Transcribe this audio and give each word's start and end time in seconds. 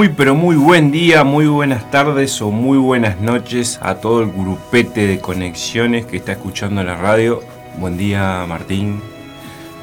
Muy 0.00 0.08
pero 0.08 0.34
muy 0.34 0.56
buen 0.56 0.90
día, 0.90 1.24
muy 1.24 1.46
buenas 1.46 1.90
tardes 1.90 2.40
o 2.40 2.50
muy 2.50 2.78
buenas 2.78 3.20
noches 3.20 3.78
a 3.82 3.96
todo 3.96 4.22
el 4.22 4.32
grupete 4.32 5.06
de 5.06 5.20
conexiones 5.20 6.06
que 6.06 6.16
está 6.16 6.32
escuchando 6.32 6.82
la 6.82 6.96
radio. 6.96 7.42
Buen 7.76 7.98
día 7.98 8.46
Martín. 8.48 9.02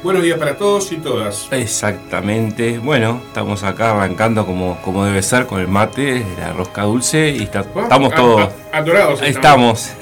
Buenos 0.02 0.24
días 0.24 0.36
para 0.36 0.56
todos 0.56 0.90
y 0.90 0.96
todas. 0.96 1.46
Exactamente. 1.52 2.80
Bueno, 2.80 3.20
estamos 3.28 3.62
acá 3.62 3.92
arrancando 3.92 4.44
como, 4.44 4.76
como 4.82 5.04
debe 5.04 5.22
ser 5.22 5.46
con 5.46 5.60
el 5.60 5.68
mate, 5.68 6.26
la 6.40 6.52
rosca 6.52 6.82
dulce 6.82 7.30
y 7.38 7.44
está- 7.44 7.64
Ah, 7.76 7.82
estamos 7.82 8.12
ah, 8.12 8.16
todos. 8.16 8.48
ah, 8.72 8.78
Adorados. 8.78 9.22
Estamos. 9.22 9.92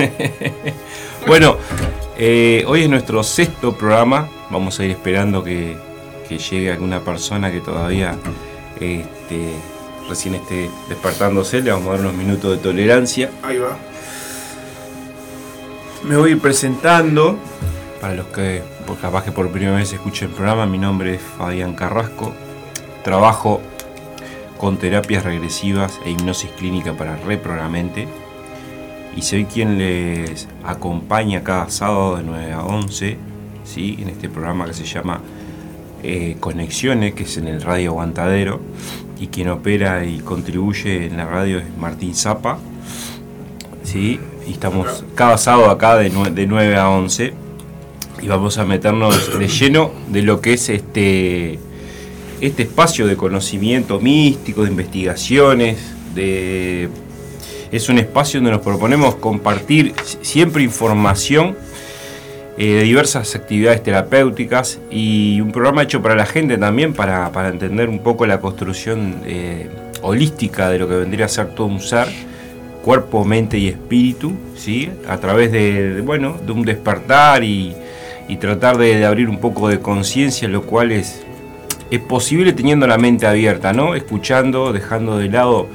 bueno, 1.26 1.58
eh, 2.16 2.64
hoy 2.66 2.84
es 2.84 2.88
nuestro 2.88 3.22
sexto 3.22 3.76
programa. 3.76 4.30
Vamos 4.48 4.80
a 4.80 4.84
ir 4.86 4.92
esperando 4.92 5.44
que, 5.44 5.76
que 6.26 6.38
llegue 6.38 6.72
alguna 6.72 7.00
persona 7.00 7.52
que 7.52 7.60
todavía 7.60 8.16
este, 8.80 9.52
recién 10.08 10.34
esté 10.34 10.70
despertándose. 10.88 11.60
Le 11.60 11.70
vamos 11.70 11.88
a 11.88 11.90
dar 11.92 12.00
unos 12.00 12.14
minutos 12.14 12.56
de 12.56 12.62
tolerancia. 12.62 13.30
Ahí 13.42 13.58
va. 13.58 13.76
Me 16.04 16.16
voy 16.16 16.30
a 16.30 16.32
ir 16.34 16.40
presentando. 16.40 17.36
Para 18.00 18.14
los 18.14 18.26
que 18.26 18.62
por 18.86 18.98
capaz 18.98 19.24
que 19.24 19.32
por 19.32 19.50
primera 19.50 19.76
vez 19.76 19.92
escuchen 19.92 20.28
el 20.28 20.34
programa, 20.34 20.66
mi 20.66 20.78
nombre 20.78 21.14
es 21.14 21.20
Fabián 21.20 21.74
Carrasco. 21.74 22.32
Trabajo 23.02 23.60
con 24.58 24.76
terapias 24.76 25.24
regresivas 25.24 26.00
e 26.04 26.10
hipnosis 26.10 26.50
clínica 26.52 26.92
para 26.92 27.16
reprogramente. 27.16 28.06
Y 29.16 29.22
soy 29.22 29.46
quien 29.46 29.78
les 29.78 30.46
acompaña 30.64 31.42
cada 31.42 31.70
sábado 31.70 32.16
de 32.16 32.22
9 32.22 32.52
a 32.52 32.64
11, 32.64 33.16
¿sí? 33.64 33.96
en 34.00 34.10
este 34.10 34.28
programa 34.28 34.66
que 34.66 34.74
se 34.74 34.84
llama 34.84 35.20
eh, 36.02 36.36
Conexiones, 36.38 37.14
que 37.14 37.24
es 37.24 37.36
en 37.38 37.48
el 37.48 37.62
Radio 37.62 37.90
Aguantadero. 37.90 38.60
Y 39.18 39.28
quien 39.28 39.48
opera 39.48 40.04
y 40.04 40.18
contribuye 40.18 41.06
en 41.06 41.16
la 41.16 41.24
radio 41.24 41.58
es 41.58 41.64
Martín 41.78 42.14
Zapa. 42.14 42.58
¿sí? 43.82 44.20
Y 44.46 44.52
estamos 44.52 45.04
cada 45.14 45.38
sábado 45.38 45.70
acá 45.70 45.96
de, 45.96 46.10
de 46.10 46.46
9 46.46 46.76
a 46.76 46.88
11 46.90 47.32
y 48.22 48.28
vamos 48.28 48.58
a 48.58 48.64
meternos 48.64 49.38
de 49.38 49.48
lleno 49.48 49.90
de 50.08 50.22
lo 50.22 50.40
que 50.40 50.54
es 50.54 50.68
este, 50.68 51.58
este 52.40 52.62
espacio 52.62 53.06
de 53.06 53.16
conocimiento 53.16 54.00
místico, 54.00 54.62
de 54.64 54.70
investigaciones, 54.70 55.78
de, 56.14 56.88
es 57.72 57.88
un 57.88 57.98
espacio 57.98 58.40
donde 58.40 58.52
nos 58.52 58.60
proponemos 58.62 59.16
compartir 59.16 59.94
si- 60.04 60.18
siempre 60.22 60.62
información 60.62 61.56
eh, 62.58 62.82
diversas 62.82 63.34
actividades 63.34 63.82
terapéuticas 63.82 64.80
y 64.90 65.40
un 65.40 65.52
programa 65.52 65.82
hecho 65.82 66.00
para 66.00 66.14
la 66.14 66.24
gente 66.24 66.56
también 66.56 66.94
para, 66.94 67.30
para 67.30 67.48
entender 67.48 67.88
un 67.88 67.98
poco 67.98 68.26
la 68.26 68.40
construcción 68.40 69.16
eh, 69.26 69.68
holística 70.00 70.70
de 70.70 70.78
lo 70.78 70.88
que 70.88 70.94
vendría 70.94 71.26
a 71.26 71.28
ser 71.28 71.48
todo 71.48 71.66
un 71.66 71.80
ser 71.80 72.08
cuerpo, 72.82 73.24
mente 73.24 73.58
y 73.58 73.68
espíritu, 73.68 74.32
¿sí? 74.56 74.88
a 75.08 75.18
través 75.18 75.52
de, 75.52 75.94
de, 75.96 76.00
bueno, 76.00 76.38
de 76.46 76.52
un 76.52 76.62
despertar 76.62 77.42
y, 77.44 77.74
y 78.28 78.36
tratar 78.36 78.78
de, 78.78 78.96
de 78.96 79.04
abrir 79.04 79.28
un 79.28 79.38
poco 79.38 79.68
de 79.68 79.80
conciencia, 79.80 80.48
lo 80.48 80.62
cual 80.62 80.92
es, 80.92 81.24
es 81.90 82.00
posible 82.00 82.52
teniendo 82.52 82.86
la 82.86 82.96
mente 82.96 83.26
abierta, 83.26 83.72
¿no? 83.72 83.94
escuchando, 83.96 84.72
dejando 84.72 85.18
de 85.18 85.28
lado 85.28 85.66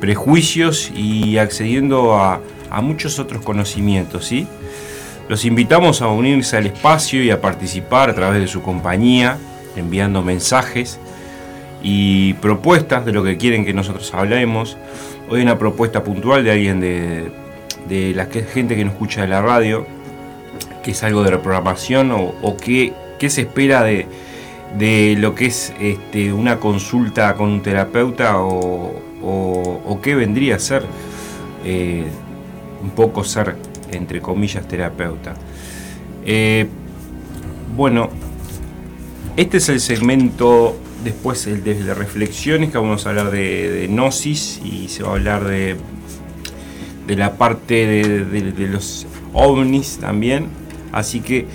prejuicios 0.00 0.90
y 0.96 1.38
accediendo 1.38 2.14
a, 2.16 2.40
a 2.70 2.80
muchos 2.80 3.18
otros 3.18 3.42
conocimientos. 3.44 4.24
¿sí? 4.24 4.46
Los 5.28 5.44
invitamos 5.44 6.02
a 6.02 6.08
unirse 6.08 6.56
al 6.56 6.66
espacio 6.66 7.22
y 7.22 7.30
a 7.30 7.40
participar 7.40 8.10
a 8.10 8.14
través 8.14 8.40
de 8.40 8.46
su 8.46 8.62
compañía, 8.62 9.38
enviando 9.76 10.22
mensajes 10.22 10.98
y 11.82 12.34
propuestas 12.34 13.04
de 13.06 13.12
lo 13.12 13.24
que 13.24 13.36
quieren 13.38 13.64
que 13.64 13.72
nosotros 13.72 14.12
hablemos. 14.14 14.76
Hoy 15.30 15.40
una 15.42 15.58
propuesta 15.58 16.04
puntual 16.04 16.44
de 16.44 16.52
alguien 16.52 16.80
de, 16.80 17.30
de 17.88 18.12
la 18.14 18.26
gente 18.26 18.76
que 18.76 18.84
nos 18.84 18.92
escucha 18.94 19.22
de 19.22 19.28
la 19.28 19.40
radio, 19.40 19.86
que 20.82 20.90
es 20.90 21.02
algo 21.02 21.22
de 21.22 21.30
reprogramación 21.30 22.12
o, 22.12 22.34
o 22.42 22.56
qué, 22.58 22.92
qué 23.18 23.30
se 23.30 23.42
espera 23.42 23.82
de, 23.82 24.06
de 24.78 25.16
lo 25.18 25.34
que 25.34 25.46
es 25.46 25.72
este, 25.80 26.34
una 26.34 26.60
consulta 26.60 27.34
con 27.34 27.48
un 27.48 27.62
terapeuta 27.62 28.38
o, 28.40 28.92
o- 29.22 29.80
o 29.86 30.00
qué 30.02 30.14
vendría 30.14 30.56
a 30.56 30.58
ser 30.58 30.84
eh, 31.64 32.04
un 32.82 32.90
poco 32.90 33.24
ser, 33.24 33.56
entre 33.94 34.20
comillas, 34.20 34.66
terapeuta. 34.68 35.34
Eh, 36.24 36.66
bueno, 37.76 38.10
este 39.36 39.56
es 39.56 39.68
el 39.68 39.80
segmento, 39.80 40.76
después 41.02 41.46
el 41.46 41.64
de 41.64 41.80
las 41.80 41.98
reflexiones, 41.98 42.70
que 42.70 42.78
vamos 42.78 43.06
a 43.06 43.10
hablar 43.10 43.30
de, 43.30 43.86
gnosis 43.90 44.60
y 44.64 44.88
se 44.88 45.02
va 45.02 45.10
a 45.10 45.12
hablar 45.12 45.44
de, 45.44 45.76
de 47.06 47.16
la 47.16 47.36
parte 47.36 47.86
de, 47.86 48.68
los 48.68 49.06
ovnis 49.32 49.98
también. 49.98 50.46
Así 50.92 51.20
que 51.20 51.46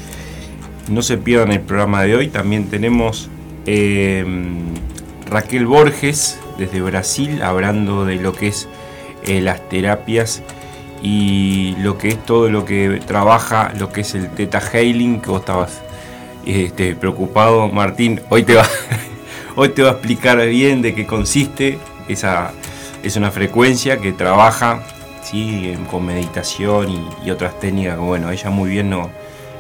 no 0.90 1.02
se 1.02 1.18
pierdan 1.18 1.52
el 1.52 1.62
programa 1.62 2.04
de 2.04 2.16
hoy. 2.16 2.28
También 2.28 2.66
tenemos 2.70 3.30
eh, 3.66 4.26
Raquel 5.30 5.66
Borges 5.66 6.40
desde 6.58 6.82
Brasil 6.82 7.42
hablando 7.42 8.04
de 8.04 8.16
lo 8.16 8.34
que 8.34 8.50
es 8.50 8.68
eh, 9.24 9.42
las 9.42 9.68
terapias 9.70 10.44
y 11.02 11.76
lo 11.78 11.98
que 11.98 12.10
es 12.10 12.26
todo 12.26 12.50
lo 12.50 12.66
que 12.66 13.02
trabaja, 13.06 13.72
lo 13.78 13.92
que 13.92 14.02
es 14.02 14.16
el 14.16 14.30
Theta 14.30 14.60
Healing, 14.60 15.22
que 15.22 15.30
vos 15.30 15.40
estabas 15.42 15.82
este, 16.46 16.96
preocupado, 16.96 17.68
Martín. 17.70 18.22
Hoy 18.30 18.44
te 18.44 18.56
va, 18.56 18.66
hoy 19.56 19.70
te 19.70 19.82
va 19.84 19.90
a 19.90 19.94
explicar 19.94 20.46
bien 20.48 20.82
de 20.82 20.94
qué 20.94 21.06
consiste. 21.06 21.78
Esa 22.08 22.52
es 23.04 23.16
una 23.16 23.32
frecuencia 23.32 23.98
que 24.00 24.12
trabaja 24.12 24.84
¿sí? 25.24 25.74
con 25.90 26.06
meditación 26.06 26.90
y, 26.90 27.08
y 27.28 27.32
otras 27.32 27.60
técnicas. 27.60 27.98
Bueno, 27.98 28.30
ella 28.32 28.50
muy 28.50 28.70
bien 28.70 28.90
no- 28.90 29.10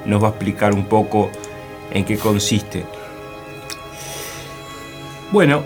nos 0.05 0.21
va 0.23 0.27
a 0.27 0.31
explicar 0.31 0.73
un 0.73 0.85
poco 0.85 1.29
en 1.91 2.03
qué 2.05 2.17
consiste. 2.17 2.85
Bueno, 5.31 5.63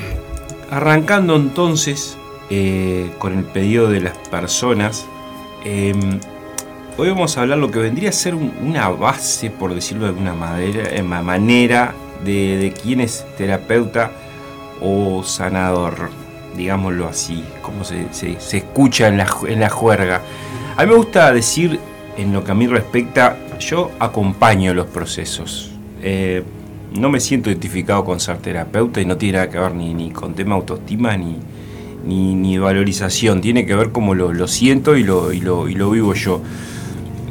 arrancando 0.70 1.36
entonces 1.36 2.16
eh, 2.50 3.10
con 3.18 3.38
el 3.38 3.44
pedido 3.44 3.88
de 3.88 4.00
las 4.00 4.18
personas, 4.28 5.06
eh, 5.64 5.94
hoy 6.98 7.08
vamos 7.08 7.36
a 7.36 7.42
hablar 7.42 7.58
lo 7.58 7.70
que 7.70 7.78
vendría 7.78 8.10
a 8.10 8.12
ser 8.12 8.34
un- 8.34 8.52
una 8.62 8.88
base, 8.88 9.50
por 9.50 9.74
decirlo 9.74 10.04
de 10.04 10.10
alguna 10.10 10.34
manera, 10.34 10.82
eh, 10.92 11.02
de, 12.24 12.72
quién 12.72 13.00
es 13.00 13.24
terapeuta 13.38 14.10
o 14.82 15.22
sanador, 15.22 16.10
digámoslo 16.56 17.08
así, 17.08 17.44
como 17.62 17.84
se, 17.84 18.06
escucha 18.56 19.08
en 19.08 19.18
la, 19.18 19.28
en 19.48 19.68
juerga. 19.68 20.20
A 20.76 20.82
mí 20.84 20.90
me 20.90 20.96
gusta 20.96 21.32
decir, 21.32 21.78
en 22.16 22.32
lo 22.32 22.44
que 22.44 22.50
a 22.52 22.54
mí 22.54 22.66
respecta, 22.66 23.36
yo 23.58 23.90
acompaño 23.98 24.74
los 24.74 24.86
procesos. 24.86 25.70
Eh, 26.02 26.42
no 26.98 27.08
me 27.08 27.20
siento 27.20 27.50
identificado 27.50 28.04
con 28.04 28.18
ser 28.18 28.38
terapeuta 28.38 29.00
y 29.00 29.04
no 29.04 29.16
tiene 29.16 29.38
nada 29.38 29.50
que 29.50 29.58
ver 29.58 29.74
ni, 29.74 29.94
ni 29.94 30.10
con 30.10 30.34
tema 30.34 30.56
autoestima 30.56 31.16
ni, 31.16 31.36
ni, 32.04 32.58
valorización. 32.58 33.40
Tiene 33.40 33.66
que 33.66 33.74
ver 33.74 33.90
cómo 33.90 34.14
lo, 34.14 34.32
lo 34.32 34.48
siento 34.48 34.96
y 34.96 35.04
lo, 35.04 35.32
y, 35.32 35.40
lo, 35.40 35.68
y 35.68 35.74
lo 35.74 35.90
vivo 35.90 36.14
yo. 36.14 36.40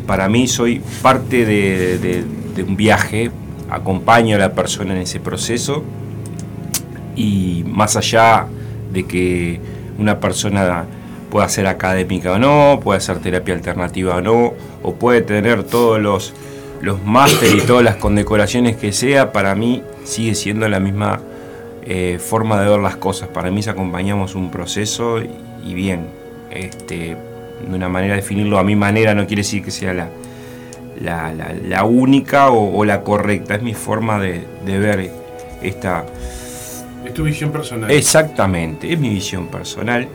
Para 0.06 0.28
mí 0.30 0.48
soy 0.48 0.82
parte 1.02 1.46
de, 1.46 2.24
un 2.68 2.76
viaje, 2.76 3.32
acompaño 3.70 4.36
a 4.36 4.40
la 4.40 4.54
persona 4.54 4.94
en 4.94 5.02
ese 5.02 5.20
proceso 5.20 5.84
y 7.16 7.64
más 7.68 7.96
allá 7.96 8.48
de 8.92 9.06
que 9.06 9.62
una 9.98 10.20
persona 10.20 10.86
pueda 11.30 11.48
ser 11.48 11.68
académica 11.68 12.34
o 12.34 12.40
no, 12.40 12.80
puede 12.84 12.98
hacer 12.98 13.20
terapia 13.20 13.54
alternativa 13.54 14.16
o 14.16 14.22
no, 14.22 14.54
o 14.82 14.96
puede 14.96 15.22
tener 15.22 15.64
todos 15.64 16.02
los, 16.02 16.34
los 16.82 17.04
máster 17.04 17.56
y 17.56 17.62
todas 17.62 17.84
las 17.84 17.96
condecoraciones 17.98 18.76
que 18.76 18.92
sea, 18.92 19.32
para 19.32 19.54
mí 19.56 19.84
sigue 20.04 20.34
siendo 20.36 20.68
la 20.68 20.80
misma 20.80 21.22
eh, 21.90 22.20
forma 22.20 22.62
de 22.62 22.70
ver 22.70 22.80
las 22.80 22.96
cosas. 22.98 23.28
Para 23.30 23.50
mí 23.52 23.62
si 23.64 23.70
acompañamos 23.70 24.36
un 24.36 24.50
proceso 24.52 25.20
y, 25.66 25.74
bien, 25.74 26.06
este, 26.52 27.18
de 27.68 27.76
una 27.76 27.90
manera 27.90 28.14
de 28.16 28.22
definirlo 28.22 28.58
a 28.60 28.64
mi 28.64 28.76
manera 28.76 29.14
no 29.16 29.26
quiere 29.28 29.42
decir 29.42 29.64
que 29.64 29.72
sea 29.72 29.94
la, 29.94 30.08
la, 31.02 31.34
la- 31.34 31.54
la 31.68 31.84
única 31.84 32.50
o, 32.52 32.78
o 32.78 32.86
la 32.86 33.02
correcta, 33.02 33.56
es 33.56 33.62
mi 33.64 33.74
forma 33.74 34.20
de, 34.20 34.44
de 34.66 34.80
ver 34.80 35.12
esta, 35.62 36.06
Es 37.06 37.14
tu 37.14 37.24
visión 37.24 37.52
personal. 37.52 37.90
Exactamente, 37.92 38.94
es 38.94 39.00
mi 39.00 39.10
visión 39.10 39.48
personal. 39.48 40.08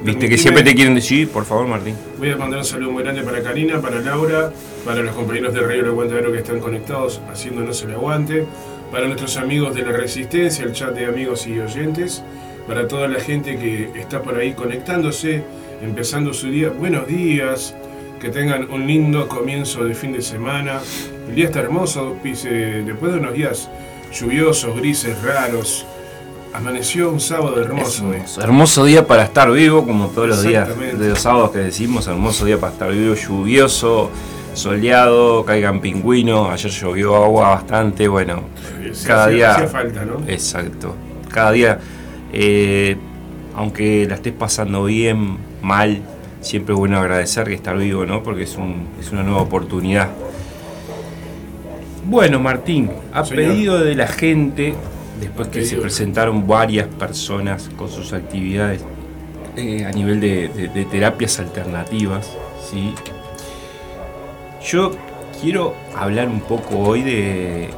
Viste 0.00 0.28
que 0.28 0.38
siempre 0.38 0.62
te 0.62 0.74
quieren 0.76 0.94
decir, 0.94 1.28
por 1.28 1.44
favor, 1.44 1.66
Martín. 1.66 1.94
Voy 2.18 2.30
a 2.30 2.36
mandar 2.36 2.60
un 2.60 2.64
saludo 2.64 2.92
muy 2.92 3.02
grande 3.02 3.22
para 3.22 3.42
Karina, 3.42 3.80
para 3.80 3.98
Laura, 4.00 4.52
para 4.84 5.02
los 5.02 5.12
compañeros 5.14 5.52
de 5.52 5.60
Radio 5.60 5.80
El 5.82 5.88
Aguantadero 5.88 6.30
que 6.32 6.38
están 6.38 6.60
conectados 6.60 7.20
haciéndonos 7.32 7.82
el 7.82 7.92
aguante, 7.92 8.46
para 8.90 9.06
nuestros 9.06 9.36
amigos 9.36 9.74
de 9.74 9.82
la 9.82 9.92
Resistencia, 9.92 10.64
el 10.64 10.72
chat 10.72 10.94
de 10.94 11.06
amigos 11.06 11.46
y 11.46 11.58
oyentes, 11.58 12.22
para 12.66 12.88
toda 12.88 13.08
la 13.08 13.20
gente 13.20 13.58
que 13.58 13.90
está 13.98 14.22
por 14.22 14.36
ahí 14.36 14.52
conectándose, 14.52 15.42
empezando 15.82 16.32
su 16.32 16.50
día. 16.50 16.70
Buenos 16.70 17.06
días, 17.06 17.74
que 18.20 18.30
tengan 18.30 18.70
un 18.70 18.86
lindo 18.86 19.28
comienzo 19.28 19.84
de 19.84 19.94
fin 19.94 20.12
de 20.12 20.22
semana. 20.22 20.80
El 21.28 21.34
día 21.34 21.46
está 21.46 21.60
hermoso, 21.60 22.16
después 22.22 22.44
de 22.44 23.18
unos 23.18 23.34
días 23.34 23.70
lluviosos, 24.12 24.76
grises, 24.76 25.20
raros, 25.22 25.86
Amaneció 26.54 27.10
un 27.10 27.20
sábado 27.20 27.60
hermoso. 27.60 28.10
Hermoso, 28.10 28.40
hermoso 28.40 28.84
día 28.84 29.06
para 29.06 29.24
estar 29.24 29.50
vivo, 29.52 29.84
como 29.84 30.08
todos 30.08 30.28
los 30.28 30.42
días 30.42 30.68
de 30.78 31.10
los 31.10 31.20
sábados 31.20 31.50
que 31.50 31.58
decimos, 31.58 32.06
hermoso 32.06 32.46
día 32.46 32.58
para 32.58 32.72
estar 32.72 32.90
vivo, 32.90 33.14
lluvioso, 33.14 34.10
soleado, 34.54 35.44
caigan 35.44 35.80
pingüinos, 35.80 36.50
ayer 36.50 36.70
llovió 36.70 37.16
agua 37.16 37.50
bastante, 37.50 38.08
bueno, 38.08 38.42
cada 39.06 39.28
día... 39.28 39.54
Hacía 39.54 39.68
falta, 39.68 40.04
¿no? 40.04 40.20
Exacto, 40.26 40.94
cada 41.32 41.52
día, 41.52 41.78
eh, 42.32 42.96
aunque 43.54 44.06
la 44.08 44.16
estés 44.16 44.32
pasando 44.32 44.84
bien, 44.84 45.38
mal, 45.62 46.02
siempre 46.40 46.74
es 46.74 46.78
bueno 46.78 46.98
agradecer 46.98 47.46
que 47.46 47.54
estar 47.54 47.76
vivo, 47.76 48.06
¿no? 48.06 48.22
Porque 48.22 48.42
es, 48.42 48.56
un, 48.56 48.88
es 49.00 49.12
una 49.12 49.22
nueva 49.22 49.42
oportunidad. 49.42 50.08
Bueno, 52.04 52.40
Martín, 52.40 52.90
a 53.12 53.22
pedido 53.22 53.78
de 53.80 53.94
la 53.94 54.06
gente, 54.06 54.74
después 55.20 55.48
que 55.48 55.64
se 55.64 55.76
presentaron 55.76 56.46
varias 56.46 56.86
personas 56.86 57.68
con 57.76 57.90
sus 57.90 58.12
actividades 58.14 58.82
eh, 59.56 59.84
a 59.84 59.90
nivel 59.90 60.20
de, 60.20 60.86
terapias 60.90 61.38
alternativas, 61.38 62.30
¿sí? 62.70 62.94
Yo 64.62 64.92
quiero 65.40 65.74
hablar 65.96 66.28
un 66.28 66.40
poco 66.40 66.78
hoy 66.78 67.02
de, 67.02 67.70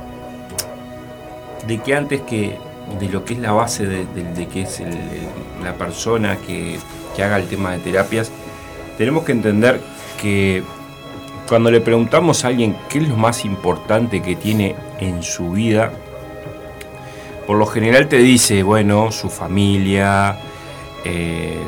de 1.66 1.78
que 1.78 1.94
antes 1.94 2.20
que 2.22 2.56
de 2.98 3.08
lo 3.08 3.24
que 3.24 3.34
es 3.34 3.40
la 3.40 3.52
base 3.52 3.86
de, 3.86 4.48
que 4.48 4.62
es 4.62 4.82
la 5.62 5.74
persona 5.74 6.36
que, 6.36 6.78
que 7.14 7.22
haga 7.22 7.36
el 7.36 7.46
tema 7.46 7.72
de 7.72 7.78
terapias, 7.78 8.30
tenemos 8.98 9.24
que 9.24 9.32
entender 9.32 9.80
que 10.20 10.62
cuando 11.48 11.70
le 11.70 11.80
preguntamos 11.80 12.44
a 12.44 12.48
alguien 12.48 12.76
qué 12.88 12.98
es 12.98 13.08
lo 13.08 13.16
más 13.16 13.44
importante 13.44 14.22
que 14.22 14.36
tiene 14.36 14.74
en 14.98 15.22
su 15.22 15.52
vida, 15.52 15.92
por 17.46 17.56
lo 17.56 17.66
general 17.66 18.08
te 18.08 18.18
dice, 18.18 18.62
bueno, 18.62 19.10
su 19.10 19.28
familia, 19.28 20.38
eh, 21.04 21.58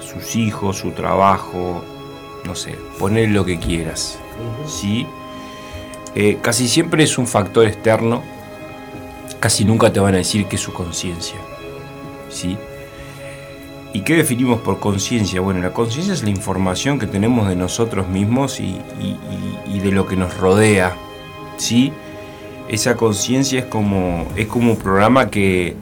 sus 0.00 0.34
hijos, 0.34 0.78
su 0.78 0.90
trabajo, 0.92 1.84
no 2.48 2.56
sé, 2.56 2.74
poner 2.98 3.28
lo 3.28 3.44
que 3.44 3.58
quieras. 3.58 4.18
¿sí? 4.66 5.06
Eh, 6.14 6.38
casi 6.42 6.66
siempre 6.66 7.04
es 7.04 7.18
un 7.18 7.26
factor 7.26 7.66
externo, 7.66 8.22
casi 9.38 9.64
nunca 9.64 9.92
te 9.92 10.00
van 10.00 10.14
a 10.14 10.18
decir 10.18 10.46
que 10.46 10.56
es 10.56 10.62
su 10.62 10.72
conciencia. 10.72 11.36
¿sí? 12.30 12.56
¿Y 13.92 14.00
qué 14.00 14.16
definimos 14.16 14.60
por 14.60 14.80
conciencia? 14.80 15.40
Bueno, 15.40 15.60
la 15.60 15.72
conciencia 15.72 16.12
es 16.14 16.24
la 16.24 16.30
información 16.30 16.98
que 16.98 17.06
tenemos 17.06 17.48
de 17.48 17.54
nosotros 17.54 18.08
mismos 18.08 18.58
y, 18.58 18.80
de 19.80 19.92
lo 19.92 20.06
que 20.06 20.16
nos 20.16 20.36
rodea. 20.36 20.96
¿sí? 21.58 21.92
esa 22.68 22.96
conciencia 22.96 23.60
es 23.60 23.64
como, 23.64 24.26
es 24.36 24.46
como 24.46 24.72
un 24.72 24.78
programa 24.78 25.30
que, 25.30 25.76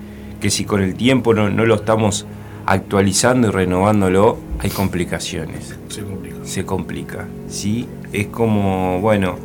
si 0.49 0.65
con 0.65 0.81
el 0.83 0.95
tiempo 0.95 1.35
no, 1.35 1.49
lo 1.49 1.75
estamos 1.75 2.27
actualizando 2.67 3.49
y 3.49 3.51
renovándolo, 3.51 4.39
hay 4.59 4.71
complicaciones. 4.71 5.75
Se 5.89 6.03
complica. 6.03 6.37
Se 6.45 6.65
complica, 6.65 7.29
¿sí? 7.49 7.89
Es 8.13 8.27
como, 8.27 9.01
bueno, 9.01 9.37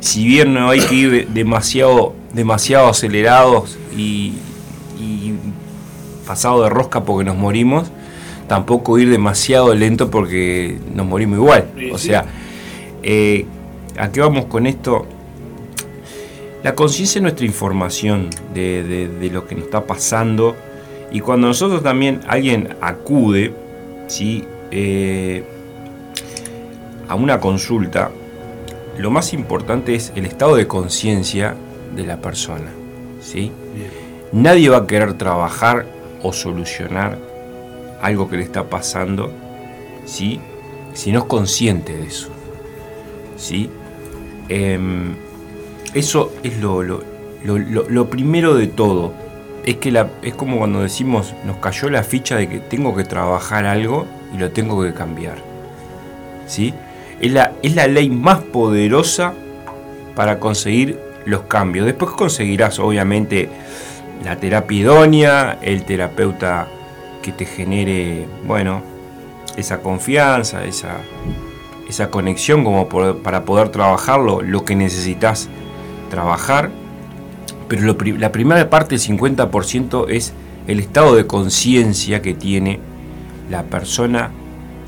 si 0.00 0.24
bien 0.26 0.54
no 0.54 0.70
hay 0.70 0.80
que 0.80 0.94
ir 0.94 1.28
demasiado, 1.28 2.14
demasiado 2.32 2.88
acelerados 2.88 3.78
y, 3.96 4.34
pasado 6.26 6.62
de 6.62 6.70
rosca 6.70 7.04
porque 7.04 7.24
nos 7.24 7.36
morimos, 7.36 7.90
tampoco 8.48 8.98
ir 8.98 9.10
demasiado 9.10 9.74
lento 9.74 10.10
porque 10.10 10.78
nos 10.94 11.06
morimos 11.06 11.38
igual. 11.38 11.68
o 11.92 11.98
sea, 11.98 12.24
eh, 13.02 13.44
¿a 13.98 14.10
qué 14.10 14.20
vamos 14.20 14.46
con 14.46 14.66
esto? 14.66 15.06
La 16.62 16.74
conciencia 16.74 17.18
es 17.18 17.22
nuestra 17.22 17.44
información 17.44 18.30
de, 18.54 19.30
lo 19.30 19.46
que 19.46 19.54
nos 19.54 19.64
está 19.64 19.84
pasando 19.84 20.56
y 21.12 21.20
cuando 21.20 21.46
nosotros 21.46 21.82
también, 21.82 22.20
alguien 22.26 22.76
acude 22.80 23.52
Eh, 24.20 25.44
a 27.08 27.14
una 27.14 27.40
consulta, 27.40 28.10
lo 28.98 29.10
más 29.10 29.32
importante 29.32 29.94
es 29.94 30.12
el 30.14 30.26
estado 30.26 30.56
de 30.56 30.66
conciencia 30.66 31.54
de 31.94 32.06
la 32.06 32.18
persona. 32.18 32.70
¿sí? 33.20 33.52
Nadie 34.32 34.68
va 34.68 34.78
a 34.78 34.86
querer 34.86 35.14
trabajar 35.14 35.86
o 36.22 36.32
solucionar 36.32 37.18
algo 38.00 38.28
que 38.28 38.36
le 38.36 38.42
está 38.42 38.68
pasando 38.68 39.32
¿sí? 40.04 40.40
si 40.92 41.12
no 41.12 41.20
es 41.20 41.24
consciente 41.26 41.96
de 41.96 42.06
eso. 42.06 42.28
¿sí? 43.36 43.70
Em, 44.48 45.14
eso 45.94 46.32
es 46.42 46.58
lo, 46.58 46.82
lo, 46.82 48.10
primero 48.10 48.54
de 48.54 48.66
todo. 48.66 49.12
Es 49.64 49.76
que 49.76 50.06
es 50.22 50.34
como 50.34 50.58
cuando 50.58 50.80
decimos, 50.80 51.34
nos 51.46 51.56
cayó 51.56 51.88
la 51.88 52.02
ficha 52.02 52.36
de 52.36 52.48
que 52.48 52.58
tengo 52.58 52.94
que 52.94 53.04
trabajar 53.04 53.64
algo 53.64 54.06
y 54.34 54.38
lo 54.38 54.50
tengo 54.50 54.82
que 54.82 54.92
cambiar. 54.92 55.36
¿Sí? 56.46 56.74
Es 57.20 57.32
la, 57.32 57.52
es 57.62 57.74
la 57.74 57.86
ley 57.86 58.10
más 58.10 58.40
poderosa 58.40 59.32
para 60.14 60.38
conseguir 60.38 60.98
los 61.24 61.42
cambios. 61.42 61.86
Después 61.86 62.10
conseguirás, 62.12 62.78
obviamente, 62.78 63.48
la 64.24 64.36
terapia 64.36 64.80
idónea, 64.80 65.58
el 65.62 65.84
terapeuta 65.84 66.68
que 67.22 67.32
te 67.32 67.46
genere, 67.46 68.26
bueno, 68.46 68.82
esa 69.56 69.80
confianza, 69.80 70.64
esa, 70.64 70.98
esa 71.88 72.10
conexión 72.10 72.64
como 72.64 72.88
para 72.88 73.44
poder 73.44 73.70
trabajarlo, 73.70 74.42
lo 74.42 74.64
que 74.64 74.74
necesitas 74.76 75.48
trabajar, 76.10 76.70
pero 77.68 77.96
la 78.18 78.32
primera 78.32 78.70
parte, 78.70 78.94
el 78.94 79.00
50%, 79.00 80.06
es 80.08 80.32
el 80.66 80.80
estado 80.80 81.14
de 81.14 81.26
conciencia 81.26 82.22
que 82.22 82.34
tiene 82.34 82.80
la 83.50 83.64
persona 83.64 84.30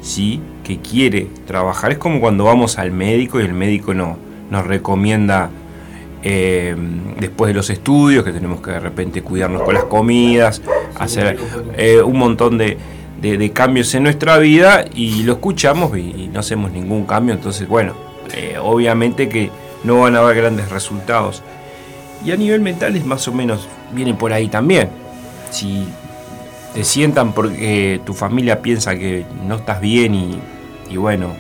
¿sí? 0.02 0.40
que 0.64 0.78
quiere 0.78 1.28
trabajar. 1.47 1.92
Es 1.92 1.99
como 1.99 2.21
cuando 2.21 2.45
vamos 2.45 2.78
al 2.78 2.90
médico 2.90 3.40
y 3.40 3.45
el 3.45 3.52
médico 3.52 3.95
no, 3.95 4.16
nos 4.50 4.66
recomienda 4.66 5.50
eh, 6.23 6.75
después 7.21 7.49
de 7.49 7.54
los 7.54 7.71
estudios 7.71 8.25
que 8.25 8.33
tenemos 8.33 8.61
que 8.61 8.73
de 8.73 8.80
repente 8.80 9.23
cuidarnos 9.23 9.62
con 9.62 9.75
las 9.75 9.85
comidas, 9.85 10.62
hacer 10.99 11.38
eh, 11.76 12.02
un 12.02 12.18
montón 12.18 12.59
de, 12.59 12.78
cambios 13.52 13.95
en 13.95 14.04
nuestra 14.04 14.38
vida 14.38 14.85
y 14.95 15.23
lo 15.23 15.35
escuchamos 15.35 15.97
y, 15.97 16.30
no 16.33 16.40
hacemos 16.40 16.71
ningún 16.73 17.06
cambio. 17.06 17.35
Entonces, 17.35 17.68
bueno, 17.68 17.95
eh, 18.35 18.56
obviamente 18.61 19.28
que 19.28 19.50
no 19.85 20.00
van 20.00 20.16
a 20.16 20.21
haber 20.21 20.37
grandes 20.37 20.71
resultados. 20.71 21.42
Y 22.25 22.32
a 22.32 22.37
nivel 22.37 22.61
mental 22.61 22.96
es 22.96 23.04
más 23.04 23.26
o 23.28 23.32
menos, 23.32 23.68
vienen 23.92 24.16
por 24.16 24.32
ahí 24.32 24.49
también. 24.49 24.88
Si 25.50 25.87
te 26.75 26.85
sientan 26.85 27.32
porque 27.32 28.00
tu 28.04 28.14
familia 28.14 28.61
piensa 28.61 28.96
que 28.96 29.25
no 29.46 29.56
estás 29.56 29.80
bien 29.80 30.14
y, 30.88 30.96
bueno, 30.96 31.35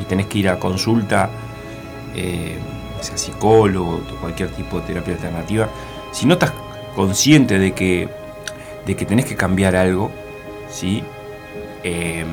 y 0.00 0.04
tenés 0.04 0.26
que 0.26 0.38
ir 0.38 0.48
a 0.48 0.58
consulta, 0.58 1.30
eh, 2.14 2.58
sea 3.00 3.16
psicólogo 3.16 4.02
o 4.12 4.20
cualquier 4.20 4.50
tipo 4.50 4.80
de 4.80 4.86
terapia 4.86 5.14
alternativa, 5.14 5.68
si 6.12 6.26
no 6.26 6.34
estás 6.34 6.52
consciente 6.94 7.58
de 7.58 7.72
que, 7.72 8.08
de 8.84 8.96
que 8.96 9.04
tenés 9.04 9.26
que 9.26 9.36
cambiar 9.36 9.76
algo, 9.76 10.10
¿sí? 10.70 11.02
Em, 11.82 12.26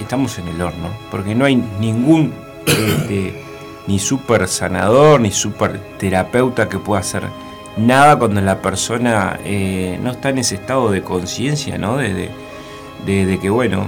estamos 0.00 0.38
en 0.38 0.48
el 0.48 0.60
horno, 0.60 0.90
porque 1.10 1.34
no 1.34 1.44
hay 1.44 1.56
ningún 1.56 2.32
este, 2.66 3.34
ni 3.86 3.98
súper 3.98 4.48
sanador, 4.48 5.20
ni 5.20 5.30
súper 5.30 5.78
terapeuta 5.98 6.68
que 6.68 6.78
pueda 6.78 7.00
hacer 7.00 7.24
nada 7.76 8.18
cuando 8.18 8.40
la 8.40 8.60
persona 8.60 9.38
eh, 9.44 9.98
no 10.02 10.12
está 10.12 10.30
en 10.30 10.38
ese 10.38 10.56
estado 10.56 10.90
de 10.90 11.02
conciencia, 11.02 11.78
¿no? 11.78 11.96
De, 11.96 12.30
de, 13.06 13.38
que, 13.40 13.50
bueno, 13.50 13.86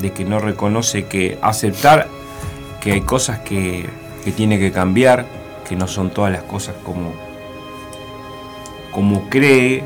de 0.00 0.12
que 0.12 0.24
no 0.24 0.38
reconoce 0.38 1.06
que 1.06 1.38
aceptar 1.42 2.08
que 2.80 2.92
hay 2.92 3.00
cosas 3.02 3.40
que, 3.40 3.86
que, 4.24 4.32
tiene 4.32 4.58
que 4.58 4.72
cambiar, 4.72 5.26
que 5.68 5.76
no 5.76 5.86
son 5.86 6.10
todas 6.10 6.32
las 6.32 6.42
cosas 6.42 6.74
como, 6.84 7.12
como 8.90 9.28
cree 9.28 9.84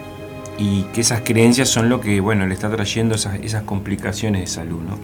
y 0.59 0.83
que 0.93 1.01
esas 1.01 1.23
creencias 1.23 1.69
son 1.69 1.89
lo 1.89 2.01
que, 2.01 2.21
bueno, 2.21 2.47
le 2.47 2.55
está 2.55 2.71
trayendo 2.71 3.15
esas, 3.15 3.41
esas 3.41 3.63
complicaciones 3.63 4.43
de 4.43 4.47
salud, 4.47 4.81
¿no? 4.81 4.99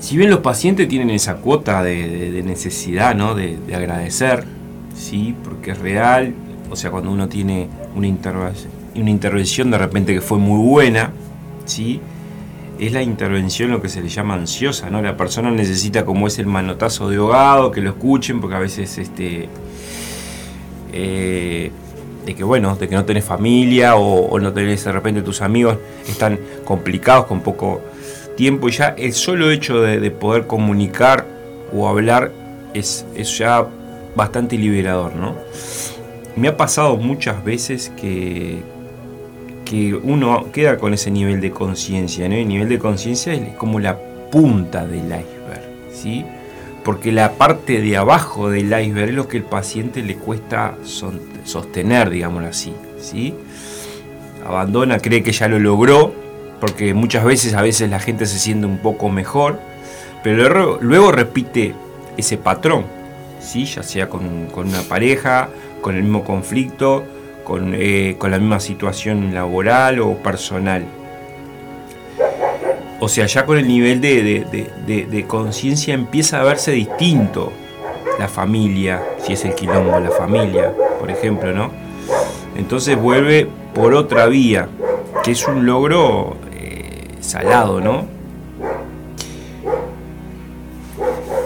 Si 0.00 0.16
bien 0.16 0.30
los 0.30 0.40
pacientes 0.40 0.88
tienen 0.88 1.10
esa 1.10 1.36
cuota 1.36 1.82
de, 1.82 2.42
necesidad, 2.44 3.14
¿no? 3.14 3.34
De, 3.34 3.58
agradecer, 3.74 4.44
sí, 4.96 5.36
porque 5.44 5.72
es 5.72 5.78
real, 5.78 6.34
o 6.70 6.76
sea, 6.76 6.90
cuando 6.90 7.10
uno 7.10 7.28
tiene 7.28 7.68
una, 7.94 8.08
una 8.96 9.10
intervención 9.10 9.70
de 9.70 9.78
repente 9.78 10.14
que 10.14 10.22
fue 10.22 10.38
muy 10.38 10.66
buena, 10.66 11.12
sí, 11.66 12.00
es 12.78 12.92
la 12.92 13.02
intervención 13.02 13.70
lo 13.70 13.82
que 13.82 13.90
se 13.90 14.00
le 14.00 14.08
llama 14.08 14.34
ansiosa, 14.34 14.88
¿no? 14.88 15.02
La 15.02 15.16
persona 15.16 15.50
necesita 15.50 16.06
como 16.06 16.26
es 16.26 16.38
el 16.38 16.46
manotazo 16.46 17.10
de 17.10 17.18
ahogado, 17.18 17.70
que 17.70 17.82
lo 17.82 17.90
escuchen, 17.90 18.40
porque 18.40 18.56
a 18.56 18.58
veces 18.58 18.96
este 18.96 19.50
eh, 20.94 21.70
de 22.24 22.34
que 22.34 22.42
bueno, 22.42 22.76
de 22.76 22.88
que 22.88 22.94
no 22.94 23.04
tenés 23.04 23.24
familia 23.24 23.96
o, 23.96 24.26
o, 24.28 24.40
no 24.40 24.52
tenés 24.52 24.82
de 24.82 24.92
repente 24.92 25.20
tus 25.20 25.42
amigos 25.42 25.76
están 26.08 26.38
complicados 26.64 27.26
con 27.26 27.40
poco 27.40 27.82
tiempo 28.40 28.70
ya 28.70 28.94
el 28.96 29.12
solo 29.12 29.50
hecho 29.50 29.82
de, 29.82 30.10
poder 30.10 30.46
comunicar 30.46 31.26
o 31.74 31.86
hablar 31.86 32.32
es, 32.72 33.04
es, 33.14 33.36
ya 33.36 33.66
bastante 34.16 34.56
liberador, 34.56 35.14
¿no? 35.14 35.34
me 36.36 36.48
ha 36.48 36.56
pasado 36.56 36.96
muchas 36.96 37.44
veces 37.44 37.92
que, 38.00 38.62
que 39.66 39.94
uno 39.94 40.46
queda 40.54 40.78
con 40.78 40.94
ese 40.94 41.10
nivel 41.10 41.42
de 41.42 41.50
conciencia, 41.50 42.30
¿no? 42.30 42.34
El 42.34 42.48
nivel 42.48 42.70
de 42.70 42.78
conciencia 42.78 43.34
es 43.34 43.54
como 43.56 43.78
la 43.78 43.98
punta 44.30 44.86
del 44.86 45.04
iceberg, 45.04 45.92
¿sí? 45.92 46.24
Porque 46.82 47.12
la 47.12 47.32
parte 47.32 47.82
de 47.82 47.98
abajo 47.98 48.48
del 48.48 48.68
iceberg 48.68 49.10
es 49.10 49.16
lo 49.16 49.28
que 49.28 49.36
el 49.36 49.44
paciente 49.44 50.02
le 50.02 50.16
cuesta 50.16 50.78
sostener, 51.44 52.08
digámoslo 52.08 52.48
así, 52.48 52.72
¿sí? 52.98 53.34
Abandona, 54.46 54.98
cree 54.98 55.22
que 55.22 55.32
ya 55.32 55.46
lo 55.46 55.58
logró, 55.58 56.14
porque 56.60 56.94
muchas 56.94 57.24
veces 57.24 57.54
a 57.54 57.62
veces 57.62 57.90
la 57.90 57.98
gente 57.98 58.26
se 58.26 58.38
siente 58.38 58.66
un 58.66 58.78
poco 58.78 59.08
mejor, 59.08 59.58
pero 60.22 60.78
luego 60.80 61.12
repite 61.12 61.74
ese 62.16 62.36
patrón, 62.36 62.84
¿sí? 63.40 63.64
ya 63.64 63.82
sea 63.82 64.08
con, 64.08 64.48
una 64.54 64.82
pareja, 64.82 65.48
con 65.80 65.96
el 65.96 66.02
mismo 66.02 66.24
conflicto, 66.24 67.04
eh, 67.72 68.16
con, 68.18 68.30
la 68.30 68.38
misma 68.38 68.60
situación 68.60 69.34
laboral 69.34 70.00
o 70.00 70.14
personal. 70.16 70.84
O 73.00 73.08
sea, 73.08 73.26
ya 73.26 73.46
con 73.46 73.56
el 73.56 73.66
nivel 73.66 74.00
de, 74.02 75.24
conciencia 75.26 75.94
empieza 75.94 76.40
a 76.40 76.44
verse 76.44 76.72
distinto 76.72 77.50
la 78.18 78.28
familia, 78.28 79.02
si 79.24 79.32
es 79.32 79.44
el 79.46 79.54
quilombo, 79.54 79.98
la 79.98 80.10
familia, 80.10 80.74
por 80.98 81.10
ejemplo, 81.10 81.52
¿no? 81.52 81.70
Entonces 82.54 83.00
vuelve 83.00 83.48
por 83.74 83.94
otra 83.94 84.26
vía, 84.26 84.68
que 85.24 85.30
es 85.30 85.48
un 85.48 85.64
logro 85.64 86.36
salado, 87.20 87.80
¿no? 87.80 88.06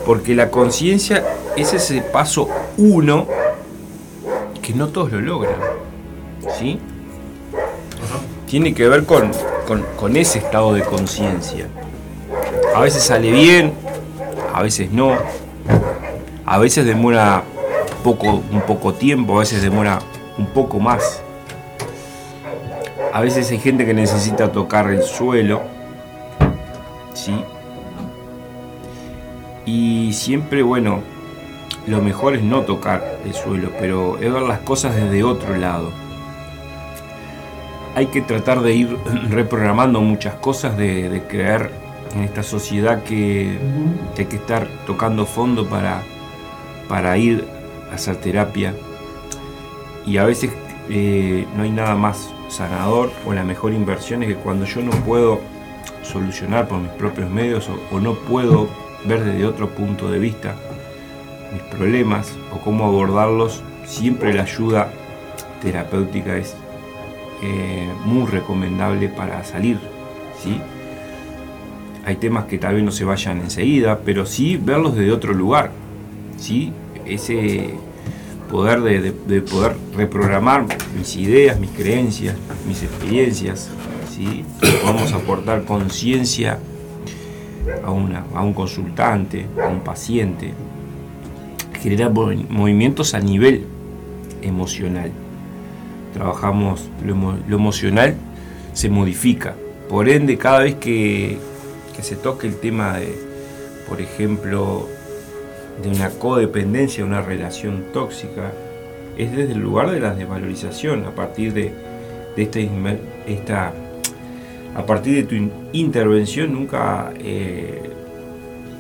Porque 0.07 0.35
la 0.35 0.51
conciencia 0.51 1.25
es 1.57 1.73
ese 1.73 2.03
paso 2.03 2.49
uno 2.77 3.27
que 4.61 4.75
no 4.75 4.89
todos 4.89 5.13
lo 5.13 5.21
logran. 5.21 5.57
¿Sí? 6.59 6.79
Tiene 8.47 8.75
que 8.75 8.89
ver 8.89 9.05
con, 9.05 9.31
ese 10.17 10.39
estado 10.39 10.75
de 10.75 10.83
conciencia. 10.83 11.67
A 12.75 12.81
veces 12.81 13.03
sale 13.03 13.31
bien, 13.31 13.73
a 14.53 14.63
veces 14.63 14.91
no. 14.91 15.17
A 16.47 16.59
veces 16.59 16.85
demora 16.85 17.43
poco, 18.03 18.43
un 18.51 18.61
poco 18.67 18.93
tiempo, 18.93 19.37
a 19.37 19.41
veces 19.41 19.63
demora 19.63 20.01
un 20.37 20.47
poco 20.47 20.79
más. 20.79 21.23
A 23.15 23.21
veces 23.21 23.49
hay 23.53 23.61
gente 23.61 23.87
que 23.87 23.95
necesita 23.95 24.51
tocar 24.51 24.91
el 24.91 25.05
suelo. 25.05 25.63
¿Sí? 27.13 27.33
Y 29.65 30.13
siempre, 30.13 30.65
bueno, 30.65 30.99
lo 31.87 32.03
mejor 32.03 32.35
es 32.35 32.43
no 32.43 32.63
tocar 32.63 33.21
el 33.25 33.33
suelo, 33.33 33.71
pero 33.79 34.19
es 34.19 34.33
ver 34.33 34.43
las 34.43 34.59
cosas 34.59 34.97
desde 34.97 35.23
otro 35.23 35.57
lado. 35.57 35.93
Hay 37.95 38.07
que 38.07 38.21
tratar 38.21 38.63
de 38.63 38.75
ir 38.75 38.99
reprogramando 39.31 40.01
muchas 40.01 40.35
cosas, 40.35 40.77
de, 40.77 41.23
creer 41.29 41.71
en 42.17 42.25
esta 42.25 42.43
sociedad 42.43 43.05
que, 43.05 43.57
hay 44.19 44.25
que 44.25 44.37
estar 44.37 44.67
tocando 44.89 45.25
fondo 45.25 45.69
para, 45.69 46.03
para 46.89 47.17
ir 47.17 47.47
a 47.93 47.95
hacer 47.95 48.17
terapia. 48.17 48.75
Y 50.05 50.17
a 50.17 50.25
veces 50.25 50.51
eh, 50.91 51.47
no 51.57 51.63
hay 51.63 51.71
nada 51.71 51.95
más 51.95 52.35
sanador 52.55 53.11
o 53.27 53.33
la 53.33 53.45
mejor 53.45 53.73
inversión 53.73 54.23
es 54.23 54.29
que 54.29 54.37
cuando 54.37 54.65
yo 54.65 54.81
no 54.81 54.93
puedo 55.05 55.41
solucionar 56.03 56.69
por 56.69 56.79
mis 56.79 56.93
propios 56.93 57.29
medios 57.29 57.69
o 57.91 58.01
no 58.01 58.15
puedo 58.15 58.69
ver 59.05 59.25
desde 59.25 59.45
otro 59.45 59.71
punto 59.71 60.11
de 60.11 60.19
vista 60.19 60.55
mis 61.53 61.63
problemas 61.63 62.33
o 62.53 62.59
cómo 62.59 62.87
abordarlos, 62.87 63.63
siempre 63.87 64.33
la 64.33 64.43
ayuda 64.43 64.91
terapéutica 65.63 66.37
es 66.37 66.55
eh, 67.43 67.89
muy 68.05 68.27
recomendable 68.27 69.09
para 69.09 69.43
salir. 69.45 69.79
¿sí? 70.43 70.61
Hay 72.05 72.17
temas 72.17 72.45
que 72.47 72.59
tal 72.59 72.75
vez 72.75 72.85
no 72.85 72.91
se 72.91 73.05
vayan 73.05 73.41
enseguida, 73.41 74.01
pero 74.05 74.27
sí 74.27 74.57
verlos 74.57 74.95
desde 74.95 75.13
otro 75.13 75.33
lugar. 75.33 75.71
¿sí? 76.39 76.73
Ese 77.05 77.75
poder 78.55 78.83
de, 78.83 79.41
poder 79.43 79.75
reprogramar 79.97 80.65
mis 80.97 81.17
ideas, 81.17 81.59
mis 81.59 81.71
creencias, 81.71 82.37
mis 82.69 82.85
experiencias, 82.85 83.69
¿sí? 84.09 84.45
podamos 84.81 85.13
aportar 85.13 85.65
conciencia 85.65 86.61
a, 87.83 87.89
a 87.89 88.43
un 88.43 88.55
consultante, 88.55 89.47
a 89.61 89.67
un 89.67 89.81
paciente, 89.81 90.53
genera 91.83 92.09
movimientos 92.09 93.15
a 93.15 93.19
nivel 93.19 93.67
emocional. 94.41 95.11
Trabajamos 96.13 96.89
lo, 97.05 97.57
emocional, 97.57 98.15
se 98.73 98.89
modifica. 98.89 99.57
Por 99.89 100.09
ende, 100.09 100.39
cada 100.39 100.61
vez 100.61 100.77
que, 100.77 101.39
que 101.97 102.05
se 102.05 102.15
toque 102.15 102.47
el 102.47 102.55
tema 102.61 102.99
de, 102.99 103.19
por 103.89 104.01
ejemplo, 104.01 104.89
de 105.83 105.89
una 105.89 106.11
codependencia, 106.11 107.05
una 107.05 107.23
relación 107.23 107.85
tóxica, 107.93 108.53
es 109.17 109.35
desde 109.35 109.53
el 109.53 109.61
lugar 109.61 109.91
de 109.91 110.01
la 110.01 110.15
desvalorización, 110.15 111.05
a 111.05 111.15
partir 111.15 111.53
de, 111.53 111.73
de 112.37 112.43
esta, 112.43 112.59
esta 113.27 113.73
a 114.75 114.87
partir 114.87 115.15
de 115.15 115.23
tu 115.23 115.51
intervención 115.73 116.53
nunca 116.53 117.13
eh, 117.19 117.91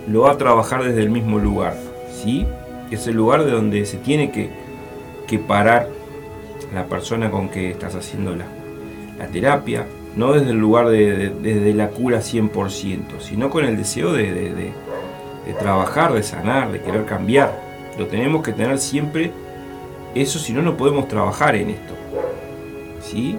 lo 0.09 0.23
va 0.23 0.33
a 0.33 0.39
trabajar 0.39 0.83
desde 0.83 1.03
el 1.03 1.11
mismo 1.11 1.39
lugar, 1.39 1.77
¿sí? 2.13 2.47
Es 2.91 3.07
el 3.07 3.15
lugar 3.15 3.45
de 3.45 3.53
donde 3.53 3.87
se 3.87 3.99
tiene 3.99 4.31
que, 4.31 4.51
que 5.27 5.39
parar 5.39 5.89
la 6.75 6.87
persona 6.87 7.31
con 7.31 7.49
que 7.49 7.71
estás 7.71 7.95
haciendo 7.95 8.35
la, 8.35 8.47
terapia, 9.33 9.87
no 10.17 10.33
desde 10.33 10.51
el 10.51 10.59
lugar 10.59 10.89
de, 10.89 11.73
la 11.75 11.89
cura 11.89 12.19
100%, 12.19 13.21
sino 13.21 13.49
con 13.49 13.65
el 13.65 13.77
deseo 13.77 14.13
de, 14.13 14.73
trabajar, 15.53 16.13
de 16.13 16.23
sanar, 16.23 16.73
de 16.73 16.81
querer 16.81 17.05
cambiar. 17.05 17.61
Lo 17.99 18.07
tenemos 18.07 18.43
que 18.43 18.53
tener 18.53 18.79
siempre 18.79 19.33
eso, 20.15 20.39
si 20.39 20.53
no, 20.53 20.63
no 20.63 20.77
podemos 20.77 21.09
trabajar 21.09 21.57
en 21.57 21.71
esto. 21.71 21.95
¿Sí? 23.03 23.37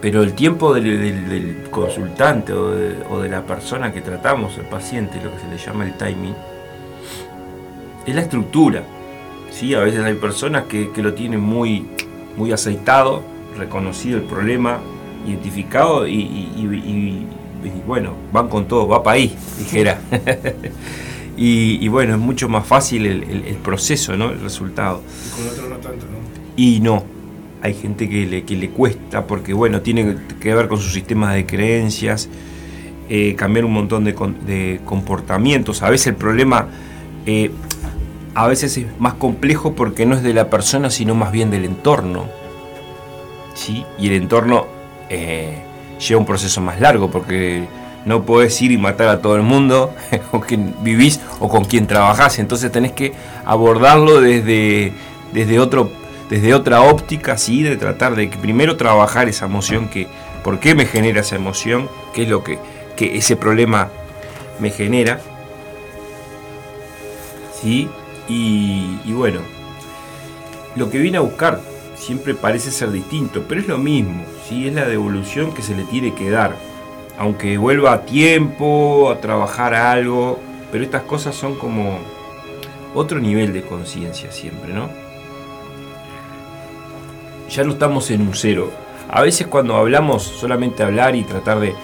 Pero 0.00 0.22
el 0.22 0.32
tiempo 0.32 0.74
del, 0.74 1.68
consultante 1.70 2.52
o 2.52 3.20
de, 3.20 3.28
la 3.28 3.42
persona 3.42 3.92
que 3.92 4.00
tratamos, 4.00 4.56
el 4.58 4.64
paciente, 4.64 5.20
lo 5.22 5.32
que 5.32 5.40
se 5.40 5.48
le 5.48 5.58
llama 5.58 5.84
el 5.84 5.94
timing, 5.94 6.34
es 8.06 8.14
la 8.14 8.22
estructura. 8.22 8.82
¿sí? 9.50 9.74
A 9.74 9.80
veces 9.80 10.02
hay 10.02 10.14
personas 10.14 10.64
que, 10.64 10.90
lo 10.96 11.14
tienen 11.14 11.40
muy, 11.40 11.86
muy 12.36 12.50
aceitado, 12.52 13.22
reconocido 13.56 14.18
el 14.18 14.24
problema, 14.24 14.80
identificado 15.26 16.08
y, 16.08 17.26
bueno, 17.86 18.14
van 18.32 18.48
con 18.48 18.66
todo, 18.66 18.88
va 18.88 19.02
para 19.02 19.16
ahí, 19.16 19.34
dijera. 19.58 20.00
y, 21.36 21.86
bueno, 21.88 22.14
es 22.14 22.20
mucho 22.20 22.48
más 22.48 22.66
fácil 22.66 23.06
el, 23.06 23.56
proceso, 23.62 24.16
¿no? 24.16 24.30
el 24.30 24.40
resultado. 24.40 25.02
Y 25.26 25.40
con 25.40 25.48
otro 25.48 25.68
no 25.68 25.76
tanto, 25.76 26.06
¿no? 26.06 26.18
Y 26.56 26.80
no, 26.80 27.04
hay 27.62 27.74
gente 27.74 28.08
que 28.08 28.26
le, 28.26 28.44
que 28.44 28.56
le 28.56 28.70
cuesta 28.70 29.26
porque 29.26 29.52
bueno, 29.52 29.80
tiene 29.80 30.16
que 30.40 30.54
ver 30.54 30.68
con 30.68 30.78
sus 30.78 30.92
sistemas 30.92 31.34
de 31.34 31.46
creencias, 31.46 32.28
eh, 33.08 33.34
cambiar 33.34 33.64
un 33.64 33.72
montón 33.72 34.04
de, 34.04 34.80
comportamientos. 34.84 35.82
A 35.82 35.90
veces 35.90 36.08
el 36.08 36.14
problema 36.16 36.68
eh, 37.26 37.50
a 38.34 38.46
veces 38.46 38.76
es 38.76 38.86
más 38.98 39.14
complejo 39.14 39.74
porque 39.74 40.06
no 40.06 40.14
es 40.14 40.22
de 40.22 40.32
la 40.32 40.48
persona, 40.48 40.90
sino 40.90 41.14
más 41.14 41.32
bien 41.32 41.50
del 41.50 41.64
entorno. 41.64 42.26
¿sí? 43.54 43.84
Y 43.98 44.08
el 44.08 44.14
entorno 44.14 44.66
eh, 45.08 45.62
lleva 46.06 46.20
un 46.20 46.26
proceso 46.26 46.60
más 46.60 46.80
largo 46.80 47.10
porque 47.10 47.68
no 48.04 48.24
puedes 48.24 48.60
ir 48.62 48.72
y 48.72 48.78
matar 48.78 49.08
a 49.08 49.20
todo 49.20 49.36
el 49.36 49.42
mundo 49.42 49.94
con 50.30 50.40
quien 50.40 50.74
vivís 50.82 51.20
o 51.38 51.48
con 51.48 51.64
quien 51.64 51.86
trabajás. 51.86 52.38
Entonces 52.38 52.72
tenés 52.72 52.92
que 52.92 53.12
abordarlo 53.44 54.20
desde, 54.20 54.92
desde 55.32 55.58
otro 55.60 55.90
desde 56.30 56.54
otra 56.54 56.82
óptica, 56.82 57.36
sí, 57.36 57.64
de 57.64 57.76
tratar 57.76 58.14
de 58.14 58.28
primero 58.28 58.76
trabajar 58.76 59.28
esa 59.28 59.46
emoción 59.46 59.88
que, 59.88 60.06
¿por 60.44 60.60
qué 60.60 60.76
me 60.76 60.86
genera 60.86 61.22
esa 61.22 61.34
emoción? 61.34 61.90
¿Qué 62.14 62.22
es 62.22 62.28
lo 62.28 62.44
que, 62.44 62.58
ese 62.96 63.34
problema 63.34 63.88
me 64.60 64.70
genera? 64.70 65.20
¿Sí? 67.60 67.88
Y, 68.28 69.12
bueno, 69.12 69.40
lo 70.76 70.88
que 70.88 70.98
viene 70.98 71.18
a 71.18 71.22
buscar 71.22 71.60
siempre 71.96 72.34
parece 72.34 72.70
ser 72.70 72.92
distinto, 72.92 73.44
pero 73.48 73.60
es 73.60 73.66
lo 73.66 73.76
mismo, 73.76 74.22
¿sí? 74.50 74.68
Es 74.68 74.74
la 74.74 74.86
devolución 74.86 75.54
que 75.54 75.62
se 75.62 75.74
le 75.74 75.84
tiene 75.84 76.14
que 76.14 76.28
dar. 76.28 76.54
Aunque 77.18 77.56
vuelva 77.56 77.94
a 77.94 78.04
tiempo, 78.04 79.10
a 79.10 79.20
trabajar 79.20 79.74
algo, 79.74 80.38
pero 80.70 80.84
estas 80.84 81.02
cosas 81.02 81.34
son 81.34 81.54
como 81.54 81.98
otro 82.94 83.18
nivel 83.18 83.54
de 83.54 83.62
conciencia 83.62 84.30
siempre, 84.30 84.74
¿no? 84.74 84.88
ya 87.50 87.64
no 87.64 87.72
estamos 87.72 88.10
en 88.10 88.22
un 88.22 88.34
cero. 88.34 88.70
A 89.08 89.22
veces 89.22 89.46
cuando 89.48 89.76
hablamos 89.76 90.22
solamente 90.22 90.82
hablar 90.82 91.16
y 91.16 91.24
tratar 91.24 91.58
de, 91.60 91.74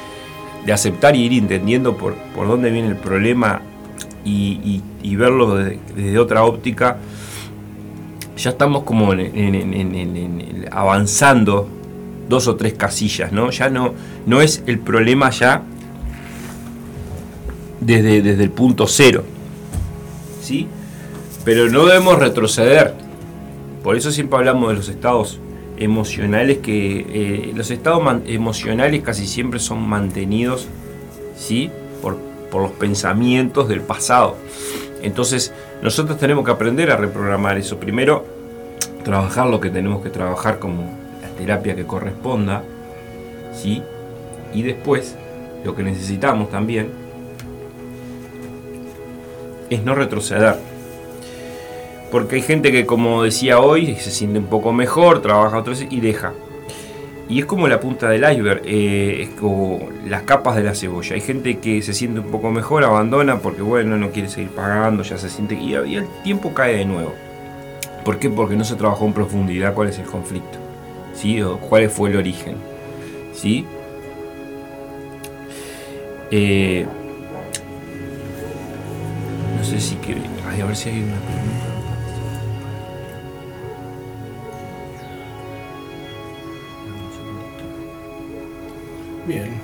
aceptar 0.72 1.16
y 1.16 1.24
ir 1.24 1.32
entendiendo 1.32 1.96
por, 1.96 2.14
por 2.34 2.46
dónde 2.46 2.70
viene 2.70 2.88
el 2.88 2.96
problema 2.96 3.60
y, 4.24 4.82
verlo 5.16 5.56
desde, 5.56 6.18
otra 6.18 6.44
óptica, 6.44 6.98
ya 8.36 8.50
estamos 8.50 8.84
como 8.84 9.12
avanzando 10.70 11.68
dos 12.28 12.48
o 12.48 12.56
tres 12.56 12.74
casillas, 12.74 13.32
¿no? 13.32 13.50
Ya 13.50 13.68
no, 13.68 13.94
no 14.26 14.40
es 14.40 14.62
el 14.66 14.78
problema 14.78 15.30
ya 15.30 15.62
desde, 17.80 18.22
desde 18.22 18.42
el 18.42 18.50
punto 18.50 18.86
cero, 18.86 19.22
¿sí? 20.42 20.66
Pero 21.44 21.68
no 21.70 21.86
debemos 21.86 22.18
retroceder. 22.18 22.94
Por 23.82 23.96
eso 23.96 24.10
siempre 24.10 24.38
hablamos 24.38 24.70
de 24.70 24.74
los 24.74 24.88
estados 24.88 25.38
emocionales, 25.76 26.58
que 26.58 27.06
eh, 27.08 27.52
los 27.54 27.70
estados 27.70 28.02
emocionales 28.26 29.02
casi 29.02 29.26
siempre 29.26 29.60
son 29.60 29.88
mantenidos, 29.88 30.66
¿sí? 31.36 31.70
Por, 32.02 32.18
por 32.50 32.62
los 32.62 32.72
pensamientos 32.72 33.68
del 33.68 33.80
pasado. 33.80 34.36
Entonces, 35.02 35.52
nosotros 35.82 36.18
tenemos 36.18 36.44
que 36.44 36.50
aprender 36.50 36.90
a 36.90 36.96
reprogramar 36.96 37.58
eso. 37.58 37.78
Primero, 37.78 38.26
trabajar 39.04 39.46
lo 39.46 39.60
que 39.60 39.70
tenemos 39.70 40.02
que 40.02 40.10
trabajar 40.10 40.58
como 40.58 41.05
terapia 41.36 41.74
que 41.74 41.84
corresponda, 41.84 42.62
¿sí? 43.52 43.82
Y 44.52 44.62
después, 44.62 45.16
lo 45.64 45.74
que 45.74 45.82
necesitamos 45.82 46.50
también 46.50 46.90
es 49.70 49.82
no 49.82 49.94
retroceder. 49.94 50.56
Porque 52.10 52.36
hay 52.36 52.42
gente 52.42 52.70
que, 52.70 52.86
como 52.86 53.22
decía 53.22 53.60
hoy, 53.60 53.96
se 53.96 54.10
siente 54.10 54.38
un 54.38 54.46
poco 54.46 54.72
mejor, 54.72 55.20
trabaja 55.20 55.60
vez 55.60 55.86
y 55.90 56.00
deja. 56.00 56.32
Y 57.28 57.40
es 57.40 57.46
como 57.46 57.66
la 57.66 57.80
punta 57.80 58.08
del 58.08 58.22
iceberg, 58.22 58.62
eh, 58.64 59.22
es 59.22 59.28
como 59.30 59.88
las 60.06 60.22
capas 60.22 60.54
de 60.54 60.62
la 60.62 60.76
cebolla. 60.76 61.16
Hay 61.16 61.20
gente 61.20 61.58
que 61.58 61.82
se 61.82 61.92
siente 61.92 62.20
un 62.20 62.30
poco 62.30 62.52
mejor, 62.52 62.84
abandona 62.84 63.40
porque, 63.40 63.62
bueno, 63.62 63.96
no 63.96 64.10
quiere 64.10 64.28
seguir 64.28 64.50
pagando, 64.50 65.02
ya 65.02 65.18
se 65.18 65.28
siente. 65.28 65.56
Y, 65.56 65.72
y 65.72 65.96
el 65.96 66.06
tiempo 66.22 66.54
cae 66.54 66.76
de 66.76 66.84
nuevo. 66.84 67.12
¿Por 68.04 68.20
qué? 68.20 68.30
Porque 68.30 68.54
no 68.54 68.62
se 68.62 68.76
trabajó 68.76 69.04
en 69.06 69.12
profundidad 69.12 69.74
cuál 69.74 69.88
es 69.88 69.98
el 69.98 70.04
conflicto. 70.04 70.65
¿Sí? 71.16 71.40
O 71.42 71.58
cuál 71.58 71.88
fue 71.88 72.10
el 72.10 72.16
origen. 72.16 72.56
¿Sí? 73.32 73.66
Eh, 76.30 76.86
no 79.56 79.64
sé 79.64 79.80
si 79.80 79.96
quiere. 79.96 80.20
Ay, 80.48 80.60
a 80.60 80.66
ver 80.66 80.76
si 80.76 80.90
hay 80.90 81.02
una 81.02 81.16
pregunta. 81.16 81.66
Bien. 89.26 89.60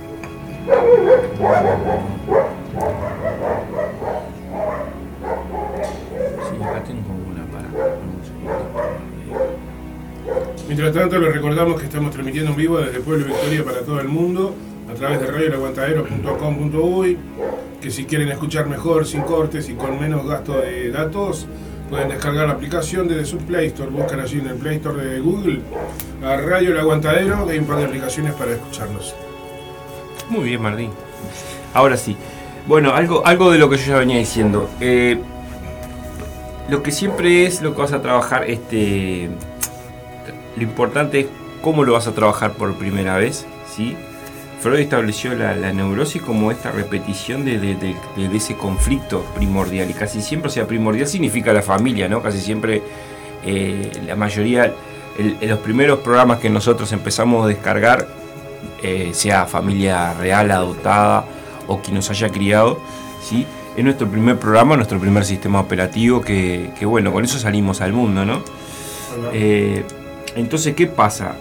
Mientras 10.83 11.05
tanto, 11.05 11.25
les 11.25 11.33
recordamos 11.33 11.79
que 11.79 11.87
estamos 11.87 12.11
transmitiendo 12.11 12.51
en 12.51 12.57
vivo 12.57 12.79
desde 12.79 12.99
Pueblo 12.99 13.27
Victoria 13.27 13.65
para 13.65 13.83
todo 13.83 14.01
el 14.01 14.09
mundo 14.09 14.53
a 14.91 14.95
través 14.95 15.21
de 15.21 15.29
radioelaguantadero.com.uy 15.29 17.19
que 17.81 17.89
si 17.93 18.05
quieren 18.05 18.29
escuchar 18.31 18.67
mejor, 18.67 19.07
sin 19.07 19.21
cortes 19.21 19.69
y 19.69 19.75
con 19.75 20.01
menos 20.01 20.27
gasto 20.27 20.59
de 20.59 20.91
datos, 20.91 21.47
pueden 21.89 22.09
descargar 22.09 22.49
la 22.49 22.55
aplicación 22.55 23.07
desde 23.07 23.27
su 23.27 23.39
Play 23.39 23.69
Store. 23.69 23.93
Buscan 23.93 24.19
allí 24.19 24.41
en 24.41 24.49
el 24.49 24.57
Play 24.57 24.79
Store 24.79 25.05
de 25.05 25.21
Google 25.21 25.61
a 26.21 26.39
Radio 26.39 26.73
El 26.73 26.81
Aguantadero, 26.81 27.47
que 27.47 27.53
hay 27.53 27.61
un 27.61 27.67
par 27.67 27.79
de 27.79 27.85
aplicaciones 27.85 28.35
para 28.35 28.51
escucharnos. 28.51 29.15
Muy 30.31 30.43
bien, 30.43 30.61
Martín. 30.61 30.91
Ahora 31.75 31.97
sí. 31.97 32.17
Bueno, 32.67 32.93
algo, 32.93 33.25
algo 33.25 33.53
de 33.53 33.59
lo 33.59 33.71
que 33.71 33.77
yo 33.77 33.85
ya 33.87 33.99
venía 33.99 34.19
diciendo. 34.19 34.69
Eh, 34.81 35.17
lo 36.69 36.83
que 36.83 36.91
siempre 36.91 37.47
es 37.47 37.63
lo 37.63 37.73
que 37.73 37.83
vas 37.83 37.93
a 37.93 38.03
trabajar, 38.03 38.51
este, 38.51 39.31
lo 40.57 40.63
importante 40.63 41.21
es 41.21 41.27
cómo 41.63 41.85
lo 41.85 41.93
vas 41.93 42.07
a 42.07 42.13
trabajar 42.13 42.53
por 42.53 42.75
primera 42.75 43.17
vez, 43.17 43.47
¿sí? 43.75 43.97
Freud 44.61 44.79
estableció 44.79 45.35
la, 45.35 45.73
neurosis 45.73 46.23
como 46.23 46.53
esta 46.53 46.71
repetición 46.71 47.45
de, 47.45 47.97
ese 48.33 48.57
conflicto 48.57 49.25
primordial 49.35 49.91
y 49.91 49.93
casi 49.93 50.23
siempre, 50.23 50.49
o 50.49 50.53
sea, 50.53 50.69
primordial 50.69 51.09
significa 51.09 51.53
la 51.53 51.63
familia, 51.63 52.09
¿no? 52.09 52.23
Casi 52.23 52.41
siempre 52.41 52.81
eh, 53.45 53.91
la 54.07 54.15
mayoría, 54.15 54.73
en 55.19 55.49
los 55.49 55.59
primeros 55.59 55.99
programas 55.99 56.39
que 56.39 56.49
nosotros 56.49 56.93
empezamos 56.93 57.45
a 57.45 57.49
descargar, 57.49 58.07
eh, 58.83 59.11
sea 59.15 59.47
familia 59.47 60.15
real, 60.15 60.51
adoptada 60.53 61.25
o 61.67 61.81
quien 61.81 61.97
nos 61.97 62.09
haya 62.11 62.29
criado, 62.29 62.79
¿sí? 63.21 63.45
Es 63.77 63.83
nuestro 63.83 64.07
primer 64.09 64.39
programa, 64.39 64.77
nuestro 64.77 65.01
primer 65.01 65.25
sistema 65.25 65.59
operativo 65.59 66.21
que, 66.21 66.71
bueno, 66.83 67.13
con 67.13 67.25
eso 67.25 67.39
salimos 67.39 67.81
al 67.81 67.93
mundo, 67.93 68.25
¿no? 68.25 68.43
Eh, 69.33 69.85
entonces, 70.37 70.75
¿qué 70.75 70.87
pasa? 70.87 71.37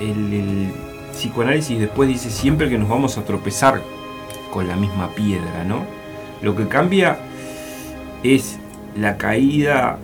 el, 0.00 0.70
psicoanálisis 1.12 1.80
después 1.80 2.08
dice 2.08 2.30
siempre 2.30 2.68
que 2.68 2.78
nos 2.78 2.88
vamos 2.88 3.18
a 3.18 3.24
tropezar 3.24 3.82
con 4.52 4.68
la 4.68 4.76
misma 4.76 5.08
piedra, 5.16 5.64
¿no? 5.66 5.84
Lo 6.42 6.54
que 6.54 6.68
cambia 6.68 7.18
es 8.22 8.60
la 8.96 9.16
caída, 9.16 9.98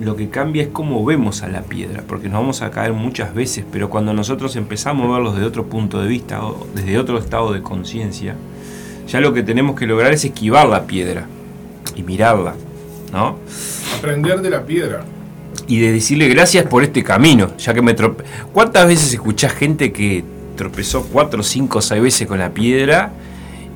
lo 0.00 0.16
que 0.16 0.28
cambia 0.28 0.64
es 0.64 0.68
cómo 0.68 1.02
vemos 1.02 1.42
a 1.42 1.48
la 1.48 1.62
piedra, 1.62 2.04
porque 2.06 2.28
nos 2.28 2.40
vamos 2.40 2.60
a 2.60 2.70
caer 2.70 2.92
muchas 2.92 3.34
veces, 3.34 3.64
pero 3.72 3.88
cuando 3.88 4.12
nosotros 4.12 4.54
empezamos 4.56 5.08
a 5.08 5.14
verlos 5.14 5.34
desde 5.34 5.46
otro 5.46 5.64
punto 5.64 5.98
de 6.02 6.08
vista, 6.08 6.42
desde 6.74 6.98
otro 6.98 7.16
estado 7.16 7.54
de 7.54 7.62
conciencia, 7.62 8.36
ya 9.08 9.20
lo 9.20 9.32
que 9.32 9.42
tenemos 9.42 9.76
que 9.78 9.86
lograr 9.86 10.12
es 10.12 10.26
esquivar 10.26 10.68
la 10.68 10.86
piedra 10.86 11.26
y 11.96 12.02
mirarla, 12.02 12.54
¿no? 13.12 13.38
Aprender 13.96 14.42
de 14.42 14.50
la 14.50 14.66
piedra 14.66 15.04
y 15.70 15.78
de 15.78 15.92
decirle 15.92 16.26
gracias 16.28 16.66
por 16.66 16.82
este 16.82 17.04
camino, 17.04 17.56
ya 17.56 17.72
que 17.72 17.80
me 17.80 17.94
trope... 17.94 18.24
¿Cuántas 18.52 18.88
veces 18.88 19.12
escuchás 19.12 19.52
gente 19.52 19.92
que 19.92 20.24
tropezó 20.56 21.04
cuatro, 21.04 21.44
cinco, 21.44 21.80
seis 21.80 22.02
veces 22.02 22.26
con 22.26 22.40
la 22.40 22.50
piedra 22.50 23.12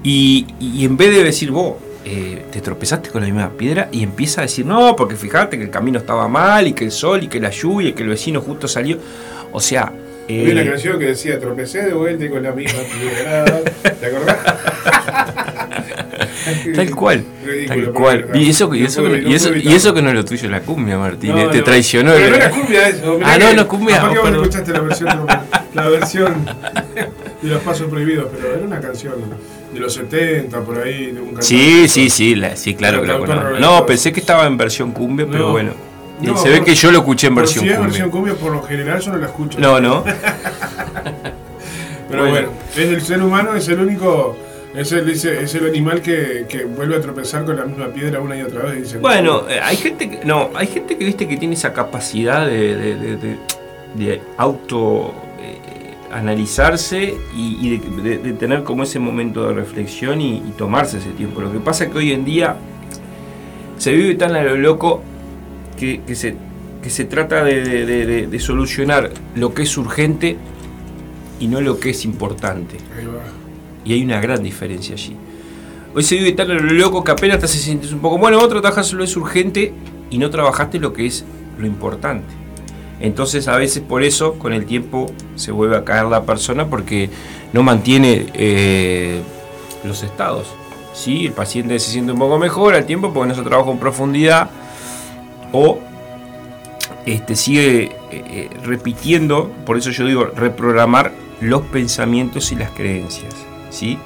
y, 0.02 0.44
en 0.84 0.96
vez 0.96 1.14
de 1.14 1.22
decir, 1.22 1.52
vos, 1.52 1.74
eh, 2.04 2.46
te 2.50 2.60
tropezaste 2.60 3.10
con 3.10 3.20
la 3.22 3.28
misma 3.28 3.48
piedra 3.50 3.88
y 3.92 4.02
empieza 4.02 4.40
a 4.40 4.42
decir, 4.42 4.66
no, 4.66 4.96
porque 4.96 5.14
fíjate 5.14 5.56
que 5.56 5.62
el 5.62 5.70
camino 5.70 6.00
estaba 6.00 6.26
mal 6.26 6.66
y 6.66 6.72
que 6.72 6.84
el 6.84 6.90
sol 6.90 7.22
y 7.22 7.28
que 7.28 7.38
la 7.38 7.50
lluvia 7.50 7.90
y 7.90 7.92
que 7.92 8.02
el 8.02 8.08
vecino 8.08 8.40
justo 8.40 8.66
salió. 8.66 8.98
O 9.52 9.60
sea... 9.60 9.92
Eh, 10.26 10.40
Había 10.40 10.62
una 10.62 10.70
canción 10.72 10.98
que 10.98 11.06
decía, 11.06 11.38
tropecé 11.38 11.82
de 11.82 11.94
vuelta 11.94 12.24
y 12.24 12.28
con 12.28 12.42
la 12.42 12.50
misma 12.50 12.80
piedra. 12.82 13.44
¿Te 14.00 14.06
acordás? 14.06 14.38
Tal 16.74 16.90
cual. 16.90 17.24
tal 17.68 17.92
cual. 17.92 18.26
Y 18.34 18.50
eso, 18.50 18.74
y, 18.74 18.84
eso, 18.84 19.02
y, 19.16 19.34
eso, 19.34 19.54
y 19.54 19.72
eso 19.72 19.94
que 19.94 20.02
no 20.02 20.08
es 20.10 20.14
lo 20.14 20.24
tuyo, 20.24 20.48
la 20.48 20.60
cumbia, 20.60 20.98
Martín. 20.98 21.34
te 21.50 21.62
traicionó. 21.62 22.12
Pero 22.12 22.30
no 22.30 22.36
era 22.36 22.50
cumbia 22.50 22.88
eso. 22.88 23.18
Ah, 23.22 23.38
no, 23.38 23.52
no 23.52 23.68
cumbia. 23.68 24.00
¿Por 24.00 24.12
qué 24.12 24.18
vos 24.18 24.30
escuchaste 24.30 24.72
la 24.72 24.80
versión, 24.80 25.26
la 25.74 25.88
versión 25.88 26.46
de 27.42 27.48
los 27.48 27.62
pasos 27.62 27.88
prohibidos? 27.88 28.28
Pero 28.34 28.54
era 28.54 28.64
una 28.64 28.80
canción 28.80 29.14
de 29.72 29.80
los 29.80 29.94
70, 29.94 30.60
por 30.60 30.78
ahí. 30.78 31.12
De 31.12 31.20
un 31.20 31.42
sí, 31.42 31.88
sí, 31.88 32.08
sí, 32.10 32.36
sí, 32.54 32.74
claro 32.74 33.00
que 33.02 33.08
la 33.08 33.18
conozco. 33.18 33.58
No, 33.58 33.84
pensé 33.86 34.12
que 34.12 34.20
estaba 34.20 34.46
en 34.46 34.56
versión 34.56 34.92
cumbia, 34.92 35.26
pero 35.30 35.52
bueno. 35.52 35.72
se 36.36 36.48
ve 36.48 36.62
que 36.64 36.74
yo 36.74 36.90
lo 36.92 36.98
escuché 36.98 37.28
en 37.28 37.34
versión 37.34 37.64
cumbia. 37.64 37.76
Si 37.76 37.80
es 37.80 37.86
versión 37.86 38.10
cumbia, 38.10 38.34
por 38.34 38.52
lo 38.52 38.62
general 38.62 39.00
yo 39.00 39.12
no 39.12 39.18
la 39.18 39.26
escucho. 39.26 39.58
No, 39.58 39.80
no. 39.80 40.04
pero 42.08 42.28
bueno, 42.28 42.48
es 42.72 42.78
el 42.78 43.02
ser 43.02 43.22
humano, 43.22 43.54
es 43.54 43.68
el 43.68 43.80
único 43.80 44.36
es 44.74 44.90
el, 44.92 45.08
es 45.08 45.54
el 45.54 45.66
animal 45.68 46.02
que, 46.02 46.66
vuelve 46.76 46.96
a 46.96 47.00
tropezar 47.00 47.44
con 47.44 47.56
la 47.56 47.64
misma 47.64 47.88
piedra 47.88 48.20
una 48.20 48.36
y 48.36 48.42
otra 48.42 48.62
vez. 48.62 48.82
Dice, 48.82 48.98
bueno, 48.98 49.48
eh, 49.48 49.60
hay 49.62 49.76
gente 49.76 50.10
que, 50.10 50.24
no, 50.24 50.50
hay 50.54 50.66
gente 50.66 50.98
que 50.98 51.04
viste 51.04 51.28
que 51.28 51.36
tiene 51.36 51.54
esa 51.54 51.72
capacidad 51.72 52.46
de, 52.46 53.40
auto 54.36 55.14
eh, 55.40 55.94
analizarse 56.10 57.14
y, 57.36 57.78
de, 57.78 58.32
tener 58.32 58.64
como 58.64 58.82
ese 58.82 58.98
momento 58.98 59.46
de 59.46 59.54
reflexión 59.54 60.20
y, 60.20 60.40
tomarse 60.58 60.98
ese 60.98 61.10
tiempo. 61.10 61.40
Lo 61.40 61.52
que 61.52 61.60
pasa 61.60 61.84
es 61.84 61.90
que 61.90 61.98
hoy 61.98 62.12
en 62.12 62.24
día 62.24 62.56
se 63.78 63.92
vive 63.92 64.14
tan 64.16 64.34
a 64.34 64.42
lo 64.42 64.56
loco 64.56 65.02
que, 65.78 66.00
se, 66.16 66.34
que 66.82 66.90
se 66.90 67.04
trata 67.04 67.44
de 67.44 68.38
solucionar 68.40 69.10
lo 69.36 69.54
que 69.54 69.62
es 69.62 69.76
urgente 69.76 70.36
y 71.38 71.46
no 71.46 71.60
lo 71.60 71.78
que 71.78 71.90
es 71.90 72.04
importante. 72.04 72.76
Ahí 72.98 73.06
va. 73.06 73.43
Y 73.84 73.92
hay 73.92 74.02
una 74.02 74.20
gran 74.20 74.42
diferencia 74.42 74.94
allí. 74.94 75.16
Hoy 75.94 76.02
se 76.02 76.16
vive 76.16 76.32
tan 76.32 76.76
loco 76.76 77.04
que 77.04 77.12
apenas 77.12 77.38
te 77.38 77.46
sientes 77.46 77.92
un 77.92 78.00
poco, 78.00 78.18
bueno, 78.18 78.40
otro 78.40 78.60
trabajas 78.60 78.92
lo 78.92 79.04
es 79.04 79.16
urgente 79.16 79.72
y 80.10 80.18
no 80.18 80.28
trabajaste 80.30 80.78
lo 80.78 80.92
que 80.92 81.06
es 81.06 81.24
lo 81.58 81.66
importante. 81.66 82.44
Entonces 83.00 83.48
a 83.48 83.56
veces 83.56 83.82
por 83.82 84.02
eso 84.02 84.34
con 84.34 84.52
el 84.52 84.66
tiempo 84.66 85.06
se 85.36 85.52
vuelve 85.52 85.76
a 85.76 85.84
caer 85.84 86.06
la 86.06 86.24
persona 86.24 86.66
porque 86.66 87.10
no 87.52 87.62
mantiene 87.62 88.26
eh, 88.34 89.20
los 89.84 90.02
estados. 90.02 90.48
¿sí? 90.94 91.26
El 91.26 91.32
paciente 91.32 91.78
se 91.78 91.90
siente 91.90 92.12
un 92.12 92.18
poco 92.18 92.38
mejor 92.38 92.74
al 92.74 92.86
tiempo 92.86 93.12
porque 93.12 93.28
no 93.28 93.34
se 93.34 93.42
trabaja 93.42 93.70
en 93.70 93.78
profundidad 93.78 94.50
o 95.52 95.78
este, 97.06 97.36
sigue 97.36 97.82
eh, 97.82 97.90
eh, 98.10 98.50
repitiendo, 98.64 99.50
por 99.66 99.76
eso 99.76 99.90
yo 99.90 100.06
digo 100.06 100.24
reprogramar 100.24 101.12
los 101.40 101.62
pensamientos 101.62 102.50
y 102.52 102.56
las 102.56 102.70
creencias. 102.70 103.34
¿Sí? 103.74 103.98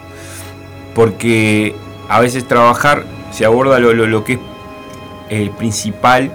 Porque 0.95 1.75
a 2.09 2.21
veces 2.21 2.49
trabajar 2.49 3.05
se 3.31 3.45
aborda 3.45 3.79
lo, 3.79 4.25
que 4.25 4.35
es 4.35 4.39
el 5.29 5.51
principal 5.51 6.33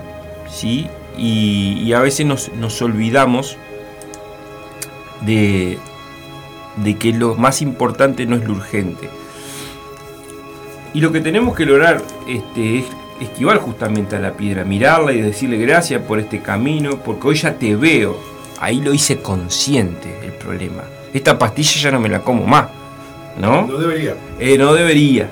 ¿sí? 0.49 0.87
Y, 1.17 1.91
a 1.93 1.99
veces 1.99 2.25
nos, 2.25 2.81
olvidamos 2.81 3.57
de, 5.21 5.77
de 6.77 6.97
que 6.97 7.11
lo 7.11 7.35
más 7.35 7.61
importante 7.61 8.25
no 8.25 8.35
es 8.35 8.45
lo 8.45 8.53
urgente. 8.53 9.09
Y 10.93 11.01
lo 11.01 11.11
que 11.11 11.21
tenemos 11.21 11.55
que 11.55 11.65
lograr 11.65 12.01
este, 12.27 12.79
es 12.79 12.85
esquivar 13.19 13.57
justamente 13.57 14.15
a 14.15 14.19
la 14.19 14.33
piedra, 14.33 14.63
mirarla 14.63 15.13
y 15.13 15.21
decirle 15.21 15.57
gracias 15.57 16.01
por 16.03 16.19
este 16.19 16.41
camino, 16.41 16.97
porque 16.97 17.27
hoy 17.27 17.35
ya 17.35 17.55
te 17.55 17.75
veo. 17.75 18.17
Ahí 18.59 18.79
lo 18.79 18.93
hice 18.93 19.19
consciente 19.19 20.19
el 20.23 20.33
problema. 20.33 20.83
Esta 21.13 21.37
pastilla 21.37 21.79
ya 21.79 21.91
no 21.91 21.99
me 21.99 22.09
la 22.09 22.21
como 22.21 22.45
más. 22.45 22.82
¿No? 23.37 23.67
No 23.67 23.77
debería. 23.77 24.15
Eh, 24.39 24.57
no 24.57 24.73
debería. 24.73 25.29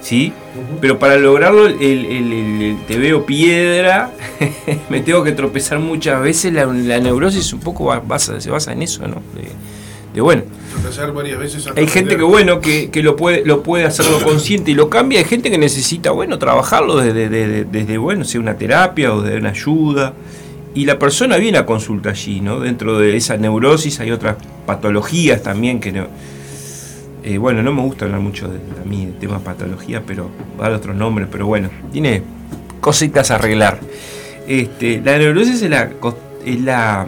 ¿Sí? 0.00 0.32
Pero 0.80 0.98
para 0.98 1.16
lograrlo, 1.16 1.66
el, 1.66 2.76
te 2.86 2.98
veo 2.98 3.26
piedra, 3.26 4.12
me 4.90 5.00
tengo 5.00 5.24
que 5.24 5.32
tropezar 5.32 5.78
muchas 5.80 6.22
veces. 6.22 6.52
La, 6.52 6.66
neurosis 6.66 7.52
un 7.52 7.60
poco 7.60 7.92
se 8.18 8.50
basa 8.50 8.72
en 8.72 8.82
eso, 8.82 9.06
¿no? 9.06 9.22
De, 10.14 10.20
bueno. 10.20 10.42
Tropezar 10.72 11.12
varias 11.12 11.38
veces. 11.38 11.68
Hay 11.76 11.86
gente 11.86 12.16
que, 12.16 12.22
bueno, 12.22 12.60
que, 12.60 12.90
lo, 13.02 13.16
puede, 13.16 13.44
lo 13.44 13.62
puede 13.62 13.84
hacerlo 13.84 14.20
consciente 14.22 14.70
y 14.70 14.74
lo 14.74 14.88
cambia. 14.88 15.18
Hay 15.18 15.24
gente 15.24 15.50
que 15.50 15.58
necesita, 15.58 16.10
bueno, 16.10 16.38
trabajarlo 16.38 16.96
desde, 16.96 17.64
desde, 17.64 17.98
bueno, 17.98 18.24
sea 18.24 18.40
una 18.40 18.56
terapia 18.56 19.14
o 19.14 19.22
de 19.22 19.36
una 19.36 19.50
ayuda. 19.50 20.14
Y 20.74 20.84
la 20.84 20.98
persona 20.98 21.36
viene 21.38 21.58
a 21.58 21.66
consulta 21.66 22.10
allí, 22.10 22.40
¿no? 22.40 22.60
Dentro 22.60 22.98
de 22.98 23.16
esa 23.16 23.36
neurosis 23.36 24.00
hay 24.00 24.10
otras 24.10 24.36
patologías 24.66 25.42
también 25.42 25.80
que 25.80 25.92
no 25.92 26.06
eh, 27.28 27.36
bueno, 27.36 27.62
no 27.62 27.74
me 27.74 27.82
gusta 27.82 28.06
hablar 28.06 28.22
mucho 28.22 28.48
de, 28.48 28.58
mí 28.86 29.04
del 29.04 29.18
tema 29.18 29.40
patología, 29.40 30.02
pero 30.06 30.30
va 30.58 30.64
a 30.64 30.68
dar 30.70 30.78
otros 30.78 30.96
nombres, 30.96 31.28
pero 31.30 31.46
bueno, 31.46 31.68
tiene 31.92 32.22
cositas 32.80 33.30
a 33.30 33.34
arreglar. 33.34 33.80
Este, 34.46 35.02
la 35.04 35.18
neurosis 35.18 35.60
es 35.60 35.68
la, 35.68 35.90
es 36.46 36.60
la 36.62 37.06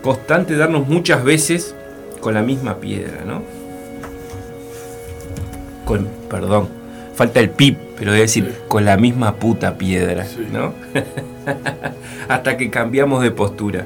constante 0.00 0.54
de 0.54 0.60
darnos 0.60 0.88
muchas 0.88 1.22
veces 1.24 1.74
con 2.22 2.32
la 2.32 2.40
misma 2.40 2.76
piedra, 2.76 3.22
¿no? 3.26 3.42
Con, 5.84 6.08
perdón, 6.30 6.70
falta 7.14 7.40
el 7.40 7.50
pip, 7.50 7.76
pero 7.98 8.12
a 8.12 8.14
decir, 8.14 8.50
con 8.66 8.86
la 8.86 8.96
misma 8.96 9.34
puta 9.34 9.76
piedra, 9.76 10.26
¿no? 10.50 10.72
Hasta 12.28 12.56
que 12.56 12.70
cambiamos 12.70 13.22
de 13.22 13.30
postura. 13.30 13.84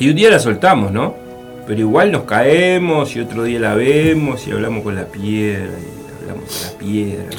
Y 0.00 0.08
un 0.08 0.16
día 0.16 0.30
la 0.30 0.40
soltamos, 0.40 0.90
¿no? 0.90 1.29
Pero 1.70 1.82
igual 1.82 2.10
nos 2.10 2.24
caemos 2.24 3.14
y 3.14 3.20
otro 3.20 3.44
día 3.44 3.60
la 3.60 3.76
vemos 3.76 4.44
y 4.44 4.50
hablamos 4.50 4.82
con 4.82 4.96
la 4.96 5.04
piedra 5.04 5.70
y 5.70 6.20
hablamos 6.20 6.50
con 6.50 6.66
la 6.66 6.78
piedra. 6.80 7.36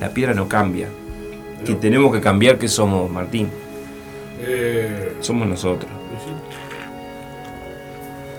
La 0.00 0.08
piedra 0.08 0.34
no 0.34 0.48
cambia. 0.48 0.88
Que 1.64 1.76
tenemos 1.76 2.12
que 2.12 2.20
cambiar, 2.20 2.58
que 2.58 2.66
somos, 2.66 3.08
Martín? 3.08 3.50
Eh, 4.40 5.12
somos 5.20 5.46
nosotros. 5.46 5.88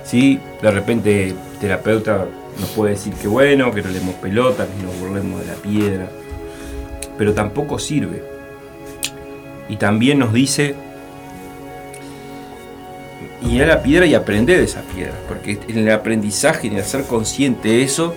Sí, 0.03 0.41
de 0.61 0.71
repente 0.71 1.29
el 1.29 1.35
terapeuta 1.61 2.27
nos 2.59 2.69
puede 2.71 2.91
decir 2.91 3.13
que 3.13 3.29
bueno, 3.29 3.71
que 3.71 3.81
no 3.81 3.91
leemos 3.91 4.15
pelota, 4.15 4.67
que 4.67 4.83
nos 4.83 4.99
burlemos 4.99 5.39
de 5.39 5.47
la 5.47 5.53
piedra. 5.53 6.09
Pero 7.17 7.33
tampoco 7.33 7.79
sirve. 7.79 8.21
Y 9.69 9.77
también 9.77 10.19
nos 10.19 10.33
dice 10.33 10.75
y 13.45 13.59
a 13.61 13.65
la 13.65 13.83
piedra 13.83 14.05
y 14.05 14.15
aprender 14.15 14.57
de 14.57 14.65
esa 14.65 14.81
piedra, 14.81 15.13
porque 15.27 15.59
en 15.67 15.79
el 15.79 15.91
aprendizaje, 15.91 16.67
en 16.67 16.77
el 16.77 16.83
ser 16.83 17.03
consciente 17.05 17.69
de 17.69 17.83
eso, 17.83 18.13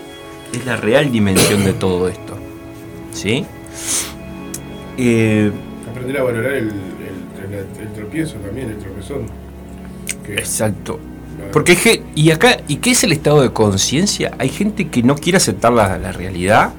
es 0.52 0.64
la 0.64 0.76
real 0.76 1.10
dimensión 1.10 1.64
de 1.64 1.72
todo 1.72 2.08
esto. 2.08 2.36
¿Sí? 3.12 3.44
Eh, 4.98 5.50
aprender 5.90 6.18
a 6.18 6.22
valorar 6.24 6.52
el, 6.52 6.72
tropiezo 7.94 8.34
también, 8.36 8.70
el 8.70 8.78
tropezón. 8.78 9.26
exacto. 10.28 10.98
Porque 11.52 12.02
y 12.14 12.30
acá, 12.30 12.58
¿y 12.66 12.76
qué 12.76 12.92
es 12.92 13.04
el 13.04 13.12
estado 13.12 13.42
de 13.42 13.52
conciencia? 13.52 14.32
Hay 14.38 14.48
gente 14.48 14.88
que 14.88 15.02
no 15.02 15.16
quiere 15.16 15.36
aceptar 15.36 15.72
la, 15.72 16.12
realidad, 16.12 16.72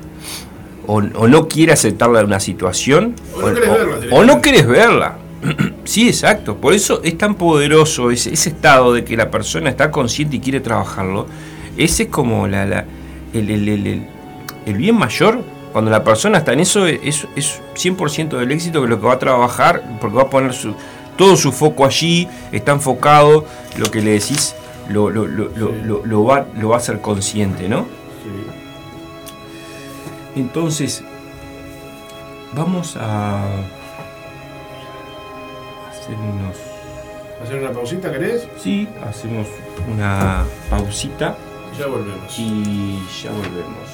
o, 0.87 1.01
no 1.01 1.47
quiere 1.47 1.73
aceptar 1.73 2.09
una 2.09 2.39
situación, 2.39 3.15
o, 3.35 3.41
no, 3.41 3.53
verla, 3.53 3.97
o 4.11 4.23
no 4.23 4.41
quieres 4.41 4.67
verla. 4.67 5.17
Sí, 5.83 6.09
exacto. 6.09 6.57
Por 6.57 6.73
eso 6.73 7.01
es 7.03 7.17
tan 7.17 7.35
poderoso 7.35 8.11
ese, 8.11 8.33
estado 8.33 8.93
de 8.93 9.05
que 9.05 9.15
la 9.15 9.31
persona 9.31 9.69
está 9.69 9.89
consciente 9.89 10.35
y 10.35 10.39
quiere 10.41 10.59
trabajarlo. 10.59 11.27
Ese 11.77 12.03
es 12.03 12.09
como 12.09 12.45
la, 12.45 12.85
el, 13.33 14.03
bien 14.65 14.95
mayor. 14.95 15.41
Cuando 15.71 15.89
la 15.89 16.03
persona 16.03 16.39
está 16.39 16.53
en 16.53 16.59
eso, 16.59 16.85
es, 16.87 17.25
es 17.35 17.61
100% 17.75 18.37
del 18.37 18.51
éxito 18.51 18.81
que 18.81 18.87
lo 18.89 18.99
que 18.99 19.07
va 19.07 19.13
a 19.13 19.19
trabajar, 19.19 19.97
porque 20.01 20.17
va 20.17 20.23
a 20.23 20.29
poner 20.29 20.53
su, 20.53 20.75
todo 21.17 21.37
su 21.37 21.51
foco 21.53 21.85
allí, 21.85 22.27
está 22.51 22.73
enfocado, 22.73 23.45
lo 23.77 23.89
que 23.89 24.01
le 24.01 24.11
decís 24.11 24.55
lo, 24.89 25.09
lo, 25.09 25.27
lo, 25.27 26.23
va, 26.23 26.47
lo 26.57 26.69
va 26.69 26.75
a 26.75 26.79
hacer 26.79 27.01
consciente, 27.01 27.67
¿no? 27.67 27.85
Entonces, 30.35 31.03
vamos 32.53 32.95
a 32.99 33.41
¿Hacer 37.41 37.59
una 37.59 37.71
pausita, 37.71 38.11
querés? 38.11 38.47
Sí, 38.57 38.87
hacemos 39.03 39.47
una 39.91 40.45
pausita. 40.69 41.37
Ya 41.77 41.87
volvemos. 41.87 42.39
Y 42.39 42.99
ya 43.21 43.31
volvemos. 43.31 43.86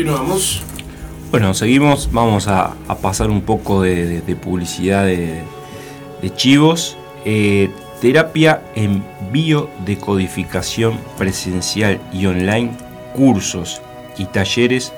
Continuamos. 0.00 0.62
Bueno, 1.30 1.52
seguimos, 1.52 2.10
vamos 2.10 2.48
a, 2.48 2.74
pasar 3.02 3.28
un 3.28 3.42
poco 3.42 3.82
de, 3.82 4.22
publicidad 4.42 5.04
de, 5.04 5.44
chivos. 6.36 6.96
Eh, 7.26 7.68
terapia 8.00 8.62
en 8.74 9.04
biodecodificación 9.30 10.98
presencial 11.18 12.00
y 12.14 12.24
online, 12.24 12.70
cursos 13.14 13.82
y 14.16 14.24
talleres, 14.24 14.94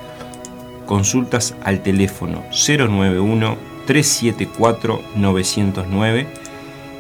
consultas 0.87 1.57
al 1.65 1.83
teléfono 1.83 2.45
091 2.53 3.57
374 3.89 5.03
909, 5.17 6.27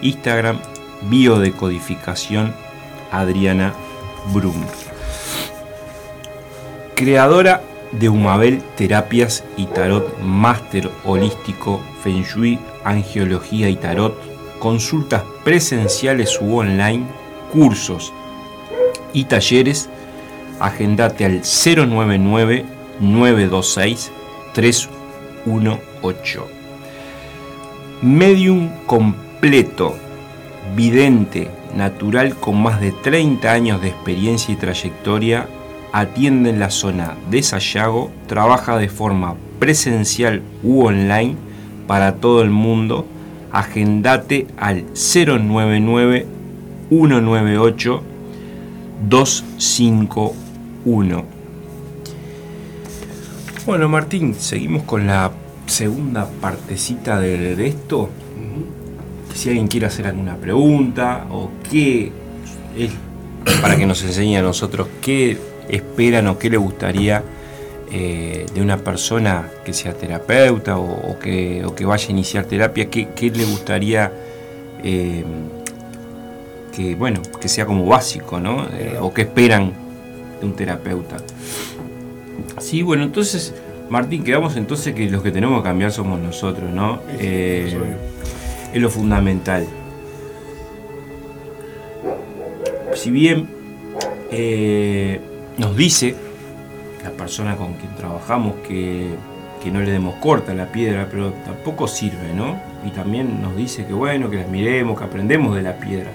Instagram 0.02 0.58
biodecodificación 1.02 2.52
Adriana 3.12 3.72
Brum. 4.32 4.60
Creadora 6.96 7.62
de 7.92 8.08
Humabel 8.08 8.62
Terapias 8.76 9.44
y 9.56 9.66
Tarot 9.66 10.18
Máster 10.20 10.90
Holístico 11.04 11.80
Feng 12.02 12.24
Shui, 12.24 12.58
Angiología 12.84 13.68
y 13.68 13.76
Tarot, 13.76 14.18
consultas 14.58 15.22
presenciales 15.44 16.40
u 16.40 16.56
online, 16.56 17.04
cursos 17.52 18.12
y 19.12 19.24
talleres, 19.24 19.88
agendate 20.58 21.24
al 21.24 21.42
099 21.42 22.64
926 23.00 24.10
318. 24.54 26.48
Medium 28.02 28.70
completo, 28.86 29.94
vidente, 30.74 31.50
natural 31.74 32.36
con 32.36 32.62
más 32.62 32.80
de 32.80 32.92
30 32.92 33.50
años 33.50 33.80
de 33.80 33.88
experiencia 33.88 34.52
y 34.52 34.56
trayectoria 34.56 35.48
atiende 35.92 36.50
en 36.50 36.58
la 36.58 36.70
zona 36.70 37.14
de 37.30 37.42
Sayago, 37.42 38.10
trabaja 38.26 38.76
de 38.78 38.88
forma 38.88 39.36
presencial 39.58 40.42
u 40.62 40.84
online 40.84 41.36
para 41.86 42.16
todo 42.16 42.42
el 42.42 42.50
mundo. 42.50 43.06
Agendate 43.52 44.46
al 44.56 44.84
099 44.94 46.26
198 46.88 48.02
251. 49.08 51.24
Bueno, 53.66 53.88
Martín, 53.88 54.34
seguimos 54.34 54.82
con 54.84 55.06
la 55.06 55.30
segunda 55.66 56.28
partecita 56.40 57.20
de, 57.20 57.66
esto. 57.66 58.08
Si 59.34 59.48
alguien 59.48 59.68
quiere 59.68 59.86
hacer 59.86 60.06
alguna 60.06 60.36
pregunta 60.36 61.26
o 61.30 61.50
qué 61.70 62.12
es 62.76 62.90
para 63.60 63.76
que 63.76 63.86
nos 63.86 64.02
enseñe 64.02 64.38
a 64.38 64.42
nosotros 64.42 64.88
qué 65.00 65.38
esperan 65.68 66.26
o 66.28 66.38
qué 66.38 66.50
le 66.50 66.56
gustaría 66.56 67.22
eh, 67.94 68.46
de 68.54 68.62
una 68.62 68.78
persona 68.78 69.50
que 69.66 69.74
sea 69.74 69.92
terapeuta 69.92 70.78
o, 70.78 71.18
que, 71.18 71.62
vaya 71.84 72.08
a 72.08 72.10
iniciar 72.10 72.46
terapia, 72.46 72.88
qué, 72.88 73.30
le 73.34 73.44
gustaría 73.44 74.10
eh, 74.82 75.22
que, 76.74 76.94
bueno, 76.94 77.20
que 77.38 77.48
sea 77.48 77.66
como 77.66 77.84
básico, 77.84 78.40
¿no? 78.40 78.66
Eh, 78.72 78.96
o 78.98 79.12
qué 79.12 79.22
esperan 79.22 79.74
de 80.40 80.46
un 80.46 80.54
terapeuta. 80.54 81.18
Sí, 82.60 82.80
bueno, 82.80 83.02
entonces, 83.02 83.54
Martín, 83.90 84.24
quedamos 84.24 84.56
entonces 84.56 84.94
que 84.94 85.10
los 85.10 85.22
que 85.22 85.30
tenemos 85.30 85.60
que 85.60 85.68
cambiar 85.68 85.92
somos 85.92 86.18
nosotros, 86.18 86.70
¿no? 86.70 87.02
es 87.20 87.74
lo 88.72 88.88
fundamental. 88.88 89.66
Si 92.94 93.10
bien 93.10 93.48
nos 95.62 95.76
dice 95.76 96.16
la 97.04 97.10
persona 97.10 97.56
con 97.56 97.74
quien 97.74 97.94
trabajamos 97.94 98.54
que, 98.66 99.14
no 99.72 99.80
le 99.80 99.92
demos 99.92 100.16
corta 100.16 100.50
a 100.50 100.54
la 100.56 100.72
piedra, 100.72 101.06
pero 101.08 101.32
tampoco 101.44 101.86
sirve, 101.86 102.34
¿no? 102.34 102.60
Y 102.84 102.90
también 102.90 103.40
nos 103.40 103.56
dice 103.56 103.86
que 103.86 103.92
bueno, 103.92 104.28
que 104.28 104.38
las 104.38 104.48
miremos, 104.48 104.98
que 104.98 105.04
aprendemos 105.04 105.54
de 105.54 105.62
la 105.62 105.78
piedra. 105.78 106.10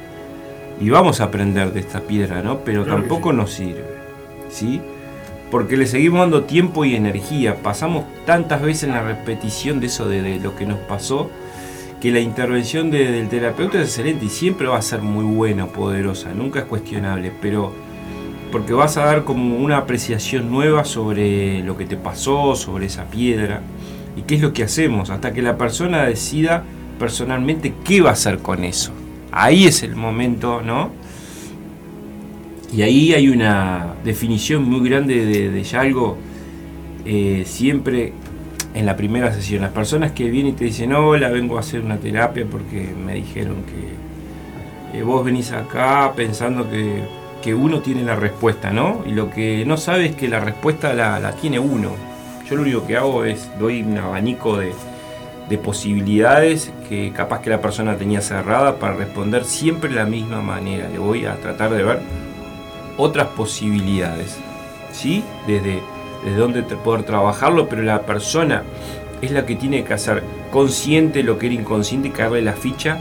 Y 0.81 0.89
vamos 0.89 1.21
a 1.21 1.25
aprender 1.25 1.71
de 1.71 1.79
esta 1.79 2.01
piedra, 2.01 2.41
¿no? 2.41 2.59
Pero 2.65 2.85
tampoco 2.85 3.31
nos 3.31 3.53
sirve, 3.53 3.85
¿sí? 4.49 4.81
Porque 5.49 5.77
le 5.77 5.87
seguimos 5.87 6.19
dando 6.19 6.43
tiempo 6.43 6.83
y 6.83 6.95
energía. 6.95 7.55
Pasamos 7.63 8.03
tantas 8.25 8.61
veces 8.61 8.83
en 8.83 8.91
la 8.91 9.01
repetición 9.01 9.79
de 9.79 9.87
eso, 9.87 10.09
de, 10.09 10.41
lo 10.41 10.57
que 10.57 10.65
nos 10.65 10.79
pasó, 10.79 11.31
que 12.01 12.11
la 12.11 12.19
intervención 12.19 12.91
del 12.91 13.29
terapeuta 13.29 13.77
es 13.77 13.87
excelente 13.87 14.25
y 14.25 14.29
siempre 14.29 14.67
va 14.67 14.77
a 14.77 14.81
ser 14.81 15.01
muy 15.01 15.23
buena, 15.23 15.67
poderosa, 15.67 16.33
nunca 16.33 16.59
es 16.59 16.65
cuestionable, 16.65 17.31
pero 17.41 17.86
porque 18.51 18.73
vas 18.73 18.97
a 18.97 19.05
dar 19.05 19.23
como 19.23 19.57
una 19.57 19.77
apreciación 19.77 20.51
nueva 20.51 20.85
sobre 20.85 21.61
lo 21.63 21.77
que 21.77 21.85
te 21.85 21.97
pasó, 21.97 22.55
sobre 22.55 22.87
esa 22.87 23.05
piedra, 23.05 23.61
y 24.15 24.21
qué 24.23 24.35
es 24.35 24.41
lo 24.41 24.53
que 24.53 24.63
hacemos, 24.63 25.09
hasta 25.09 25.33
que 25.33 25.41
la 25.41 25.57
persona 25.57 26.03
decida 26.03 26.63
personalmente 26.99 27.73
qué 27.83 28.01
va 28.01 28.11
a 28.11 28.13
hacer 28.13 28.39
con 28.39 28.63
eso. 28.63 28.91
Ahí 29.31 29.65
es 29.65 29.83
el 29.83 29.95
momento, 29.95 30.61
¿no? 30.61 30.91
Y 32.73 32.81
ahí 32.81 33.13
hay 33.13 33.29
una 33.29 33.93
definición 34.03 34.63
muy 34.69 34.87
grande 34.87 35.25
de, 35.25 35.77
algo, 35.77 36.17
eh, 37.05 37.43
siempre 37.45 38.13
en 38.73 38.85
la 38.85 38.97
primera 38.97 39.33
sesión. 39.33 39.61
Las 39.61 39.71
personas 39.71 40.11
que 40.11 40.29
vienen 40.29 40.53
y 40.53 40.55
te 40.55 40.65
dicen, 40.65 40.93
hola, 40.93 41.29
vengo 41.29 41.57
a 41.57 41.61
hacer 41.61 41.81
una 41.81 41.97
terapia 41.97 42.45
porque 42.49 42.93
me 43.05 43.15
dijeron 43.15 43.57
que 43.63 44.97
eh, 44.97 45.03
vos 45.03 45.23
venís 45.23 45.51
acá 45.51 46.13
pensando 46.15 46.69
que 46.69 47.01
que 47.41 47.53
uno 47.53 47.81
tiene 47.81 48.03
la 48.03 48.15
respuesta, 48.15 48.71
¿no? 48.71 49.03
Y 49.05 49.11
lo 49.11 49.29
que 49.29 49.65
no 49.65 49.77
sabe 49.77 50.07
es 50.07 50.15
que 50.15 50.27
la 50.27 50.39
respuesta 50.39 50.93
la, 50.93 51.31
tiene 51.33 51.59
uno. 51.59 51.91
Yo 52.49 52.55
lo 52.55 52.61
único 52.63 52.85
que 52.85 52.97
hago 52.97 53.25
es 53.25 53.49
doy 53.59 53.81
un 53.81 53.97
abanico 53.97 54.57
de, 54.57 54.73
posibilidades 55.63 56.73
que 56.89 57.13
capaz 57.13 57.41
que 57.41 57.49
la 57.49 57.61
persona 57.61 57.95
tenía 57.95 58.19
cerrada 58.19 58.79
para 58.79 58.95
responder 58.95 59.45
siempre 59.45 59.89
de 59.89 59.95
la 59.95 60.05
misma 60.05 60.41
manera. 60.41 60.89
Le 60.89 60.99
voy 60.99 61.25
a 61.25 61.35
tratar 61.35 61.71
de 61.71 61.83
ver 61.83 62.01
otras 62.97 63.27
posibilidades, 63.27 64.37
¿sí? 64.91 65.23
Desde, 65.47 65.81
desde 66.25 66.37
dónde 66.37 66.63
poder 66.63 67.03
trabajarlo, 67.03 67.69
pero 67.69 67.81
la 67.81 68.01
persona 68.01 68.63
es 69.21 69.31
la 69.31 69.45
que 69.45 69.55
tiene 69.55 69.83
que 69.83 69.93
hacer 69.93 70.23
consciente 70.51 71.23
lo 71.23 71.37
que 71.37 71.47
era 71.47 71.55
inconsciente 71.55 72.09
y 72.09 72.11
caerle 72.11 72.41
la 72.41 72.53
ficha 72.53 72.99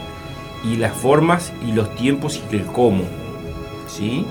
y 0.63 0.77
las 0.77 0.93
formas 0.93 1.53
y 1.67 1.73
los 1.73 1.93
tiempos 1.95 2.41
y 2.51 2.55
el 2.55 2.65
cómo. 2.65 3.03
¿Sí? 3.87 4.25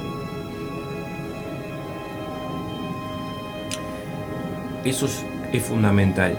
Eso 4.85 5.07
es, 5.07 5.62
fundamental. 5.64 6.37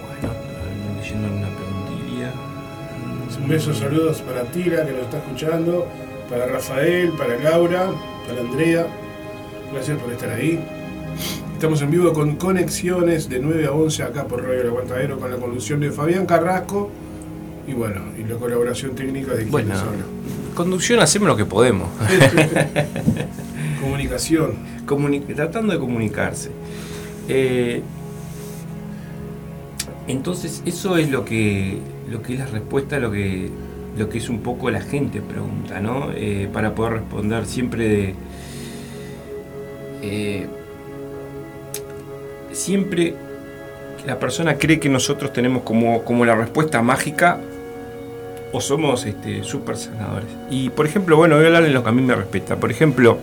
Bueno, 0.00 0.34
leyendo 0.96 1.26
alguna 1.26 1.48
preguntilla. 1.48 2.32
Un 3.42 3.48
beso, 3.48 3.74
saludos 3.74 4.22
para 4.22 4.44
Tira 4.44 4.86
que 4.86 4.92
nos 4.92 5.02
está 5.02 5.18
escuchando, 5.18 5.86
para 6.30 6.46
Rafael, 6.46 7.10
para 7.10 7.36
Laura, 7.36 7.90
para 8.26 8.40
Andrea. 8.40 8.86
Gracias 9.72 9.98
por 9.98 10.12
estar 10.12 10.30
ahí. 10.30 10.64
Estamos 11.52 11.82
en 11.82 11.90
vivo 11.90 12.12
con 12.12 12.36
conexiones 12.36 13.28
de 13.28 13.38
9 13.40 13.66
a 13.66 13.72
11 13.72 14.02
acá 14.02 14.24
por 14.26 14.42
Radio 14.42 14.60
El 14.62 14.68
Aguantadero 14.68 15.18
con 15.18 15.30
la 15.30 15.36
conducción 15.36 15.80
de 15.80 15.90
Fabián 15.90 16.26
Carrasco 16.26 16.90
y 17.66 17.72
bueno, 17.72 18.00
y 18.16 18.22
la 18.22 18.36
colaboración 18.36 18.94
técnica 18.94 19.34
de 19.34 19.44
bueno, 19.46 19.74
Conducción 20.54 21.00
hacemos 21.00 21.28
lo 21.28 21.36
que 21.36 21.44
podemos. 21.44 21.88
Comunicación. 23.80 24.54
tratando 25.34 25.72
de 25.72 25.78
comunicarse. 25.78 26.50
Eh, 27.28 27.82
entonces, 30.08 30.62
eso 30.64 30.96
es 30.96 31.10
lo 31.10 31.24
que, 31.24 31.78
lo 32.08 32.22
que 32.22 32.34
es 32.34 32.38
la 32.38 32.46
respuesta 32.46 32.96
a 32.96 33.00
lo 33.00 33.10
que, 33.10 33.50
lo 33.98 34.08
que 34.08 34.18
es 34.18 34.28
un 34.30 34.40
poco 34.40 34.70
la 34.70 34.80
gente 34.80 35.20
pregunta, 35.20 35.80
¿no? 35.80 36.10
Eh, 36.14 36.48
para 36.52 36.74
poder 36.74 36.94
responder 36.94 37.44
siempre 37.46 37.88
de. 37.88 38.14
Eh, 40.02 40.46
siempre 42.52 43.14
la 44.06 44.18
persona 44.18 44.56
cree 44.56 44.78
que 44.78 44.88
nosotros 44.88 45.32
tenemos 45.32 45.64
como, 45.64 46.02
como 46.04 46.24
la 46.24 46.36
respuesta 46.36 46.80
mágica 46.80 47.40
o 48.56 48.60
somos 48.62 49.04
este, 49.04 49.44
super 49.44 49.76
sanadores. 49.76 50.30
Y 50.50 50.70
por 50.70 50.86
ejemplo, 50.86 51.18
bueno, 51.18 51.36
voy 51.36 51.44
a 51.44 51.48
hablar 51.48 51.64
de 51.64 51.68
lo 51.68 51.82
que 51.82 51.90
a 51.90 51.92
mí 51.92 52.00
me 52.00 52.14
respeta. 52.14 52.56
Por 52.56 52.70
ejemplo, 52.70 53.18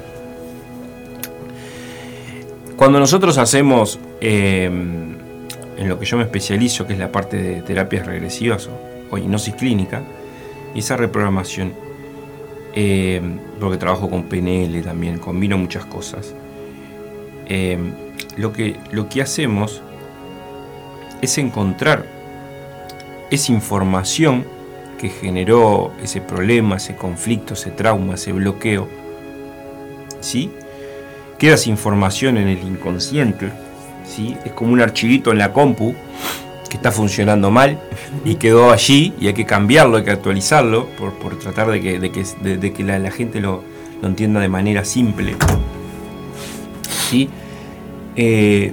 cuando 2.75 2.99
nosotros 2.99 3.39
hacemos 3.39 3.99
em, 4.21 5.15
en 5.75 5.89
lo 5.89 5.97
que 5.97 6.05
yo 6.05 6.17
me 6.17 6.23
especializo, 6.23 6.85
que 6.85 6.93
es 6.93 6.99
la 6.99 7.11
parte 7.11 7.37
de 7.37 7.61
terapias 7.63 8.05
regresivas 8.05 8.69
o, 9.09 9.17
hipnosis 9.17 9.55
clínica, 9.55 10.03
y 10.75 10.79
esa 10.79 10.97
reprogramación, 10.97 11.73
em, 12.75 13.39
porque 13.59 13.77
trabajo 13.77 14.11
con 14.11 14.25
PNL 14.25 14.83
también, 14.83 15.17
combino 15.17 15.57
muchas 15.57 15.85
cosas. 15.85 16.35
Em, 17.47 17.91
lo, 18.37 18.53
que, 18.53 18.75
lo 18.91 19.09
que 19.09 19.23
hacemos 19.23 19.81
es 21.23 21.39
encontrar 21.39 22.05
esa 23.31 23.51
información 23.51 24.45
que 25.03 25.09
generó 25.09 25.91
ese 26.01 26.21
problema, 26.21 26.77
ese 26.77 26.95
conflicto, 26.95 27.55
ese 27.55 27.71
trauma, 27.71 28.13
ese 28.13 28.31
bloqueo, 28.31 28.87
¿sí? 30.21 30.49
Queda 31.37 31.55
esa 31.55 31.69
información 31.69 32.37
en 32.37 32.47
el 32.47 32.59
inconsciente, 32.59 33.51
¿sí? 34.07 34.37
Es 34.45 34.53
como 34.53 34.71
un 34.71 34.79
archivito 34.79 35.33
en 35.33 35.39
la 35.39 35.51
compu 35.51 35.93
que 36.69 36.77
está 36.77 36.89
funcionando 36.93 37.51
mal 37.51 37.81
y 38.23 38.35
quedó 38.35 38.71
allí 38.71 39.13
y 39.19 39.27
hay 39.27 39.33
que 39.33 39.45
cambiarlo, 39.45 39.97
hay 39.97 40.05
que 40.05 40.11
actualizarlo 40.11 40.87
por, 40.95 41.37
tratar 41.37 41.69
de 41.69 41.81
que, 41.81 41.99
de 41.99 42.71
que, 42.73 42.83
la, 42.85 43.11
gente 43.11 43.41
lo, 43.41 43.61
entienda 44.03 44.39
de 44.39 44.47
manera 44.47 44.85
simple. 44.85 45.35
¿sí? 47.09 47.27
Eh, 48.15 48.71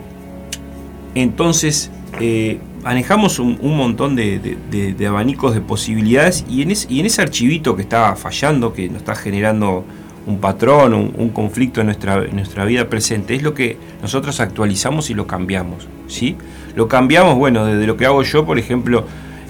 entonces, 1.17 1.91
eh, 2.21 2.61
manejamos 2.83 3.39
un, 3.39 3.59
montón 3.77 4.17
de, 4.17 5.07
abanicos 5.09 5.55
de 5.55 5.61
posibilidades 5.61 6.45
y 6.49 6.63
en, 6.63 6.73
y 6.89 7.01
en 7.01 7.07
ese 7.07 7.23
archivito 7.23 7.77
que 7.77 7.83
está 7.83 8.15
fallando, 8.17 8.73
que 8.73 8.89
nos 8.89 8.99
está 8.99 9.15
generando 9.15 9.85
un 10.27 10.39
patrón, 10.39 10.95
un, 10.95 11.29
conflicto 11.31 11.81
en 11.81 11.87
nuestra, 11.87 12.25
nuestra, 12.27 12.65
vida 12.65 12.89
presente, 12.89 13.35
es 13.35 13.43
lo 13.43 13.55
que 13.55 13.77
nosotros 14.03 14.41
actualizamos 14.41 15.11
y 15.11 15.15
lo 15.15 15.27
cambiamos. 15.27 15.89
¿sí? 16.09 16.37
Lo 16.75 16.89
cambiamos, 16.89 17.37
bueno, 17.37 17.65
desde 17.67 17.87
lo 17.87 17.97
que 17.97 18.07
hago 18.07 18.23
yo, 18.23 18.45
por 18.45 18.59
ejemplo, 18.59 19.05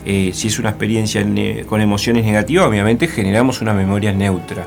eh, 0.05 0.31
si 0.33 0.49
es 0.49 0.59
una 0.59 0.71
experiencia 0.71 1.25
con 1.67 1.81
emociones 1.81 2.25
negativas, 2.25 2.67
obviamente 2.67 3.09
generamos 3.09 3.61
una 3.61 3.75
memoria 3.75 4.13
neutra. 4.13 4.67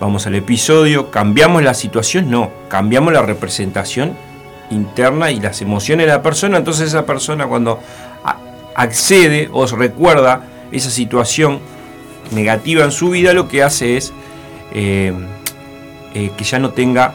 Vamos 0.00 0.26
al 0.26 0.34
episodio, 0.34 1.10
cambiamos 1.10 1.62
la 1.62 1.72
situación, 1.72 2.30
no, 2.30 2.50
cambiamos 2.68 3.12
la 3.12 3.22
representación 3.22 4.12
interna 4.70 5.30
y 5.30 5.40
las 5.40 5.62
emociones 5.62 6.06
de 6.06 6.12
la 6.12 6.22
persona, 6.22 6.58
entonces 6.58 6.88
esa 6.88 7.06
persona 7.06 7.46
cuando 7.46 7.80
accede 8.74 9.48
o 9.52 9.66
recuerda 9.66 10.44
esa 10.70 10.90
situación 10.90 11.60
negativa 12.32 12.84
en 12.84 12.92
su 12.92 13.10
vida, 13.10 13.32
lo 13.32 13.48
que 13.48 13.62
hace 13.62 13.96
es 13.96 14.12
eh, 14.72 15.12
eh, 16.14 16.30
que 16.36 16.44
ya 16.44 16.58
no 16.58 16.70
tenga 16.70 17.14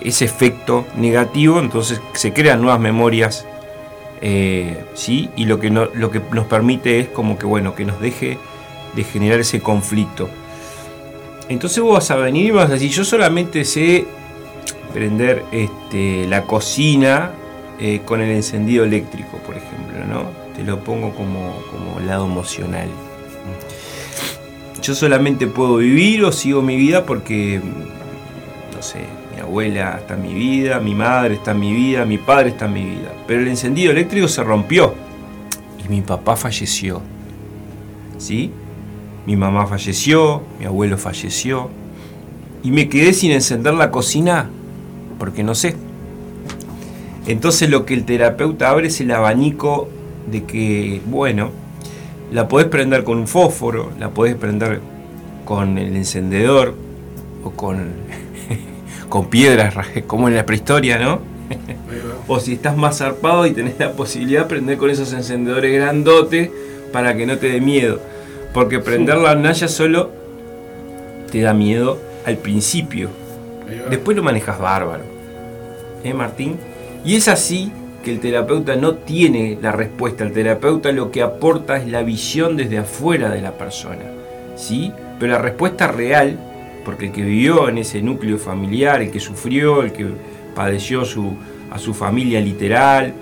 ese 0.00 0.24
efecto 0.24 0.86
negativo, 0.96 1.58
entonces 1.58 2.00
se 2.14 2.32
crean 2.32 2.62
nuevas 2.62 2.80
memorias, 2.80 3.46
eh, 4.20 4.84
¿sí? 4.94 5.30
Y 5.36 5.44
lo 5.44 5.58
que, 5.58 5.70
lo 5.70 6.10
que 6.10 6.20
nos 6.32 6.46
permite 6.46 7.00
es 7.00 7.08
como 7.08 7.38
que, 7.38 7.46
bueno, 7.46 7.74
que 7.74 7.84
nos 7.84 8.00
deje 8.00 8.38
de 8.94 9.04
generar 9.04 9.40
ese 9.40 9.60
conflicto. 9.60 10.28
Entonces 11.48 11.82
vos 11.82 11.94
vas 11.94 12.10
a 12.10 12.16
venir 12.16 12.46
y 12.46 12.50
vas 12.50 12.70
a 12.70 12.74
decir, 12.74 12.90
yo 12.90 13.04
solamente 13.04 13.64
sé 13.64 14.06
prender 14.96 15.44
este, 15.52 16.26
la 16.26 16.44
cocina 16.44 17.32
eh, 17.78 18.00
con 18.06 18.22
el 18.22 18.30
encendido 18.30 18.82
eléctrico, 18.82 19.36
por 19.46 19.54
ejemplo, 19.54 20.06
¿no? 20.08 20.30
Te 20.56 20.64
lo 20.64 20.80
pongo 20.80 21.10
como, 21.10 21.52
como 21.70 22.00
lado 22.00 22.24
emocional. 22.24 22.88
Yo 24.80 24.94
solamente 24.94 25.48
puedo 25.48 25.76
vivir 25.76 26.24
o 26.24 26.32
sigo 26.32 26.62
mi 26.62 26.76
vida 26.76 27.04
porque, 27.04 27.60
no 28.74 28.80
sé, 28.82 29.00
mi 29.34 29.42
abuela 29.42 29.98
está 29.98 30.14
en 30.14 30.22
mi 30.22 30.32
vida, 30.32 30.80
mi 30.80 30.94
madre 30.94 31.34
está 31.34 31.50
en 31.50 31.60
mi 31.60 31.74
vida, 31.74 32.06
mi 32.06 32.16
padre 32.16 32.48
está 32.48 32.64
en 32.64 32.72
mi 32.72 32.84
vida. 32.86 33.12
Pero 33.26 33.42
el 33.42 33.48
encendido 33.48 33.92
eléctrico 33.92 34.28
se 34.28 34.42
rompió 34.42 34.94
y 35.84 35.90
mi 35.90 36.00
papá 36.00 36.36
falleció. 36.36 37.02
¿Sí? 38.16 38.50
Mi 39.26 39.36
mamá 39.36 39.66
falleció, 39.66 40.42
mi 40.58 40.64
abuelo 40.64 40.96
falleció 40.96 41.68
y 42.62 42.70
me 42.70 42.88
quedé 42.88 43.12
sin 43.12 43.32
encender 43.32 43.74
la 43.74 43.90
cocina 43.90 44.48
porque 45.18 45.42
no 45.42 45.54
sé. 45.54 45.76
Entonces 47.26 47.68
lo 47.68 47.84
que 47.84 47.94
el 47.94 48.04
terapeuta 48.04 48.70
abre 48.70 48.88
es 48.88 49.00
el 49.00 49.10
abanico 49.10 49.88
de 50.30 50.44
que, 50.44 51.00
bueno, 51.06 51.50
la 52.32 52.48
podés 52.48 52.68
prender 52.68 53.04
con 53.04 53.18
un 53.18 53.28
fósforo, 53.28 53.92
la 53.98 54.10
podés 54.10 54.36
prender 54.36 54.80
con 55.44 55.78
el 55.78 55.96
encendedor 55.96 56.74
o 57.44 57.50
con, 57.50 57.92
con 59.08 59.26
piedras, 59.26 59.74
como 60.06 60.28
en 60.28 60.36
la 60.36 60.46
prehistoria, 60.46 60.98
¿no? 60.98 61.20
o 62.28 62.40
si 62.40 62.54
estás 62.54 62.76
más 62.76 62.98
zarpado 62.98 63.46
y 63.46 63.52
tenés 63.52 63.78
la 63.78 63.92
posibilidad 63.92 64.42
de 64.42 64.48
prender 64.48 64.78
con 64.78 64.90
esos 64.90 65.12
encendedores 65.12 65.72
grandotes 65.74 66.50
para 66.92 67.16
que 67.16 67.26
no 67.26 67.38
te 67.38 67.48
dé 67.48 67.60
miedo. 67.60 68.00
Porque 68.52 68.78
prender 68.78 69.18
la 69.18 69.34
naya 69.34 69.68
solo 69.68 70.10
te 71.30 71.40
da 71.40 71.52
miedo 71.54 71.98
al 72.24 72.38
principio. 72.38 73.10
Después 73.90 74.16
lo 74.16 74.22
manejas 74.22 74.58
bárbaro. 74.58 75.04
¿Eh, 76.04 76.14
Martín? 76.14 76.56
Y 77.04 77.16
es 77.16 77.28
así 77.28 77.72
que 78.04 78.12
el 78.12 78.20
terapeuta 78.20 78.76
no 78.76 78.94
tiene 78.94 79.58
la 79.60 79.72
respuesta. 79.72 80.24
El 80.24 80.32
terapeuta 80.32 80.92
lo 80.92 81.10
que 81.10 81.22
aporta 81.22 81.76
es 81.76 81.88
la 81.88 82.02
visión 82.02 82.56
desde 82.56 82.78
afuera 82.78 83.30
de 83.30 83.42
la 83.42 83.52
persona. 83.52 84.04
¿Sí? 84.56 84.92
Pero 85.18 85.32
la 85.32 85.38
respuesta 85.38 85.88
real, 85.88 86.38
porque 86.84 87.06
el 87.06 87.12
que 87.12 87.22
vivió 87.22 87.68
en 87.68 87.78
ese 87.78 88.02
núcleo 88.02 88.38
familiar, 88.38 89.02
el 89.02 89.10
que 89.10 89.20
sufrió, 89.20 89.82
el 89.82 89.92
que 89.92 90.06
padeció 90.54 91.04
su, 91.04 91.34
a 91.70 91.78
su 91.78 91.94
familia 91.94 92.40
literal, 92.40 93.12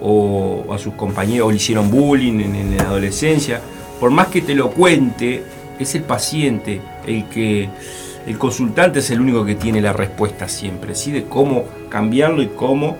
o 0.00 0.66
a 0.70 0.78
sus 0.78 0.94
compañeros, 0.94 1.48
o 1.48 1.50
le 1.50 1.56
hicieron 1.56 1.90
bullying 1.90 2.40
en, 2.40 2.54
en 2.54 2.76
la 2.76 2.84
adolescencia, 2.84 3.60
por 3.98 4.10
más 4.10 4.26
que 4.28 4.42
te 4.42 4.54
lo 4.54 4.70
cuente, 4.70 5.42
es 5.78 5.94
el 5.94 6.02
paciente 6.02 6.80
el 7.06 7.24
que 7.28 7.68
el 8.26 8.38
consultante 8.38 9.00
es 9.00 9.10
el 9.10 9.20
único 9.20 9.44
que 9.44 9.54
tiene 9.54 9.80
la 9.80 9.92
respuesta 9.92 10.48
siempre, 10.48 10.94
¿sí? 10.94 11.12
de 11.12 11.24
cómo 11.24 11.64
cambiarlo 11.88 12.42
y 12.42 12.48
cómo, 12.48 12.96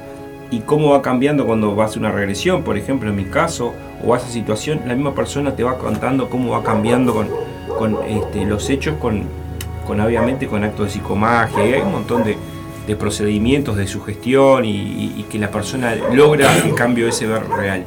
y 0.50 0.60
cómo 0.60 0.90
va 0.90 1.02
cambiando 1.02 1.46
cuando 1.46 1.74
vas 1.74 1.96
a 1.96 1.98
una 1.98 2.12
regresión, 2.12 2.62
por 2.62 2.76
ejemplo, 2.76 3.08
en 3.08 3.16
mi 3.16 3.24
caso, 3.24 3.72
o 4.04 4.14
a 4.14 4.18
esa 4.18 4.28
situación, 4.28 4.82
la 4.86 4.94
misma 4.94 5.14
persona 5.14 5.56
te 5.56 5.62
va 5.62 5.78
contando 5.78 6.28
cómo 6.28 6.50
va 6.50 6.62
cambiando 6.62 7.14
con, 7.14 7.28
con 7.78 7.98
este, 8.06 8.44
los 8.44 8.68
hechos, 8.68 8.96
con, 9.00 9.22
con 9.86 10.00
obviamente 10.00 10.46
con 10.46 10.62
actos 10.62 10.86
de 10.86 10.92
psicomagia, 10.92 11.62
hay 11.62 11.80
un 11.80 11.92
montón 11.92 12.22
de, 12.24 12.36
procedimientos 12.96 13.76
de 13.76 13.86
sugestión 13.86 14.66
y, 14.66 15.24
que 15.30 15.38
la 15.38 15.50
persona 15.50 15.94
logra 16.12 16.54
el 16.58 16.74
cambio 16.74 17.08
ese 17.08 17.26
ver 17.26 17.48
real. 17.48 17.82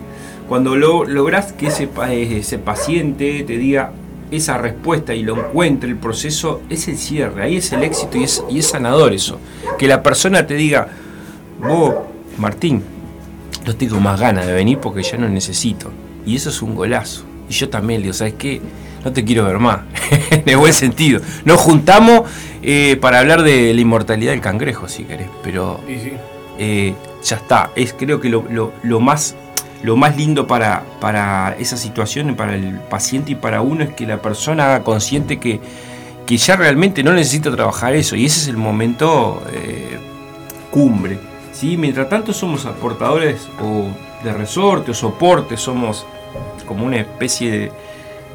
Cuando 0.50 0.76
lo, 0.76 1.06
logras 1.06 1.54
que 1.54 1.68
ese, 1.68 1.88
ese 2.10 2.58
paciente 2.58 3.44
te 3.44 3.58
diga, 3.58 3.92
esa 4.32 4.58
respuesta 4.58 5.14
y 5.14 5.24
lo 5.24 5.38
encuentre, 5.38 5.90
el 5.90 5.98
proceso 5.98 6.62
es 6.70 6.88
el 6.88 6.98
cierre, 6.98 7.44
ahí 7.44 7.58
es 7.58 7.72
el 7.72 7.84
éxito 7.84 8.18
y 8.18 8.24
es, 8.24 8.44
y 8.50 8.60
es 8.60 8.68
sanador 8.68 9.14
eso. 9.14 9.40
Que 9.78 9.88
la 9.88 10.04
persona 10.04 10.46
te 10.46 10.56
diga, 10.56 10.88
vos, 11.62 11.96
Martín, 12.38 12.84
no 13.66 13.76
tengo 13.76 14.00
más 14.00 14.20
ganas 14.20 14.46
de 14.46 14.54
venir 14.54 14.80
porque 14.80 15.04
ya 15.04 15.18
no 15.18 15.28
necesito. 15.30 15.92
Y 16.26 16.36
eso 16.36 16.50
es 16.50 16.62
un 16.62 16.76
golazo. 16.76 17.24
Y 17.50 17.54
yo 17.54 17.70
también 17.70 18.02
le 18.02 18.06
digo, 18.06 18.14
¿sabes 18.14 18.36
qué? 18.38 18.62
No 19.04 19.14
te 19.14 19.24
quiero 19.24 19.46
ver 19.46 19.60
más, 19.60 19.82
en 20.32 20.44
el 20.46 20.58
buen 20.58 20.74
sentido. 20.74 21.22
Nos 21.46 21.60
juntamos 21.60 22.24
eh, 22.62 22.98
para 23.00 23.20
hablar 23.20 23.44
de 23.44 23.74
la 23.74 23.82
inmortalidad 23.82 24.32
del 24.32 24.42
cangrejo, 24.42 24.90
si 24.90 25.04
querés, 25.04 25.28
pero 25.44 25.80
eh, 26.58 26.94
ya 27.24 27.36
está. 27.38 27.72
Es 27.76 27.94
creo 27.94 28.20
que 28.20 28.30
lo, 28.30 28.74
lo 28.84 29.00
más 29.00 29.36
lo 29.84 29.96
más 29.96 30.18
lindo 30.18 30.48
para, 30.48 30.84
para 31.00 31.56
esa 31.60 31.78
situación, 31.78 32.36
para 32.36 32.56
el 32.56 32.80
paciente 32.80 33.34
y 33.34 33.36
para 33.36 33.62
uno, 33.62 33.84
es 33.84 33.94
que 33.94 34.06
la 34.08 34.22
persona 34.22 34.66
haga 34.66 34.84
consciente 34.84 35.40
que, 35.40 35.60
ya 36.28 36.58
realmente 36.58 37.04
no 37.04 37.14
necesita 37.14 37.52
trabajar 37.52 37.96
eso. 37.96 38.16
Y 38.16 38.26
ese 38.26 38.42
es 38.42 38.48
el 38.48 38.58
momento 38.58 39.42
eh, 39.54 39.98
cumbre. 40.72 41.20
¿sí? 41.54 41.78
Mientras 41.78 42.10
tanto 42.10 42.34
somos 42.34 42.66
aportadores 42.66 43.48
o 43.62 43.88
de 44.24 44.34
resorte 44.34 44.92
o 44.92 44.94
soporte, 44.94 45.56
somos 45.56 46.06
como 46.66 46.86
una 46.86 46.98
especie 46.98 47.72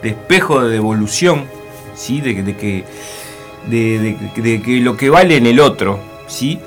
de, 0.03 0.09
espejo 0.09 0.63
de 0.63 0.73
devolución, 0.73 1.45
¿sí? 1.95 2.21
de, 2.21 2.43
de 2.43 2.57
que, 2.57 2.85
de, 3.69 4.63
que 4.65 4.81
lo 4.81 4.97
que 4.97 5.11
vale 5.11 5.37
en 5.37 5.47
el 5.47 5.61
otro. 5.61 5.99
¿sí? 6.29 6.59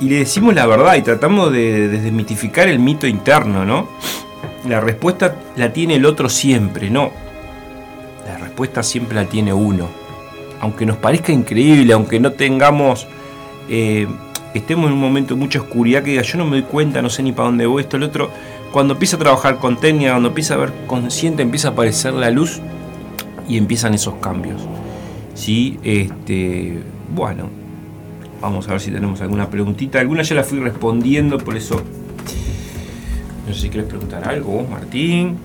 Y 0.00 0.08
le 0.08 0.16
decimos 0.16 0.54
la 0.54 0.66
verdad 0.66 0.94
y 0.96 1.02
tratamos 1.02 1.52
de, 1.52 1.88
desmitificar 1.88 2.68
el 2.68 2.78
mito 2.78 3.06
interno, 3.06 3.64
¿no? 3.64 3.88
La 4.68 4.80
respuesta 4.80 5.36
la 5.56 5.72
tiene 5.72 5.94
el 5.96 6.04
otro 6.04 6.28
siempre, 6.28 6.90
no. 6.90 7.12
La 8.26 8.36
respuesta 8.38 8.82
siempre 8.82 9.16
la 9.16 9.24
tiene 9.26 9.52
uno. 9.52 9.88
Aunque 10.60 10.84
nos 10.86 10.96
parezca 10.96 11.32
increíble, 11.32 11.92
aunque 11.92 12.18
no 12.18 12.32
tengamos, 12.32 13.06
eh, 13.68 14.06
estemos 14.54 14.86
en 14.88 14.94
un 14.94 15.00
momento 15.00 15.34
de 15.34 15.40
mucha 15.40 15.60
oscuridad, 15.60 16.02
que 16.02 16.10
diga 16.10 16.22
yo 16.22 16.38
no 16.38 16.44
me 16.44 16.60
doy 16.60 16.62
cuenta, 16.62 17.00
no 17.00 17.10
sé 17.10 17.22
ni 17.22 17.32
para 17.32 17.48
dónde 17.48 17.66
voy, 17.66 17.82
esto, 17.82 17.96
el 17.96 18.02
otro. 18.02 18.30
Cuando 18.72 18.94
empieza 18.94 19.16
a 19.16 19.20
trabajar 19.20 19.58
con 19.58 19.78
técnica, 19.78 20.10
cuando 20.10 20.28
empieza 20.28 20.54
a 20.54 20.58
ver 20.58 20.72
consciente, 20.86 21.42
empieza 21.42 21.68
a 21.68 21.70
aparecer 21.72 22.12
la 22.12 22.30
luz 22.30 22.60
y 23.48 23.56
empiezan 23.56 23.94
esos 23.94 24.14
cambios. 24.16 24.60
¿Sí? 25.34 25.78
Este, 25.82 26.80
bueno, 27.14 27.48
Vamos 28.46 28.68
a 28.68 28.70
ver 28.70 28.80
si 28.80 28.92
tenemos 28.92 29.20
alguna 29.22 29.50
preguntita. 29.50 29.98
Alguna 29.98 30.22
ya 30.22 30.36
la 30.36 30.44
fui 30.44 30.60
respondiendo, 30.60 31.36
por 31.36 31.56
eso. 31.56 31.82
No 33.44 33.52
sé 33.52 33.60
si 33.60 33.68
quieres 33.70 33.88
preguntar 33.88 34.22
algo 34.28 34.64
Martín. 34.70 35.36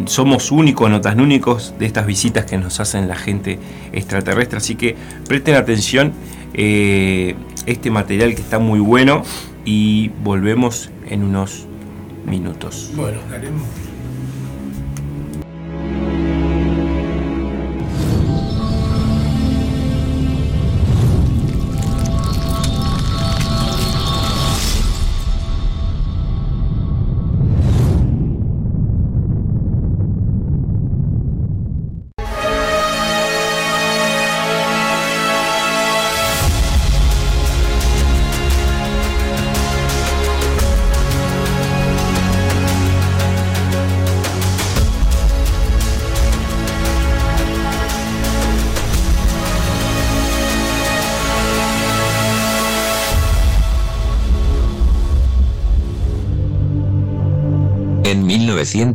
somos 0.05 0.51
únicos, 0.51 0.89
no 0.89 1.01
tan 1.01 1.19
únicos, 1.19 1.73
de 1.79 1.85
estas 1.85 2.05
visitas 2.05 2.45
que 2.45 2.57
nos 2.57 2.79
hacen 2.79 3.07
la 3.07 3.15
gente 3.15 3.59
extraterrestre. 3.91 4.57
Así 4.57 4.75
que 4.75 4.95
presten 5.27 5.55
atención 5.55 6.13
eh, 6.53 7.35
este 7.65 7.91
material 7.91 8.35
que 8.35 8.41
está 8.41 8.59
muy 8.59 8.79
bueno 8.79 9.23
y 9.65 10.09
volvemos 10.23 10.89
en 11.07 11.23
unos 11.23 11.65
minutos. 12.25 12.91
Bueno, 12.95 13.19
dale. 13.29 13.49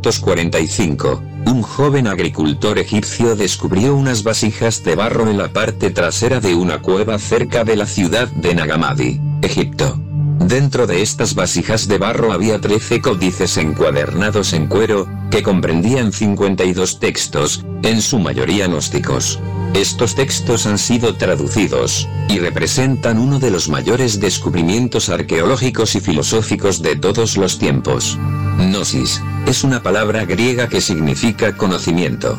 1945, 0.04 1.22
un 1.46 1.62
joven 1.62 2.06
agricultor 2.06 2.78
egipcio 2.78 3.36
descubrió 3.36 3.94
unas 3.94 4.22
vasijas 4.22 4.84
de 4.84 4.94
barro 4.96 5.30
en 5.30 5.38
la 5.38 5.48
parte 5.48 5.90
trasera 5.90 6.40
de 6.40 6.54
una 6.54 6.82
cueva 6.82 7.18
cerca 7.18 7.64
de 7.64 7.76
la 7.76 7.86
ciudad 7.86 8.28
de 8.28 8.54
Nagamadi, 8.54 9.18
Egipto. 9.40 9.98
Dentro 10.40 10.86
de 10.86 11.00
estas 11.00 11.34
vasijas 11.34 11.88
de 11.88 11.96
barro 11.96 12.32
había 12.32 12.60
13 12.60 13.00
códices 13.00 13.56
encuadernados 13.56 14.52
en 14.52 14.66
cuero, 14.66 15.08
que 15.30 15.42
comprendían 15.42 16.12
52 16.12 17.00
textos, 17.00 17.64
en 17.82 18.02
su 18.02 18.18
mayoría 18.18 18.66
gnósticos. 18.66 19.40
Estos 19.72 20.14
textos 20.14 20.66
han 20.66 20.76
sido 20.76 21.14
traducidos, 21.14 22.06
y 22.28 22.40
representan 22.40 23.18
uno 23.18 23.38
de 23.38 23.50
los 23.50 23.70
mayores 23.70 24.20
descubrimientos 24.20 25.08
arqueológicos 25.08 25.94
y 25.94 26.00
filosóficos 26.00 26.82
de 26.82 26.96
todos 26.96 27.38
los 27.38 27.58
tiempos. 27.58 28.18
Gnosis, 28.58 29.22
es 29.46 29.64
una 29.64 29.82
palabra 29.82 30.24
griega 30.24 30.68
que 30.68 30.80
significa 30.80 31.56
conocimiento. 31.56 32.38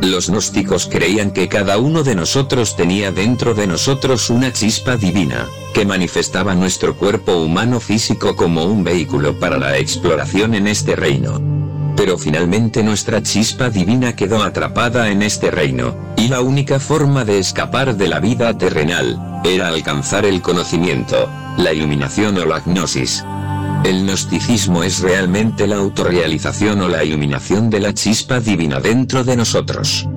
Los 0.00 0.28
gnósticos 0.28 0.86
creían 0.86 1.30
que 1.30 1.48
cada 1.48 1.78
uno 1.78 2.02
de 2.02 2.14
nosotros 2.14 2.76
tenía 2.76 3.10
dentro 3.10 3.54
de 3.54 3.66
nosotros 3.66 4.28
una 4.30 4.52
chispa 4.52 4.96
divina, 4.96 5.46
que 5.72 5.86
manifestaba 5.86 6.54
nuestro 6.54 6.96
cuerpo 6.96 7.36
humano 7.36 7.80
físico 7.80 8.36
como 8.36 8.64
un 8.64 8.84
vehículo 8.84 9.38
para 9.38 9.58
la 9.58 9.78
exploración 9.78 10.54
en 10.54 10.66
este 10.66 10.96
reino. 10.96 11.40
Pero 11.96 12.18
finalmente 12.18 12.82
nuestra 12.82 13.22
chispa 13.22 13.70
divina 13.70 14.16
quedó 14.16 14.42
atrapada 14.42 15.10
en 15.10 15.22
este 15.22 15.50
reino, 15.50 15.94
y 16.16 16.28
la 16.28 16.40
única 16.40 16.80
forma 16.80 17.24
de 17.24 17.38
escapar 17.38 17.96
de 17.96 18.08
la 18.08 18.20
vida 18.20 18.56
terrenal, 18.58 19.40
era 19.44 19.68
alcanzar 19.68 20.24
el 20.24 20.42
conocimiento, 20.42 21.30
la 21.56 21.72
iluminación 21.72 22.36
o 22.38 22.44
la 22.44 22.60
gnosis. 22.60 23.24
El 23.84 24.06
gnosticismo 24.06 24.82
es 24.82 25.00
realmente 25.00 25.66
la 25.66 25.76
autorrealización 25.76 26.80
o 26.80 26.88
la 26.88 27.04
iluminación 27.04 27.68
de 27.68 27.80
la 27.80 27.92
chispa 27.92 28.40
divina 28.40 28.80
dentro 28.80 29.24
de 29.24 29.36
nosotros. 29.36 30.08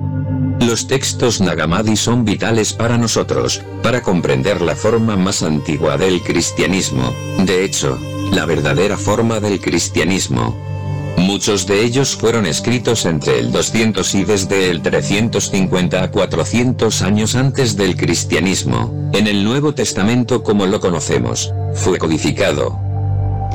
Los 0.60 0.86
textos 0.86 1.42
Nagamadi 1.42 1.94
son 1.94 2.24
vitales 2.24 2.72
para 2.72 2.96
nosotros, 2.96 3.60
para 3.82 4.02
comprender 4.02 4.62
la 4.62 4.74
forma 4.74 5.18
más 5.18 5.42
antigua 5.42 5.98
del 5.98 6.22
cristianismo, 6.22 7.12
de 7.44 7.62
hecho, 7.62 7.98
la 8.32 8.46
verdadera 8.46 8.96
forma 8.96 9.38
del 9.38 9.60
cristianismo. 9.60 10.56
Muchos 11.18 11.66
de 11.66 11.84
ellos 11.84 12.16
fueron 12.16 12.46
escritos 12.46 13.04
entre 13.04 13.38
el 13.38 13.52
200 13.52 14.14
y 14.14 14.24
desde 14.24 14.70
el 14.70 14.80
350 14.80 16.02
a 16.02 16.10
400 16.10 17.02
años 17.02 17.34
antes 17.34 17.76
del 17.76 17.96
cristianismo, 17.96 19.10
en 19.12 19.26
el 19.26 19.44
Nuevo 19.44 19.74
Testamento 19.74 20.42
como 20.42 20.64
lo 20.64 20.80
conocemos, 20.80 21.52
fue 21.74 21.98
codificado. 21.98 22.87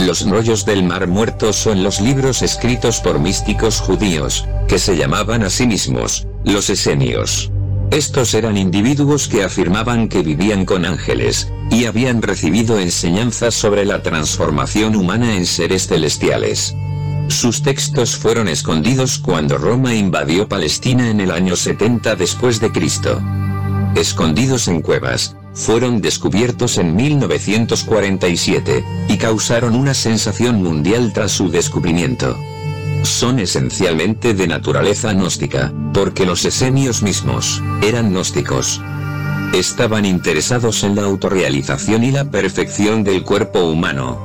Los 0.06 0.28
rollos 0.28 0.66
del 0.66 0.84
Mar 0.84 1.08
Muerto 1.08 1.54
son 1.54 1.82
los 1.82 2.02
libros 2.02 2.42
escritos 2.42 3.00
por 3.00 3.20
místicos 3.20 3.80
judíos, 3.80 4.46
que 4.68 4.78
se 4.78 4.98
llamaban 4.98 5.44
a 5.44 5.50
sí 5.50 5.66
mismos, 5.66 6.28
los 6.44 6.70
esenios. 6.70 7.50
Estos 7.90 8.34
eran 8.34 8.58
individuos 8.58 9.30
que 9.30 9.44
afirmaban 9.44 10.10
que 10.10 10.22
vivían 10.22 10.66
con 10.66 10.84
ángeles, 10.86 11.50
y 11.72 11.86
habían 11.86 12.22
recibido 12.22 12.80
enseñanzas 12.80 13.54
sobre 13.54 13.86
la 13.86 14.04
transformación 14.04 14.98
humana 14.98 15.38
en 15.38 15.46
seres 15.46 15.88
celestiales. 15.88 16.76
Sus 17.30 17.64
textos 17.64 18.18
fueron 18.18 18.50
escondidos 18.50 19.20
cuando 19.20 19.58
Roma 19.58 19.96
invadió 19.96 20.50
Palestina 20.50 21.10
en 21.10 21.22
el 21.22 21.32
año 21.32 21.56
70 21.56 22.18
después 22.18 22.60
de 22.60 22.74
Cristo. 22.74 23.22
Escondidos 23.96 24.68
en 24.68 24.82
cuevas, 24.82 25.38
fueron 25.54 26.02
descubiertos 26.02 26.78
en 26.78 26.96
1947, 26.96 28.84
y 29.08 29.18
causaron 29.18 29.76
una 29.76 29.94
sensación 29.94 30.64
mundial 30.64 31.14
tras 31.14 31.32
su 31.32 31.50
descubrimiento. 31.50 32.38
Son 33.04 33.40
esencialmente 33.40 34.34
de 34.34 34.48
naturaleza 34.48 35.14
gnóstica, 35.14 35.74
porque 35.94 36.26
los 36.26 36.46
esenios 36.46 37.04
mismos, 37.04 37.62
eran 37.82 38.12
gnósticos. 38.12 38.82
Estaban 39.54 40.06
interesados 40.06 40.84
en 40.84 40.96
la 40.96 41.04
autorrealización 41.04 42.04
y 42.04 42.12
la 42.12 42.26
perfección 42.26 43.04
del 43.04 43.24
cuerpo 43.24 43.60
humano. 43.66 44.20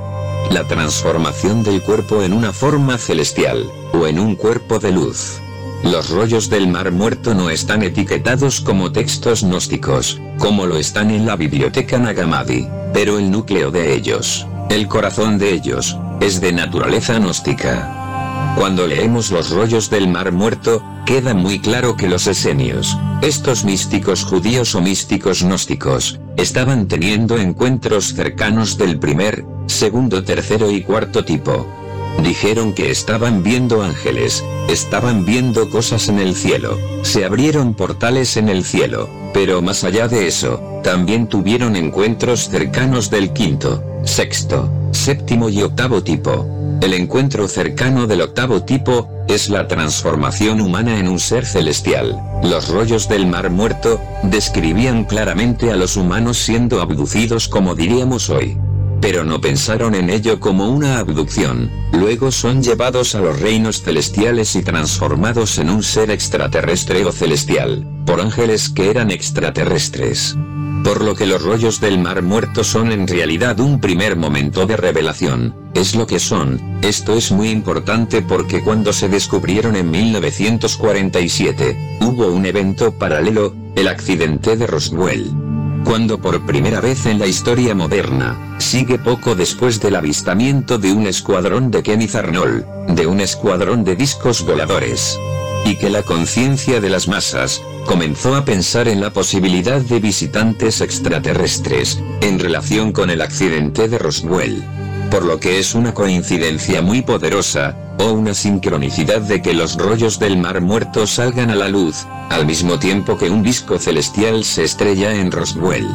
La 0.50 0.64
transformación 0.64 1.62
del 1.62 1.82
cuerpo 1.82 2.22
en 2.22 2.32
una 2.32 2.52
forma 2.52 2.96
celestial, 2.96 3.68
o 3.92 4.06
en 4.06 4.18
un 4.18 4.36
cuerpo 4.36 4.78
de 4.78 4.92
luz. 4.92 5.40
Los 5.84 6.10
rollos 6.10 6.50
del 6.50 6.66
Mar 6.66 6.90
Muerto 6.90 7.34
no 7.34 7.50
están 7.50 7.82
etiquetados 7.82 8.60
como 8.60 8.90
textos 8.90 9.42
gnósticos, 9.42 10.20
como 10.38 10.66
lo 10.66 10.76
están 10.76 11.10
en 11.10 11.24
la 11.24 11.36
biblioteca 11.36 11.98
Nagamadi, 11.98 12.66
pero 12.92 13.18
el 13.18 13.30
núcleo 13.30 13.70
de 13.70 13.94
ellos, 13.94 14.46
el 14.70 14.88
corazón 14.88 15.38
de 15.38 15.52
ellos, 15.52 15.96
es 16.20 16.40
de 16.40 16.52
naturaleza 16.52 17.14
gnóstica. 17.18 18.54
Cuando 18.56 18.88
leemos 18.88 19.30
los 19.30 19.50
rollos 19.50 19.88
del 19.88 20.08
Mar 20.08 20.32
Muerto, 20.32 20.82
queda 21.06 21.32
muy 21.32 21.60
claro 21.60 21.96
que 21.96 22.08
los 22.08 22.26
esenios, 22.26 22.98
estos 23.22 23.64
místicos 23.64 24.24
judíos 24.24 24.74
o 24.74 24.80
místicos 24.80 25.44
gnósticos, 25.44 26.18
estaban 26.36 26.88
teniendo 26.88 27.38
encuentros 27.38 28.14
cercanos 28.14 28.76
del 28.78 28.98
primer, 28.98 29.44
segundo, 29.66 30.24
tercero 30.24 30.72
y 30.72 30.82
cuarto 30.82 31.24
tipo. 31.24 31.77
Dijeron 32.22 32.72
que 32.72 32.90
estaban 32.90 33.42
viendo 33.42 33.82
ángeles, 33.82 34.44
estaban 34.68 35.24
viendo 35.24 35.70
cosas 35.70 36.08
en 36.08 36.18
el 36.18 36.34
cielo, 36.34 36.76
se 37.02 37.24
abrieron 37.24 37.74
portales 37.74 38.36
en 38.36 38.48
el 38.48 38.64
cielo, 38.64 39.08
pero 39.32 39.62
más 39.62 39.84
allá 39.84 40.08
de 40.08 40.26
eso, 40.26 40.80
también 40.82 41.28
tuvieron 41.28 41.76
encuentros 41.76 42.48
cercanos 42.48 43.10
del 43.10 43.32
quinto, 43.32 43.82
sexto, 44.04 44.70
séptimo 44.92 45.48
y 45.48 45.62
octavo 45.62 46.02
tipo. 46.02 46.46
El 46.80 46.92
encuentro 46.92 47.48
cercano 47.48 48.06
del 48.06 48.20
octavo 48.20 48.62
tipo, 48.62 49.08
es 49.28 49.48
la 49.48 49.68
transformación 49.68 50.60
humana 50.60 50.98
en 50.98 51.08
un 51.08 51.18
ser 51.18 51.44
celestial. 51.44 52.20
Los 52.42 52.68
rollos 52.68 53.08
del 53.08 53.26
Mar 53.26 53.50
Muerto, 53.50 54.00
describían 54.22 55.04
claramente 55.04 55.70
a 55.70 55.76
los 55.76 55.96
humanos 55.96 56.38
siendo 56.38 56.80
abducidos 56.80 57.48
como 57.48 57.74
diríamos 57.74 58.30
hoy. 58.30 58.56
Pero 59.00 59.24
no 59.24 59.40
pensaron 59.40 59.94
en 59.94 60.10
ello 60.10 60.40
como 60.40 60.68
una 60.68 60.98
abducción, 60.98 61.70
luego 61.92 62.32
son 62.32 62.62
llevados 62.62 63.14
a 63.14 63.20
los 63.20 63.40
reinos 63.40 63.82
celestiales 63.82 64.56
y 64.56 64.62
transformados 64.62 65.58
en 65.58 65.70
un 65.70 65.82
ser 65.82 66.10
extraterrestre 66.10 67.04
o 67.04 67.12
celestial, 67.12 67.86
por 68.04 68.20
ángeles 68.20 68.68
que 68.68 68.90
eran 68.90 69.10
extraterrestres. 69.10 70.36
Por 70.82 71.04
lo 71.04 71.14
que 71.14 71.26
los 71.26 71.42
rollos 71.42 71.80
del 71.80 71.98
mar 71.98 72.22
muerto 72.22 72.64
son 72.64 72.92
en 72.92 73.06
realidad 73.06 73.60
un 73.60 73.80
primer 73.80 74.16
momento 74.16 74.66
de 74.66 74.76
revelación, 74.76 75.54
es 75.74 75.94
lo 75.94 76.06
que 76.06 76.18
son, 76.18 76.78
esto 76.82 77.14
es 77.14 77.30
muy 77.30 77.50
importante 77.50 78.22
porque 78.22 78.62
cuando 78.62 78.92
se 78.92 79.08
descubrieron 79.08 79.76
en 79.76 79.90
1947, 79.90 81.98
hubo 82.00 82.28
un 82.28 82.46
evento 82.46 82.92
paralelo, 82.92 83.54
el 83.76 83.88
accidente 83.88 84.56
de 84.56 84.66
Roswell. 84.66 85.47
Cuando 85.88 86.20
por 86.20 86.44
primera 86.44 86.82
vez 86.82 87.06
en 87.06 87.18
la 87.18 87.26
historia 87.26 87.74
moderna, 87.74 88.36
sigue 88.58 88.98
poco 88.98 89.34
después 89.34 89.80
del 89.80 89.96
avistamiento 89.96 90.76
de 90.76 90.92
un 90.92 91.06
escuadrón 91.06 91.70
de 91.70 91.82
Kenneth 91.82 92.14
Arnold, 92.14 92.66
de 92.88 93.06
un 93.06 93.20
escuadrón 93.20 93.84
de 93.84 93.96
discos 93.96 94.44
voladores 94.44 95.18
y 95.64 95.76
que 95.76 95.88
la 95.88 96.02
conciencia 96.02 96.82
de 96.82 96.90
las 96.90 97.08
masas, 97.08 97.62
comenzó 97.86 98.36
a 98.36 98.44
pensar 98.44 98.86
en 98.86 99.00
la 99.00 99.14
posibilidad 99.14 99.80
de 99.80 99.98
visitantes 99.98 100.82
extraterrestres, 100.82 101.98
en 102.20 102.38
relación 102.38 102.92
con 102.92 103.08
el 103.08 103.22
accidente 103.22 103.88
de 103.88 103.98
Roswell. 103.98 104.77
Por 105.10 105.24
lo 105.24 105.40
que 105.40 105.58
es 105.58 105.74
una 105.74 105.94
coincidencia 105.94 106.82
muy 106.82 107.02
poderosa, 107.02 107.76
o 107.98 108.12
una 108.12 108.34
sincronicidad 108.34 109.22
de 109.22 109.40
que 109.40 109.54
los 109.54 109.76
rollos 109.76 110.18
del 110.18 110.36
mar 110.36 110.60
muerto 110.60 111.06
salgan 111.06 111.50
a 111.50 111.56
la 111.56 111.68
luz, 111.68 112.06
al 112.28 112.46
mismo 112.46 112.78
tiempo 112.78 113.16
que 113.16 113.30
un 113.30 113.42
disco 113.42 113.78
celestial 113.78 114.44
se 114.44 114.64
estrella 114.64 115.14
en 115.14 115.32
Roswell. 115.32 115.88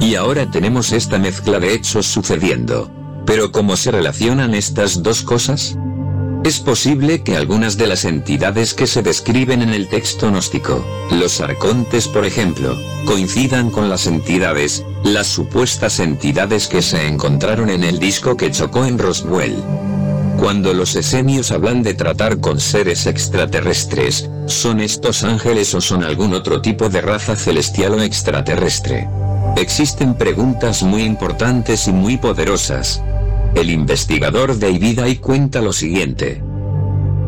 Y 0.00 0.14
ahora 0.14 0.50
tenemos 0.50 0.92
esta 0.92 1.18
mezcla 1.18 1.58
de 1.58 1.74
hechos 1.74 2.06
sucediendo. 2.06 2.90
Pero 3.26 3.50
¿cómo 3.50 3.76
se 3.76 3.90
relacionan 3.90 4.54
estas 4.54 5.02
dos 5.02 5.22
cosas? 5.22 5.76
Es 6.46 6.60
posible 6.60 7.22
que 7.22 7.36
algunas 7.36 7.76
de 7.76 7.88
las 7.88 8.04
entidades 8.04 8.72
que 8.72 8.86
se 8.86 9.02
describen 9.02 9.62
en 9.62 9.70
el 9.70 9.88
texto 9.88 10.30
gnóstico, 10.30 10.86
los 11.10 11.40
arcontes 11.40 12.06
por 12.06 12.24
ejemplo, 12.24 12.78
coincidan 13.04 13.68
con 13.68 13.88
las 13.88 14.06
entidades, 14.06 14.84
las 15.02 15.26
supuestas 15.26 15.98
entidades 15.98 16.68
que 16.68 16.82
se 16.82 17.08
encontraron 17.08 17.68
en 17.68 17.82
el 17.82 17.98
disco 17.98 18.36
que 18.36 18.52
chocó 18.52 18.84
en 18.84 18.96
Roswell. 18.96 19.56
Cuando 20.38 20.72
los 20.72 20.94
esenios 20.94 21.50
hablan 21.50 21.82
de 21.82 21.94
tratar 21.94 22.38
con 22.38 22.60
seres 22.60 23.06
extraterrestres, 23.06 24.30
¿son 24.46 24.78
estos 24.78 25.24
ángeles 25.24 25.74
o 25.74 25.80
son 25.80 26.04
algún 26.04 26.32
otro 26.32 26.62
tipo 26.62 26.88
de 26.88 27.00
raza 27.00 27.34
celestial 27.34 27.94
o 27.94 28.02
extraterrestre? 28.02 29.08
Existen 29.56 30.14
preguntas 30.14 30.84
muy 30.84 31.02
importantes 31.02 31.88
y 31.88 31.92
muy 31.92 32.18
poderosas, 32.18 33.02
el 33.56 33.70
investigador 33.70 34.58
David 34.58 35.00
Ay 35.00 35.16
cuenta 35.16 35.62
lo 35.62 35.72
siguiente. 35.72 36.42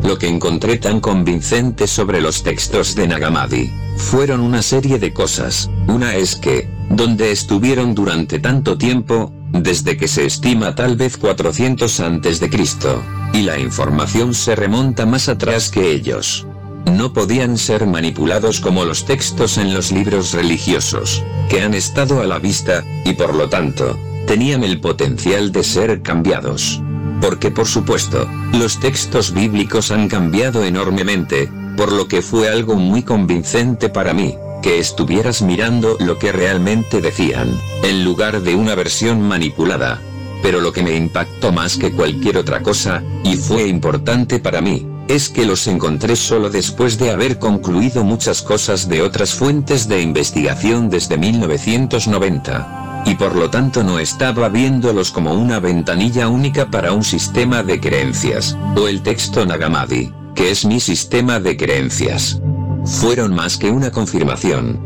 Lo 0.03 0.17
que 0.19 0.27
encontré 0.27 0.77
tan 0.77 1.01
convincente 1.01 1.87
sobre 1.87 2.21
los 2.21 2.43
textos 2.43 2.93
de 2.95 3.07
Nagamadi, 3.07 3.71
fueron 3.97 4.39
una 4.39 4.61
serie 4.61 4.99
de 4.99 5.11
cosas. 5.11 5.69
Una 5.87 6.15
es 6.15 6.35
que, 6.35 6.69
donde 6.89 7.31
estuvieron 7.31 7.95
durante 7.95 8.39
tanto 8.39 8.77
tiempo, 8.77 9.33
desde 9.51 9.97
que 9.97 10.07
se 10.07 10.25
estima 10.25 10.75
tal 10.75 10.95
vez 10.95 11.17
400 11.17 11.99
antes 11.99 12.39
de 12.39 12.49
Cristo, 12.49 13.03
y 13.33 13.41
la 13.41 13.57
información 13.57 14.35
se 14.35 14.55
remonta 14.55 15.07
más 15.07 15.29
atrás 15.29 15.69
que 15.69 15.91
ellos. 15.91 16.45
No 16.85 17.11
podían 17.11 17.57
ser 17.57 17.87
manipulados 17.87 18.59
como 18.61 18.85
los 18.85 19.05
textos 19.05 19.57
en 19.57 19.73
los 19.73 19.91
libros 19.91 20.33
religiosos, 20.33 21.23
que 21.49 21.61
han 21.61 21.73
estado 21.73 22.21
a 22.21 22.27
la 22.27 22.37
vista, 22.37 22.85
y 23.03 23.13
por 23.13 23.35
lo 23.35 23.49
tanto, 23.49 23.97
tenían 24.29 24.63
el 24.63 24.79
potencial 24.79 25.51
de 25.51 25.63
ser 25.63 26.03
cambiados. 26.03 26.83
Porque 27.19 27.49
por 27.49 27.65
supuesto, 27.65 28.29
los 28.53 28.79
textos 28.79 29.33
bíblicos 29.33 29.89
han 29.89 30.07
cambiado 30.07 30.63
enormemente, 30.63 31.49
por 31.75 31.91
lo 31.91 32.07
que 32.07 32.21
fue 32.21 32.47
algo 32.47 32.75
muy 32.75 33.01
convincente 33.01 33.89
para 33.89 34.13
mí, 34.13 34.35
que 34.61 34.77
estuvieras 34.77 35.41
mirando 35.41 35.97
lo 35.99 36.19
que 36.19 36.31
realmente 36.31 37.01
decían, 37.01 37.59
en 37.81 38.05
lugar 38.05 38.43
de 38.43 38.53
una 38.53 38.75
versión 38.75 39.19
manipulada. 39.19 39.99
Pero 40.43 40.61
lo 40.61 40.71
que 40.73 40.83
me 40.83 40.95
impactó 40.95 41.51
más 41.51 41.75
que 41.75 41.91
cualquier 41.91 42.37
otra 42.37 42.61
cosa, 42.61 43.01
y 43.23 43.35
fue 43.35 43.67
importante 43.67 44.37
para 44.37 44.61
mí, 44.61 44.85
es 45.07 45.29
que 45.29 45.43
los 45.43 45.65
encontré 45.65 46.15
solo 46.15 46.51
después 46.51 46.99
de 46.99 47.09
haber 47.09 47.39
concluido 47.39 48.03
muchas 48.03 48.43
cosas 48.43 48.87
de 48.87 49.01
otras 49.01 49.33
fuentes 49.33 49.87
de 49.87 50.03
investigación 50.03 50.87
desde 50.87 51.17
1990 51.17 52.88
y 53.09 53.15
por 53.15 53.35
lo 53.35 53.49
tanto 53.49 53.83
no 53.83 53.97
estaba 53.97 54.49
viéndolos 54.49 55.11
como 55.11 55.33
una 55.33 55.59
ventanilla 55.59 56.27
única 56.27 56.69
para 56.69 56.93
un 56.93 57.03
sistema 57.03 57.63
de 57.63 57.79
creencias, 57.79 58.55
o 58.75 58.87
el 58.87 59.01
texto 59.01 59.47
Nagamadi, 59.47 60.13
que 60.35 60.51
es 60.51 60.63
mi 60.63 60.79
sistema 60.79 61.39
de 61.39 61.57
creencias. 61.57 62.39
Fueron 62.85 63.33
más 63.33 63.57
que 63.57 63.71
una 63.71 63.89
confirmación. 63.89 64.79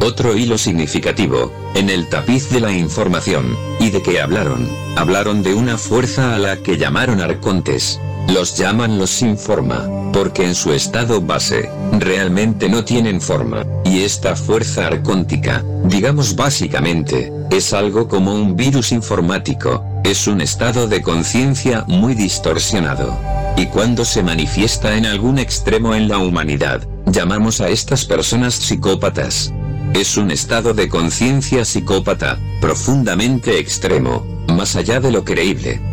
Otro 0.00 0.36
hilo 0.36 0.58
significativo, 0.58 1.52
en 1.76 1.88
el 1.88 2.08
tapiz 2.08 2.50
de 2.50 2.58
la 2.58 2.72
información, 2.72 3.56
y 3.78 3.90
de 3.90 4.02
qué 4.02 4.20
hablaron, 4.20 4.68
hablaron 4.96 5.44
de 5.44 5.54
una 5.54 5.78
fuerza 5.78 6.34
a 6.34 6.38
la 6.40 6.56
que 6.56 6.78
llamaron 6.78 7.20
arcontes, 7.20 8.00
los 8.28 8.56
llaman 8.56 8.98
los 8.98 9.10
sin 9.10 9.36
forma, 9.36 9.88
porque 10.12 10.44
en 10.44 10.54
su 10.54 10.72
estado 10.72 11.20
base, 11.20 11.68
realmente 11.98 12.68
no 12.68 12.84
tienen 12.84 13.20
forma, 13.20 13.66
y 13.84 14.00
esta 14.00 14.36
fuerza 14.36 14.86
arcóntica, 14.86 15.64
digamos 15.84 16.36
básicamente, 16.36 17.32
es 17.50 17.72
algo 17.72 18.08
como 18.08 18.34
un 18.34 18.56
virus 18.56 18.92
informático, 18.92 19.84
es 20.04 20.26
un 20.26 20.40
estado 20.40 20.88
de 20.88 21.02
conciencia 21.02 21.84
muy 21.88 22.14
distorsionado. 22.14 23.16
Y 23.56 23.66
cuando 23.66 24.04
se 24.04 24.22
manifiesta 24.22 24.96
en 24.96 25.04
algún 25.04 25.38
extremo 25.38 25.94
en 25.94 26.08
la 26.08 26.18
humanidad, 26.18 26.86
llamamos 27.06 27.60
a 27.60 27.68
estas 27.68 28.04
personas 28.06 28.54
psicópatas. 28.54 29.52
Es 29.92 30.16
un 30.16 30.30
estado 30.30 30.72
de 30.72 30.88
conciencia 30.88 31.66
psicópata, 31.66 32.38
profundamente 32.62 33.58
extremo, 33.58 34.24
más 34.48 34.74
allá 34.74 35.00
de 35.00 35.10
lo 35.10 35.22
creíble 35.22 35.91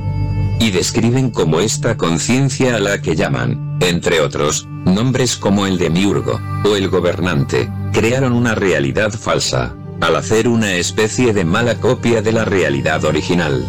y 0.60 0.72
describen 0.72 1.32
como 1.32 1.60
esta 1.60 1.98
conciencia 1.98 2.76
a 2.76 2.80
la 2.80 3.02
que 3.02 3.16
llaman, 3.16 3.78
entre 3.80 4.22
otros, 4.22 4.68
nombres 4.86 5.38
como 5.38 5.66
el 5.66 5.78
de 5.78 5.90
Miurgo, 5.90 6.40
o 6.66 6.76
el 6.76 6.90
gobernante, 6.90 7.72
crearon 7.94 8.34
una 8.34 8.56
realidad 8.56 9.12
falsa, 9.12 9.76
al 10.02 10.16
hacer 10.16 10.48
una 10.48 10.74
especie 10.76 11.34
de 11.34 11.46
mala 11.46 11.76
copia 11.76 12.22
de 12.22 12.34
la 12.34 12.46
realidad 12.46 13.06
original. 13.06 13.66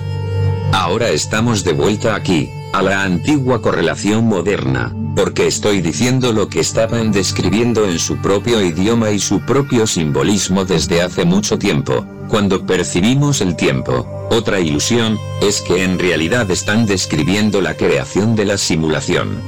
Ahora 0.72 1.08
estamos 1.10 1.64
de 1.64 1.72
vuelta 1.72 2.14
aquí, 2.14 2.50
a 2.72 2.82
la 2.82 3.02
antigua 3.04 3.62
correlación 3.62 4.26
moderna, 4.26 4.92
porque 5.20 5.46
estoy 5.46 5.82
diciendo 5.82 6.32
lo 6.32 6.48
que 6.48 6.60
estaban 6.60 7.12
describiendo 7.12 7.84
en 7.86 7.98
su 7.98 8.16
propio 8.22 8.64
idioma 8.64 9.10
y 9.10 9.18
su 9.18 9.40
propio 9.40 9.86
simbolismo 9.86 10.64
desde 10.64 11.02
hace 11.02 11.26
mucho 11.26 11.58
tiempo, 11.58 12.06
cuando 12.28 12.64
percibimos 12.64 13.42
el 13.42 13.54
tiempo. 13.54 14.08
Otra 14.30 14.60
ilusión, 14.60 15.18
es 15.42 15.60
que 15.60 15.84
en 15.84 15.98
realidad 15.98 16.50
están 16.50 16.86
describiendo 16.86 17.60
la 17.60 17.76
creación 17.76 18.34
de 18.34 18.46
la 18.46 18.56
simulación. 18.56 19.42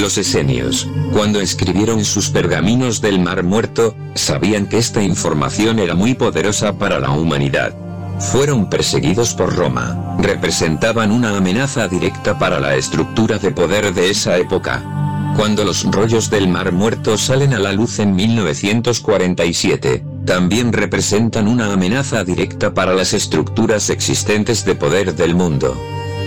Los 0.00 0.16
esenios, 0.16 0.88
cuando 1.12 1.38
escribieron 1.42 2.02
sus 2.06 2.30
pergaminos 2.30 3.02
del 3.02 3.20
Mar 3.20 3.42
Muerto, 3.42 3.94
sabían 4.14 4.70
que 4.70 4.78
esta 4.78 5.02
información 5.02 5.78
era 5.78 5.94
muy 5.94 6.14
poderosa 6.14 6.78
para 6.78 6.98
la 6.98 7.10
humanidad. 7.10 7.74
Fueron 8.20 8.68
perseguidos 8.68 9.34
por 9.34 9.56
Roma, 9.56 10.16
representaban 10.18 11.10
una 11.10 11.36
amenaza 11.36 11.88
directa 11.88 12.38
para 12.38 12.60
la 12.60 12.76
estructura 12.76 13.38
de 13.38 13.50
poder 13.50 13.94
de 13.94 14.10
esa 14.10 14.36
época. 14.36 15.32
Cuando 15.36 15.64
los 15.64 15.84
rollos 15.90 16.28
del 16.28 16.46
Mar 16.46 16.70
Muerto 16.70 17.16
salen 17.16 17.54
a 17.54 17.58
la 17.58 17.72
luz 17.72 17.98
en 17.98 18.14
1947, 18.14 20.04
también 20.26 20.72
representan 20.72 21.48
una 21.48 21.72
amenaza 21.72 22.22
directa 22.22 22.74
para 22.74 22.94
las 22.94 23.14
estructuras 23.14 23.88
existentes 23.88 24.66
de 24.66 24.74
poder 24.74 25.14
del 25.14 25.34
mundo. 25.34 25.74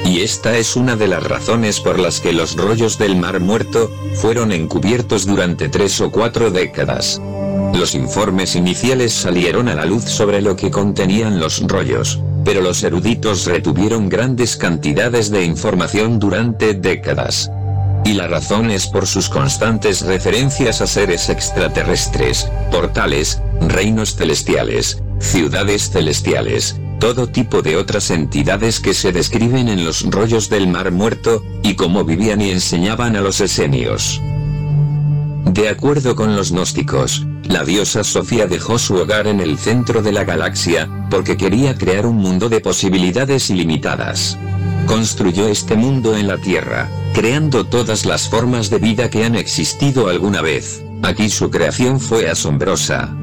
Y 0.03 0.21
esta 0.21 0.57
es 0.57 0.75
una 0.75 0.95
de 0.95 1.07
las 1.07 1.23
razones 1.23 1.79
por 1.79 1.99
las 1.99 2.19
que 2.19 2.33
los 2.33 2.55
rollos 2.57 2.97
del 2.97 3.15
Mar 3.15 3.39
Muerto 3.39 3.91
fueron 4.15 4.51
encubiertos 4.51 5.25
durante 5.25 5.69
tres 5.69 6.01
o 6.01 6.11
cuatro 6.11 6.49
décadas. 6.49 7.21
Los 7.73 7.95
informes 7.95 8.55
iniciales 8.55 9.13
salieron 9.13 9.67
a 9.67 9.75
la 9.75 9.85
luz 9.85 10.03
sobre 10.03 10.41
lo 10.41 10.55
que 10.55 10.69
contenían 10.69 11.39
los 11.39 11.67
rollos, 11.67 12.19
pero 12.45 12.61
los 12.61 12.83
eruditos 12.83 13.45
retuvieron 13.45 14.09
grandes 14.09 14.55
cantidades 14.55 15.31
de 15.31 15.43
información 15.43 16.19
durante 16.19 16.75
décadas. 16.75 17.49
Y 18.05 18.13
la 18.13 18.27
razón 18.27 18.69
es 18.69 18.85
por 18.87 19.07
sus 19.07 19.27
constantes 19.27 20.01
referencias 20.01 20.81
a 20.81 20.87
seres 20.87 21.29
extraterrestres, 21.29 22.47
portales, 22.71 23.41
reinos 23.61 24.15
celestiales, 24.15 25.01
ciudades 25.19 25.89
celestiales, 25.89 26.75
todo 26.99 27.27
tipo 27.27 27.61
de 27.61 27.75
otras 27.77 28.11
entidades 28.11 28.79
que 28.79 28.93
se 28.93 29.11
describen 29.11 29.67
en 29.67 29.83
los 29.83 30.03
rollos 30.09 30.49
del 30.49 30.67
Mar 30.67 30.91
Muerto, 30.91 31.41
y 31.63 31.73
cómo 31.73 32.03
vivían 32.03 32.39
y 32.41 32.51
enseñaban 32.51 33.15
a 33.15 33.21
los 33.21 33.41
esenios. 33.41 34.21
De 35.45 35.69
acuerdo 35.69 36.15
con 36.15 36.35
los 36.35 36.51
gnósticos, 36.51 37.25
la 37.43 37.63
diosa 37.63 38.03
Sofía 38.03 38.47
dejó 38.47 38.79
su 38.79 38.95
hogar 38.95 39.27
en 39.27 39.39
el 39.39 39.57
centro 39.57 40.01
de 40.01 40.11
la 40.11 40.23
galaxia, 40.23 40.89
porque 41.09 41.37
quería 41.37 41.75
crear 41.77 42.05
un 42.05 42.17
mundo 42.17 42.49
de 42.49 42.61
posibilidades 42.61 43.49
ilimitadas. 43.49 44.37
Construyó 44.85 45.47
este 45.47 45.75
mundo 45.75 46.15
en 46.15 46.27
la 46.27 46.37
Tierra, 46.37 46.89
creando 47.13 47.65
todas 47.65 48.05
las 48.05 48.29
formas 48.29 48.69
de 48.69 48.79
vida 48.79 49.09
que 49.09 49.25
han 49.25 49.35
existido 49.35 50.07
alguna 50.07 50.41
vez. 50.41 50.83
Aquí 51.01 51.29
su 51.29 51.49
creación 51.49 51.99
fue 51.99 52.29
asombrosa. 52.29 53.13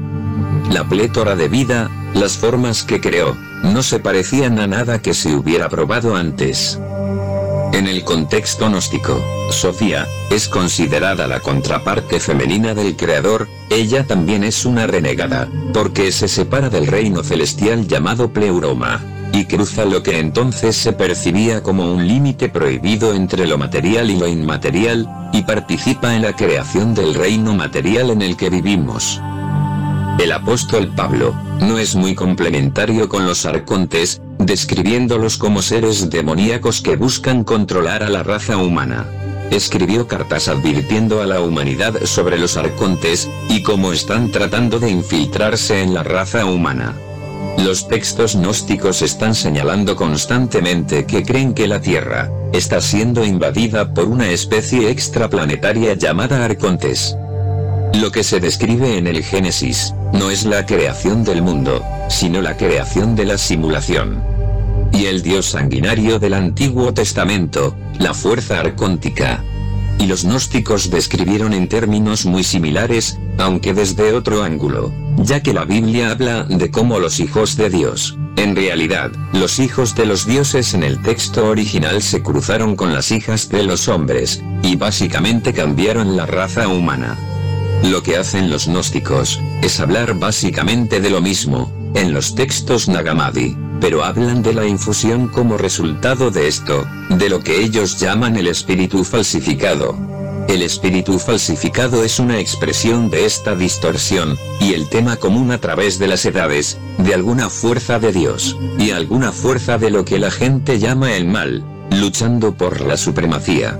La 0.71 0.87
plétora 0.87 1.35
de 1.35 1.49
vida, 1.49 1.89
las 2.13 2.37
formas 2.37 2.83
que 2.83 3.01
creó, 3.01 3.35
no 3.63 3.83
se 3.83 3.99
parecían 3.99 4.59
a 4.59 4.67
nada 4.67 5.01
que 5.01 5.13
se 5.13 5.35
hubiera 5.35 5.67
probado 5.69 6.15
antes. 6.15 6.79
En 7.73 7.87
el 7.87 8.03
contexto 8.03 8.67
gnóstico, 8.67 9.23
Sofía, 9.49 10.05
es 10.29 10.49
considerada 10.49 11.25
la 11.25 11.39
contraparte 11.39 12.19
femenina 12.19 12.73
del 12.73 12.97
Creador, 12.97 13.47
ella 13.69 14.05
también 14.05 14.43
es 14.43 14.65
una 14.65 14.87
renegada, 14.87 15.47
porque 15.73 16.11
se 16.11 16.27
separa 16.27 16.69
del 16.69 16.87
reino 16.87 17.23
celestial 17.23 17.87
llamado 17.87 18.33
Pleuroma, 18.33 19.01
y 19.31 19.45
cruza 19.45 19.85
lo 19.85 20.03
que 20.03 20.19
entonces 20.19 20.75
se 20.75 20.91
percibía 20.91 21.63
como 21.63 21.93
un 21.93 22.05
límite 22.05 22.49
prohibido 22.49 23.13
entre 23.13 23.47
lo 23.47 23.57
material 23.57 24.09
y 24.09 24.17
lo 24.17 24.27
inmaterial, 24.27 25.07
y 25.31 25.43
participa 25.43 26.13
en 26.13 26.23
la 26.23 26.35
creación 26.35 26.93
del 26.93 27.13
reino 27.13 27.53
material 27.53 28.09
en 28.09 28.21
el 28.21 28.35
que 28.35 28.49
vivimos. 28.49 29.21
El 30.19 30.33
apóstol 30.33 30.91
Pablo, 30.93 31.33
no 31.61 31.79
es 31.79 31.95
muy 31.95 32.15
complementario 32.15 33.07
con 33.07 33.25
los 33.25 33.45
arcontes, 33.45 34.21
describiéndolos 34.45 35.37
como 35.37 35.61
seres 35.61 36.09
demoníacos 36.09 36.81
que 36.81 36.95
buscan 36.95 37.43
controlar 37.43 38.03
a 38.03 38.09
la 38.09 38.23
raza 38.23 38.57
humana. 38.57 39.05
Escribió 39.51 40.07
cartas 40.07 40.47
advirtiendo 40.47 41.21
a 41.21 41.25
la 41.25 41.41
humanidad 41.41 41.93
sobre 42.05 42.37
los 42.37 42.57
arcontes, 42.57 43.29
y 43.49 43.63
cómo 43.63 43.91
están 43.91 44.31
tratando 44.31 44.79
de 44.79 44.89
infiltrarse 44.89 45.81
en 45.81 45.93
la 45.93 46.03
raza 46.03 46.45
humana. 46.45 46.95
Los 47.57 47.87
textos 47.87 48.35
gnósticos 48.35 49.01
están 49.01 49.35
señalando 49.35 49.95
constantemente 49.95 51.05
que 51.05 51.23
creen 51.23 51.53
que 51.53 51.67
la 51.67 51.81
Tierra 51.81 52.31
está 52.53 52.81
siendo 52.81 53.25
invadida 53.25 53.93
por 53.93 54.05
una 54.05 54.29
especie 54.29 54.89
extraplanetaria 54.89 55.93
llamada 55.93 56.43
Arcontes. 56.43 57.15
Lo 57.93 58.11
que 58.11 58.23
se 58.23 58.39
describe 58.39 58.97
en 58.97 59.05
el 59.05 59.23
Génesis, 59.23 59.93
no 60.13 60.31
es 60.31 60.45
la 60.45 60.65
creación 60.65 61.23
del 61.23 61.41
mundo, 61.41 61.83
sino 62.09 62.41
la 62.41 62.57
creación 62.57 63.15
de 63.15 63.25
la 63.25 63.37
simulación. 63.37 64.30
El 65.05 65.23
dios 65.23 65.47
sanguinario 65.47 66.19
del 66.19 66.33
Antiguo 66.33 66.93
Testamento, 66.93 67.75
la 67.97 68.13
fuerza 68.13 68.59
arcóntica. 68.59 69.43
Y 69.97 70.05
los 70.05 70.23
gnósticos 70.23 70.89
describieron 70.89 71.53
en 71.53 71.67
términos 71.67 72.25
muy 72.25 72.43
similares, 72.43 73.17
aunque 73.37 73.73
desde 73.73 74.13
otro 74.13 74.43
ángulo, 74.43 74.93
ya 75.17 75.41
que 75.41 75.53
la 75.53 75.65
Biblia 75.65 76.11
habla 76.11 76.43
de 76.43 76.71
cómo 76.71 76.99
los 76.99 77.19
hijos 77.19 77.57
de 77.57 77.69
Dios, 77.69 78.17
en 78.37 78.55
realidad, 78.55 79.11
los 79.33 79.59
hijos 79.59 79.95
de 79.95 80.05
los 80.05 80.25
dioses 80.25 80.73
en 80.73 80.83
el 80.83 81.01
texto 81.01 81.47
original 81.47 82.01
se 82.01 82.21
cruzaron 82.21 82.75
con 82.75 82.93
las 82.93 83.11
hijas 83.11 83.49
de 83.49 83.63
los 83.63 83.87
hombres, 83.87 84.41
y 84.61 84.75
básicamente 84.75 85.51
cambiaron 85.51 86.15
la 86.15 86.25
raza 86.25 86.67
humana. 86.67 87.17
Lo 87.83 88.01
que 88.03 88.17
hacen 88.17 88.49
los 88.49 88.67
gnósticos, 88.67 89.41
es 89.61 89.79
hablar 89.79 90.13
básicamente 90.13 91.01
de 91.01 91.09
lo 91.09 91.21
mismo, 91.21 91.71
en 91.95 92.13
los 92.13 92.35
textos 92.35 92.87
Nagamadi, 92.87 93.57
pero 93.81 94.05
hablan 94.05 94.43
de 94.43 94.53
la 94.53 94.65
infusión 94.65 95.27
como 95.27 95.57
resultado 95.57 96.29
de 96.29 96.47
esto, 96.47 96.85
de 97.09 97.29
lo 97.29 97.39
que 97.39 97.61
ellos 97.61 97.99
llaman 97.99 98.37
el 98.37 98.47
espíritu 98.47 99.03
falsificado. 99.03 99.97
El 100.47 100.61
espíritu 100.61 101.17
falsificado 101.17 102.03
es 102.03 102.19
una 102.19 102.39
expresión 102.39 103.09
de 103.09 103.25
esta 103.25 103.55
distorsión, 103.55 104.37
y 104.59 104.73
el 104.73 104.87
tema 104.87 105.15
común 105.15 105.51
a 105.51 105.57
través 105.57 105.97
de 105.97 106.07
las 106.07 106.25
edades, 106.25 106.77
de 106.99 107.13
alguna 107.13 107.49
fuerza 107.49 107.99
de 107.99 108.11
Dios, 108.11 108.55
y 108.77 108.91
alguna 108.91 109.31
fuerza 109.31 109.77
de 109.77 109.89
lo 109.89 110.05
que 110.05 110.19
la 110.19 110.29
gente 110.29 110.77
llama 110.77 111.15
el 111.15 111.25
mal, 111.25 111.63
luchando 111.91 112.53
por 112.53 112.81
la 112.81 112.97
supremacía. 112.97 113.79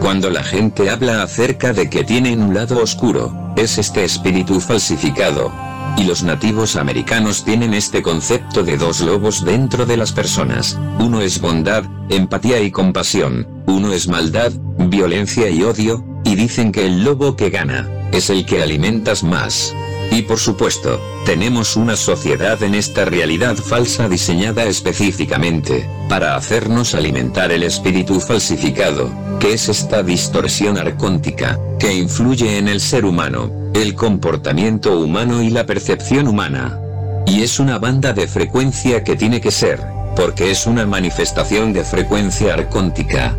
Cuando 0.00 0.30
la 0.30 0.42
gente 0.42 0.90
habla 0.90 1.22
acerca 1.22 1.72
de 1.72 1.88
que 1.88 2.02
tienen 2.02 2.42
un 2.42 2.54
lado 2.54 2.82
oscuro, 2.82 3.32
es 3.56 3.78
este 3.78 4.04
espíritu 4.04 4.60
falsificado. 4.60 5.65
Y 5.96 6.04
los 6.04 6.22
nativos 6.22 6.76
americanos 6.76 7.44
tienen 7.44 7.72
este 7.72 8.02
concepto 8.02 8.62
de 8.62 8.76
dos 8.76 9.00
lobos 9.00 9.44
dentro 9.44 9.86
de 9.86 9.96
las 9.96 10.12
personas. 10.12 10.78
Uno 10.98 11.20
es 11.22 11.40
bondad, 11.40 11.84
empatía 12.10 12.60
y 12.60 12.70
compasión. 12.70 13.46
Uno 13.66 13.92
es 13.92 14.06
maldad, 14.06 14.52
violencia 14.78 15.48
y 15.48 15.62
odio, 15.62 16.04
y 16.24 16.34
dicen 16.34 16.70
que 16.70 16.84
el 16.84 17.02
lobo 17.02 17.34
que 17.34 17.50
gana, 17.50 17.88
es 18.12 18.30
el 18.30 18.44
que 18.44 18.62
alimentas 18.62 19.22
más. 19.22 19.74
Y 20.16 20.22
por 20.22 20.38
supuesto, 20.38 20.98
tenemos 21.26 21.76
una 21.76 21.94
sociedad 21.94 22.62
en 22.62 22.74
esta 22.74 23.04
realidad 23.04 23.54
falsa 23.54 24.08
diseñada 24.08 24.64
específicamente, 24.64 25.86
para 26.08 26.36
hacernos 26.36 26.94
alimentar 26.94 27.52
el 27.52 27.62
espíritu 27.62 28.18
falsificado, 28.18 29.10
que 29.38 29.52
es 29.52 29.68
esta 29.68 30.02
distorsión 30.02 30.78
arcóntica, 30.78 31.60
que 31.78 31.92
influye 31.92 32.56
en 32.56 32.66
el 32.66 32.80
ser 32.80 33.04
humano, 33.04 33.50
el 33.74 33.94
comportamiento 33.94 34.98
humano 34.98 35.42
y 35.42 35.50
la 35.50 35.66
percepción 35.66 36.28
humana. 36.28 36.80
Y 37.26 37.42
es 37.42 37.60
una 37.60 37.78
banda 37.78 38.14
de 38.14 38.26
frecuencia 38.26 39.04
que 39.04 39.16
tiene 39.16 39.42
que 39.42 39.50
ser, 39.50 39.82
porque 40.16 40.50
es 40.50 40.66
una 40.66 40.86
manifestación 40.86 41.74
de 41.74 41.84
frecuencia 41.84 42.54
arcóntica. 42.54 43.36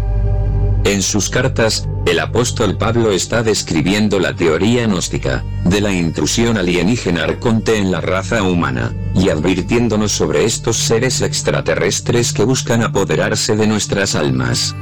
En 0.84 1.02
sus 1.02 1.30
cartas, 1.30 1.88
el 2.06 2.20
apóstol 2.20 2.78
Pablo 2.78 3.12
está 3.12 3.44
describiendo 3.44 4.20
la 4.20 4.34
teoría 4.36 4.88
gnóstica, 4.88 5.44
de 5.66 5.82
la 5.82 5.92
intrusión 5.92 6.58
alienígena 6.58 7.24
arconte 7.24 7.78
en 7.78 7.92
la 7.92 8.00
raza 8.00 8.44
humana, 8.44 8.94
y 9.14 9.30
advirtiéndonos 9.30 10.14
sobre 10.14 10.46
estos 10.46 10.78
seres 10.78 11.22
extraterrestres 11.22 12.32
que 12.32 12.46
buscan 12.46 12.84
apoderarse 12.84 13.56
de 13.58 13.68
nuestras 13.68 14.16
almas. 14.16 14.76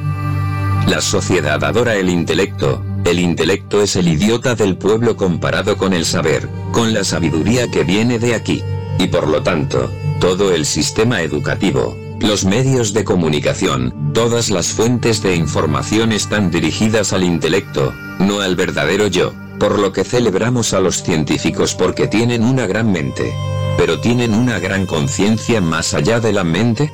La 0.88 1.02
sociedad 1.02 1.64
adora 1.64 1.96
el 1.96 2.10
intelecto, 2.10 2.84
el 3.06 3.20
intelecto 3.20 3.82
es 3.82 3.96
el 3.96 4.08
idiota 4.08 4.56
del 4.56 4.78
pueblo 4.78 5.16
comparado 5.16 5.78
con 5.78 5.94
el 5.94 6.06
saber, 6.06 6.48
con 6.72 6.94
la 6.94 7.04
sabiduría 7.04 7.70
que 7.70 7.84
viene 7.84 8.20
de 8.20 8.36
aquí. 8.36 8.64
Y 9.00 9.08
por 9.08 9.28
lo 9.28 9.42
tanto, 9.44 9.92
todo 10.20 10.54
el 10.54 10.66
sistema 10.66 11.22
educativo, 11.22 11.98
los 12.20 12.46
medios 12.46 12.94
de 12.94 13.04
comunicación, 13.04 14.12
todas 14.14 14.50
las 14.50 14.68
fuentes 14.68 15.22
de 15.22 15.36
información 15.36 16.12
están 16.12 16.50
dirigidas 16.50 17.14
al 17.14 17.24
intelecto, 17.24 17.94
no 18.20 18.40
al 18.40 18.56
verdadero 18.56 19.08
yo, 19.08 19.34
por 19.60 19.80
lo 19.80 19.92
que 19.92 20.04
celebramos 20.04 20.74
a 20.74 20.80
los 20.80 21.04
científicos 21.04 21.76
porque 21.76 22.08
tienen 22.08 22.44
una 22.44 22.68
gran 22.68 22.92
mente. 22.92 23.34
Pero 23.78 24.00
tienen 24.00 24.34
una 24.34 24.60
gran 24.60 24.86
conciencia 24.86 25.60
más 25.62 25.94
allá 25.94 26.20
de 26.20 26.32
la 26.32 26.44
mente. 26.44 26.92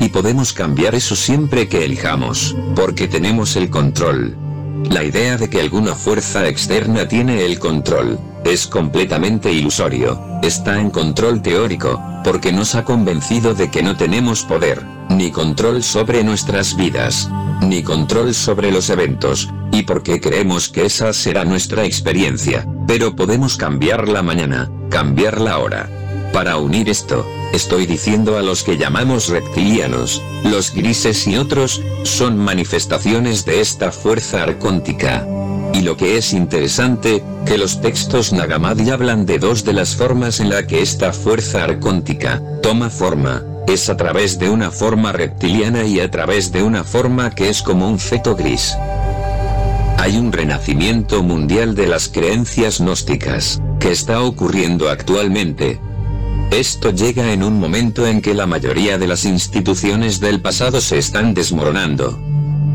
Y 0.00 0.08
podemos 0.08 0.52
cambiar 0.52 0.94
eso 0.94 1.16
siempre 1.16 1.68
que 1.68 1.84
elijamos, 1.84 2.56
porque 2.74 3.08
tenemos 3.08 3.56
el 3.56 3.70
control. 3.70 4.45
La 4.84 5.02
idea 5.02 5.36
de 5.36 5.48
que 5.50 5.60
alguna 5.60 5.94
fuerza 5.94 6.46
externa 6.46 7.08
tiene 7.08 7.44
el 7.44 7.58
control, 7.58 8.18
es 8.44 8.66
completamente 8.66 9.52
ilusorio, 9.52 10.20
está 10.42 10.80
en 10.80 10.90
control 10.90 11.42
teórico, 11.42 12.00
porque 12.22 12.52
nos 12.52 12.74
ha 12.74 12.84
convencido 12.84 13.54
de 13.54 13.70
que 13.70 13.82
no 13.82 13.96
tenemos 13.96 14.44
poder, 14.44 14.84
ni 15.08 15.30
control 15.30 15.82
sobre 15.82 16.22
nuestras 16.22 16.76
vidas, 16.76 17.28
ni 17.62 17.82
control 17.82 18.34
sobre 18.34 18.70
los 18.70 18.90
eventos, 18.90 19.50
y 19.72 19.82
porque 19.82 20.20
creemos 20.20 20.68
que 20.68 20.86
esa 20.86 21.12
será 21.12 21.44
nuestra 21.44 21.84
experiencia, 21.84 22.66
pero 22.86 23.16
podemos 23.16 23.56
cambiarla 23.56 24.22
mañana, 24.22 24.70
cambiarla 24.90 25.52
ahora. 25.52 26.05
Para 26.36 26.58
unir 26.58 26.90
esto, 26.90 27.26
estoy 27.54 27.86
diciendo 27.86 28.36
a 28.36 28.42
los 28.42 28.62
que 28.62 28.76
llamamos 28.76 29.30
reptilianos, 29.30 30.22
los 30.44 30.70
grises 30.70 31.26
y 31.26 31.38
otros, 31.38 31.80
son 32.02 32.36
manifestaciones 32.36 33.46
de 33.46 33.62
esta 33.62 33.90
fuerza 33.90 34.42
arcóntica. 34.42 35.26
Y 35.72 35.80
lo 35.80 35.96
que 35.96 36.18
es 36.18 36.34
interesante, 36.34 37.24
que 37.46 37.56
los 37.56 37.80
textos 37.80 38.34
Nagamadi 38.34 38.90
hablan 38.90 39.24
de 39.24 39.38
dos 39.38 39.64
de 39.64 39.72
las 39.72 39.96
formas 39.96 40.38
en 40.38 40.50
la 40.50 40.66
que 40.66 40.82
esta 40.82 41.14
fuerza 41.14 41.64
arcóntica 41.64 42.42
toma 42.62 42.90
forma, 42.90 43.42
es 43.66 43.88
a 43.88 43.96
través 43.96 44.38
de 44.38 44.50
una 44.50 44.70
forma 44.70 45.12
reptiliana 45.12 45.84
y 45.84 46.00
a 46.00 46.10
través 46.10 46.52
de 46.52 46.62
una 46.62 46.84
forma 46.84 47.34
que 47.34 47.48
es 47.48 47.62
como 47.62 47.88
un 47.88 47.98
feto 47.98 48.36
gris. 48.36 48.76
Hay 49.96 50.18
un 50.18 50.30
renacimiento 50.30 51.22
mundial 51.22 51.74
de 51.74 51.86
las 51.86 52.08
creencias 52.08 52.80
gnósticas, 52.80 53.62
que 53.80 53.90
está 53.90 54.20
ocurriendo 54.20 54.90
actualmente. 54.90 55.80
Esto 56.50 56.90
llega 56.90 57.32
en 57.32 57.42
un 57.42 57.58
momento 57.58 58.06
en 58.06 58.22
que 58.22 58.32
la 58.32 58.46
mayoría 58.46 58.98
de 58.98 59.08
las 59.08 59.24
instituciones 59.24 60.20
del 60.20 60.40
pasado 60.40 60.80
se 60.80 60.96
están 60.96 61.34
desmoronando. 61.34 62.18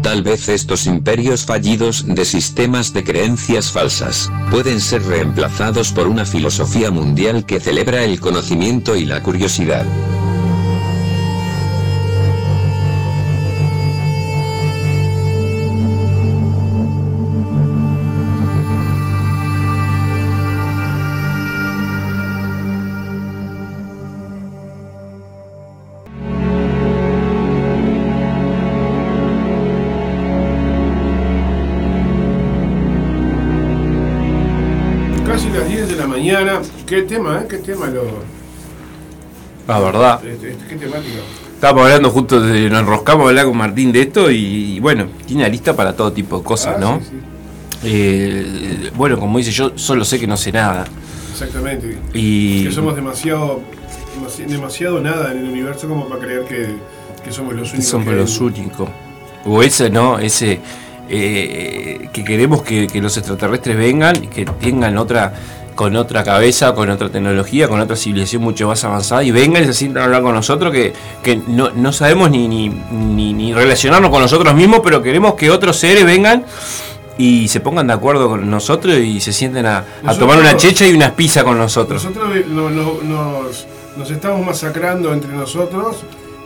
Tal 0.04 0.24
vez 0.24 0.50
estos 0.50 0.88
imperios 0.88 1.46
fallidos 1.46 2.06
de 2.08 2.26
sistemas 2.26 2.92
de 2.92 3.04
creencias 3.04 3.72
falsas 3.72 4.30
pueden 4.50 4.82
ser 4.82 5.04
reemplazados 5.04 5.92
por 5.94 6.08
una 6.08 6.26
filosofía 6.26 6.92
mundial 6.92 7.46
que 7.46 7.60
celebra 7.60 8.04
el 8.04 8.20
conocimiento 8.20 8.96
y 8.96 9.06
la 9.06 9.24
curiosidad. 9.24 9.86
Mañana. 36.34 36.62
¿Qué 36.86 37.02
tema, 37.04 37.42
eh? 37.42 37.48
¿Qué 37.50 37.58
tema 37.58 37.88
lo...? 37.88 38.04
La 39.68 39.80
verdad. 39.80 40.26
Este, 40.26 40.52
este, 40.52 40.66
¿Qué 40.68 40.76
temática? 40.76 41.20
Estábamos 41.54 41.84
hablando 41.84 42.10
justo, 42.10 42.42
de, 42.42 42.70
nos 42.70 42.80
enroscamos 42.80 43.26
a 43.26 43.30
hablar 43.30 43.46
con 43.46 43.58
Martín 43.58 43.92
de 43.92 44.02
esto 44.02 44.32
y, 44.32 44.80
bueno, 44.80 45.06
tiene 45.28 45.44
una 45.44 45.50
lista 45.50 45.76
para 45.76 45.96
todo 45.96 46.12
tipo 46.12 46.40
de 46.40 46.44
cosas, 46.44 46.76
Ah, 46.78 46.80
¿no? 46.80 47.00
sí, 47.00 47.06
sí. 47.12 47.18
Eh, 47.84 48.92
bueno, 48.96 49.20
como 49.20 49.38
dice 49.38 49.52
yo, 49.52 49.72
solo 49.76 50.04
sé 50.04 50.20
que 50.20 50.28
no 50.28 50.38
sé 50.38 50.52
nada. 50.52 50.86
Exactamente. 51.32 51.98
Y 52.14 52.66
Que 52.66 52.72
somos 52.72 52.96
demasiado, 52.96 53.62
demasi- 54.20 54.46
demasiado 54.48 55.00
nada 55.02 55.32
en 55.32 55.40
el 55.40 55.46
universo 55.50 55.88
como 55.88 56.08
para 56.10 56.22
creer 56.22 56.44
que, 56.46 56.68
que 57.24 57.32
somos 57.32 57.54
los 57.54 57.70
únicos. 57.72 57.88
somos 57.90 58.06
que 58.08 58.14
hay. 58.14 58.20
los 58.20 58.40
únicos. 58.40 58.90
O 59.46 59.62
ese, 59.64 59.90
¿no? 59.90 60.20
Ese 60.20 60.60
eh, 61.10 62.10
que 62.12 62.24
queremos 62.24 62.64
que, 62.64 62.88
que 62.88 63.02
los 63.02 63.16
extraterrestres 63.18 63.78
vengan 63.78 64.16
y 64.24 64.28
que 64.28 64.46
tengan 64.46 64.98
otra 64.98 65.34
con 65.82 65.96
otra 65.96 66.24
cabeza, 66.24 66.76
con 66.76 66.92
otra 66.92 67.10
tecnología, 67.10 67.68
con 67.68 67.80
otra 67.80 67.96
civilización 67.96 68.44
mucho 68.44 68.68
más 68.68 68.84
avanzada 68.84 69.24
y 69.24 69.32
vengan 69.32 69.64
y 69.64 69.66
se 69.66 69.74
sientan 69.74 70.04
a 70.04 70.06
hablar 70.06 70.22
con 70.22 70.36
nosotros 70.36 70.72
que, 70.72 70.94
que 71.24 71.38
no, 71.48 71.72
no 71.72 71.92
sabemos 71.92 72.30
ni, 72.30 72.48
ni, 72.48 72.70
ni, 72.70 73.34
ni 73.34 73.52
relacionarnos 73.52 74.12
con 74.12 74.22
nosotros 74.22 74.54
mismos, 74.54 74.82
pero 74.84 75.02
queremos 75.02 75.34
que 75.34 75.50
otros 75.50 75.78
seres 75.78 76.06
vengan 76.06 76.46
y 77.18 77.48
se 77.48 77.62
pongan 77.62 77.88
de 77.88 77.94
acuerdo 77.94 78.30
con 78.30 78.48
nosotros 78.48 78.96
y 79.00 79.20
se 79.22 79.34
sienten 79.34 79.66
a, 79.66 79.84
a 80.06 80.14
tomar 80.16 80.38
una 80.38 80.56
checha 80.56 80.86
y 80.86 80.94
unas 80.94 81.14
pizzas 81.14 81.44
con 81.44 81.58
nosotros. 81.58 82.04
Nosotros 82.06 82.30
eh, 82.36 82.46
no- 82.48 82.70
no- 82.70 83.00
nos, 83.02 83.66
nos 83.98 84.12
estamos 84.12 84.46
masacrando 84.46 85.12
entre 85.14 85.32
nosotros 85.34 85.98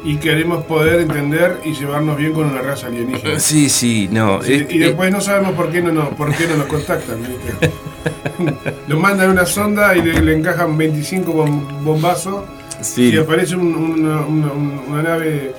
y 0.06 0.16
queremos 0.16 0.64
poder 0.64 1.02
entender 1.02 1.60
y 1.66 1.74
llevarnos 1.74 2.16
bien 2.16 2.32
con 2.32 2.46
una 2.46 2.62
raza 2.62 2.88
alienígena. 2.88 3.38
Sí, 3.38 3.68
sí, 3.68 4.08
no. 4.10 4.42
Sí, 4.42 4.54
es- 4.54 4.74
y 4.74 4.78
después 4.78 5.12
no 5.12 5.20
sabemos 5.20 5.52
por 5.56 5.70
qué 5.74 5.82
no 5.82 5.92
nos, 5.92 6.08
por 6.14 6.34
qué 6.34 6.48
no 6.48 6.56
nos 6.56 6.68
contactan. 6.68 7.18
Nos 8.88 9.00
mandan 9.00 9.30
una 9.32 9.46
sonda 9.46 9.96
y 9.96 10.02
le, 10.02 10.22
le 10.22 10.36
encajan 10.38 10.78
25 10.78 11.34
bom- 11.34 11.84
bombazos 11.84 12.44
sí. 12.82 13.10
y 13.14 13.18
aparece 13.18 13.56
un- 13.56 13.76
una, 13.76 14.22
una- 14.22 14.52
una 14.88 15.02
nave, 15.04 15.54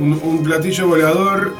un, 0.00 0.18
un 0.22 0.42
platillo 0.42 0.86
volador. 0.88 1.54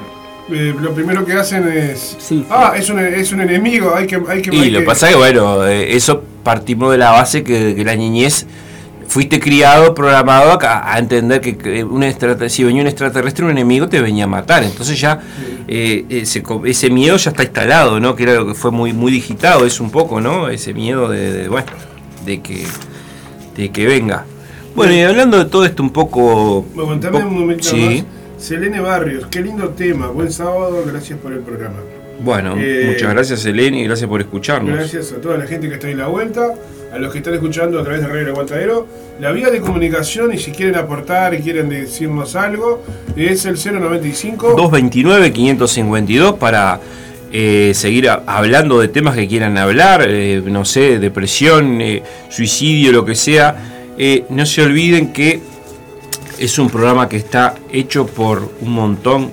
eh, 0.51 0.74
lo 0.80 0.95
primero 0.95 1.24
que 1.26 1.34
hacen 1.34 1.68
es. 1.68 2.16
Sí. 2.18 2.45
Ah, 2.51 2.72
es 2.76 2.89
un, 2.89 2.99
es 2.99 3.32
un 3.32 3.41
enemigo, 3.41 3.95
hay 3.95 4.07
que. 4.07 4.20
Hay 4.28 4.41
que 4.43 4.55
Y 4.55 4.61
hay 4.61 4.70
lo 4.70 4.80
que- 4.80 4.84
pasa 4.86 5.07
es 5.09 5.12
que, 5.12 5.18
bueno, 5.18 5.66
eh, 5.66 5.95
eso 5.95 6.22
partimos 6.43 6.91
de 6.93 6.99
la 6.99 7.11
base 7.11 7.43
que, 7.45 7.74
que 7.74 7.84
la 7.84 7.95
niñez 7.97 8.47
fuiste 9.09 9.40
criado, 9.40 9.94
programado 9.94 10.59
a, 10.61 10.94
a 10.94 10.98
entender 10.98 11.40
que, 11.40 11.82
un 11.82 12.04
si 12.48 12.64
venía 12.64 12.82
un 12.82 12.88
extraterrestre, 12.88 13.44
un 13.44 13.50
enemigo 13.50 13.88
te 13.88 14.00
venía 14.00 14.24
a 14.24 14.28
matar. 14.28 14.62
Entonces 14.62 15.00
ya 15.00 15.20
eh, 15.66 16.04
ese, 16.11 16.90
miedo 16.90 17.16
ya 17.16 17.30
está 17.30 17.42
instalado, 17.42 17.98
¿no? 17.98 18.14
Que 18.14 18.22
era 18.24 18.34
lo 18.34 18.46
que 18.46 18.54
fue 18.54 18.70
muy, 18.70 18.92
muy 18.92 19.11
digitado, 19.11 19.66
es 19.66 19.80
un 19.80 19.90
poco, 19.90 20.20
¿no? 20.20 20.48
Ese 20.48 20.74
miedo 20.74 21.09
de, 21.09 21.32
de, 21.32 21.48
bueno, 21.48 21.72
de 22.24 22.40
que, 22.40 22.64
de 23.56 23.70
que 23.70 23.86
venga. 23.86 24.24
Bueno, 24.74 24.92
y 24.92 25.00
hablando 25.00 25.38
de 25.38 25.46
todo 25.46 25.64
esto 25.64 25.82
un 25.82 25.90
poco... 25.90 26.64
Bueno, 26.74 27.18
un 27.18 27.34
momento 27.34 27.68
sí. 27.68 28.04
más. 28.04 28.44
Selene 28.44 28.78
Barrios, 28.78 29.26
qué 29.26 29.40
lindo 29.40 29.70
tema. 29.70 30.09
Buen 30.09 30.30
sábado, 30.30 30.84
gracias 30.86 31.18
por 31.18 31.32
el 31.32 31.40
programa. 31.40 31.78
Bueno, 32.20 32.54
Eh, 32.59 32.90
muchas 32.92 33.12
gracias, 33.12 33.44
Eleni, 33.44 33.82
y 33.82 33.84
gracias 33.84 34.09
por 34.09 34.20
escucharnos. 34.20 34.74
Gracias 34.74 35.12
a 35.12 35.20
toda 35.20 35.38
la 35.38 35.46
gente 35.46 35.68
que 35.68 35.74
está 35.74 35.88
en 35.88 35.98
la 35.98 36.06
vuelta, 36.09 36.54
a 36.93 36.99
los 36.99 37.12
que 37.12 37.18
están 37.18 37.34
escuchando 37.34 37.78
a 37.78 37.82
través 37.82 38.01
de 38.01 38.07
Radio 38.07 38.22
El 38.22 38.28
Aguantadero. 38.28 38.86
La 39.20 39.32
vía 39.32 39.51
de 39.51 39.61
comunicación, 39.61 40.32
y 40.32 40.39
si 40.39 40.53
quieren 40.53 40.76
aportar 40.76 41.34
y 41.34 41.39
quieren 41.39 41.68
decirnos 41.68 42.36
algo, 42.36 42.82
es 43.16 43.45
el 43.47 43.57
095 43.57 44.57
229-552 44.57 46.39
para 46.39 46.80
eh, 47.30 47.72
seguir 47.74 48.09
hablando 48.09 48.80
de 48.80 48.89
temas 48.89 49.14
que 49.14 49.28
quieran 49.28 49.59
hablar, 49.59 50.07
eh, 50.09 50.43
no 50.47 50.64
sé, 50.64 50.99
depresión, 50.99 51.80
eh, 51.82 52.03
suicidio, 52.30 52.93
lo 52.93 53.05
que 53.05 53.14
sea. 53.14 53.74
No 54.30 54.47
se 54.47 54.62
olviden 54.62 55.12
que 55.12 55.41
es 56.39 56.59
un 56.59 56.70
programa 56.70 57.09
que 57.09 57.16
está 57.16 57.57
hecho 57.72 58.07
por 58.07 58.53
un 58.61 58.70
montón 58.70 59.30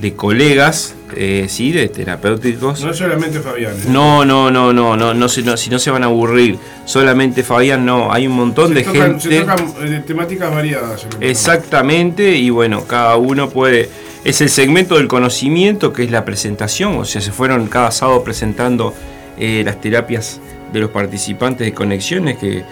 de 0.00 0.14
colegas, 0.14 0.94
eh, 1.16 1.46
¿sí? 1.48 1.72
de 1.72 1.88
terapéuticos. 1.88 2.82
No 2.84 2.92
solamente 2.92 3.40
Fabián. 3.40 3.72
¿eh? 3.72 3.84
No, 3.88 4.24
no, 4.24 4.50
no, 4.50 4.72
no, 4.72 4.96
no, 4.96 5.14
no, 5.14 5.28
se- 5.28 5.42
no, 5.42 5.56
si 5.56 5.70
no 5.70 5.78
se 5.78 5.90
van 5.90 6.02
a 6.02 6.06
aburrir. 6.06 6.58
Solamente 6.84 7.42
Fabián, 7.42 7.86
no, 7.86 8.12
hay 8.12 8.26
un 8.26 8.34
montón 8.34 8.68
se, 8.68 8.74
de 8.74 8.82
tocan, 8.82 9.20
se 9.20 9.30
gente. 9.30 9.40
tocan, 9.52 9.92
eh, 9.94 10.02
temáticas 10.06 10.50
variadas. 10.54 11.06
Exactamente, 11.20 12.36
y 12.36 12.50
bueno, 12.50 12.84
cada 12.84 13.16
uno 13.16 13.48
puede. 13.48 13.88
Es 14.24 14.40
el 14.40 14.50
segmento 14.50 14.96
del 14.96 15.08
conocimiento 15.08 15.92
que 15.92 16.02
es 16.04 16.10
la 16.10 16.24
presentación, 16.24 16.96
o 16.98 17.04
sea, 17.04 17.20
se 17.20 17.30
fueron 17.32 17.66
cada 17.68 17.90
sábado 17.92 18.22
presentando 18.24 18.92
las 19.38 19.80
terapias 19.80 20.40
de 20.72 20.80
los 20.80 20.90
participantes 20.90 21.64
de 21.66 21.72
conexiones. 21.72 22.36
Que 22.38 22.64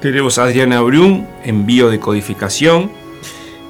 tenemos 0.00 0.38
a 0.38 0.44
Adriana 0.44 0.80
Brum 0.80 1.24
en 1.44 1.64
biodecodificación, 1.66 2.90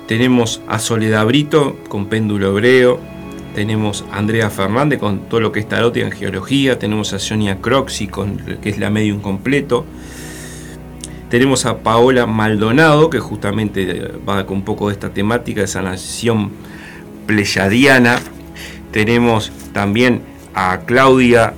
tenemos 0.06 0.60
a 0.68 0.78
Soledad 0.78 1.26
Brito 1.26 1.76
con 1.88 2.06
péndulo 2.06 2.48
hebreo, 2.50 3.00
tenemos 3.54 4.04
a 4.10 4.18
Andrea 4.18 4.50
Fernández 4.50 4.98
con 4.98 5.28
todo 5.28 5.40
lo 5.40 5.52
que 5.52 5.60
es 5.60 5.68
tarot 5.68 5.96
y 5.96 6.02
angiología, 6.02 6.78
tenemos 6.78 7.12
a 7.12 7.18
Sonia 7.18 7.58
Croxi 7.60 8.08
con 8.08 8.36
que 8.60 8.68
es 8.68 8.78
la 8.78 8.90
medium 8.90 9.20
completo. 9.20 9.84
Tenemos 11.30 11.64
a 11.66 11.78
Paola 11.78 12.26
Maldonado, 12.26 13.10
que 13.10 13.18
justamente 13.18 14.12
va 14.28 14.46
con 14.46 14.58
un 14.58 14.64
poco 14.64 14.88
de 14.88 14.94
esta 14.94 15.10
temática 15.10 15.62
de 15.62 15.66
sanación 15.66 16.50
pleyadiana. 17.26 18.18
Tenemos 18.92 19.50
también 19.72 20.20
a 20.54 20.80
Claudia 20.86 21.54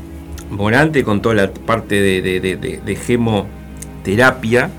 Morante 0.51 1.03
con 1.05 1.20
toda 1.20 1.34
la 1.34 1.51
parte 1.53 2.01
de- 2.01 2.22
de- 2.22 2.40
de- 2.40 2.80
de 2.84 2.97
gemoterapia. 2.97 4.70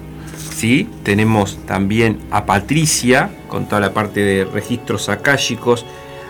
¿Sí? 0.58 0.89
Tenemos 1.03 1.60
también 1.66 2.20
a 2.32 2.45
Patricia 2.45 3.30
con 3.47 3.68
toda 3.68 3.80
la 3.80 3.93
parte 3.93 4.22
de 4.22 4.45
registros 4.45 5.08
akáshicos. 5.08 5.86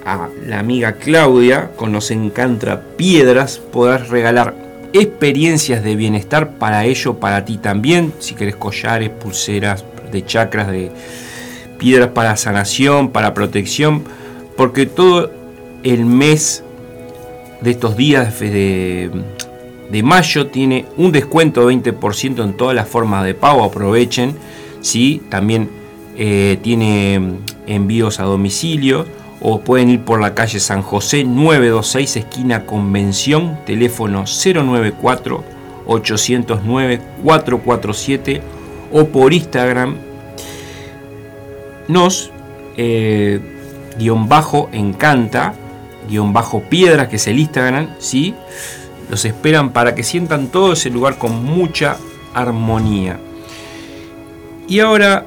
a 0.05 0.29
la 0.45 0.59
amiga 0.59 0.93
Claudia 0.93 1.71
con 1.75 1.91
Nos 1.91 2.09
Encanta 2.09 2.81
Piedras, 2.95 3.59
podrás 3.59 4.07
regalar 4.07 4.55
experiencias 4.93 5.83
de 5.83 5.95
bienestar 5.95 6.51
para 6.51 6.85
ello, 6.85 7.19
para 7.19 7.43
ti 7.43 7.57
también, 7.57 8.13
si 8.19 8.33
querés 8.33 8.55
collares, 8.55 9.09
pulseras 9.09 9.83
de 10.11 10.25
chakras, 10.25 10.69
de 10.69 10.89
piedras 11.77 12.09
para 12.09 12.37
sanación, 12.37 13.09
para 13.09 13.33
protección, 13.33 14.03
porque 14.55 14.85
todo 14.85 15.31
el 15.83 16.05
mes 16.05 16.63
de 17.61 17.71
estos 17.71 17.97
días 17.97 18.39
de, 18.39 19.11
de 19.89 20.03
mayo 20.03 20.47
tiene 20.47 20.85
un 20.97 21.11
descuento 21.11 21.65
de 21.65 21.75
20% 21.75 22.43
en 22.43 22.53
todas 22.53 22.75
las 22.75 22.87
formas 22.87 23.25
de 23.25 23.33
pago, 23.33 23.63
aprovechen, 23.63 24.35
¿sí? 24.81 25.21
también 25.29 25.69
eh, 26.15 26.59
tiene 26.61 27.39
envíos 27.65 28.19
a 28.19 28.23
domicilio 28.23 29.05
o 29.41 29.61
pueden 29.61 29.89
ir 29.89 30.01
por 30.01 30.21
la 30.21 30.35
calle 30.35 30.59
San 30.59 30.81
José 30.81 31.23
926 31.23 32.17
esquina 32.17 32.65
Convención, 32.65 33.57
teléfono 33.65 34.25
094 34.25 35.43
809 35.87 37.01
447 37.23 38.41
o 38.91 39.07
por 39.07 39.33
Instagram 39.33 39.95
nos 41.87 42.31
eh, 42.77 43.39
guion 43.97 44.29
bajo 44.29 44.69
encanta 44.71 45.53
guion 46.09 46.33
bajo 46.33 46.61
piedra 46.61 47.07
que 47.09 47.15
es 47.15 47.27
el 47.27 47.39
Instagram, 47.39 47.89
¿sí? 47.99 48.35
Los 49.09 49.25
esperan 49.25 49.71
para 49.71 49.95
que 49.95 50.03
sientan 50.03 50.47
todo 50.47 50.73
ese 50.73 50.89
lugar 50.89 51.17
con 51.17 51.43
mucha 51.43 51.97
armonía. 52.33 53.19
Y 54.67 54.79
ahora, 54.79 55.25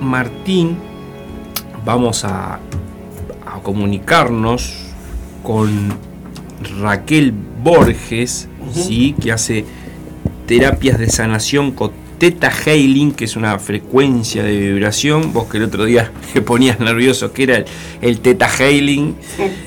Martín, 0.00 0.78
vamos 1.84 2.24
a, 2.24 2.54
a 3.46 3.60
comunicarnos 3.62 4.72
con 5.42 5.70
Raquel 6.80 7.34
Borges, 7.62 8.48
¿sí? 8.72 9.14
que 9.20 9.32
hace 9.32 9.64
terapias 10.46 10.98
de 10.98 11.10
sanación 11.10 11.72
con 11.72 11.92
Teta 12.18 12.50
Hailing, 12.50 13.12
que 13.12 13.24
es 13.24 13.36
una 13.36 13.58
frecuencia 13.58 14.42
de 14.42 14.56
vibración. 14.56 15.32
Vos 15.32 15.46
que 15.48 15.58
el 15.58 15.64
otro 15.64 15.84
día 15.84 16.10
te 16.32 16.40
ponías 16.40 16.80
nervioso, 16.80 17.32
que 17.32 17.42
era 17.42 17.56
el, 17.56 17.64
el 18.00 18.20
Teta 18.20 18.48
Hailing. 18.48 19.14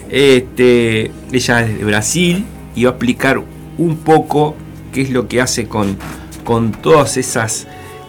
Este, 0.09 1.11
ella 1.31 1.61
es 1.61 1.77
de 1.77 1.85
Brasil 1.85 2.45
y 2.75 2.83
va 2.85 2.91
a 2.91 2.93
explicar 2.93 3.41
un 3.77 3.97
poco 3.97 4.55
qué 4.93 5.01
es 5.01 5.09
lo 5.09 5.27
que 5.27 5.41
hace 5.41 5.67
con, 5.67 5.97
con 6.43 6.71
todas 6.71 7.17
esas 7.17 7.67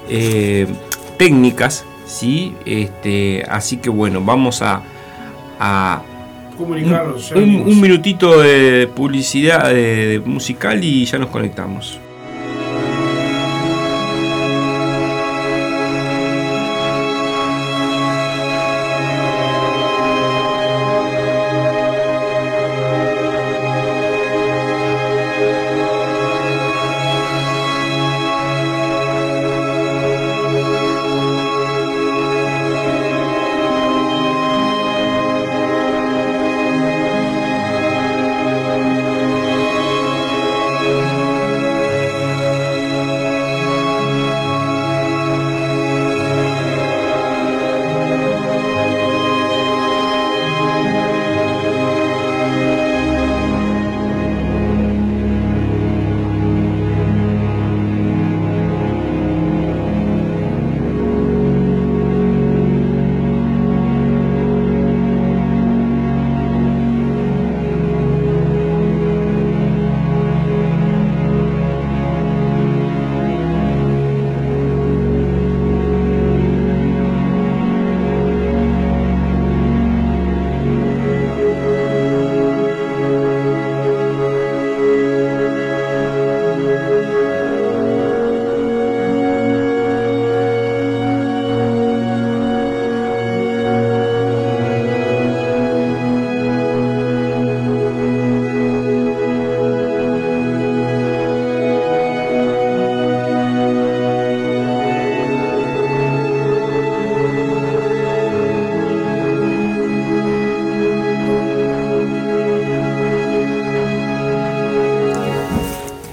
eh, 0.08 0.66
técnicas. 1.18 1.84
¿sí? 2.06 2.54
Este, 2.66 3.44
así 3.48 3.78
que 3.78 3.88
bueno, 3.90 4.20
vamos 4.22 4.62
a, 4.62 4.82
a 5.58 6.02
un, 7.36 7.56
un 7.72 7.80
minutito 7.80 8.40
de 8.40 8.88
publicidad 8.94 9.68
de- 9.70 10.06
de 10.06 10.20
musical 10.20 10.82
y 10.84 11.04
ya 11.04 11.18
nos 11.18 11.30
conectamos. 11.30 11.98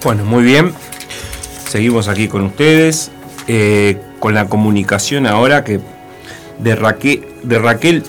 Bueno, 0.04 0.24
muy 0.26 0.43
bien. 0.43 0.74
Seguimos 1.68 2.08
aquí 2.08 2.28
con 2.28 2.43
ustedes. 2.43 3.12
eh, 3.47 3.99
con 4.20 4.36
la 4.36 4.47
comunicación 4.47 5.26
ahora 5.26 5.64
que 5.64 5.80
de 6.60 6.76
Raquel. 6.76 7.28
De 7.43 7.58
Raquel. 7.60 8.04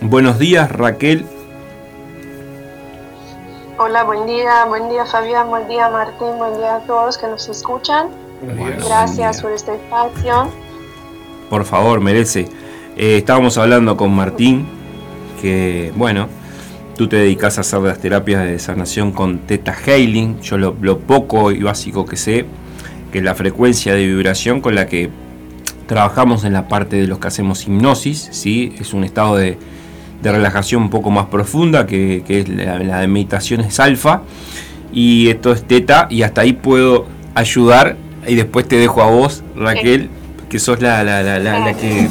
Buenos 0.00 0.38
días, 0.38 0.70
Raquel. 0.70 1.26
Hola, 3.78 4.04
buen 4.04 4.26
día, 4.26 4.64
buen 4.66 4.88
día 4.88 5.04
Fabián, 5.06 5.48
buen 5.48 5.68
día 5.68 5.88
Martín, 5.88 6.36
buen 6.38 6.56
día 6.56 6.76
a 6.76 6.80
todos 6.80 7.18
que 7.18 7.26
nos 7.26 7.48
escuchan. 7.48 8.08
Gracias 8.84 9.40
por 9.42 9.52
este 9.52 9.74
espacio. 9.74 10.50
Por 11.50 11.64
favor, 11.64 12.00
merece. 12.00 12.48
Eh, 12.96 13.18
estábamos 13.18 13.58
hablando 13.58 13.96
con 13.96 14.14
Martín, 14.14 14.66
que 15.40 15.92
bueno, 15.96 16.28
tú 16.98 17.08
te 17.08 17.16
dedicas 17.16 17.56
a 17.56 17.62
hacer 17.62 17.80
las 17.80 18.00
terapias 18.00 18.44
de 18.44 18.58
sanación 18.58 19.12
con 19.12 19.38
Teta 19.38 19.72
Healing. 19.72 20.40
Yo 20.40 20.58
lo, 20.58 20.76
lo 20.82 20.98
poco 20.98 21.52
y 21.52 21.62
básico 21.62 22.04
que 22.04 22.16
sé, 22.16 22.44
que 23.12 23.18
es 23.18 23.24
la 23.24 23.34
frecuencia 23.34 23.94
de 23.94 24.04
vibración 24.04 24.60
con 24.60 24.74
la 24.74 24.86
que 24.86 25.08
trabajamos 25.86 26.44
en 26.44 26.52
la 26.52 26.68
parte 26.68 26.96
de 26.96 27.06
los 27.06 27.20
que 27.20 27.28
hacemos 27.28 27.66
hipnosis, 27.66 28.28
¿sí? 28.32 28.74
Es 28.78 28.92
un 28.92 29.04
estado 29.04 29.36
de, 29.36 29.56
de 30.22 30.32
relajación 30.32 30.82
un 30.82 30.90
poco 30.90 31.10
más 31.10 31.26
profunda, 31.26 31.86
que, 31.86 32.24
que 32.26 32.40
es 32.40 32.48
la, 32.48 32.78
la 32.80 33.00
de 33.00 33.08
meditación 33.08 33.60
es 33.60 33.80
alfa, 33.80 34.22
y 34.92 35.28
esto 35.28 35.52
es 35.52 35.62
teta, 35.62 36.08
y 36.10 36.22
hasta 36.22 36.42
ahí 36.42 36.52
puedo 36.52 37.06
ayudar, 37.34 37.96
y 38.26 38.34
después 38.34 38.68
te 38.68 38.76
dejo 38.76 39.02
a 39.02 39.06
vos, 39.06 39.44
Raquel, 39.56 40.10
que 40.50 40.58
sos 40.58 40.82
la, 40.82 41.04
la, 41.04 41.22
la, 41.22 41.74
que, 41.74 42.08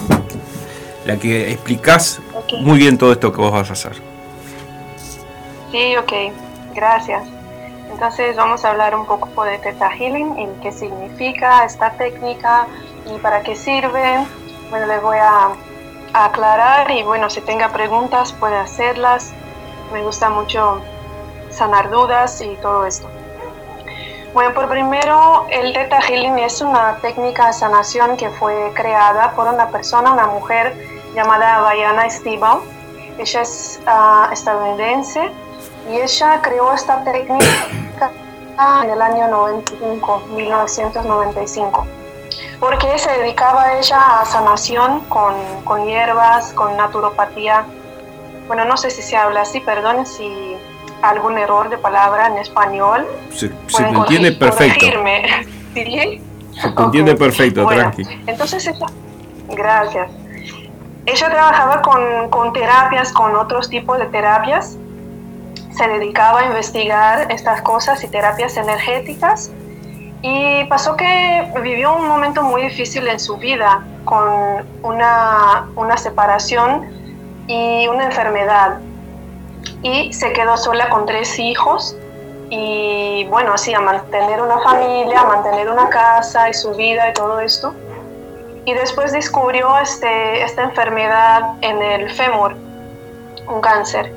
la 1.06 1.18
que 1.18 1.52
explicás 1.52 2.20
Ok. 2.34 2.62
muy 2.62 2.80
bien 2.80 2.98
todo 2.98 3.12
esto 3.12 3.32
que 3.32 3.42
vos 3.42 3.52
vas 3.52 3.70
a 3.70 3.74
hacer. 3.74 4.07
Sí, 5.72 5.98
ok, 5.98 6.14
gracias. 6.74 7.28
Entonces 7.92 8.36
vamos 8.38 8.64
a 8.64 8.70
hablar 8.70 8.96
un 8.96 9.06
poco 9.06 9.44
de 9.44 9.58
Theta 9.58 9.90
Healing 9.90 10.40
y 10.40 10.48
qué 10.62 10.72
significa 10.72 11.66
esta 11.66 11.92
técnica 11.92 12.68
y 13.06 13.18
para 13.20 13.42
qué 13.42 13.56
sirve. 13.56 14.26
Bueno, 14.70 14.86
les 14.86 15.02
voy 15.02 15.18
a, 15.18 15.50
aclarar 16.14 16.90
y 16.90 17.04
bueno, 17.04 17.30
si 17.30 17.42
tenga 17.42 17.70
preguntas 17.70 18.32
puede 18.34 18.56
hacerlas. 18.56 19.34
Me 19.92 20.02
gusta 20.04 20.30
mucho 20.30 20.82
sanar 21.50 21.90
dudas 21.90 22.42
y 22.42 22.56
todo 22.56 22.86
esto. 22.86 23.08
Bueno, 24.34 24.54
por 24.54 24.70
primero, 24.70 25.46
el 25.50 25.74
Theta 25.74 26.02
Healing 26.02 26.40
es 26.40 26.62
una 26.62 26.96
técnica 27.02 27.48
de 27.48 27.54
sanación 27.54 28.16
que 28.16 28.30
fue 28.30 28.72
creada 28.74 29.32
por 29.32 29.48
una 29.48 29.68
persona, 29.68 30.14
una 30.14 30.28
mujer 30.28 30.76
llamada 31.14 31.70
Diana 31.72 32.10
Stiebel. 32.10 32.60
Ella 33.18 33.42
es 33.42 33.82
ah, 33.86 34.30
estadounidense 34.32 35.32
y 35.90 36.00
ella 36.00 36.42
creó 36.42 36.74
esta 36.74 37.04
técnica 37.04 37.46
en 38.84 38.90
el 38.90 39.02
año 39.02 39.28
95, 39.28 40.24
1995, 40.36 41.88
porque 42.60 42.98
se 42.98 43.12
dedicaba 43.12 43.74
ella 43.74 44.22
a 44.22 44.26
sanación 44.26 45.02
con, 45.02 45.34
con 45.64 45.86
hierbas, 45.86 46.54
con 46.54 46.76
naturopatía. 46.76 47.66
Bueno, 48.48 48.66
no 48.66 48.78
sé 48.78 48.90
si 48.90 49.02
se 49.02 49.16
habla 49.16 49.42
así, 49.42 49.60
perdón 49.60 50.06
si 50.06 50.58
algún 51.02 51.38
error 51.38 51.70
de 51.70 51.78
palabra 51.78 52.28
en 52.28 52.38
español. 52.38 53.06
Se, 53.32 53.52
se 53.68 53.84
te 53.84 53.90
entiende 53.90 54.32
perfecto. 54.32 54.86
¿Sí? 55.74 56.22
Se 56.60 56.72
te 56.72 56.82
entiende 56.82 57.16
perfecto, 57.16 57.64
Bueno, 57.64 57.82
tranqui. 57.82 58.04
Entonces 58.26 58.66
ella, 58.66 58.88
gracias. 59.50 60.10
Ella 61.06 61.30
trabajaba 61.30 61.82
con, 61.82 62.30
con 62.30 62.52
terapias, 62.52 63.14
con 63.14 63.36
otros 63.36 63.70
tipos 63.70 64.00
de 64.00 64.08
terapias. 64.08 64.78
Se 65.78 65.88
dedicaba 65.88 66.42
a 66.42 66.46
investigar 66.46 67.32
estas 67.32 67.62
cosas 67.62 68.04
y 68.04 68.08
terapias 68.08 68.58
energéticas. 68.58 69.52
Y 70.22 70.64
pasó 70.66 70.96
que 70.96 71.52
vivió 71.62 71.96
un 71.96 72.08
momento 72.08 72.42
muy 72.42 72.64
difícil 72.64 73.08
en 73.08 73.20
su 73.20 73.38
vida. 73.38 73.86
con 74.06 74.66
una, 74.84 75.68
una 75.76 75.98
separación 75.98 76.88
y 77.48 77.88
una 77.88 78.06
enfermedad. 78.06 78.80
Y 79.84 80.14
se 80.14 80.32
quedó 80.32 80.56
sola 80.56 80.90
con 80.90 81.06
tres 81.06 81.38
hijos 81.38 81.96
y 82.50 83.26
bueno, 83.26 83.54
así 83.54 83.74
a 83.74 83.82
mantener 83.82 84.42
una 84.42 84.60
familia, 84.60 85.22
a 85.22 85.26
mantener 85.26 85.70
una 85.70 85.90
casa 85.90 86.50
y 86.50 86.54
su 86.54 86.74
vida 86.76 87.10
y 87.10 87.14
todo 87.14 87.40
esto. 87.40 87.74
Y 88.66 88.74
después 88.74 89.12
descubrió 89.12 89.78
este, 89.80 90.44
esta 90.44 90.64
enfermedad 90.64 91.56
en 91.62 91.82
el 91.82 92.10
fémur, 92.12 92.56
un 93.48 93.62
cáncer. 93.62 94.14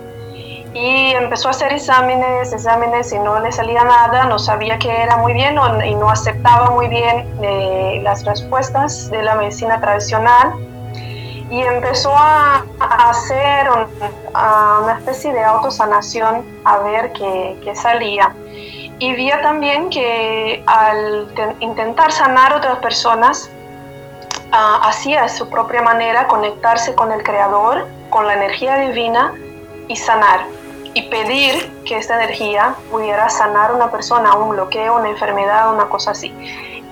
Y 0.73 1.13
empezó 1.15 1.49
a 1.49 1.51
hacer 1.51 1.73
exámenes, 1.73 2.53
exámenes 2.53 3.13
y 3.13 3.19
no 3.19 3.41
le 3.41 3.51
salía 3.51 3.83
nada, 3.83 4.25
no 4.25 4.39
sabía 4.39 4.79
que 4.79 4.89
era 4.89 5.17
muy 5.17 5.33
bien 5.33 5.59
y 5.85 5.95
no 5.97 6.09
aceptaba 6.09 6.71
muy 6.71 6.87
bien 6.87 7.29
eh, 7.43 8.01
las 8.05 8.25
respuestas 8.25 9.11
de 9.11 9.23
la 9.23 9.35
medicina 9.35 9.81
tradicional 9.81 10.55
y 11.51 11.61
empezó 11.63 12.13
a, 12.17 12.65
hacer 12.79 13.69
una 13.71 14.97
especie 14.99 15.33
de 15.33 15.43
autosanación 15.43 16.45
a 16.65 16.79
ver 16.79 17.13
qué, 17.13 17.73
salía. 17.75 18.33
Y 19.01 19.15
vi 19.15 19.31
también 19.43 19.91
que 19.91 20.63
al 20.67 21.29
intentar 21.61 22.13
sanar 22.13 22.53
a 22.53 22.57
otras 22.59 22.79
personas, 22.79 23.51
uh, 24.53 24.85
hacía 24.85 25.25
a 25.25 25.29
su 25.29 25.49
propia 25.49 25.83
manera 25.83 26.29
conectarse 26.29 26.95
con 26.95 27.11
el 27.11 27.23
Creador, 27.23 27.89
con 28.11 28.27
la 28.27 28.35
energía 28.35 28.77
divina 28.77 29.35
y 29.89 29.97
sanar. 29.97 30.60
Y 30.95 31.03
pedir 31.03 31.83
que 31.85 31.97
esta 31.97 32.17
energía 32.17 32.75
pudiera 32.91 33.29
sanar 33.29 33.71
a 33.71 33.75
una 33.75 33.91
persona, 33.91 34.35
un 34.35 34.51
bloqueo, 34.51 34.97
una 34.97 35.09
enfermedad, 35.09 35.73
una 35.73 35.89
cosa 35.89 36.13
así. 36.13 36.33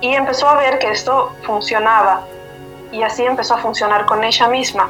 Y 0.01 0.13
empezó 0.13 0.47
a 0.47 0.55
ver 0.55 0.79
que 0.79 0.91
esto 0.91 1.33
funcionaba 1.43 2.21
y 2.91 3.03
así 3.03 3.23
empezó 3.23 3.55
a 3.55 3.57
funcionar 3.57 4.05
con 4.05 4.23
ella 4.23 4.47
misma. 4.47 4.89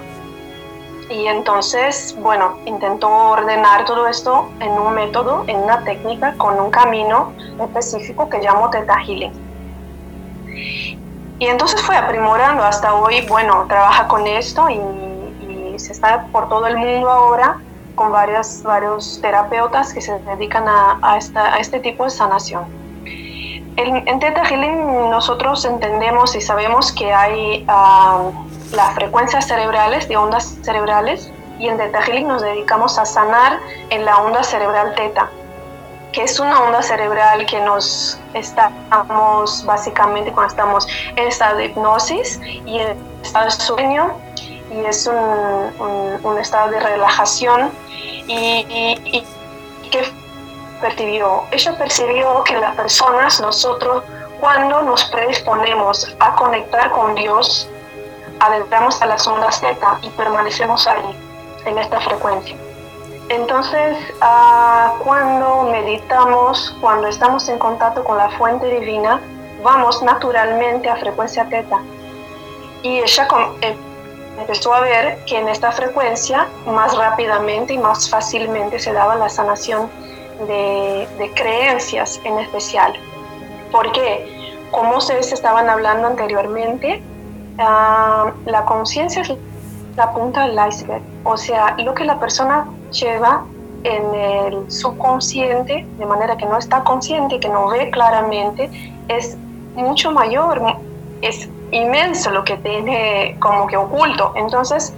Y 1.10 1.26
entonces, 1.26 2.16
bueno, 2.22 2.60
intentó 2.66 3.10
ordenar 3.10 3.86
todo 3.86 4.08
esto 4.08 4.50
en 4.60 4.70
un 4.70 4.94
método, 4.94 5.44
en 5.48 5.58
una 5.58 5.84
técnica, 5.84 6.36
con 6.38 6.60
un 6.60 6.70
camino 6.70 7.34
específico 7.60 8.30
que 8.30 8.38
llamo 8.40 8.70
Theta 8.70 9.00
Healing. 9.00 9.34
Y 11.40 11.48
entonces 11.48 11.82
fue 11.82 11.98
aprimorando 11.98 12.64
hasta 12.64 12.94
hoy, 12.94 13.22
bueno, 13.28 13.66
trabaja 13.68 14.08
con 14.08 14.28
esto 14.28 14.70
y, 14.70 14.80
se 15.80 15.94
está 15.94 16.26
por 16.34 16.50
todo 16.50 16.68
el 16.68 16.76
mundo 16.76 17.10
ahora 17.10 17.58
con 18.00 18.14
varias, 18.14 18.64
varios 18.64 19.20
terapeutas 19.22 19.94
que 19.94 20.00
se 20.00 20.18
dedican 20.20 20.66
a, 20.70 21.00
a, 21.02 21.18
esta, 21.18 21.54
a 21.54 21.58
este 21.58 21.82
tipo 21.82 22.06
de 22.06 22.10
sanación. 22.10 22.64
En, 23.76 24.20
Theta 24.22 24.46
Healing 24.46 25.10
nosotros 25.10 25.66
entendemos 25.66 26.34
y 26.34 26.40
sabemos 26.40 26.94
que 26.94 27.12
hay 27.12 27.68
uh, 27.68 28.32
las 28.74 28.96
frecuencias 28.96 29.48
cerebrales, 29.48 30.08
de 30.08 30.16
ondas 30.16 30.56
cerebrales, 30.62 31.30
y 31.60 31.68
en 31.68 31.78
Theta 31.78 32.02
Healing 32.02 32.30
nos 32.30 32.42
dedicamos 32.42 32.98
a 32.98 33.06
sanar 33.06 33.60
en 33.90 34.06
la 34.06 34.18
onda 34.20 34.44
cerebral 34.44 34.96
Theta, 34.96 35.30
que 36.14 36.24
es 36.24 36.40
una 36.40 36.58
onda 36.62 36.82
cerebral 36.82 37.46
que 37.48 37.60
nos 37.60 38.18
estamos 38.34 39.66
básicamente 39.66 40.32
cuando 40.32 40.52
estamos 40.52 40.88
en 41.18 41.28
estado 41.28 41.58
de 41.58 41.66
hipnosis 41.66 42.40
y 42.66 42.80
en 42.80 42.98
estado 43.22 43.46
de 43.46 43.52
sueño, 43.52 44.14
y 44.72 44.86
es 44.86 45.06
un, 45.06 46.24
un, 46.24 46.38
estado 46.38 46.70
de 46.72 46.80
relajación 46.80 47.72
y, 48.30 48.98
y, 49.06 49.28
percibió? 50.82 51.44
Ella 51.52 51.78
percibió 51.78 52.44
que 52.44 52.58
las 52.58 52.76
personas, 52.76 53.42
nosotros, 53.42 54.04
cuando 54.40 54.82
nos 54.84 55.04
predisponemos 55.06 56.16
a 56.20 56.36
conectar 56.36 56.92
con 56.92 57.16
Dios, 57.16 57.70
adentramos 58.40 59.02
a 59.02 59.08
las 59.08 59.28
ondas 59.28 59.60
Z 59.60 59.76
y 60.02 60.10
permanecemos 60.12 60.88
ahí, 60.88 61.16
en 61.66 61.78
esta 61.78 62.00
frecuencia. 62.00 62.56
Entonces, 63.30 63.98
ah, 64.22 64.94
cuando 65.04 65.64
meditamos, 65.64 66.76
cuando 66.82 67.08
estamos 67.08 67.48
en 67.50 67.60
contacto 67.60 68.04
con 68.04 68.18
la 68.18 68.30
fuente 68.32 68.68
divina, 68.68 69.22
vamos 69.64 70.02
naturalmente 70.02 70.90
a 70.90 70.96
frecuencia 70.96 71.48
teta. 71.50 71.80
Y 72.82 73.00
ella 73.00 73.28
em, 73.62 73.89
empezó 74.40 74.74
a 74.74 74.82
ver 74.82 75.24
que 75.26 75.38
en 75.38 75.48
esta 75.50 75.72
frecuencia 75.72 76.48
más 76.66 76.98
rápidamente 76.98 77.74
y 77.74 77.78
más 77.78 78.10
fácilmente 78.10 78.80
se 78.80 78.94
daba 78.94 79.16
la 79.16 79.30
sanación 79.30 79.90
de, 80.48 81.32
creencias 81.36 82.20
en 82.24 82.40
especial. 82.40 82.94
Porque, 83.72 84.56
como 84.72 84.98
ustedes 84.98 85.32
estaban 85.32 85.70
hablando 85.70 86.08
anteriormente, 86.08 87.02
ah, 87.60 88.32
la 88.46 88.66
conciencia 88.66 89.22
es 89.22 89.34
la 89.96 90.12
punta 90.14 90.48
del 90.48 90.58
iceberg. 90.68 91.04
O 91.24 91.38
sea, 91.38 91.76
lo 91.78 91.94
que 91.94 92.06
la 92.06 92.20
persona 92.20 92.68
lleva 92.92 93.44
en 93.84 94.14
el 94.14 94.72
subconsciente, 94.72 95.86
de 95.98 96.06
manera 96.06 96.36
que 96.38 96.46
no 96.46 96.58
está 96.58 96.84
consciente, 96.84 97.40
que 97.40 97.50
no 97.50 97.68
ve 97.68 97.90
claramente, 97.92 98.70
es 99.08 99.38
mucho 99.76 100.12
mayor, 100.12 100.62
es 101.22 101.50
inmenso 101.72 102.32
lo 102.32 102.44
que 102.44 102.58
tiene 102.58 103.36
como 103.40 103.68
que 103.68 103.78
oculto. 103.78 104.34
Entonces, 104.36 104.94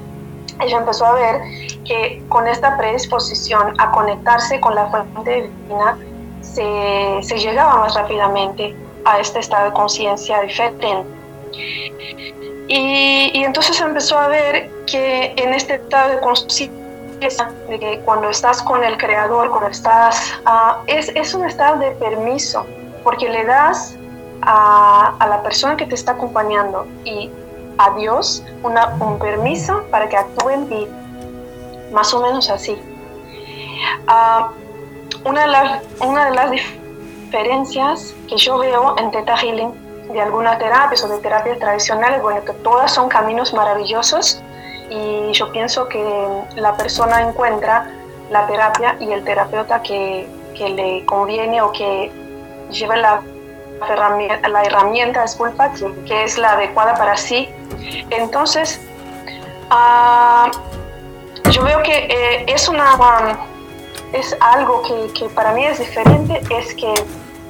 ella 0.59 0.77
empezó 0.77 1.05
a 1.05 1.13
ver 1.13 1.41
que 1.85 2.23
con 2.29 2.47
esta 2.47 2.77
predisposición 2.77 3.73
a 3.79 3.91
conectarse 3.91 4.59
con 4.59 4.75
la 4.75 4.87
fuente 4.87 5.49
divina 5.49 5.97
se, 6.41 7.19
se 7.21 7.37
llegaba 7.39 7.77
más 7.77 7.95
rápidamente 7.95 8.75
a 9.05 9.19
este 9.19 9.39
estado 9.39 9.65
de 9.65 9.73
conciencia 9.73 10.41
diferente. 10.41 11.07
Y, 12.67 13.31
y, 13.33 13.43
entonces 13.43 13.81
empezó 13.81 14.17
a 14.17 14.27
ver 14.27 14.69
que 14.85 15.33
en 15.35 15.53
este 15.53 15.75
estado 15.75 16.15
de 16.15 16.19
conciencia, 16.21 17.51
de 17.67 17.79
que 17.79 17.99
cuando 18.05 18.29
estás 18.29 18.61
con 18.61 18.83
el 18.83 18.97
Creador, 18.97 19.49
cuando 19.49 19.69
estás, 19.69 20.39
uh, 20.45 20.81
es, 20.87 21.09
es, 21.15 21.33
un 21.33 21.45
estado 21.45 21.77
de 21.79 21.91
permiso, 21.91 22.65
porque 23.03 23.27
le 23.29 23.45
das 23.45 23.95
a, 24.41 25.25
la 25.27 25.43
persona 25.43 25.77
que 25.77 25.85
te 25.85 25.95
está 25.95 26.13
acompañando 26.13 26.87
y 27.05 27.29
a 27.77 27.91
Dios 27.91 28.43
una, 28.63 28.95
un 28.99 29.19
permiso 29.19 29.83
para 29.91 30.09
que 30.09 30.17
actúe 30.17 30.49
en 30.49 30.69
ti 30.69 30.87
más 31.91 32.13
o 32.13 32.21
menos 32.21 32.49
así. 32.49 32.77
Ah, 34.07 34.51
una, 35.25 35.41
de 35.41 35.47
las, 35.47 35.83
una 35.99 36.25
de 36.25 36.31
las 36.31 36.51
diferencias 36.51 38.15
que 38.27 38.37
yo 38.37 38.57
veo 38.57 38.95
en 38.97 39.11
Theta 39.11 39.37
Healing 39.37 39.73
de 40.11 40.21
algunas 40.21 40.57
terapias 40.57 41.03
o 41.03 41.07
de 41.07 41.19
terapias 41.19 41.59
tradicionales, 41.59 42.21
bueno, 42.21 42.43
que 42.43 42.53
todas 42.53 42.93
son 42.93 43.07
caminos 43.09 43.53
maravillosos 43.53 44.41
y 44.89 45.31
yo 45.31 45.51
pienso 45.51 45.87
que 45.87 46.43
la 46.55 46.75
persona 46.75 47.21
encuentra 47.21 47.89
la 48.29 48.45
terapia 48.47 48.97
y 48.99 49.11
el 49.11 49.23
terapeuta 49.23 49.81
que, 49.81 50.27
que 50.57 50.69
le 50.69 51.05
conviene 51.05 51.61
o 51.61 51.71
que 51.71 52.11
lleva 52.69 52.97
la 52.97 53.21
herramienta, 53.89 54.47
la 54.49 54.63
herramienta 54.63 55.23
disculpa, 55.23 55.71
que, 55.73 55.91
que, 56.05 56.23
es 56.23 56.37
la 56.37 56.53
adecuada 56.53 56.95
para 56.95 57.17
sí. 57.17 57.49
Entonces, 58.09 58.81
uh, 59.71 60.49
yo 61.49 61.63
veo 61.63 61.81
que 61.83 62.07
eh, 62.09 62.45
es 62.47 62.67
una 62.67 62.95
es 64.13 64.35
algo 64.39 64.81
que, 64.81 65.19
que, 65.19 65.25
para 65.29 65.53
mí 65.53 65.65
es 65.65 65.79
diferente, 65.79 66.41
es 66.49 66.73
que... 66.73 66.93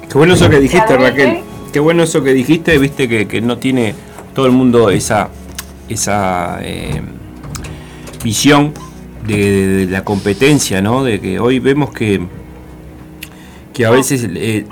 Qué 0.08 0.18
bueno 0.18 0.34
eso 0.34 0.48
que 0.48 0.60
dijiste, 0.60 0.96
Raquel. 0.96 1.42
Qué 1.72 1.80
bueno 1.80 2.02
eso 2.02 2.22
que 2.22 2.32
dijiste, 2.32 2.78
viste 2.78 3.08
que, 3.08 3.26
que 3.26 3.40
no 3.40 3.58
tiene 3.58 3.94
todo 4.34 4.46
el 4.46 4.52
mundo 4.52 4.90
esa, 4.90 5.30
esa 5.88 6.58
eh, 6.62 7.00
visión 8.22 8.74
de, 9.26 9.86
la 9.88 10.04
competencia, 10.04 10.82
¿no? 10.82 11.04
De 11.04 11.20
que 11.20 11.40
hoy 11.40 11.58
vemos 11.58 11.92
que, 11.92 12.26
que 13.72 13.86
a 13.86 13.90
veces 13.90 14.28
eh, 14.34 14.64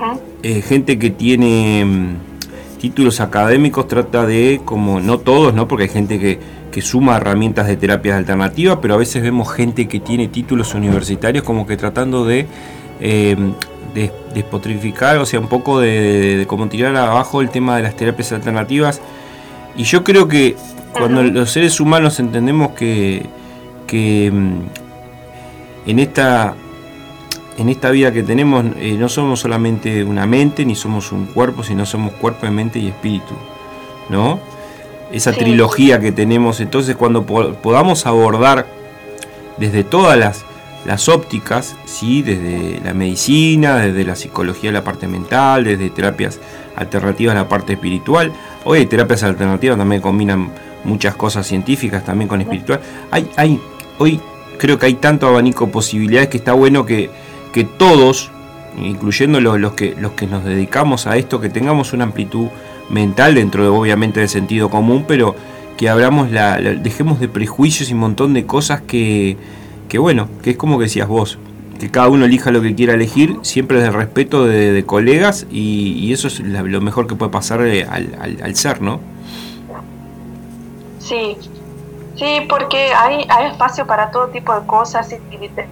gente 0.67 0.99
que 0.99 1.09
tiene 1.09 1.85
mm, 1.85 2.79
títulos 2.79 3.19
académicos 3.19 3.87
trata 3.87 4.25
de, 4.25 4.61
como 4.63 4.99
no 4.99 5.19
todos, 5.19 5.53
¿no? 5.53 5.67
Porque 5.67 5.83
hay 5.83 5.89
gente 5.89 6.19
que 6.19 6.39
que 6.71 6.81
suma 6.81 7.17
herramientas 7.17 7.67
de 7.67 7.77
terapias 7.77 8.17
alternativas, 8.17 8.79
pero 8.81 8.95
a 8.95 8.97
veces 8.97 9.21
vemos 9.21 9.51
gente 9.51 9.87
que 9.87 9.99
tiene 9.99 10.29
títulos 10.29 10.73
universitarios 10.73 11.43
como 11.43 11.67
que 11.67 11.77
tratando 11.77 12.25
de, 12.25 12.47
eh, 12.99 13.35
despotrificar, 14.33 15.17
o 15.17 15.25
sea, 15.25 15.39
un 15.39 15.49
poco 15.49 15.81
de, 15.81 16.45
como 16.47 16.67
tirar 16.67 16.95
abajo 16.95 17.41
el 17.41 17.49
tema 17.49 17.75
de 17.75 17.83
las 17.83 17.95
terapias 17.95 18.31
alternativas. 18.31 19.01
Y 19.75 19.83
yo 19.83 20.03
creo 20.03 20.27
que 20.27 20.55
cuando 20.93 21.21
los 21.23 21.51
seres 21.51 21.79
humanos 21.79 22.19
entendemos 22.19 22.71
que, 22.71 23.25
que 23.85 24.31
mm, 24.31 25.89
en 25.89 25.99
esta 25.99 26.55
en 27.57 27.69
esta 27.69 27.91
vida 27.91 28.11
que 28.11 28.23
tenemos 28.23 28.65
eh, 28.77 28.95
no 28.97 29.09
somos 29.09 29.41
solamente 29.41 30.03
una 30.03 30.25
mente 30.25 30.65
ni 30.65 30.75
somos 30.75 31.11
un 31.11 31.25
cuerpo, 31.25 31.63
sino 31.63 31.85
somos 31.85 32.13
cuerpo, 32.13 32.49
mente 32.49 32.79
y 32.79 32.87
espíritu, 32.87 33.35
¿no? 34.09 34.39
esa 35.11 35.33
trilogía 35.33 35.99
que 35.99 36.11
tenemos. 36.11 36.59
Entonces 36.59 36.95
cuando 36.95 37.25
podamos 37.25 38.05
abordar 38.05 38.65
desde 39.57 39.83
todas 39.83 40.17
las, 40.17 40.45
las 40.85 41.09
ópticas, 41.09 41.75
¿sí? 41.85 42.21
desde 42.21 42.79
la 42.83 42.93
medicina, 42.93 43.77
desde 43.77 44.03
la 44.03 44.15
psicología, 44.15 44.71
la 44.71 44.83
parte 44.83 45.07
mental, 45.07 45.63
desde 45.63 45.89
terapias 45.89 46.39
alternativas 46.75 47.35
a 47.35 47.39
la 47.39 47.49
parte 47.49 47.73
espiritual. 47.73 48.31
Hoy 48.63 48.79
hay 48.79 48.85
terapias 48.85 49.23
alternativas 49.23 49.77
también 49.77 50.01
combinan 50.01 50.51
muchas 50.83 51.15
cosas 51.15 51.45
científicas 51.45 52.03
también 52.03 52.27
con 52.27 52.41
espiritual. 52.41 52.79
Hay, 53.11 53.29
hay, 53.35 53.59
hoy 53.99 54.19
creo 54.57 54.79
que 54.79 54.87
hay 54.87 54.95
tanto 54.95 55.27
abanico 55.27 55.65
de 55.65 55.71
posibilidades 55.71 56.29
que 56.29 56.37
está 56.37 56.53
bueno 56.53 56.85
que, 56.85 57.09
que 57.51 57.63
todos, 57.63 58.31
incluyendo 58.77 59.41
los, 59.41 59.59
los, 59.59 59.73
que, 59.73 59.95
los 59.99 60.13
que 60.13 60.27
nos 60.27 60.43
dedicamos 60.43 61.07
a 61.07 61.17
esto, 61.17 61.41
que 61.41 61.49
tengamos 61.49 61.93
una 61.93 62.05
amplitud 62.05 62.47
mental 62.89 63.35
dentro 63.35 63.63
de 63.63 63.69
obviamente 63.69 64.19
del 64.19 64.29
sentido 64.29 64.69
común, 64.69 65.05
pero 65.07 65.35
que 65.77 65.89
abramos 65.89 66.31
la, 66.31 66.57
dejemos 66.57 67.19
de 67.19 67.27
prejuicios 67.27 67.89
y 67.89 67.93
un 67.93 67.99
montón 67.99 68.33
de 68.33 68.45
cosas 68.45 68.81
que, 68.81 69.37
que 69.89 69.97
bueno, 69.97 70.27
que 70.43 70.51
es 70.51 70.57
como 70.57 70.77
que 70.77 70.83
decías 70.83 71.07
vos, 71.07 71.39
que 71.79 71.89
cada 71.89 72.09
uno 72.09 72.25
elija 72.25 72.51
lo 72.51 72.61
que 72.61 72.75
quiera 72.75 72.93
elegir, 72.93 73.39
siempre 73.41 73.79
desde 73.79 73.91
respeto 73.91 74.45
de, 74.45 74.83
colegas 74.85 75.47
y, 75.49 76.13
eso 76.13 76.27
es 76.27 76.39
lo 76.39 76.81
mejor 76.81 77.07
que 77.07 77.15
puede 77.15 77.31
pasar 77.31 77.65
eh, 77.65 77.87
al, 77.87 78.55
ser, 78.55 78.81
¿no? 78.81 78.99
Sí, 80.99 81.35
sí, 82.15 82.45
porque 82.47 82.93
hay, 82.93 83.25
hay 83.27 83.51
espacio 83.51 83.87
para 83.87 84.11
todo 84.11 84.27
tipo 84.27 84.53
de 84.53 84.65
cosas 84.67 85.11
y 85.11 85.37
de, 85.37 85.65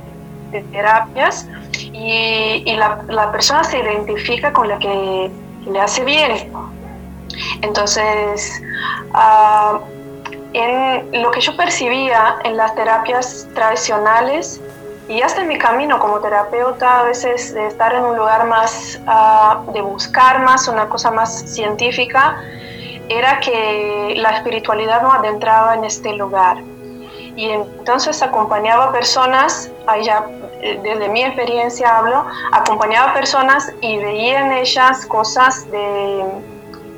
terapias 0.71 1.47
y, 1.93 2.73
la, 2.75 3.03
la, 3.07 3.31
persona 3.31 3.63
se 3.63 3.79
identifica 3.79 4.53
con 4.53 4.67
la 4.67 4.79
que 4.79 5.31
le 5.69 5.79
hace 5.79 6.03
bien. 6.03 6.51
Entonces, 7.61 8.61
uh, 9.13 9.79
en 10.53 11.21
lo 11.21 11.31
que 11.31 11.41
yo 11.41 11.55
percibía 11.55 12.37
en 12.43 12.57
las 12.57 12.75
terapias 12.75 13.47
tradicionales 13.53 14.61
y 15.07 15.21
hasta 15.21 15.41
en 15.41 15.47
mi 15.47 15.57
camino 15.57 15.99
como 15.99 16.19
terapeuta, 16.19 16.99
a 16.99 17.03
veces 17.03 17.53
de 17.53 17.67
estar 17.67 17.93
en 17.93 18.03
un 18.03 18.15
lugar 18.15 18.45
más, 18.45 18.99
ah, 19.07 19.63
de 19.73 19.81
buscar 19.81 20.43
más, 20.43 20.67
una 20.67 20.87
cosa 20.87 21.09
más 21.09 21.41
científica, 21.51 22.39
era 23.09 23.39
que 23.39 24.13
la 24.17 24.29
espiritualidad 24.29 25.01
no 25.01 25.11
adentraba 25.11 25.73
en 25.73 25.83
este 25.83 26.13
lugar. 26.13 26.57
Y 27.35 27.49
entonces 27.49 28.21
acompañaba 28.21 28.91
personas, 28.91 29.71
ahí 29.87 30.03
ya 30.03 30.27
eh, 30.29 30.38
desde 30.61 31.09
mi 31.09 31.23
experiencia 31.23 31.97
hablo, 31.97 32.25
acompañaba 32.51 33.13
personas 33.13 33.71
y 33.81 33.97
veía 33.97 34.45
en 34.45 34.51
ellas 34.53 35.05
cosas 35.05 35.69
de 35.71 36.23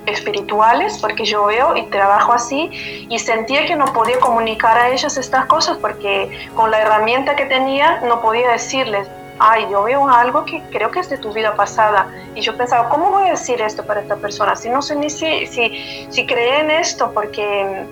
espirituales, 0.08 0.98
porque 0.98 1.26
yo 1.26 1.46
veo 1.46 1.76
y 1.76 1.84
trabajo 1.88 2.34
así, 2.34 3.08
y 3.10 3.20
sentía 3.20 3.66
que 3.66 3.76
no 3.76 3.86
podía 3.86 4.20
comunicar 4.20 4.78
a 4.78 4.90
ellas 4.90 5.16
estas 5.18 5.46
cosas, 5.46 5.78
porque 5.78 6.50
con 6.56 6.72
la 6.72 6.82
herramienta 6.82 7.36
que 7.36 7.46
tenía 7.46 8.02
no 8.02 8.22
podía 8.22 8.50
decirles, 8.50 9.08
ay, 9.40 9.68
yo 9.72 9.84
veo 9.84 10.08
algo 10.08 10.46
que 10.46 10.62
creo 10.72 10.92
que 10.92 11.00
es 11.00 11.10
de 11.10 11.18
tu 11.18 11.34
vida 11.34 11.56
pasada. 11.56 12.08
Y 12.36 12.42
yo 12.42 12.56
pensaba, 12.58 12.90
¿cómo 12.90 13.12
voy 13.12 13.28
a 13.28 13.32
decir 13.32 13.62
esto 13.62 13.84
para 13.86 14.02
esta 14.02 14.16
persona? 14.16 14.56
Si 14.56 14.70
no 14.70 14.82
sé 14.82 14.96
ni 14.96 15.10
si, 15.10 15.48
si, 15.48 16.08
si 16.10 16.26
cree 16.26 16.62
en 16.62 16.72
esto, 16.72 17.12
porque 17.14 17.86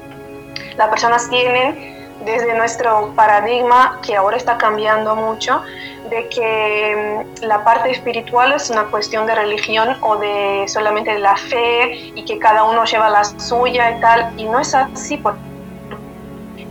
las 0.77 0.89
personas 0.89 1.29
tienen 1.29 1.98
desde 2.25 2.53
nuestro 2.55 3.13
paradigma, 3.15 3.99
que 4.05 4.15
ahora 4.15 4.37
está 4.37 4.57
cambiando 4.57 5.15
mucho, 5.15 5.61
de 6.09 6.27
que 6.29 7.25
mm, 7.41 7.45
la 7.45 7.63
parte 7.63 7.91
espiritual 7.91 8.53
es 8.53 8.69
una 8.69 8.85
cuestión 8.85 9.25
de 9.25 9.35
religión 9.35 9.97
o 10.01 10.17
de 10.17 10.65
solamente 10.67 11.11
de 11.11 11.19
la 11.19 11.37
fe 11.37 12.11
y 12.15 12.25
que 12.25 12.39
cada 12.39 12.63
uno 12.63 12.83
lleva 12.85 13.09
la 13.09 13.23
suya 13.23 13.97
y 13.97 14.01
tal, 14.01 14.33
y 14.37 14.45
no 14.45 14.59
es 14.59 14.73
así, 14.73 15.17
porque 15.17 15.39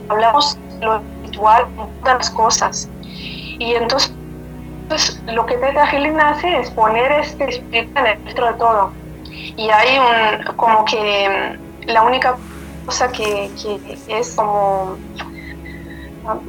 hablamos 0.08 0.58
lo 0.80 0.96
espiritual 0.96 1.66
todas 2.02 2.18
las 2.18 2.30
cosas. 2.30 2.88
Y 3.02 3.74
entonces 3.74 4.12
lo 5.26 5.44
que 5.46 5.56
Teta 5.56 5.86
Healing 5.86 6.20
hace 6.20 6.60
es 6.60 6.70
poner 6.70 7.12
este 7.12 7.44
espíritu 7.48 7.98
en 7.98 8.06
el 8.06 8.24
centro 8.24 8.46
de 8.46 8.52
todo. 8.54 8.92
Y 9.56 9.70
hay 9.70 9.98
un, 9.98 10.56
como 10.56 10.84
que 10.84 11.56
mm, 11.86 11.88
la 11.88 12.02
única 12.02 12.36
cosa 12.86 13.10
que, 13.12 13.50
que 13.60 13.98
es 14.08 14.34
como 14.34 14.96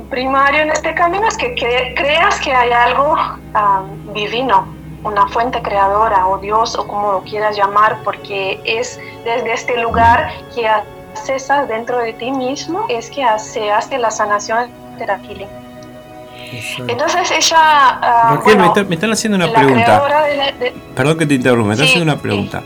primario 0.10 0.62
en 0.62 0.72
este 0.72 0.94
camino 0.94 1.28
es 1.28 1.38
que 1.38 1.54
creas 1.56 2.40
que 2.40 2.54
hay 2.54 2.72
algo 2.72 3.16
divino, 4.14 4.68
una 5.04 5.28
fuente 5.28 5.62
creadora 5.62 6.28
o 6.28 6.38
Dios 6.38 6.78
o 6.78 6.88
como 6.88 7.12
lo 7.14 7.22
quieras 7.24 7.56
llamar, 7.56 8.00
porque 8.04 8.60
es 8.66 9.00
desde 9.24 9.54
este 9.54 9.82
lugar 9.82 10.32
que 10.54 10.68
accesas 10.68 11.68
dentro 11.68 12.00
de 12.00 12.14
ti 12.14 12.32
mismo, 12.32 12.86
es 12.90 13.10
que 13.10 13.26
se 13.38 13.72
hace 13.72 13.98
la 13.98 14.12
sanación 14.12 14.70
de 14.98 15.08
la 15.08 15.20
healing. 15.20 15.48
Entonces 16.88 17.32
ella... 17.32 18.32
Uh, 18.32 18.86
me, 18.88 18.96
están 18.96 19.12
haciendo 19.12 19.38
una 19.38 19.52
pregunta. 19.52 20.02
Perdón 20.96 21.18
que 21.18 21.26
te 21.26 21.36
interrumpa, 21.36 21.68
me 21.68 21.74
están 21.74 21.88
haciendo 21.88 22.12
una 22.12 22.22
pregunta. 22.22 22.64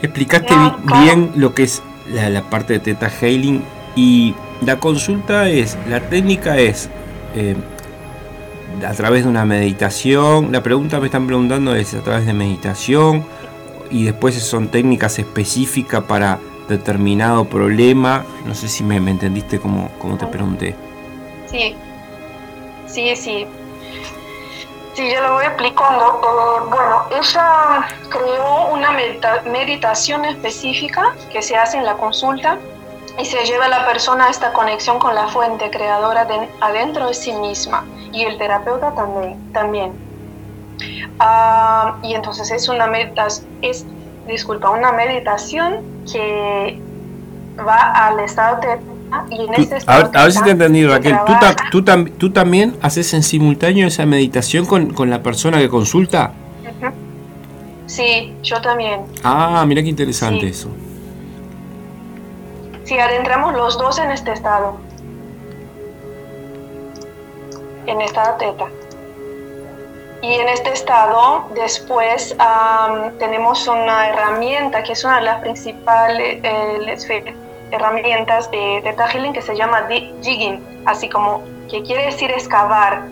¿Explicaste 0.00 0.54
bien 1.02 1.32
lo 1.36 1.54
que 1.54 1.64
es 1.64 1.82
la, 2.08 2.28
la 2.30 2.42
parte 2.42 2.72
de 2.72 2.78
Teta 2.80 3.08
Healing 3.08 3.62
y 3.94 4.34
la 4.64 4.78
consulta 4.78 5.48
es, 5.48 5.76
la 5.88 6.00
técnica 6.00 6.58
es 6.58 6.88
eh, 7.34 7.56
a 8.86 8.92
través 8.92 9.24
de 9.24 9.30
una 9.30 9.44
meditación. 9.44 10.52
La 10.52 10.62
pregunta 10.62 11.00
me 11.00 11.06
están 11.06 11.26
preguntando 11.26 11.74
es 11.74 11.94
a 11.94 12.00
través 12.00 12.26
de 12.26 12.32
meditación 12.32 13.24
y 13.90 14.04
después 14.04 14.34
son 14.42 14.68
técnicas 14.68 15.18
específicas 15.18 16.04
para 16.04 16.38
determinado 16.68 17.44
problema. 17.44 18.24
No 18.46 18.54
sé 18.54 18.68
si 18.68 18.84
me, 18.84 18.96
entendiste 18.96 19.58
como, 19.58 19.88
como 19.98 20.16
te 20.16 20.26
pregunté. 20.26 20.74
Sí, 21.46 21.74
sí, 22.86 23.14
sí. 23.16 23.46
Sí, 24.94 25.10
yo 25.10 25.22
lo 25.22 25.34
voy 25.34 25.46
explicando. 25.46 26.20
Eh, 26.22 26.68
bueno, 26.68 27.04
ella 27.18 27.88
creó 28.10 28.72
una 28.72 28.90
meditación 29.50 30.24
específica 30.26 31.14
que 31.32 31.42
se 31.42 31.56
hace 31.56 31.78
en 31.78 31.84
la 31.84 31.94
consulta 31.94 32.58
y 33.18 33.24
se 33.24 33.44
lleva 33.44 33.66
a 33.66 33.68
la 33.68 33.86
persona 33.86 34.26
a 34.26 34.30
esta 34.30 34.52
conexión 34.52 34.98
con 34.98 35.14
la 35.14 35.28
fuente 35.28 35.70
creadora 35.70 36.24
de, 36.24 36.48
adentro 36.60 37.08
de 37.08 37.14
sí 37.14 37.32
misma 37.32 37.84
y 38.12 38.22
el 38.22 38.38
terapeuta 38.38 38.94
también. 38.94 39.52
también. 39.52 39.92
Ah, 41.18 41.98
y 42.02 42.14
entonces 42.14 42.50
es 42.50 42.68
una 42.68 42.86
meditación, 42.86 43.46
es, 43.60 43.86
disculpa, 44.26 44.70
una 44.70 44.92
meditación 44.92 45.80
que 46.10 46.80
va 47.58 48.08
al 48.08 48.20
estado 48.20 48.60
de 48.60 48.92
y 49.30 49.44
en 49.44 49.54
este 49.54 49.76
a, 49.86 50.08
ver, 50.24 50.32
si 50.32 50.42
te 50.42 50.52
entendí, 50.52 50.86
Raquel. 50.86 51.18
¿Tú, 51.70 51.84
¿Tú, 52.16 52.32
también 52.32 52.78
haces 52.80 53.12
en 53.12 53.22
simultáneo 53.22 53.86
esa 53.86 54.06
meditación 54.06 54.64
con, 54.64 54.94
con 54.94 55.10
la 55.10 55.22
persona 55.22 55.58
que 55.58 55.68
consulta? 55.68 56.32
Sí, 57.84 58.34
yo 58.42 58.58
también. 58.62 59.02
Ah, 59.22 59.64
mira 59.66 59.82
qué 59.82 59.90
interesante 59.90 60.48
eso 60.48 60.70
si 62.92 62.98
adentramos 62.98 63.54
los 63.54 63.78
dos 63.78 63.98
en 63.98 64.10
este 64.10 64.32
estado, 64.32 64.76
en 67.86 68.02
estado 68.02 68.36
teta. 68.36 68.66
Y 70.20 70.34
en 70.34 70.46
este 70.50 70.74
estado 70.74 71.46
después 71.54 72.36
tenemos 73.18 73.66
una 73.66 74.10
herramienta 74.10 74.82
que 74.82 74.92
es 74.92 75.02
una 75.04 75.20
de 75.20 75.22
las 75.22 75.40
principales 75.40 76.40
eh, 76.42 77.34
herramientas 77.70 78.50
de 78.50 78.82
Teta 78.84 79.08
Healing 79.08 79.32
que 79.32 79.40
se 79.40 79.56
llama 79.56 79.88
jigging, 80.20 80.62
así 80.84 81.08
como 81.08 81.42
que 81.70 81.82
quiere 81.82 82.04
decir 82.04 82.30
excavar. 82.30 83.04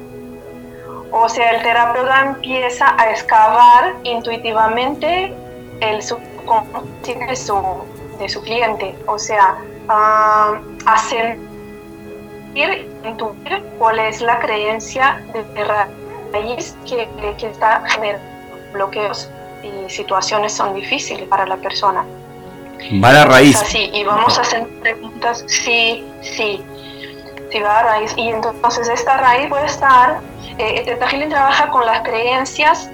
O 1.11 1.27
sea, 1.27 1.53
el 1.53 1.63
terapeuta 1.63 2.21
empieza 2.21 2.95
a 2.99 3.11
excavar 3.13 3.95
intuitivamente 4.03 5.35
el 5.81 6.03
subconsciente 6.03 7.25
de 7.29 7.37
su, 7.37 7.57
de 8.19 8.29
su 8.29 8.43
cliente, 8.43 8.95
o 9.07 9.19
sea, 9.19 9.57
a, 9.91 10.61
a 10.87 10.99
sentir, 10.99 12.89
intuir 13.05 13.63
cuál 13.79 13.99
es 13.99 14.21
la 14.21 14.39
creencia 14.39 15.23
de 15.33 15.65
raíz 16.33 16.77
que, 16.87 17.09
que 17.39 17.47
está 17.49 17.83
generando 17.89 18.25
bloqueos 18.73 19.29
y 19.63 19.91
situaciones 19.91 20.53
son 20.53 20.75
difíciles 20.75 21.29
para 21.29 21.45
la 21.45 21.57
persona. 21.57 22.05
Va 23.03 23.11
a 23.11 23.13
la 23.13 23.25
raíz. 23.25 23.59
Sí, 23.67 23.91
y 23.93 24.05
vamos 24.05 24.39
a 24.39 24.43
hacer 24.43 24.67
preguntas, 24.81 25.45
sí, 25.47 26.05
sí, 26.23 26.63
sí 27.51 27.61
va 27.61 27.81
a 27.81 27.83
raíz. 27.83 28.15
Y 28.17 28.29
entonces 28.29 28.89
esta 28.89 29.17
raíz 29.19 29.49
puede 29.49 29.67
estar, 29.67 30.21
eh, 30.57 30.83
Teta 30.85 31.09
trabaja 31.29 31.69
con 31.69 31.85
las 31.85 32.01
creencias 32.03 32.91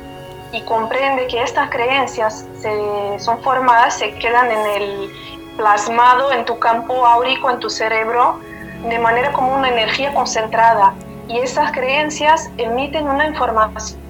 y 0.52 0.60
comprende 0.62 1.26
que 1.26 1.42
estas 1.42 1.70
creencias 1.70 2.46
se, 2.60 3.18
son 3.18 3.42
formadas, 3.42 3.98
se 3.98 4.12
quedan 4.14 4.50
en 4.50 4.66
el 4.82 5.10
plasmado 5.56 6.32
en 6.32 6.44
tu 6.44 6.58
campo 6.58 7.06
áurico, 7.06 7.50
en 7.50 7.58
tu 7.58 7.70
cerebro, 7.70 8.40
de 8.88 8.98
manera 8.98 9.32
como 9.32 9.54
una 9.54 9.68
energía 9.68 10.12
concentrada. 10.14 10.94
Y 11.28 11.38
esas 11.38 11.72
creencias 11.72 12.50
emiten 12.56 13.08
una 13.08 13.26
información 13.26 14.06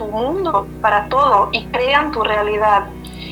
tu 0.00 0.06
mundo 0.06 0.66
para 0.80 1.10
todo 1.10 1.50
y 1.52 1.66
crean 1.66 2.10
tu 2.10 2.22
realidad. 2.22 2.86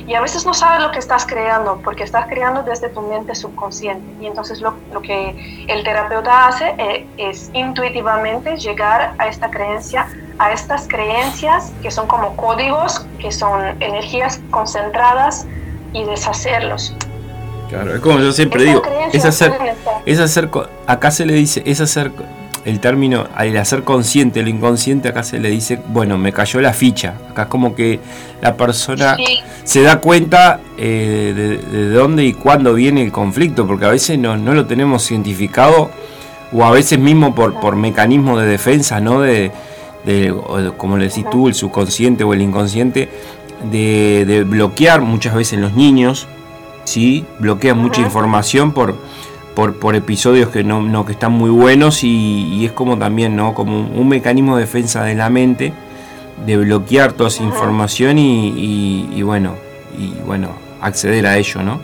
y 0.06 0.14
a 0.14 0.20
veces 0.20 0.44
no 0.46 0.54
sabes 0.54 0.80
lo 0.82 0.90
que 0.90 0.98
estás 0.98 1.26
creando 1.26 1.80
porque 1.82 2.02
estás 2.02 2.26
creando 2.26 2.62
desde 2.62 2.88
tu 2.90 3.00
mente 3.02 3.34
subconsciente 3.34 4.06
y 4.22 4.26
entonces 4.26 4.60
lo, 4.60 4.74
lo 4.92 5.00
que 5.00 5.64
el 5.66 5.82
terapeuta 5.82 6.46
hace 6.46 6.74
eh, 6.78 7.06
es 7.16 7.50
intuitivamente 7.52 8.56
llegar 8.56 9.14
a 9.18 9.28
esta 9.28 9.50
creencia 9.50 10.06
a 10.38 10.52
estas 10.52 10.88
creencias 10.88 11.72
que 11.82 11.90
son 11.90 12.06
como 12.06 12.36
códigos 12.36 13.06
que 13.18 13.32
son 13.32 13.60
energías 13.82 14.40
concentradas 14.50 15.46
y 15.92 16.04
deshacerlos 16.04 16.94
Claro, 17.68 17.94
es 17.94 18.00
como 18.00 18.18
yo 18.18 18.32
siempre 18.32 18.64
digo, 18.64 18.82
es 19.12 19.26
hacer, 19.26 19.52
es 20.06 20.18
hacer, 20.18 20.48
acá 20.86 21.10
se 21.10 21.26
le 21.26 21.34
dice, 21.34 21.62
es 21.66 21.82
hacer, 21.82 22.12
el 22.68 22.80
término, 22.80 23.26
al 23.34 23.56
hacer 23.56 23.82
consciente, 23.82 24.40
el 24.40 24.48
inconsciente, 24.48 25.08
acá 25.08 25.22
se 25.22 25.38
le 25.38 25.48
dice, 25.50 25.80
bueno, 25.88 26.18
me 26.18 26.32
cayó 26.32 26.60
la 26.60 26.72
ficha. 26.72 27.14
Acá 27.30 27.42
es 27.42 27.48
como 27.48 27.74
que 27.74 28.00
la 28.42 28.56
persona 28.56 29.16
se 29.64 29.82
da 29.82 30.00
cuenta 30.00 30.60
eh, 30.76 31.60
de, 31.70 31.90
dónde 31.90 32.24
y 32.24 32.34
cuándo 32.34 32.74
viene 32.74 33.02
el 33.02 33.12
conflicto, 33.12 33.66
porque 33.66 33.86
a 33.86 33.90
veces 33.90 34.18
no, 34.18 34.36
lo 34.36 34.66
tenemos 34.66 35.10
identificado, 35.10 35.90
o 36.52 36.64
a 36.64 36.70
veces 36.70 36.98
mismo 36.98 37.34
por, 37.34 37.58
por 37.60 37.76
mecanismo 37.76 38.38
de 38.38 38.46
defensa, 38.46 39.00
¿no? 39.00 39.20
De, 39.20 39.50
como 40.76 40.96
le 40.96 41.08
decís 41.08 41.24
tú, 41.30 41.48
el 41.48 41.54
subconsciente 41.54 42.24
o 42.24 42.32
el 42.32 42.40
inconsciente, 42.40 43.10
de, 43.64 44.24
de 44.26 44.44
bloquear 44.44 45.00
muchas 45.00 45.34
veces 45.34 45.58
los 45.58 45.72
niños 45.72 46.28
¿sí? 46.88 47.24
bloquean 47.38 47.78
mucha 47.78 48.00
información 48.00 48.72
por, 48.72 48.96
por, 49.54 49.94
episodios 49.94 50.48
que, 50.48 50.64
no, 50.64 51.04
que 51.04 51.12
están 51.12 51.32
muy 51.32 51.50
buenos 51.50 52.02
y, 52.02 52.64
es 52.64 52.72
como 52.72 52.98
también 52.98 53.36
¿no? 53.36 53.54
como 53.54 53.80
un, 53.80 54.08
mecanismo 54.08 54.56
de 54.56 54.62
defensa 54.62 55.04
de 55.04 55.14
la 55.14 55.30
mente 55.30 55.72
de 56.46 56.56
bloquear 56.56 57.12
toda 57.12 57.28
esa 57.28 57.42
información 57.42 58.18
y, 58.18 59.22
bueno 59.22 59.54
y 59.96 60.12
bueno 60.24 60.50
acceder 60.80 61.26
a 61.26 61.36
ello 61.36 61.62
no 61.62 61.80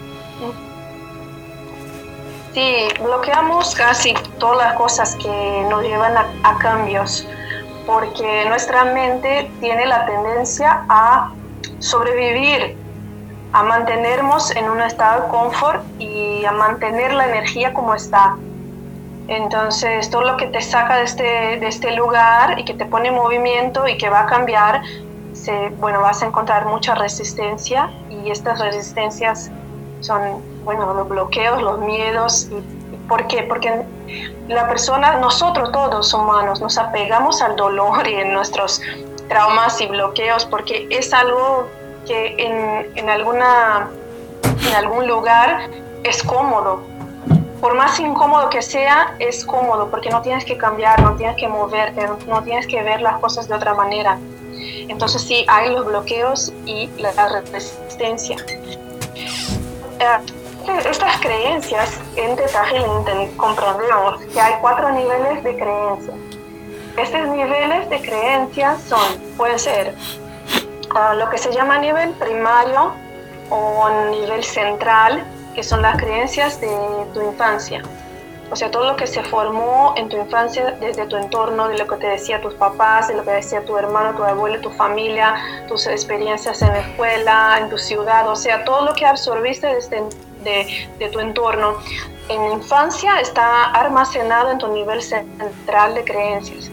sí 2.53 2.87
bloqueamos 3.03 3.75
casi 3.75 4.15
todas 4.39 4.69
las 4.69 4.75
cosas 4.75 5.17
que 5.17 5.67
nos 5.69 5.83
llevan 5.83 6.17
a, 6.17 6.27
a 6.45 6.59
cambios 6.59 7.27
porque 7.87 8.45
nuestra 8.49 8.85
mente 8.85 9.51
tiene 9.61 9.85
la 9.87 10.07
tendencia 10.07 10.85
a 10.89 11.33
sobrevivir 11.85 12.77
a 13.53 13.63
mantenernos 13.63 14.51
en 14.57 14.69
un 14.69 14.81
estado 14.81 15.25
de 15.25 15.29
confort 15.29 15.83
y 15.99 16.45
a 16.45 16.53
mantener 16.53 17.13
la 17.13 17.29
energía 17.29 17.75
como 17.75 17.95
está. 17.95 18.37
Entonces, 19.29 20.11
todo 20.11 20.23
lo 20.23 20.37
que 20.37 20.47
te 20.47 20.61
saca 20.61 20.97
de 20.97 21.05
este, 21.05 21.23
de 21.23 21.67
este 21.67 21.93
lugar 21.93 22.59
y 22.59 22.65
que 22.65 22.75
te 22.75 22.87
pone 22.87 23.09
en 23.09 23.15
movimiento 23.15 23.87
y 23.87 23.97
que 23.97 24.09
va 24.09 24.23
a 24.23 24.27
cambiar, 24.27 24.83
se, 25.35 25.69
bueno, 25.79 26.01
vas 26.01 26.23
a 26.23 26.27
encontrar 26.27 26.67
mucha 26.67 26.95
resistencia 26.95 27.91
y 28.11 28.31
estas 28.31 28.61
resistencias 28.61 29.51
son, 30.01 30.43
bueno, 30.65 30.93
los 30.95 31.09
bloqueos, 31.09 31.63
los 31.63 31.79
miedos. 31.81 32.49
¿Por 33.09 33.27
qué? 33.27 33.43
Porque 33.43 33.85
la 34.49 34.69
persona, 34.69 35.19
nosotros 35.19 35.71
todos 35.71 36.13
humanos, 36.15 36.61
nos 36.61 36.79
apegamos 36.79 37.43
al 37.43 37.57
dolor 37.57 38.07
y 38.09 38.15
en 38.15 38.33
nuestros 38.33 38.81
traumas 39.29 39.81
y 39.81 39.87
bloqueos 39.87 40.45
porque 40.47 40.87
es 40.91 41.13
algo 41.13 41.69
que 42.07 42.35
en, 42.39 42.97
en, 42.97 43.11
alguna, 43.11 43.91
en 44.43 44.75
algún 44.75 45.07
lugar 45.09 45.71
es 46.03 46.23
cómodo. 46.23 46.83
Por 47.61 47.75
más 47.75 47.99
incómodo 47.99 48.51
que 48.51 48.61
sea, 48.61 49.17
es 49.19 49.45
cómodo 49.45 49.91
porque 49.91 50.11
no 50.11 50.21
tienes 50.21 50.45
que 50.45 50.57
cambiar, 50.59 51.01
no 51.01 51.17
tienes 51.17 51.37
que 51.37 51.49
moverte, 51.49 52.07
no, 52.27 52.43
tienes 52.43 52.67
que 52.67 52.83
ver 52.83 53.01
las 53.01 53.19
cosas 53.21 53.49
de 53.49 53.55
otra 53.55 53.73
manera. 53.75 54.19
Entonces 54.89 55.23
sí, 55.23 55.47
hay 55.49 55.71
los 55.71 55.87
bloqueos 55.87 56.53
y 56.67 56.91
la, 56.99 57.13
resistencia. 57.51 58.37
Eh, 59.99 60.19
estas 60.91 61.21
creencias 61.21 62.01
en 62.17 62.37
Teta 62.37 62.65
comprendemos 63.37 64.21
que 64.33 64.41
hay 64.41 64.55
cuatro 64.61 64.91
niveles 64.91 65.43
de 65.43 65.57
creencias. 65.57 66.34
Estos 66.97 67.27
niveles 67.29 67.91
de 67.91 68.01
creencias 68.01 68.81
son, 68.83 69.21
pueden 69.37 69.59
ser 69.59 69.95
lo 71.17 71.29
que 71.29 71.39
se 71.39 71.53
llama 71.53 71.79
nivel 71.79 72.11
primario 72.11 72.93
o 73.51 73.89
nivel 74.11 74.45
central, 74.45 75.25
que 75.57 75.65
son 75.65 75.83
las 75.83 75.97
creencias 75.97 76.61
de 76.61 76.69
tu 77.13 77.21
infancia. 77.21 77.83
O 78.51 78.57
sea, 78.57 78.71
todo 78.71 78.85
lo 78.85 78.95
que 78.95 79.09
se 79.09 79.25
formó 79.25 79.95
en 79.97 80.09
tu 80.09 80.17
infancia 80.17 80.77
desde 80.81 81.07
tu 81.07 81.17
entorno, 81.17 81.67
de 81.67 81.79
lo 81.79 81.89
que 81.89 81.97
te 81.97 82.07
decía 82.07 82.41
tus 82.41 82.55
papás, 82.55 83.09
de 83.09 83.15
lo 83.15 83.25
que 83.25 83.33
decía 83.33 83.65
tu 83.65 83.77
hermano, 83.77 84.17
tu 84.17 84.23
abuelo, 84.23 84.61
tu 84.61 84.71
familia, 84.71 85.35
tus 85.67 85.89
experiencias 85.89 86.63
en 86.63 86.69
la 86.69 86.79
escuela, 86.79 87.59
en 87.61 87.71
tu 87.71 87.79
ciudad, 87.79 88.29
o 88.29 88.37
sea, 88.37 88.65
todo 88.65 88.85
lo 88.85 88.95
que 88.95 89.05
absorbiste 89.05 89.67
desde, 89.67 90.05
de, 90.45 90.89
de 90.99 91.09
tu 91.09 91.19
entorno. 91.19 91.79
En 92.29 92.41
la 92.41 92.55
infancia 92.55 93.19
está 93.19 93.73
almacenado 93.73 94.53
en 94.53 94.59
tu 94.59 94.69
nivel 94.69 95.03
central 95.03 95.95
de 95.95 96.05
creencias. 96.05 96.71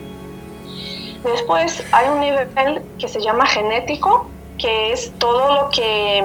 Después 1.23 1.83
hay 1.91 2.09
un 2.09 2.19
nivel 2.19 2.81
que 2.97 3.07
se 3.07 3.21
llama 3.21 3.45
genético, 3.45 4.27
que 4.57 4.91
es 4.91 5.11
todo 5.17 5.53
lo 5.55 5.69
que 5.69 6.23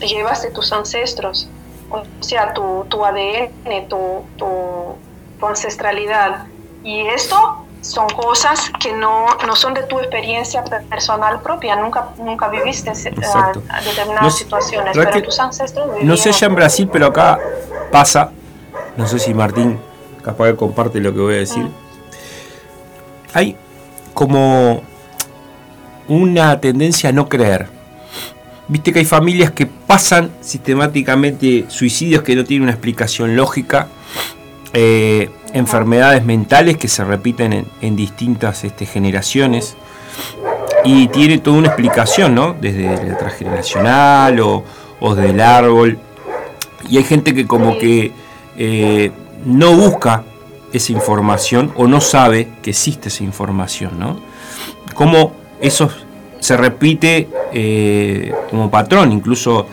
mm, 0.00 0.04
llevas 0.04 0.42
de 0.42 0.50
tus 0.50 0.72
ancestros, 0.72 1.48
o 1.90 2.02
sea, 2.20 2.52
tu, 2.54 2.84
tu 2.88 3.04
ADN, 3.04 3.88
tu, 3.88 4.24
tu, 4.36 5.46
ancestralidad. 5.46 6.46
Y 6.84 7.00
esto 7.08 7.66
son 7.80 8.08
cosas 8.10 8.70
que 8.80 8.92
no, 8.92 9.26
no, 9.44 9.56
son 9.56 9.74
de 9.74 9.82
tu 9.82 9.98
experiencia 9.98 10.62
personal 10.88 11.40
propia, 11.40 11.74
nunca, 11.74 12.10
nunca 12.18 12.48
viviste 12.48 12.90
a, 12.90 13.52
determinadas 13.82 14.36
situaciones, 14.36 14.96
pero 14.96 15.22
tus 15.22 15.40
ancestros 15.40 15.88
No 16.02 16.16
sé 16.16 16.30
ya 16.30 16.46
en 16.46 16.54
Brasil, 16.54 16.88
pero 16.92 17.06
acá 17.06 17.40
pasa, 17.90 18.30
no 18.96 19.06
sé 19.08 19.18
si 19.18 19.34
Martín 19.34 19.80
capaz 20.22 20.46
que 20.46 20.56
comparte 20.56 21.00
lo 21.00 21.12
que 21.12 21.20
voy 21.20 21.34
a 21.34 21.38
decir. 21.38 21.64
Mm 21.64 21.91
hay 23.32 23.56
como 24.14 24.82
una 26.08 26.60
tendencia 26.60 27.10
a 27.10 27.12
no 27.12 27.28
creer. 27.28 27.68
Viste 28.68 28.92
que 28.92 29.00
hay 29.00 29.04
familias 29.04 29.50
que 29.50 29.66
pasan 29.66 30.30
sistemáticamente 30.40 31.66
suicidios 31.68 32.22
que 32.22 32.36
no 32.36 32.44
tienen 32.44 32.64
una 32.64 32.72
explicación 32.72 33.36
lógica, 33.36 33.88
eh, 34.72 35.30
enfermedades 35.52 36.24
mentales 36.24 36.76
que 36.76 36.88
se 36.88 37.04
repiten 37.04 37.66
en, 37.80 37.96
distintas 37.96 38.64
este, 38.64 38.86
generaciones 38.86 39.76
y 40.84 41.08
tiene 41.08 41.38
toda 41.38 41.58
una 41.58 41.68
explicación, 41.68 42.34
¿no? 42.34 42.54
Desde 42.58 43.06
la 43.06 43.18
transgeneracional 43.18 44.40
o, 44.40 44.64
o 45.00 45.14
del 45.14 45.40
árbol. 45.40 45.98
Y 46.88 46.96
hay 46.96 47.04
gente 47.04 47.34
que 47.34 47.46
como 47.46 47.78
que 47.78 48.12
eh, 48.56 49.10
no 49.44 49.74
busca 49.76 50.24
esa 50.72 50.92
información 50.92 51.72
o 51.76 51.86
no 51.86 52.00
sabe 52.00 52.48
que 52.62 52.70
existe 52.70 53.08
esa 53.08 53.24
información, 53.24 53.98
¿no? 53.98 54.20
Cómo 54.94 55.32
eso 55.60 55.90
se 56.40 56.56
repite 56.56 57.28
eh, 57.52 58.32
como 58.50 58.70
patrón, 58.70 59.12
incluso 59.12 59.66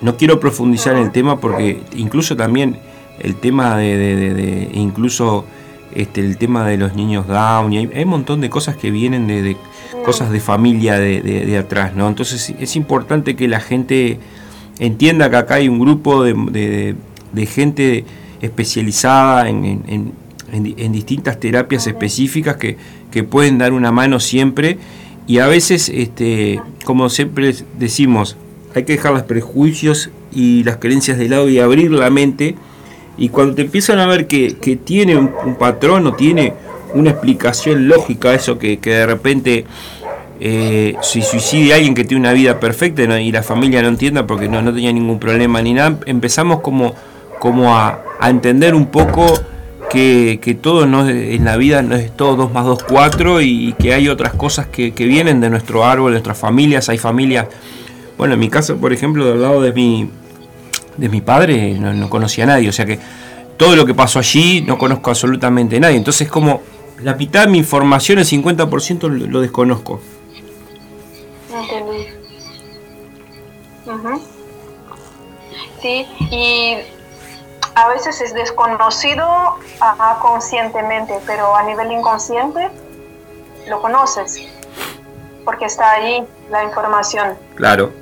no 0.00 0.16
quiero 0.16 0.40
profundizar 0.40 0.96
en 0.96 1.04
el 1.04 1.12
tema 1.12 1.38
porque 1.38 1.82
incluso 1.96 2.36
también 2.36 2.78
el 3.20 3.36
tema 3.36 3.76
de, 3.76 4.70
incluso 4.72 5.44
este, 5.94 6.20
el 6.20 6.38
tema 6.38 6.66
de 6.66 6.76
los 6.76 6.94
niños 6.94 7.26
down 7.26 7.72
y 7.72 7.78
hay, 7.78 8.04
un 8.04 8.08
montón 8.08 8.40
de 8.40 8.48
cosas 8.48 8.76
que 8.76 8.90
vienen 8.90 9.26
de, 9.26 9.56
cosas 10.04 10.30
de 10.30 10.40
familia 10.40 10.98
de, 10.98 11.58
atrás, 11.58 11.94
¿no? 11.94 12.08
Entonces 12.08 12.54
es 12.58 12.76
importante 12.76 13.36
que 13.36 13.48
la 13.48 13.60
gente 13.60 14.18
entienda 14.78 15.28
que 15.30 15.36
acá 15.36 15.54
hay 15.56 15.68
un 15.68 15.80
grupo 15.80 16.22
de, 16.22 16.94
gente 17.48 18.04
especializada 18.40 19.48
en, 19.48 19.64
en, 19.64 20.12
distintas 20.50 21.38
terapias 21.40 21.86
específicas 21.86 22.56
que, 22.56 22.76
pueden 23.24 23.58
dar 23.58 23.72
una 23.72 23.90
mano 23.90 24.20
siempre. 24.20 24.78
Y 25.26 25.40
a 25.40 25.46
veces, 25.46 25.90
este, 25.92 26.60
como 26.84 27.08
siempre 27.10 27.54
decimos, 27.78 28.36
hay 28.74 28.84
que 28.84 28.92
dejar 28.92 29.12
los 29.12 29.22
prejuicios 29.22 30.10
y 30.32 30.62
las 30.64 30.76
creencias 30.76 31.18
de 31.18 31.28
lado 31.28 31.48
y 31.48 31.58
abrir 31.58 31.90
la 31.90 32.10
mente. 32.10 32.54
Y 33.16 33.30
cuando 33.30 33.54
te 33.54 33.62
empiezan 33.62 33.98
a 33.98 34.06
ver 34.06 34.26
que, 34.26 34.78
tiene 34.84 35.16
un, 35.16 35.56
patrón 35.58 36.06
o 36.06 36.14
tiene 36.14 36.54
una 36.94 37.10
explicación 37.10 37.88
lógica 37.88 38.30
a 38.30 38.34
eso 38.34 38.58
que, 38.58 38.78
de 38.78 39.06
repente 39.06 39.64
eh, 40.40 40.94
si 41.02 41.20
suicide 41.20 41.74
alguien 41.74 41.94
que 41.94 42.04
tiene 42.04 42.20
una 42.20 42.32
vida 42.32 42.60
perfecta 42.60 43.02
y 43.20 43.32
la 43.32 43.42
familia 43.42 43.82
no 43.82 43.88
entienda 43.88 44.24
porque 44.26 44.48
no, 44.48 44.62
no 44.62 44.72
tenía 44.72 44.92
ningún 44.92 45.18
problema 45.18 45.60
ni 45.60 45.74
nada, 45.74 45.98
empezamos 46.06 46.60
como, 46.60 46.94
como 47.40 47.74
a, 47.76 48.00
a 48.20 48.30
entender 48.30 48.76
un 48.76 48.86
poco 48.86 49.26
que, 49.88 50.58
todo 50.60 50.86
no, 50.86 51.08
en 51.08 51.44
la 51.44 51.56
vida 51.56 51.82
no 51.82 51.96
es 51.96 52.14
todo 52.16 52.36
2 52.36 52.52
más 52.52 52.64
2, 52.64 52.84
4 52.84 53.40
y 53.40 53.74
que 53.78 53.94
hay 53.94 54.08
otras 54.08 54.34
cosas 54.34 54.66
que, 54.66 54.90
vienen 54.90 55.40
de 55.40 55.50
nuestro 55.50 55.84
árbol, 55.84 56.12
de 56.12 56.16
nuestras 56.16 56.38
familias. 56.38 56.88
Hay 56.88 56.98
familias, 56.98 57.46
bueno, 58.16 58.34
en 58.34 58.40
mi 58.40 58.48
caso, 58.48 58.76
por 58.76 58.92
ejemplo, 58.92 59.26
del 59.26 59.42
lado 59.42 59.60
de 59.62 59.72
mi, 59.72 60.10
de 60.96 61.08
mi 61.08 61.20
padre 61.20 61.74
no, 61.74 62.08
conocía 62.10 62.44
a 62.44 62.48
nadie, 62.48 62.68
o 62.68 62.72
sea 62.72 62.86
que 62.86 62.98
todo 63.56 63.74
lo 63.74 63.86
que 63.86 63.94
pasó 63.94 64.18
allí 64.18 64.60
no 64.60 64.78
conozco 64.78 65.10
absolutamente 65.10 65.76
a 65.76 65.80
nadie. 65.80 65.96
Entonces, 65.96 66.28
como 66.28 66.62
la 67.02 67.14
mitad 67.14 67.44
de 67.44 67.50
mi 67.50 67.58
información, 67.58 68.18
el 68.18 68.26
50% 68.26 69.08
lo, 69.08 69.40
desconozco. 69.40 70.00
Sí, 75.80 76.06
y 76.30 76.97
a 77.78 77.88
veces 77.88 78.20
es 78.20 78.34
desconocido 78.34 79.56
conscientemente, 80.20 81.14
pero 81.26 81.54
a 81.54 81.62
nivel 81.62 81.92
inconsciente 81.92 82.70
lo 83.68 83.80
conoces, 83.80 84.48
porque 85.44 85.66
está 85.66 85.92
ahí 85.92 86.26
la 86.50 86.64
información. 86.64 87.36
Claro. 87.54 87.92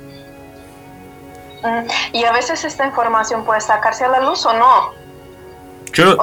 Mm, 1.63 2.15
y 2.15 2.23
a 2.23 2.31
veces 2.31 2.63
esta 2.63 2.87
información 2.87 3.45
puede 3.45 3.61
sacarse 3.61 4.03
a 4.03 4.09
la 4.09 4.19
luz 4.21 4.45
o 4.47 4.53
no. 4.53 4.93
Yo, 5.93 6.17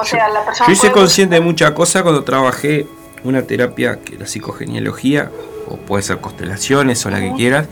hice 0.67 0.91
consciente 0.91 1.35
de 1.35 1.41
mucha 1.41 1.73
cosa 1.73 2.03
cuando 2.03 2.23
trabajé 2.23 2.87
una 3.23 3.43
terapia 3.43 3.99
que 4.01 4.17
la 4.17 4.27
psicogenealogía, 4.27 5.31
o 5.67 5.77
puede 5.77 6.03
ser 6.03 6.19
constelaciones 6.19 7.05
o 7.05 7.09
la 7.09 7.19
que 7.19 7.33
quieras. 7.33 7.67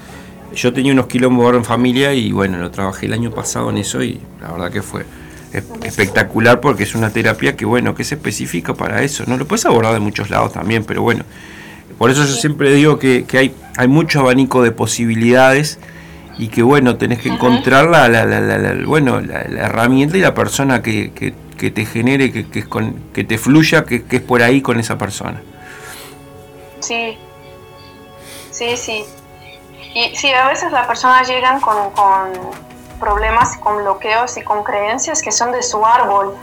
Yo 0.53 0.71
tenía 0.71 0.93
unos 0.93 1.07
quilombos 1.07 1.53
en 1.55 1.65
familia 1.65 2.13
y 2.13 2.31
bueno, 2.31 2.57
lo 2.57 2.71
trabajé 2.71 3.07
el 3.07 3.13
año 3.13 3.31
pasado 3.31 3.69
en 3.69 3.77
eso 3.77 4.01
y 4.01 4.21
la 4.39 4.51
verdad 4.51 4.71
que 4.71 4.81
fue 4.81 5.05
espectacular 5.53 6.59
porque 6.59 6.83
es 6.83 6.95
una 6.95 7.11
terapia 7.11 7.55
que 7.55 7.65
bueno, 7.65 7.95
que 7.95 8.01
es 8.01 8.11
específica 8.11 8.73
para 8.73 9.03
eso. 9.03 9.23
No 9.27 9.37
lo 9.37 9.47
puedes 9.47 9.65
abordar 9.65 9.93
de 9.93 9.99
muchos 9.99 10.29
lados 10.29 10.53
también, 10.53 10.83
pero 10.83 11.01
bueno. 11.01 11.23
Por 11.97 12.09
eso 12.09 12.25
yo 12.25 12.33
siempre 12.33 12.73
digo 12.73 12.99
que, 12.99 13.25
hay, 13.33 13.53
hay 13.77 13.87
mucho 13.87 14.21
abanico 14.21 14.63
de 14.63 14.71
posibilidades 14.71 15.79
y 16.37 16.47
que 16.47 16.63
bueno, 16.63 16.97
tenés 16.97 17.19
que 17.19 17.29
encontrar 17.29 17.87
la, 17.87 18.09
la, 18.09 18.75
bueno, 18.85 19.21
la, 19.21 19.41
herramienta 19.41 20.17
y 20.17 20.21
la 20.21 20.33
persona 20.33 20.81
que, 20.81 21.11
que, 21.11 21.71
te 21.71 21.85
genere, 21.85 22.31
que, 22.31 22.49
que, 22.49 22.63
con, 22.63 22.95
que 23.13 23.23
te 23.23 23.37
fluya, 23.37 23.85
que, 23.85 24.03
es 24.09 24.21
por 24.21 24.41
ahí 24.41 24.61
con 24.61 24.79
esa 24.79 24.97
persona. 24.97 25.41
Sí, 26.79 27.17
sí, 28.51 28.75
sí. 28.75 29.05
Y 29.95 30.15
sí, 30.15 30.29
a 30.33 30.49
veces 30.49 30.71
las 30.71 30.87
personas 30.87 31.27
llegan 31.29 31.61
con, 31.61 31.91
con 31.91 32.31
problemas, 33.03 33.57
con 33.57 33.77
bloqueos 33.77 34.37
y 34.37 34.41
con 34.43 34.63
creencias 34.63 35.21
que 35.21 35.31
son 35.31 35.51
de 35.51 35.61
su 35.61 35.85
árbol, 35.85 36.35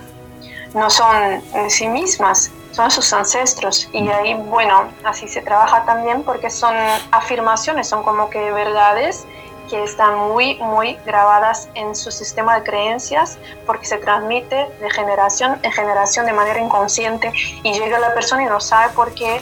no 0.75 0.91
son 0.91 1.43
en 1.55 1.71
sí 1.71 1.89
mismas, 1.89 2.51
son 2.73 2.91
sus 2.91 3.13
ancestros. 3.15 3.89
Y 3.93 4.09
ahí, 4.11 4.35
bueno, 4.35 4.89
así 5.05 5.27
se 5.27 5.41
trabaja 5.41 5.85
también 5.87 6.23
porque 6.23 6.51
son 6.51 6.75
afirmaciones, 7.13 7.89
son 7.89 8.03
como 8.03 8.29
que 8.29 8.53
verdades 8.53 9.25
que 9.71 9.83
están 9.85 10.17
muy, 10.17 10.57
muy 10.57 10.99
grabadas 11.07 11.69
en 11.75 11.95
su 11.95 12.11
sistema 12.11 12.57
de 12.57 12.65
creencias 12.65 13.39
porque 13.67 13.87
se 13.87 13.99
transmite 13.99 14.57
de 14.81 14.91
generación 14.91 15.61
en 15.63 15.73
generación 15.73 16.27
de 16.27 16.33
manera 16.33 16.61
inconsciente 16.61 17.33
y 17.63 17.73
llega 17.73 18.01
la 18.01 18.13
persona 18.13 18.43
y 18.43 18.47
no 18.47 18.61
sabe 18.61 18.93
por 18.95 19.15
qué 19.15 19.41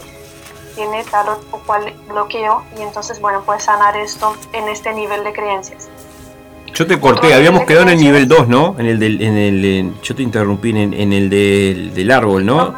tiene 0.74 1.03
tal 1.05 1.27
o 1.51 1.59
cual 1.66 1.93
bloqueo 2.07 2.62
y 2.77 2.82
entonces, 2.82 3.20
bueno, 3.20 3.43
puede 3.43 3.59
sanar 3.59 3.97
esto 3.97 4.36
en 4.53 4.69
este 4.69 4.93
nivel 4.93 5.24
de 5.24 5.32
creencias. 5.32 5.89
Yo 6.79 6.87
te 6.87 7.01
corté, 7.01 7.35
habíamos 7.35 7.65
quedado 7.65 7.89
en 7.89 7.89
el 7.89 7.99
nivel 7.99 8.29
2, 8.29 8.47
¿no? 8.47 8.77
En 8.79 8.87
el 8.87 9.01
del, 9.01 9.21
en 9.21 9.37
el, 9.37 10.01
yo 10.01 10.15
te 10.15 10.23
interrumpí 10.23 10.71
en, 10.71 11.13
el 11.13 11.29
del, 11.29 11.93
del, 11.93 12.11
árbol, 12.13 12.47
¿no? 12.47 12.73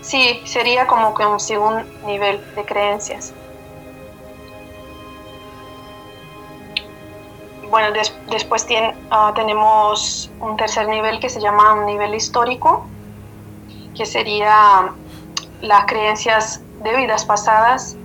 Sí, 0.00 0.40
sería 0.44 0.88
como 0.88 1.14
que 1.14 1.24
un 1.24 1.38
segundo 1.38 1.84
nivel 2.04 2.40
de 2.56 2.64
creencias. 2.64 3.32
bueno, 7.70 7.96
después 8.28 8.66
ah, 9.12 9.32
tenemos 9.36 10.28
un 10.40 10.56
tercer 10.56 10.88
nivel 10.88 11.20
que 11.20 11.30
se 11.30 11.40
llama 11.40 11.74
un 11.74 11.86
nivel 11.86 12.12
histórico, 12.12 12.88
que 13.96 14.04
sería 14.04 14.92
las 15.60 15.84
creencias 15.84 16.60
de 16.82 16.96
vidas 16.96 17.24
pasadas 17.24 17.96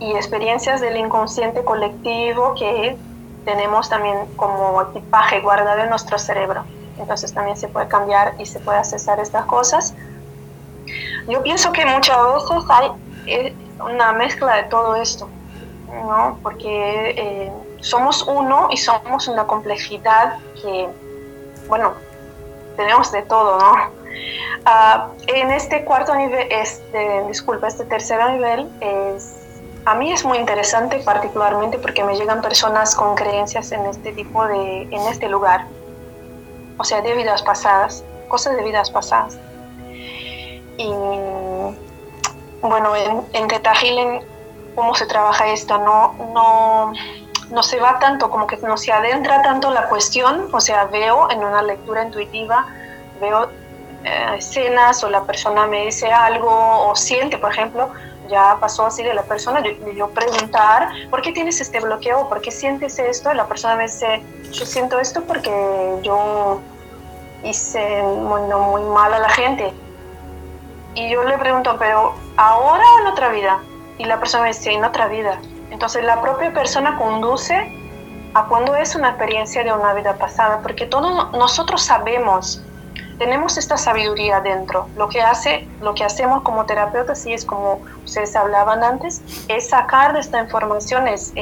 y 0.00 0.12
experiencias 0.12 0.80
del 0.80 0.96
inconsciente 0.96 1.62
colectivo 1.62 2.54
que 2.54 2.96
tenemos 3.44 3.88
también 3.88 4.26
como 4.36 4.82
equipaje 4.82 5.40
guardado 5.40 5.80
en 5.80 5.90
nuestro 5.90 6.18
cerebro. 6.18 6.64
Entonces 6.98 7.32
también 7.32 7.56
se 7.56 7.68
puede 7.68 7.88
cambiar 7.88 8.34
y 8.38 8.46
se 8.46 8.58
puede 8.60 8.78
accesar 8.78 9.20
estas 9.20 9.44
cosas. 9.46 9.94
Yo 11.28 11.42
pienso 11.42 11.72
que 11.72 11.84
muchas 11.86 12.16
veces 12.16 12.64
hay 12.68 12.90
eh, 13.26 13.54
una 13.78 14.12
mezcla 14.12 14.56
de 14.56 14.62
todo 14.64 14.96
esto, 14.96 15.28
¿no? 15.88 16.38
Porque 16.42 17.10
eh, 17.16 17.52
somos 17.80 18.22
uno 18.22 18.68
y 18.70 18.76
somos 18.76 19.28
una 19.28 19.46
complejidad 19.46 20.38
que, 20.60 20.88
bueno, 21.68 21.92
tenemos 22.76 23.12
de 23.12 23.22
todo, 23.22 23.58
¿no? 23.58 24.00
Ah, 24.64 25.08
en 25.26 25.50
este 25.50 25.84
cuarto 25.84 26.14
nivel, 26.14 26.46
este, 26.50 27.24
disculpa, 27.28 27.68
este 27.68 27.84
tercer 27.84 28.22
nivel, 28.30 28.68
es, 28.80 29.39
a 29.84 29.94
mí 29.94 30.12
es 30.12 30.24
muy 30.24 30.38
interesante 30.38 30.98
particularmente 30.98 31.78
porque 31.78 32.04
me 32.04 32.16
llegan 32.16 32.42
personas 32.42 32.94
con 32.94 33.14
creencias 33.14 33.72
en 33.72 33.86
este 33.86 34.12
tipo 34.12 34.46
de, 34.46 34.82
en 34.82 35.00
este 35.08 35.28
lugar, 35.28 35.66
o 36.76 36.84
sea, 36.84 37.00
de 37.00 37.14
vidas 37.14 37.42
pasadas, 37.42 38.04
cosas 38.28 38.56
de 38.56 38.62
vidas 38.62 38.90
pasadas. 38.90 39.38
Y 40.76 40.90
bueno, 42.62 42.94
en, 42.96 43.22
en 43.32 44.20
¿cómo 44.74 44.94
se 44.94 45.06
trabaja 45.06 45.48
esto? 45.48 45.78
No, 45.78 46.14
no, 46.32 46.92
no 47.50 47.62
se 47.62 47.80
va 47.80 47.98
tanto, 47.98 48.30
como 48.30 48.46
que 48.46 48.56
no 48.58 48.76
se 48.76 48.92
adentra 48.92 49.42
tanto 49.42 49.70
la 49.70 49.88
cuestión, 49.88 50.48
o 50.52 50.60
sea, 50.60 50.84
veo 50.84 51.30
en 51.30 51.42
una 51.42 51.62
lectura 51.62 52.04
intuitiva, 52.04 52.66
veo 53.20 53.50
eh, 54.04 54.36
escenas 54.38 55.02
o 55.04 55.10
la 55.10 55.22
persona 55.24 55.66
me 55.66 55.86
dice 55.86 56.10
algo 56.10 56.88
o 56.88 56.94
siente, 56.96 57.38
por 57.38 57.52
ejemplo, 57.52 57.90
ya 58.30 58.56
pasó 58.60 58.86
así 58.86 59.02
de 59.02 59.12
la 59.12 59.22
persona, 59.22 59.62
yo, 59.62 59.92
yo 59.92 60.08
preguntar, 60.10 60.88
¿por 61.10 61.20
qué 61.22 61.32
tienes 61.32 61.60
este 61.60 61.80
bloqueo? 61.80 62.28
¿Por 62.28 62.40
qué 62.40 62.50
sientes 62.50 62.98
esto? 62.98 63.34
La 63.34 63.46
persona 63.46 63.76
me 63.76 63.84
dice, 63.84 64.22
yo 64.52 64.64
siento 64.64 64.98
esto 64.98 65.22
porque 65.24 65.50
yo 66.02 66.60
hice 67.42 68.02
bueno, 68.02 68.60
muy 68.60 68.82
mal 68.82 69.12
a 69.12 69.18
la 69.18 69.30
gente. 69.30 69.72
Y 70.94 71.10
yo 71.10 71.22
le 71.24 71.38
pregunto, 71.38 71.76
¿pero 71.78 72.14
ahora 72.36 72.84
o 72.96 73.00
en 73.00 73.06
otra 73.06 73.28
vida? 73.28 73.60
Y 73.98 74.04
la 74.04 74.18
persona 74.18 74.44
me 74.44 74.48
dice, 74.48 74.72
en 74.72 74.84
otra 74.84 75.08
vida. 75.08 75.40
Entonces 75.70 76.04
la 76.04 76.20
propia 76.20 76.52
persona 76.52 76.96
conduce 76.98 77.76
a 78.34 78.44
cuando 78.46 78.74
es 78.76 78.94
una 78.94 79.10
experiencia 79.10 79.64
de 79.64 79.72
una 79.72 79.92
vida 79.94 80.14
pasada, 80.14 80.60
porque 80.62 80.86
todos 80.86 81.32
nosotros 81.32 81.82
sabemos, 81.82 82.62
tenemos 83.20 83.58
esta 83.58 83.76
sabiduría 83.76 84.40
dentro. 84.40 84.88
Lo 84.96 85.10
que 85.10 85.20
hace, 85.20 85.68
lo 85.82 85.92
que 85.92 86.04
hacemos 86.04 86.42
como 86.42 86.64
terapeutas, 86.64 87.26
y 87.26 87.34
es 87.34 87.44
como 87.44 87.82
ustedes 88.02 88.34
hablaban 88.34 88.82
antes, 88.82 89.20
es 89.46 89.68
sacar 89.68 90.14
de 90.14 90.20
esta 90.20 90.40
información, 90.40 91.06
es, 91.06 91.34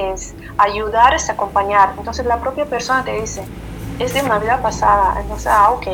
ayudar, 0.59 1.15
es 1.15 1.31
acompañar. 1.31 1.95
Entonces 1.97 2.27
la 2.27 2.41
propia 2.41 2.67
persona 2.67 3.05
te 3.05 3.21
dice, 3.21 3.45
es 4.01 4.13
de 4.13 4.23
una 4.23 4.41
vida 4.41 4.61
pasada. 4.61 5.21
Entonces, 5.21 5.47
ah, 5.47 5.71
ok. 5.71 5.87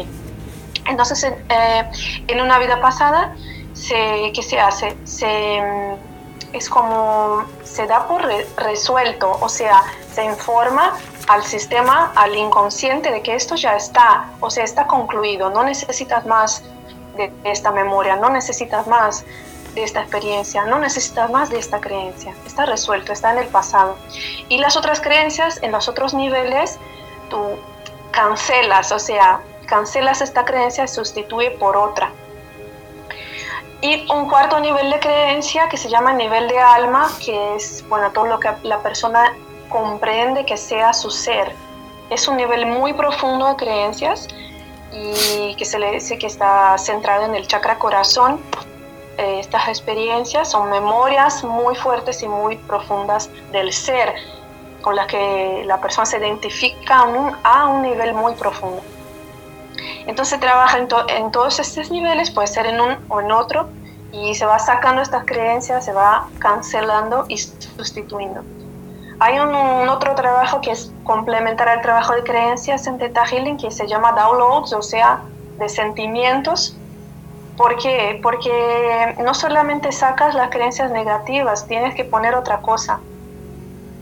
Entonces, 0.86 1.22
eh, 1.22 1.90
en 2.28 2.40
una 2.40 2.58
vida 2.58 2.80
pasada, 2.80 3.36
se, 3.74 4.32
¿qué 4.34 4.42
se 4.42 4.58
hace? 4.58 4.96
Se 5.04 5.60
es 6.54 6.68
como 6.68 7.44
se 7.64 7.86
da 7.86 8.06
por 8.06 8.22
resuelto, 8.56 9.36
o 9.40 9.48
sea, 9.48 9.82
se 10.12 10.24
informa 10.24 10.96
al 11.26 11.42
sistema, 11.42 12.12
al 12.14 12.36
inconsciente 12.36 13.10
de 13.10 13.22
que 13.22 13.34
esto 13.34 13.56
ya 13.56 13.76
está, 13.76 14.30
o 14.40 14.50
sea, 14.50 14.64
está 14.64 14.86
concluido, 14.86 15.50
no 15.50 15.64
necesitas 15.64 16.24
más 16.26 16.62
de 17.16 17.32
esta 17.44 17.72
memoria, 17.72 18.16
no 18.16 18.30
necesitas 18.30 18.86
más 18.86 19.24
de 19.74 19.82
esta 19.82 20.00
experiencia, 20.02 20.64
no 20.64 20.78
necesitas 20.78 21.30
más 21.30 21.50
de 21.50 21.58
esta 21.58 21.80
creencia, 21.80 22.34
está 22.46 22.66
resuelto, 22.66 23.12
está 23.12 23.32
en 23.32 23.38
el 23.38 23.48
pasado. 23.48 23.96
Y 24.48 24.58
las 24.58 24.76
otras 24.76 25.00
creencias, 25.00 25.60
en 25.62 25.72
los 25.72 25.88
otros 25.88 26.14
niveles, 26.14 26.78
tú 27.30 27.58
cancelas, 28.12 28.92
o 28.92 29.00
sea, 29.00 29.40
cancelas 29.66 30.20
esta 30.20 30.44
creencia 30.44 30.84
y 30.84 30.88
sustituye 30.88 31.50
por 31.50 31.76
otra. 31.76 32.12
Y 33.84 34.10
un 34.10 34.30
cuarto 34.30 34.58
nivel 34.60 34.90
de 34.90 34.98
creencia 34.98 35.68
que 35.68 35.76
se 35.76 35.90
llama 35.90 36.14
nivel 36.14 36.48
de 36.48 36.58
alma, 36.58 37.06
que 37.22 37.54
es 37.54 37.86
bueno, 37.86 38.10
todo 38.12 38.24
lo 38.24 38.40
que 38.40 38.48
la 38.62 38.78
persona 38.78 39.36
comprende 39.68 40.46
que 40.46 40.56
sea 40.56 40.94
su 40.94 41.10
ser. 41.10 41.54
Es 42.08 42.26
un 42.26 42.38
nivel 42.38 42.64
muy 42.64 42.94
profundo 42.94 43.46
de 43.46 43.56
creencias 43.56 44.26
y 44.90 45.54
que 45.56 45.66
se 45.66 45.78
le 45.78 45.90
dice 45.90 46.16
que 46.16 46.28
está 46.28 46.78
centrado 46.78 47.26
en 47.26 47.34
el 47.34 47.46
chakra 47.46 47.78
corazón. 47.78 48.40
Eh, 49.18 49.40
estas 49.40 49.68
experiencias 49.68 50.50
son 50.50 50.70
memorias 50.70 51.44
muy 51.44 51.74
fuertes 51.74 52.22
y 52.22 52.26
muy 52.26 52.56
profundas 52.56 53.28
del 53.52 53.70
ser, 53.70 54.14
con 54.80 54.96
las 54.96 55.08
que 55.08 55.62
la 55.66 55.78
persona 55.78 56.06
se 56.06 56.16
identifica 56.16 57.00
a 57.00 57.02
un, 57.04 57.36
a 57.44 57.66
un 57.66 57.82
nivel 57.82 58.14
muy 58.14 58.34
profundo. 58.34 58.82
Entonces 60.06 60.40
trabaja 60.40 60.78
en, 60.78 61.30
todos 61.32 61.58
estos 61.58 61.90
niveles, 61.90 62.30
puede 62.30 62.46
ser 62.46 62.66
en 62.66 62.80
un 62.80 62.96
o 63.08 63.20
en 63.20 63.32
otro, 63.32 63.68
y 64.12 64.34
se 64.34 64.46
va 64.46 64.58
sacando 64.58 65.02
estas 65.02 65.24
creencias, 65.24 65.84
se 65.84 65.92
va 65.92 66.28
cancelando 66.38 67.24
y 67.28 67.38
sustituyendo. 67.38 68.42
Hay 69.20 69.38
un, 69.38 69.54
otro 69.88 70.14
trabajo 70.14 70.60
que 70.60 70.72
es 70.72 70.92
complementar 71.04 71.68
al 71.68 71.80
trabajo 71.82 72.14
de 72.14 72.22
creencias 72.22 72.86
en 72.86 72.98
Theta 72.98 73.24
que 73.60 73.70
se 73.70 73.86
llama 73.86 74.12
downloads, 74.12 74.72
o 74.72 74.82
sea, 74.82 75.22
de 75.58 75.68
sentimientos. 75.68 76.76
¿Por 77.56 77.76
qué? 77.76 78.18
Porque 78.22 79.16
no 79.22 79.34
solamente 79.34 79.92
sacas 79.92 80.34
las 80.34 80.50
creencias 80.50 80.90
negativas, 80.90 81.66
tienes 81.66 81.94
que 81.94 82.04
poner 82.04 82.34
otra 82.34 82.58
cosa. 82.58 83.00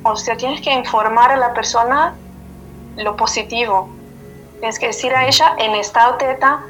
o 0.04 0.16
sea, 0.16 0.36
tienes 0.36 0.60
que 0.62 0.72
informar 0.72 1.30
a 1.30 1.36
la 1.36 1.52
persona 1.52 2.14
lo 2.96 3.16
positivo. 3.16 3.88
Tienes 4.62 4.78
que 4.78 4.86
decir 4.86 5.12
a 5.12 5.26
ella 5.26 5.56
en 5.58 5.72
estado 5.72 6.14
teta 6.18 6.62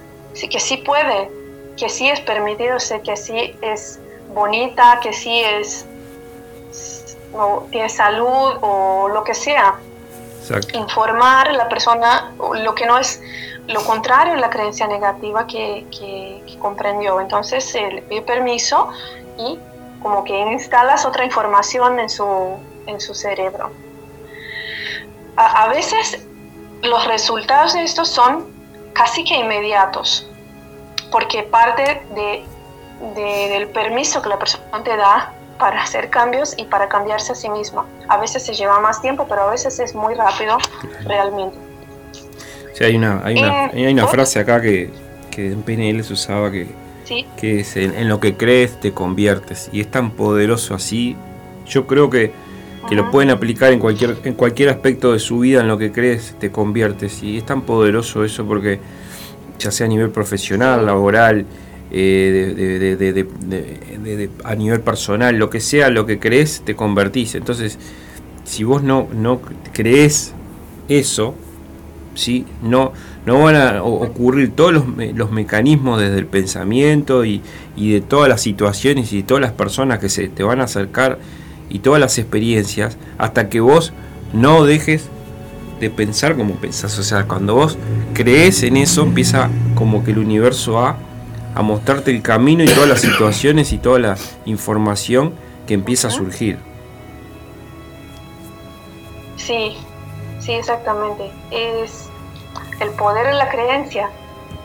que 0.50 0.58
sí 0.58 0.78
puede, 0.78 1.30
que 1.76 1.90
sí 1.90 2.08
es 2.08 2.22
permitido, 2.22 2.78
que 3.04 3.16
sí 3.18 3.54
es 3.60 4.00
bonita, 4.32 4.98
que 5.02 5.12
sí 5.12 5.42
es 5.42 5.84
tiene 7.70 7.90
salud 7.90 8.54
o 8.62 9.10
lo 9.12 9.22
que 9.24 9.34
sea. 9.34 9.74
Informar 10.72 11.50
a 11.50 11.52
la 11.52 11.68
persona 11.68 12.32
lo 12.38 12.74
que 12.74 12.86
no 12.86 12.96
es 12.96 13.20
lo 13.66 13.84
contrario 13.84 14.36
la 14.36 14.48
creencia 14.48 14.86
negativa 14.86 15.46
que, 15.46 15.84
que, 15.90 16.58
comprendió. 16.60 17.20
Entonces 17.20 17.74
le 17.74 18.00
pide 18.00 18.22
permiso 18.22 18.88
y 19.36 19.58
como 20.02 20.24
que 20.24 20.40
instalas 20.50 21.04
otra 21.04 21.26
información 21.26 22.00
en 22.00 22.08
su, 22.08 22.56
en 22.86 23.02
su 23.02 23.14
cerebro. 23.14 23.70
A, 25.36 25.68
veces 25.68 26.26
los 26.82 27.06
resultados 27.06 27.74
de 27.74 27.84
esto 27.84 28.04
son 28.04 28.46
casi 28.92 29.24
que 29.24 29.34
inmediatos, 29.34 30.28
porque 31.10 31.42
parte 31.44 32.02
de, 32.14 32.44
del 33.14 33.68
permiso 33.68 34.20
que 34.20 34.28
la 34.28 34.38
persona 34.38 34.82
te 34.82 34.96
da 34.96 35.32
para 35.58 35.82
hacer 35.82 36.10
cambios 36.10 36.54
y 36.56 36.64
para 36.64 36.88
cambiarse 36.88 37.32
a 37.32 37.34
sí 37.34 37.48
misma. 37.48 37.86
A 38.08 38.18
veces 38.18 38.44
se 38.44 38.54
lleva 38.54 38.80
más 38.80 39.00
tiempo, 39.00 39.26
pero 39.28 39.42
a 39.42 39.50
veces 39.50 39.78
es 39.78 39.94
muy 39.94 40.14
rápido 40.14 40.58
realmente. 41.04 41.56
Sí, 42.74 42.84
hay 42.84 42.96
una, 42.96 43.20
hay 43.24 43.38
una, 43.38 43.66
hay 43.66 43.92
una 43.92 44.06
frase 44.08 44.40
acá 44.40 44.60
que, 44.60 44.90
que 45.30 45.52
en 45.52 45.62
PNL 45.62 46.02
se 46.02 46.12
usaba 46.12 46.50
que, 46.50 46.66
que 47.36 47.60
es 47.60 47.76
en, 47.76 48.08
lo 48.08 48.20
que 48.20 48.36
crees 48.36 48.80
te 48.80 48.92
conviertes. 48.92 49.68
Y 49.72 49.80
es 49.80 49.90
tan 49.90 50.12
poderoso 50.12 50.74
así. 50.74 51.16
Yo 51.66 51.86
creo 51.86 52.10
que, 52.10 52.32
que 52.88 52.94
lo 52.94 53.10
pueden 53.10 53.30
aplicar 53.30 53.72
en 53.72 53.78
cualquier, 53.78 54.16
en 54.24 54.34
cualquier 54.34 54.68
aspecto 54.68 55.12
de 55.12 55.18
su 55.18 55.40
vida, 55.40 55.60
en 55.60 55.68
lo 55.68 55.78
que 55.78 55.92
crees 55.92 56.36
te 56.38 56.50
conviertes. 56.50 57.22
Y 57.22 57.38
es 57.38 57.46
tan 57.46 57.62
poderoso 57.62 58.24
eso 58.24 58.44
porque 58.44 58.80
ya 59.58 59.70
sea 59.70 59.86
a 59.86 59.88
nivel 59.88 60.10
profesional, 60.10 60.84
laboral, 60.84 61.46
a 64.44 64.54
nivel 64.54 64.80
personal, 64.80 65.36
lo 65.36 65.50
que 65.50 65.60
sea, 65.60 65.90
lo 65.90 66.06
que 66.06 66.18
crees, 66.18 66.62
te 66.64 66.74
convertís. 66.74 67.34
Entonces, 67.34 67.78
si 68.44 68.64
vos 68.64 68.82
no, 68.82 69.08
no 69.14 69.40
crees 69.72 70.32
eso, 70.88 71.34
¿sí? 72.14 72.46
no, 72.62 72.92
no 73.26 73.40
van 73.40 73.56
a 73.56 73.82
ocurrir 73.82 74.52
todos 74.52 74.72
los, 74.72 74.84
los 75.14 75.30
mecanismos 75.30 76.00
desde 76.00 76.18
el 76.18 76.26
pensamiento 76.26 77.24
y, 77.24 77.42
y, 77.76 77.92
de 77.92 78.00
todas 78.00 78.28
las 78.28 78.40
situaciones 78.40 79.12
y 79.12 79.18
de 79.18 79.22
todas 79.22 79.40
las 79.40 79.52
personas 79.52 79.98
que 79.98 80.08
se 80.08 80.28
te 80.28 80.42
van 80.42 80.60
a 80.60 80.64
acercar 80.64 81.18
y 81.72 81.78
todas 81.78 82.00
las 82.00 82.18
experiencias 82.18 82.98
hasta 83.18 83.48
que 83.48 83.60
vos 83.60 83.92
no 84.32 84.64
dejes 84.64 85.08
de 85.80 85.90
pensar 85.90 86.36
como 86.36 86.54
pensás. 86.54 86.98
O 86.98 87.02
sea, 87.02 87.24
cuando 87.24 87.54
vos 87.54 87.78
crees 88.14 88.62
en 88.62 88.76
eso, 88.76 89.02
empieza 89.02 89.50
como 89.74 90.04
que 90.04 90.12
el 90.12 90.18
universo 90.18 90.78
a, 90.78 90.96
a 91.54 91.62
mostrarte 91.62 92.10
el 92.10 92.22
camino 92.22 92.62
y 92.62 92.68
todas 92.68 92.88
las 92.88 93.00
situaciones 93.00 93.72
y 93.72 93.78
toda 93.78 93.98
la 93.98 94.16
información 94.44 95.32
que 95.66 95.74
empieza 95.74 96.08
a 96.08 96.10
surgir. 96.10 96.58
Sí, 99.36 99.76
sí, 100.40 100.52
exactamente. 100.52 101.30
Es 101.50 102.08
el 102.80 102.90
poder 102.90 103.26
de 103.28 103.34
la 103.34 103.48
creencia 103.48 104.10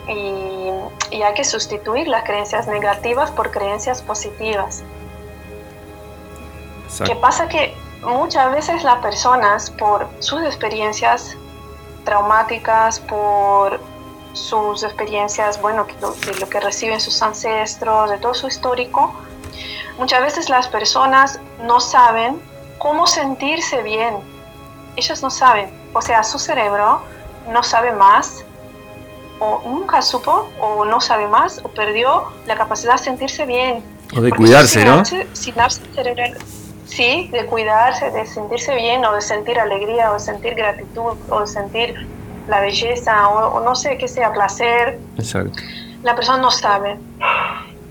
y, 0.08 1.22
hay 1.22 1.34
que 1.34 1.44
sustituir 1.44 2.06
las 2.06 2.24
creencias 2.24 2.68
negativas 2.68 3.30
por 3.30 3.50
creencias 3.50 4.02
positivas. 4.02 4.82
¿Qué 7.04 7.16
pasa? 7.16 7.48
Que 7.48 7.74
muchas 8.02 8.52
veces 8.52 8.82
las 8.82 9.00
personas, 9.00 9.70
por 9.70 10.08
sus 10.20 10.42
experiencias 10.42 11.36
traumáticas, 12.04 13.00
por 13.00 13.80
sus 14.32 14.82
experiencias, 14.82 15.60
bueno, 15.60 15.84
de 15.84 16.34
lo 16.40 16.48
que 16.48 16.60
reciben 16.60 17.00
sus 17.00 17.20
ancestros, 17.22 18.10
de 18.10 18.18
todo 18.18 18.34
su 18.34 18.46
histórico, 18.46 19.12
muchas 19.98 20.22
veces 20.22 20.48
las 20.48 20.68
personas 20.68 21.40
no 21.62 21.80
saben 21.80 22.40
cómo 22.78 23.06
sentirse 23.06 23.82
bien. 23.82 24.16
Ellas 24.96 25.22
no 25.22 25.30
saben, 25.30 25.70
o 25.92 26.00
sea, 26.00 26.22
su 26.24 26.38
cerebro 26.38 27.02
no 27.50 27.62
sabe 27.62 27.92
más, 27.92 28.44
o 29.40 29.62
nunca 29.64 30.02
supo, 30.02 30.50
o 30.60 30.84
no 30.84 31.00
sabe 31.00 31.28
más, 31.28 31.58
o 31.64 31.68
perdió 31.68 32.32
la 32.46 32.56
capacidad 32.56 32.94
de 32.94 33.04
sentirse 33.04 33.46
bien. 33.46 33.84
O 34.16 34.20
de 34.20 34.30
cuidarse, 34.30 34.84
¿no? 34.84 35.02
Sí, 36.88 37.28
de 37.32 37.46
cuidarse, 37.46 38.10
de 38.10 38.26
sentirse 38.26 38.74
bien, 38.74 39.04
o 39.04 39.14
de 39.14 39.20
sentir 39.20 39.58
alegría, 39.58 40.10
o 40.10 40.14
de 40.14 40.20
sentir 40.20 40.54
gratitud, 40.54 41.12
o 41.28 41.40
de 41.40 41.46
sentir 41.46 41.94
la 42.48 42.60
belleza, 42.60 43.28
o, 43.28 43.60
no 43.60 43.74
sé 43.74 43.96
qué 43.98 44.08
sea, 44.08 44.32
placer. 44.32 44.98
Exacto. 45.16 45.58
La 46.02 46.14
persona 46.14 46.38
no 46.38 46.50
sabe. 46.50 46.96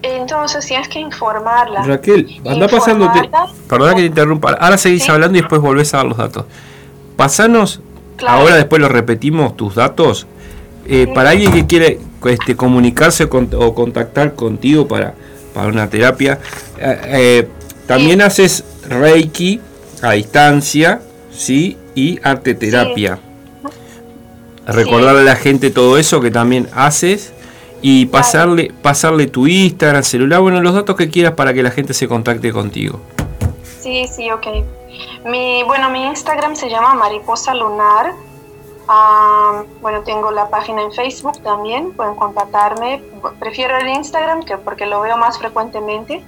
Entonces 0.02 0.66
tienes 0.66 0.88
que 0.90 1.00
informarla. 1.00 1.84
Raquel, 1.84 2.42
anda 2.46 2.68
pasándote. 2.68 3.30
Perdona 3.68 3.96
que 3.96 4.02
te 4.02 4.08
interrumpa. 4.08 4.52
Ahora 4.60 4.78
seguís 4.78 5.10
hablando 5.10 5.38
y 5.38 5.42
después 5.42 5.62
volvés 5.62 5.94
a 5.94 5.98
dar 5.98 6.06
los 6.06 6.18
datos. 6.18 6.46
Pasanos 7.16 7.82
Ahora 8.26 8.56
después 8.56 8.82
lo 8.82 8.90
repetimos, 8.90 9.56
tus 9.56 9.76
datos. 9.76 10.28
Eh, 10.88 11.08
para 11.14 11.32
alguien 11.32 11.52
que 11.52 11.68
quiere 11.68 12.00
este, 12.26 12.56
comunicarse 12.56 13.26
o 13.26 13.76
contactar 13.76 14.34
contigo 14.36 14.88
para, 14.88 15.14
para 15.54 15.68
una 15.68 15.90
terapia, 15.90 16.40
eh, 16.80 17.00
eh, 17.06 17.48
también 17.86 18.22
haces 18.22 18.64
Reiki 18.88 19.62
a 20.02 20.12
distancia, 20.12 21.02
¿sí? 21.32 21.78
Y 21.96 22.20
arte 22.24 22.56
terapia. 22.56 23.20
Recordarle 24.66 25.22
a 25.22 25.24
la 25.24 25.36
gente 25.36 25.70
todo 25.70 25.98
eso 25.98 26.20
que 26.20 26.32
también 26.32 26.68
haces 26.74 27.34
y 27.82 28.08
pasarle, 28.08 28.74
pasarle 28.82 29.28
tu 29.28 29.48
Instagram, 29.48 30.04
celular, 30.04 30.42
bueno, 30.42 30.62
los 30.62 30.74
datos 30.74 30.96
que 30.96 31.10
quieras 31.10 31.34
para 31.34 31.54
que 31.54 31.64
la 31.64 31.72
gente 31.72 31.94
se 31.94 32.08
contacte 32.08 32.52
contigo. 32.52 33.00
Sí, 33.82 34.08
sí, 34.08 34.30
ok. 34.32 34.48
Mi, 35.26 35.64
bueno, 35.64 35.90
mi 35.90 36.04
Instagram 36.06 36.56
se 36.56 36.70
llama 36.70 36.94
Mariposa 36.96 37.54
Lunar. 37.54 38.14
Ah, 38.88 39.64
bueno, 39.82 40.02
tengo 40.02 40.32
la 40.32 40.50
página 40.50 40.82
en 40.82 40.92
Facebook 40.92 41.42
también, 41.44 41.92
pueden 41.94 42.16
contactarme. 42.16 43.02
Prefiero 43.40 43.78
el 43.78 43.88
Instagram 43.90 44.44
que 44.44 44.58
porque 44.58 44.86
lo 44.86 45.02
veo 45.02 45.18
más 45.18 45.38
frecuentemente. 45.38 46.24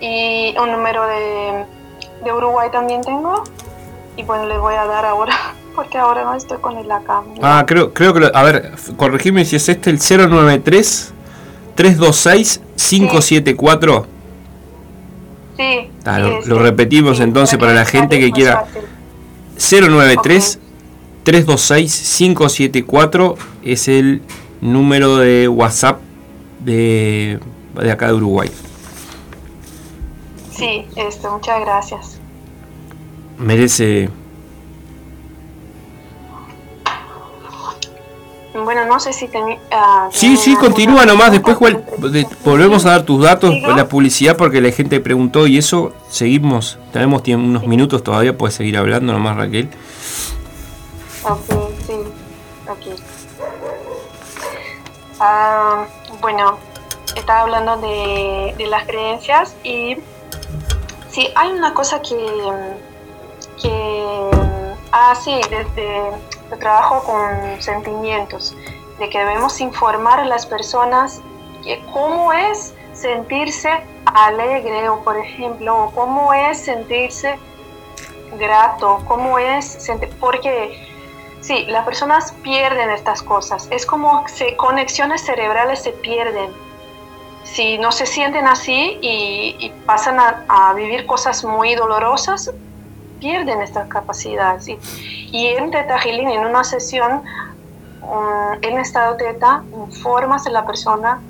y 0.00 0.56
un 0.58 0.72
número 0.72 1.06
de, 1.06 1.66
de 2.24 2.32
Uruguay 2.32 2.70
también 2.70 3.02
tengo. 3.02 3.44
Y 4.16 4.22
bueno, 4.22 4.46
le 4.46 4.56
voy 4.58 4.74
a 4.74 4.86
dar 4.86 5.04
ahora, 5.04 5.36
porque 5.74 5.98
ahora 5.98 6.24
no 6.24 6.34
estoy 6.34 6.58
con 6.58 6.78
el 6.78 6.90
acá. 6.90 7.22
Ah, 7.42 7.64
creo, 7.66 7.92
creo 7.92 8.14
que, 8.14 8.30
a 8.32 8.42
ver, 8.42 8.72
corregime 8.96 9.44
si 9.44 9.56
es 9.56 9.68
este, 9.68 9.90
el 9.90 9.98
093 9.98 11.12
326 11.74 12.60
574. 12.76 14.02
Sí. 14.02 14.15
Lo, 16.46 16.58
repetimos 16.58 17.20
entonces 17.20 17.58
para 17.58 17.72
la 17.72 17.84
gente 17.84 18.18
que 18.18 18.30
quiera. 18.30 18.64
093 19.56 20.58
326 21.24 22.16
574 22.18 23.36
es 23.62 23.88
el 23.88 24.22
número 24.60 25.16
de 25.16 25.48
WhatsApp 25.48 26.00
de, 26.60 27.40
de 27.74 27.90
acá 27.90 28.08
de 28.08 28.14
Uruguay. 28.14 28.50
Sí, 30.52 30.86
esto, 30.96 31.32
muchas 31.32 31.60
gracias. 31.60 32.20
Merece... 33.38 34.08
Bueno, 38.64 38.84
no 38.86 38.98
sé 39.00 39.12
si. 39.12 39.26
Uh, 39.26 39.58
sí, 40.10 40.36
sí, 40.36 40.54
continúa 40.56 41.06
nomás, 41.06 41.32
después 41.32 41.56
volvemos 42.44 42.86
a 42.86 42.90
dar 42.90 43.02
tus 43.02 43.22
datos, 43.22 43.54
la 43.62 43.88
publicidad, 43.88 44.36
porque 44.36 44.60
la 44.60 44.70
gente 44.70 45.00
preguntó 45.00 45.46
y 45.46 45.58
eso, 45.58 45.92
seguimos, 46.08 46.78
tenemos 46.92 47.22
unos 47.26 47.66
minutos 47.66 48.02
todavía, 48.02 48.36
puedes 48.36 48.54
seguir 48.54 48.76
hablando 48.78 49.12
nomás 49.12 49.36
Raquel. 49.36 49.68
Ok, 51.22 51.70
sí, 51.86 51.92
ok. 52.68 53.00
Ah, 55.20 55.86
bueno, 56.20 56.58
estaba 57.14 57.40
hablando 57.40 57.76
de, 57.78 58.54
de 58.56 58.66
las 58.66 58.86
creencias 58.86 59.56
y 59.64 59.96
Sí, 61.16 61.30
hay 61.34 61.50
una 61.50 61.72
cosa 61.72 62.02
que, 62.02 62.14
que 63.62 64.30
ah, 64.92 65.14
sí, 65.14 65.40
desde 65.48 66.10
trabajo 66.58 67.02
con 67.04 67.60
sentimientos, 67.60 68.56
de 68.98 69.10
que 69.10 69.18
debemos 69.18 69.60
informar 69.60 70.20
a 70.20 70.24
las 70.24 70.46
personas 70.46 71.20
que 71.62 71.84
cómo 71.92 72.32
es 72.32 72.74
sentirse 72.92 73.82
alegre 74.04 74.88
o 74.88 75.02
por 75.02 75.18
ejemplo, 75.18 75.90
cómo 75.94 76.32
es 76.32 76.58
sentirse 76.58 77.38
grato, 78.38 79.02
cómo 79.06 79.38
es 79.38 79.64
sentir, 79.64 80.10
porque 80.20 80.88
sí, 81.40 81.64
las 81.66 81.84
personas 81.84 82.32
pierden 82.42 82.90
estas 82.90 83.22
cosas, 83.22 83.68
es 83.70 83.86
como 83.86 84.26
se, 84.28 84.56
conexiones 84.56 85.22
cerebrales 85.22 85.82
se 85.82 85.92
pierden. 85.92 86.50
Si 87.44 87.78
no 87.78 87.92
se 87.92 88.06
sienten 88.06 88.46
así 88.48 88.98
y, 89.00 89.72
pasan 89.86 90.18
a, 90.18 90.72
vivir 90.74 91.06
cosas 91.06 91.44
muy 91.44 91.76
dolorosas, 91.76 92.50
pierden 93.20 93.62
estas 93.62 93.88
capacidades. 93.88 94.68
Y, 94.68 94.78
y 95.32 95.46
en 95.48 95.70
Teta 95.70 95.98
Healing, 95.98 96.30
en 96.30 96.46
una 96.46 96.64
sesión, 96.64 97.22
um, 98.02 98.58
en 98.62 98.78
estado 98.78 99.16
Teta, 99.16 99.62
informas 99.72 100.46
a 100.46 100.50
la 100.50 100.66
persona 100.66 101.20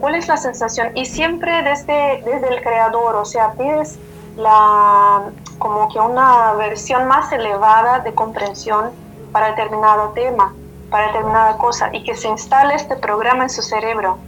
cuál 0.00 0.14
es 0.14 0.26
la 0.28 0.36
sensación 0.36 0.96
y 0.96 1.04
siempre 1.04 1.62
desde, 1.62 2.22
desde 2.24 2.48
el 2.48 2.62
creador, 2.62 3.14
o 3.16 3.24
sea, 3.24 3.52
pides 3.52 3.98
la, 4.36 5.30
como 5.58 5.88
que 5.90 5.98
una 6.00 6.54
versión 6.54 7.06
más 7.06 7.30
elevada 7.32 8.00
de 8.00 8.14
comprensión 8.14 8.90
para 9.30 9.48
determinado 9.48 10.08
tema, 10.10 10.54
para 10.90 11.08
determinada 11.08 11.56
cosa 11.58 11.90
y 11.92 12.02
que 12.02 12.14
se 12.16 12.28
instale 12.28 12.74
este 12.74 12.96
programa 12.96 13.44
en 13.44 13.50
su 13.50 13.62
cerebro. 13.62 14.18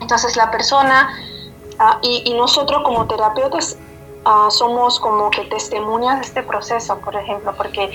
Entonces 0.00 0.36
la 0.36 0.50
persona 0.50 1.10
ah, 1.78 1.98
y, 2.02 2.34
nosotros 2.34 2.82
como 2.82 3.06
terapeutas 3.06 3.76
ah, 4.24 4.48
somos 4.50 5.00
como 5.00 5.30
que 5.30 5.44
testimonias 5.44 6.20
de 6.20 6.26
este 6.26 6.42
proceso, 6.42 6.98
por 6.98 7.16
ejemplo, 7.16 7.54
porque 7.56 7.90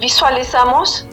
visualizamos 0.00 1.06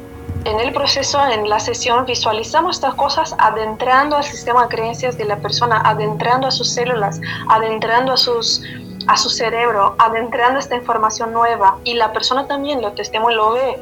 en 0.46 0.60
el 0.60 0.74
proceso, 0.74 1.26
en 1.26 1.50
la 1.50 1.60
sesión, 1.60 2.06
visualizamos 2.06 2.76
estas 2.78 2.96
cosas 2.96 3.36
adentrando 3.38 4.18
al 4.18 4.24
sistema 4.24 4.64
de 4.64 4.76
creencias 4.76 5.18
de 5.18 5.26
la 5.26 5.38
persona, 5.38 5.82
adentrando 5.86 6.48
a 6.48 6.52
sus 6.52 6.70
células, 6.70 7.22
adentrando 7.48 8.14
a, 8.14 8.18
sus, 8.18 8.62
a 9.08 9.16
su 9.16 9.30
cerebro, 9.30 9.96
adentrando 10.00 10.60
esta 10.60 10.76
información 10.76 11.32
nueva. 11.32 11.78
Y 11.86 11.94
la 11.94 12.12
persona 12.12 12.46
también 12.48 12.82
lo 12.82 12.92
testimonio, 12.92 13.38
lo 13.38 13.54
ve. 13.54 13.80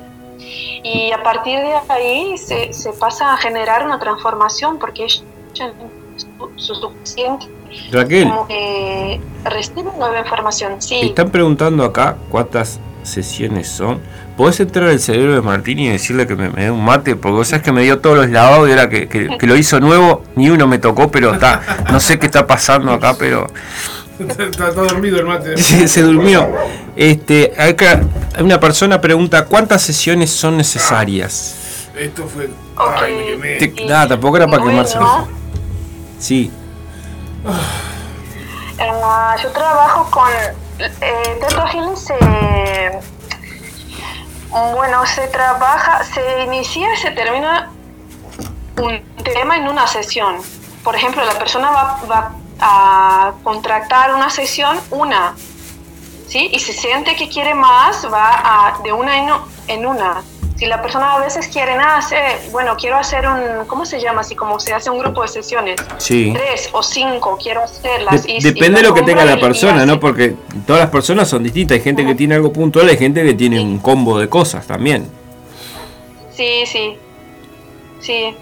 Y 0.83 1.11
a 1.11 1.23
partir 1.23 1.59
de 1.59 1.73
ahí 1.89 2.37
se, 2.37 2.71
pasa 2.99 3.33
a 3.33 3.37
generar 3.37 3.83
una 3.85 3.99
transformación 3.99 4.77
porque 4.77 5.07
su 5.09 6.75
subconsciente 6.75 7.60
Raquel, 7.91 8.27
como 8.27 8.47
que 8.47 9.19
recibe 9.45 9.83
nueva 9.83 10.19
información. 10.19 10.81
Sí. 10.81 10.99
Están 11.01 11.29
preguntando 11.29 11.83
acá 11.83 12.17
cuántas 12.29 12.79
sesiones 13.03 13.67
son. 13.67 13.99
¿Podés 14.37 14.59
entrar 14.59 14.89
al 14.89 14.99
cerebro 14.99 15.35
de 15.35 15.41
Martín 15.41 15.79
y 15.79 15.89
decirle 15.89 16.25
que 16.25 16.35
me, 16.35 16.49
dé 16.49 16.71
un 16.71 16.83
mate? 16.83 17.15
Porque 17.15 17.35
vos 17.35 17.47
sabés 17.47 17.63
que 17.63 17.71
me 17.71 17.83
dio 17.83 17.99
todos 17.99 18.17
los 18.17 18.29
lavados 18.29 18.69
y 18.69 18.71
era 18.71 18.89
que, 18.89 19.07
que, 19.07 19.47
lo 19.47 19.55
hizo 19.55 19.79
nuevo, 19.79 20.23
ni 20.35 20.49
uno 20.49 20.67
me 20.67 20.79
tocó, 20.79 21.11
pero 21.11 21.33
está, 21.33 21.85
no 21.91 21.99
sé 21.99 22.17
qué 22.17 22.25
está 22.25 22.47
pasando 22.47 22.91
acá, 22.91 23.15
pero... 23.17 23.47
Está, 24.19 24.71
dormido 24.71 25.19
el 25.19 25.25
mate. 25.25 25.57
se 25.57 26.01
durmió. 26.01 26.47
Este, 26.95 27.53
acá 27.57 28.01
una 28.39 28.59
persona 28.59 29.01
pregunta, 29.01 29.45
¿cuántas 29.45 29.81
sesiones 29.81 30.29
son 30.29 30.57
necesarias? 30.57 31.89
Esto 31.97 32.27
fue... 32.27 32.49
Ay, 32.77 33.37
me 33.39 33.85
Nada, 33.85 34.09
tampoco 34.09 34.37
era 34.37 34.47
para 34.47 34.63
quemarse. 34.63 34.97
Sí. 36.19 36.51
Uh, 37.43 39.37
yo 39.41 39.51
trabajo 39.51 40.11
con 40.11 40.29
eh, 40.77 41.39
Teto 41.39 41.95
se 41.95 42.99
bueno 44.49 45.05
se 45.07 45.27
trabaja 45.27 46.03
se 46.03 46.43
inicia 46.43 46.93
y 46.93 46.97
se 46.97 47.09
termina 47.11 47.71
un 48.77 49.01
tema 49.23 49.57
en 49.57 49.67
una 49.67 49.87
sesión 49.87 50.35
por 50.83 50.95
ejemplo 50.95 51.25
la 51.25 51.33
persona 51.33 51.71
va, 51.71 51.99
va 52.09 52.31
a 52.59 53.33
contratar 53.43 54.13
una 54.13 54.29
sesión 54.29 54.79
una 54.91 55.33
¿sí? 56.27 56.49
y 56.53 56.59
si 56.59 56.73
siente 56.73 57.15
que 57.15 57.27
quiere 57.27 57.55
más 57.55 58.05
va 58.13 58.29
a, 58.43 58.79
de 58.83 58.93
una 58.93 59.41
en 59.67 59.85
una 59.87 60.21
si 60.61 60.67
la 60.67 60.79
persona 60.79 61.15
a 61.15 61.19
veces 61.19 61.47
quiere, 61.47 61.75
nada, 61.75 62.01
bueno, 62.51 62.75
quiero 62.79 62.95
hacer 62.95 63.25
un, 63.27 63.65
¿cómo 63.65 63.83
se 63.83 63.99
llama? 63.99 64.21
Así 64.21 64.35
como 64.35 64.59
se 64.59 64.71
hace 64.71 64.91
un 64.91 64.99
grupo 64.99 65.23
de 65.23 65.27
sesiones. 65.27 65.81
Sí. 65.97 66.31
Tres 66.35 66.69
o 66.71 66.83
cinco, 66.83 67.35
quiero 67.41 67.63
hacerlas. 67.63 68.23
depende 68.23 68.79
de 68.79 68.87
lo 68.87 68.93
que 68.93 69.01
tenga 69.01 69.25
la 69.25 69.39
persona, 69.39 69.87
¿no? 69.87 69.99
Porque 69.99 70.35
todas 70.67 70.83
las 70.83 70.91
personas 70.91 71.27
son 71.27 71.41
distintas. 71.41 71.77
Hay 71.77 71.81
gente 71.81 72.05
que 72.05 72.13
tiene 72.13 72.35
algo 72.35 72.53
puntual, 72.53 72.87
hay 72.89 72.97
gente 72.97 73.23
que 73.23 73.33
tiene 73.33 73.59
un 73.59 73.79
combo 73.79 74.19
de 74.19 74.29
cosas 74.29 74.67
también. 74.67 75.07
Sí, 76.31 76.63
sí. 76.67 76.95
Sí 77.99 78.35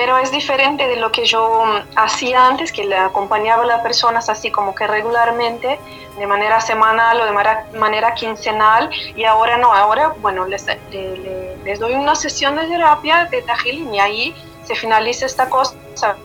pero 0.00 0.16
es 0.16 0.32
diferente 0.32 0.88
de 0.88 0.96
lo 0.96 1.12
que 1.12 1.26
yo 1.26 1.62
mm, 1.62 1.94
hacía 1.94 2.46
antes, 2.46 2.72
que 2.72 2.84
le 2.84 2.96
acompañaba 2.96 3.64
a 3.64 3.66
las 3.66 3.82
personas 3.82 4.30
así 4.30 4.50
como 4.50 4.74
que 4.74 4.86
regularmente, 4.86 5.78
de 6.18 6.26
manera 6.26 6.58
semanal 6.62 7.20
o 7.20 7.26
de 7.26 7.78
manera, 7.78 8.14
quincenal, 8.14 8.88
y 9.14 9.24
ahora 9.24 9.58
no, 9.58 9.74
ahora, 9.74 10.14
bueno, 10.22 10.46
les, 10.46 10.64
les, 11.66 11.78
doy 11.78 11.92
una 11.92 12.14
sesión 12.14 12.56
de 12.56 12.66
terapia 12.66 13.28
de 13.30 13.44
Healing 13.62 13.92
y 13.92 14.00
ahí 14.00 14.34
se 14.64 14.74
finaliza 14.74 15.26
esta 15.26 15.50
cosa, 15.50 15.76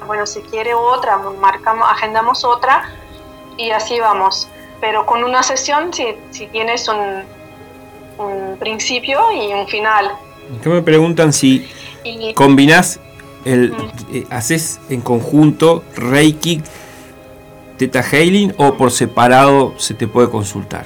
bueno, 0.08 0.26
si 0.26 0.40
quiere 0.44 0.74
otra, 0.74 1.18
marcamos, 1.18 1.86
agendamos 1.92 2.46
otra 2.46 2.90
y 3.58 3.72
así 3.72 4.00
vamos, 4.00 4.48
pero 4.80 5.06
con 5.06 5.22
una 5.22 5.44
sesión 5.44 5.94
si, 5.94 6.16
si 6.32 6.48
tienes 6.48 6.88
un, 6.88 7.24
un 8.20 8.58
principio 8.58 9.20
y 9.34 9.52
un 9.52 9.68
final. 9.68 10.14
¿Qué 10.64 10.70
me 10.70 10.82
preguntan 10.82 11.34
si 11.34 11.70
combinas 12.36 13.02
el, 13.46 13.74
eh, 14.12 14.26
¿Haces 14.30 14.80
en 14.90 15.02
conjunto 15.02 15.84
Reiki, 15.96 16.62
Teta 17.78 18.04
Healing 18.04 18.54
o 18.58 18.74
por 18.76 18.92
separado 18.92 19.74
se 19.78 19.94
te 19.94 20.08
puede 20.08 20.30
consultar? 20.30 20.86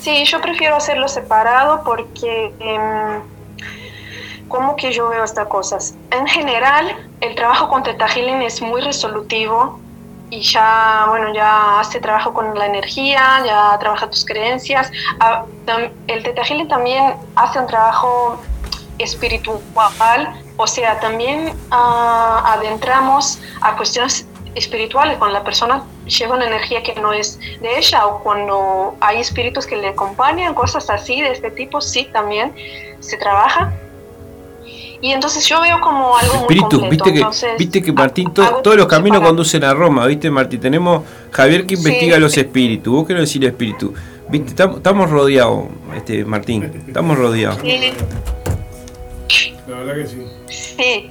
Sí, 0.00 0.24
yo 0.24 0.40
prefiero 0.40 0.76
hacerlo 0.76 1.08
separado 1.08 1.82
porque 1.84 2.54
em, 2.58 3.20
como 4.48 4.74
que 4.74 4.92
yo 4.92 5.08
veo 5.10 5.24
estas 5.24 5.46
cosas. 5.48 5.94
En 6.10 6.26
general, 6.26 6.96
el 7.20 7.34
trabajo 7.34 7.68
con 7.68 7.82
Teta 7.82 8.08
Healing 8.08 8.40
es 8.40 8.62
muy 8.62 8.80
resolutivo 8.80 9.78
y 10.30 10.40
ya, 10.40 11.04
bueno, 11.08 11.34
ya 11.34 11.80
hace 11.80 12.00
trabajo 12.00 12.32
con 12.32 12.58
la 12.58 12.66
energía, 12.66 13.42
ya 13.44 13.76
trabaja 13.78 14.08
tus 14.08 14.24
creencias. 14.24 14.90
Ah, 15.18 15.44
el 16.06 16.22
Teta 16.22 16.44
Healing 16.44 16.68
también 16.68 17.14
hace 17.36 17.58
un 17.58 17.66
trabajo 17.66 18.40
espiritual, 19.02 20.42
o 20.56 20.66
sea, 20.66 21.00
también 21.00 21.52
ah, 21.70 22.56
adentramos 22.58 23.40
a 23.60 23.76
cuestiones 23.76 24.26
espirituales 24.54 25.16
cuando 25.18 25.38
la 25.38 25.44
persona 25.44 25.84
lleva 26.06 26.36
una 26.36 26.46
energía 26.46 26.82
que 26.82 26.94
no 27.00 27.12
es 27.12 27.38
de 27.38 27.78
ella 27.78 28.06
o 28.06 28.22
cuando 28.22 28.96
hay 29.00 29.20
espíritus 29.20 29.66
que 29.66 29.76
le 29.76 29.88
acompañan, 29.88 30.54
cosas 30.54 30.90
así 30.90 31.20
de 31.20 31.30
este 31.30 31.50
tipo, 31.50 31.80
sí, 31.80 32.08
también 32.12 32.52
se 33.00 33.16
trabaja. 33.16 33.72
Y 35.02 35.12
entonces 35.12 35.46
yo 35.48 35.62
veo 35.62 35.80
como 35.80 36.16
algo 36.16 36.34
Espíritu, 36.34 36.80
muy 36.80 36.90
viste 36.90 37.12
que, 37.14 37.24
viste 37.58 37.82
que 37.82 37.92
Martín, 37.92 38.34
todos 38.34 38.76
los 38.76 38.86
caminos 38.86 39.22
conducen 39.22 39.64
a 39.64 39.72
Roma, 39.72 40.06
viste 40.06 40.30
Martín, 40.30 40.60
tenemos 40.60 41.02
Javier 41.30 41.64
que 41.64 41.74
investiga 41.74 42.18
los 42.18 42.36
espíritus, 42.36 42.92
vos 42.92 43.06
querés 43.06 43.22
decir 43.22 43.44
espíritu, 43.46 43.94
viste, 44.28 44.50
estamos 44.50 45.10
rodeados, 45.10 45.64
este 45.96 46.24
Martín, 46.26 46.84
estamos 46.86 47.16
rodeados. 47.16 47.60
Sí. 47.62 47.92
La 49.70 49.76
verdad 49.76 49.94
que 49.94 50.06
sí. 50.06 50.26
Sí. 50.48 51.10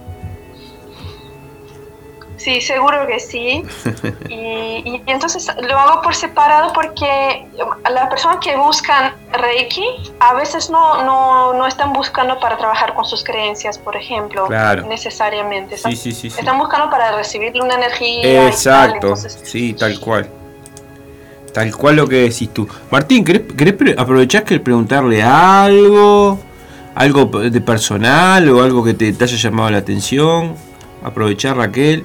Sí, 2.35 2.61
seguro 2.61 3.07
que 3.07 3.19
sí. 3.19 3.63
Y, 4.29 5.01
entonces 5.07 5.47
lo 5.61 5.77
hago 5.77 6.01
por 6.01 6.15
separado 6.15 6.71
porque 6.73 7.45
las 7.89 8.09
personas 8.09 8.37
que 8.41 8.55
buscan 8.55 9.13
Reiki 9.33 9.85
a 10.19 10.33
veces 10.33 10.69
no, 10.69 11.03
no, 11.03 11.53
no 11.53 11.67
están 11.67 11.91
buscando 11.91 12.39
para 12.39 12.57
trabajar 12.57 12.93
con 12.95 13.05
sus 13.05 13.23
creencias, 13.23 13.77
por 13.77 13.95
ejemplo, 13.95 14.47
necesariamente. 14.87 15.77
Sí, 15.77 15.95
sí, 15.95 16.11
sí, 16.11 16.27
están 16.27 16.57
buscando 16.57 16.89
para 16.89 17.15
recibir 17.15 17.53
una 17.61 17.75
energía. 17.75 18.47
Exacto, 18.47 19.15
sí, 19.15 19.73
tal 19.73 19.99
cual. 19.99 20.29
Tal 21.53 21.75
cual 21.75 21.95
lo 21.97 22.07
que 22.07 22.29
decís 22.29 22.53
tú. 22.53 22.67
Martín, 22.91 23.25
¿querés, 23.25 23.41
querés 23.57 23.97
aprovechar 23.97 24.43
que 24.43 24.59
preguntarle 24.59 25.21
algo? 25.23 26.39
Algo 26.99 27.27
de 27.27 27.61
personal 27.61 28.49
o 28.49 28.61
algo 28.61 28.83
que 28.83 28.93
te, 28.93 29.15
haya 29.23 29.37
llamado 29.37 29.71
la 29.71 29.77
atención. 29.77 30.55
Aprovechar 31.01 31.55
Raquel. 31.55 32.03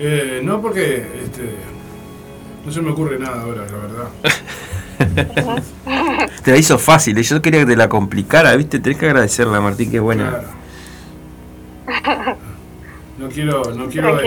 Eh, 0.00 0.40
no, 0.42 0.60
porque 0.60 1.06
este, 1.24 1.54
no 2.66 2.72
se 2.72 2.82
me 2.82 2.90
ocurre 2.90 3.20
nada 3.20 3.42
ahora, 3.42 3.64
la 3.70 3.78
verdad. 3.78 5.62
te 6.42 6.50
la 6.50 6.56
hizo 6.56 6.78
fácil, 6.78 7.16
yo 7.22 7.40
quería 7.40 7.60
que 7.60 7.66
te 7.66 7.76
la 7.76 7.88
complicara, 7.88 8.56
¿viste? 8.56 8.80
Tenés 8.80 8.98
que 8.98 9.06
agradecerle 9.06 9.56
a 9.56 9.60
Martín, 9.60 9.92
que 9.92 10.00
buena. 10.00 10.40
No 13.18 13.28
quiero, 13.28 13.72
no 13.72 13.86
quiero 13.86 14.18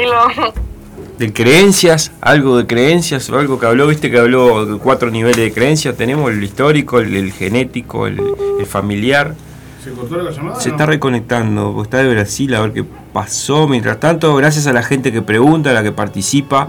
de 1.20 1.34
creencias, 1.34 2.14
algo 2.22 2.58
de 2.58 2.66
creencias, 2.66 3.30
o 3.30 3.38
algo 3.38 3.60
que 3.60 3.66
habló, 3.66 3.88
viste 3.88 4.10
que 4.10 4.18
habló 4.18 4.66
de 4.66 4.80
cuatro 4.80 5.12
niveles 5.12 5.36
de 5.38 5.52
creencias, 5.52 5.96
tenemos 5.98 6.32
el 6.32 6.41
histórico, 6.41 7.00
el, 7.00 7.34
genético, 7.34 8.08
el, 8.08 8.20
familiar, 8.66 9.36
¿Se 9.84 9.91
cortó 9.91 10.18
la 10.18 10.32
llamada? 10.32 10.60
Se 10.60 10.70
no? 10.70 10.76
está 10.76 10.86
reconectando, 10.86 11.82
está 11.84 11.98
de 11.98 12.14
Brasil, 12.14 12.54
a 12.56 12.62
ver 12.62 12.74
qué 12.74 12.86
pasó. 13.14 13.68
Mientras 13.68 14.00
tanto, 14.00 14.36
gracias 14.36 14.68
a 14.68 14.74
la 14.74 14.84
gente 14.84 15.12
que 15.12 15.22
pregunta, 15.22 15.70
a 15.70 15.74
la 15.74 15.84
que 15.84 15.91
participa, 15.91 16.68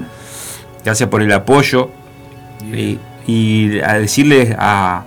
gracias 0.84 1.08
por 1.08 1.22
el 1.22 1.32
apoyo. 1.32 1.90
Y, 2.72 2.98
y 3.26 3.80
a 3.80 3.94
decirles 3.94 4.54
a, 4.58 5.04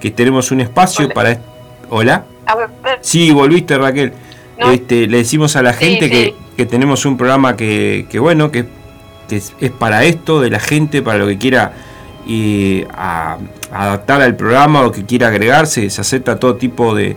que 0.00 0.10
tenemos 0.10 0.50
un 0.50 0.60
espacio 0.60 1.06
Hola. 1.06 1.14
para... 1.14 1.40
¿Hola? 1.90 2.24
Sí, 3.02 3.30
volviste 3.32 3.76
Raquel. 3.76 4.12
No. 4.58 4.70
Este, 4.70 5.06
le 5.06 5.18
decimos 5.18 5.56
a 5.56 5.62
la 5.62 5.72
Sí, 5.74 5.84
gente 5.84 6.10
que, 6.10 6.24
sí. 6.24 6.34
que 6.56 6.66
tenemos 6.66 7.04
un 7.04 7.16
programa 7.18 7.56
que, 7.56 8.06
que 8.10 8.18
bueno, 8.18 8.50
que, 8.50 8.66
es, 9.36 9.52
para 9.78 10.04
esto, 10.04 10.40
de 10.40 10.50
la 10.50 10.60
gente, 10.60 11.02
para 11.02 11.18
lo 11.18 11.26
que 11.26 11.38
quiera 11.38 11.72
a- 12.92 13.38
adaptar 13.72 14.20
al 14.22 14.36
programa 14.36 14.82
o 14.82 14.92
que 14.92 15.04
quiera 15.04 15.28
agregarse, 15.28 15.88
se 15.90 16.00
acepta 16.00 16.38
todo 16.38 16.56
tipo 16.56 16.94
de, 16.94 17.16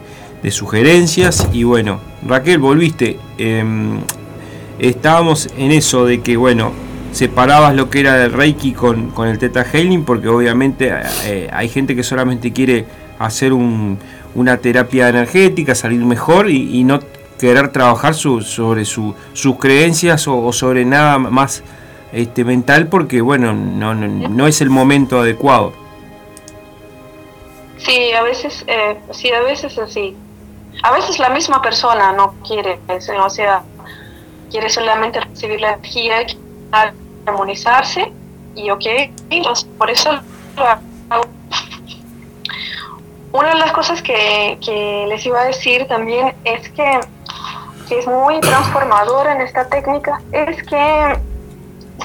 sugerencias. 0.51 1.47
Y 1.53 1.63
bueno, 1.63 1.99
Raquel, 2.27 2.59
volviste. 2.59 3.17
Em, 3.39 3.97
estábamos 4.79 5.49
en 5.57 5.71
eso 5.71 6.05
de 6.05 6.21
que, 6.21 6.37
bueno, 6.37 6.71
separabas 7.11 7.75
lo 7.75 7.89
que 7.89 8.01
era 8.01 8.23
el 8.23 8.31
Reiki 8.31 8.73
con, 8.73 9.09
con 9.11 9.27
el 9.27 9.39
Teta 9.39 9.63
Healing, 9.63 10.03
porque 10.05 10.27
obviamente 10.27 10.91
eh, 11.25 11.49
hay 11.51 11.69
gente 11.69 11.95
que 11.95 12.03
solamente 12.03 12.51
quiere 12.53 12.85
hacer 13.19 13.53
un- 13.53 13.97
una 14.35 14.57
terapia 14.57 15.09
energética, 15.09 15.73
salir 15.75 16.01
mejor 16.05 16.49
y, 16.49 16.77
y 16.79 16.83
no 16.83 16.99
querer 17.39 17.69
trabajar 17.69 18.13
sobre 18.13 18.85
su- 18.85 19.15
sus 19.33 19.57
creencias 19.57 20.27
o 20.27 20.51
sobre 20.53 20.85
nada 20.85 21.17
más 21.17 21.63
este, 22.11 22.44
mental, 22.44 22.88
porque, 22.88 23.22
bueno, 23.22 23.53
no, 23.53 23.94
no, 23.94 24.07
no 24.07 24.48
es 24.48 24.61
el 24.61 24.69
momento 24.69 25.19
adecuado. 25.19 25.73
Sí, 27.77 28.11
a 28.14 28.23
veces, 28.23 28.64
eh, 28.68 28.99
sí, 29.11 29.32
a 29.32 29.41
veces 29.41 29.77
así. 29.77 30.15
A 30.84 30.91
veces 30.91 31.19
la 31.19 31.30
misma 31.30 31.61
persona 31.61 32.14
no 32.14 32.34
quiere, 32.45 32.80
o 33.23 33.30
sea, 33.30 33.64
quiere 34.49 34.69
solamente 34.69 35.19
recibir 35.19 35.61
la 35.61 35.73
energía, 35.73 36.26
armonizarse 37.26 38.11
y 38.56 38.69
ok, 38.69 38.86
entonces 39.30 39.68
por 39.77 39.90
eso 39.90 40.11
lo 40.57 40.65
hago. 40.65 41.26
Una 43.32 43.49
de 43.49 43.56
las 43.56 43.72
cosas 43.73 44.02
que, 44.02 44.57
que 44.64 45.06
les 45.10 45.26
iba 45.26 45.41
a 45.41 45.45
decir 45.45 45.88
también 45.88 46.34
es 46.44 46.69
que, 46.69 46.99
que 47.88 47.99
es 47.99 48.07
muy 48.07 48.40
transformadora 48.40 49.36
en 49.36 49.41
esta 49.41 49.68
técnica, 49.68 50.22
es 50.32 50.64
que 50.64 51.19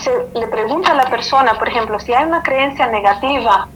se 0.00 0.10
le 0.38 0.46
pregunta 0.48 0.92
a 0.92 0.94
la 0.94 1.10
persona, 1.10 1.58
por 1.58 1.68
ejemplo, 1.68 1.98
si 2.00 2.12
hay 2.12 2.24
una 2.24 2.42
creencia 2.42 2.86
negativa, 2.86 3.68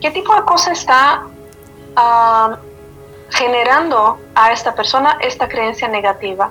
¿qué 0.00 0.10
tipo 0.10 0.34
de 0.34 0.42
cosa 0.42 0.72
está 0.72 1.22
ah, 1.96 2.56
generando 3.30 4.18
a 4.34 4.52
esta 4.52 4.74
persona 4.74 5.18
esta 5.20 5.48
creencia 5.48 5.88
negativa? 5.88 6.50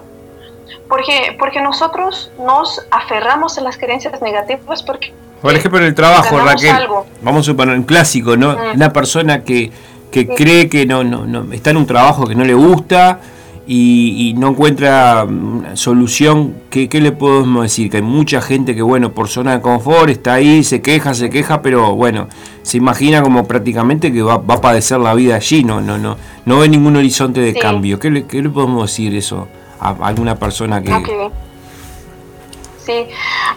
Porque, 0.90 1.36
porque 1.40 1.61
nosotros 1.61 2.32
nos 2.40 2.86
aferramos 2.91 3.57
a 3.57 3.61
las 3.61 3.77
creencias 3.77 4.22
negativas 4.22 4.84
porque 4.84 5.14
Por 5.41 5.53
ejemplo, 5.53 5.80
en 5.80 5.86
el 5.86 5.95
trabajo, 5.95 6.40
Raquel, 6.40 6.76
algo. 6.76 7.06
vamos 7.22 7.41
a 7.41 7.52
suponer 7.52 7.76
un 7.76 7.84
clásico, 7.84 8.36
¿no? 8.36 8.53
Mm. 8.53 8.76
Una 8.76 8.91
persona 8.94 9.44
que, 9.44 9.72
que 10.11 10.22
Sí. 10.22 10.27
cree 10.36 10.69
que 10.69 10.86
no, 10.86 11.03
no, 11.03 11.26
no 11.26 11.52
está 11.53 11.69
en 11.72 11.77
un 11.77 11.86
trabajo 11.86 12.26
que 12.26 12.36
no 12.36 12.44
le 12.44 12.53
gusta 12.53 13.19
y, 13.68 14.30
y 14.30 14.34
no 14.36 14.50
encuentra 14.50 15.26
mm, 15.26 15.76
solución. 15.76 16.56
¿Qué, 16.70 16.90
¿Qué 16.90 17.02
le 17.02 17.12
podemos 17.12 17.64
decir? 17.64 17.90
Que 17.90 17.98
hay 17.98 18.04
mucha 18.04 18.42
gente 18.42 18.76
que, 18.76 18.82
bueno, 18.82 19.12
por 19.12 19.28
zona 19.28 19.54
de 19.54 19.62
confort 19.62 20.10
está 20.10 20.34
ahí, 20.36 20.64
se 20.64 20.82
queja, 20.82 21.14
se 21.14 21.30
queja, 21.30 21.62
pero 21.62 21.96
bueno, 21.96 22.28
se 22.62 22.78
imagina 22.78 23.22
como 23.22 23.46
prácticamente 23.48 24.12
que 24.14 24.22
va, 24.22 24.38
va 24.38 24.56
a 24.56 24.62
padecer 24.62 25.00
la 25.00 25.14
vida 25.14 25.36
allí, 25.36 25.64
no, 25.64 25.82
no, 25.82 25.98
no, 25.98 26.18
no 26.46 26.60
ve 26.60 26.70
ningún 26.70 26.96
horizonte 26.96 27.40
de 27.42 27.54
Sí. 27.54 27.60
cambio. 27.60 28.00
¿Qué 28.00 28.10
le, 28.10 28.26
¿Qué 28.26 28.42
le 28.42 28.50
podemos 28.50 28.90
decir 28.90 29.16
eso 29.16 29.48
a 29.80 29.96
alguna 30.02 30.36
persona 30.36 30.82
que... 30.82 30.94
Ok. 30.94 31.10
Sí, 32.86 33.08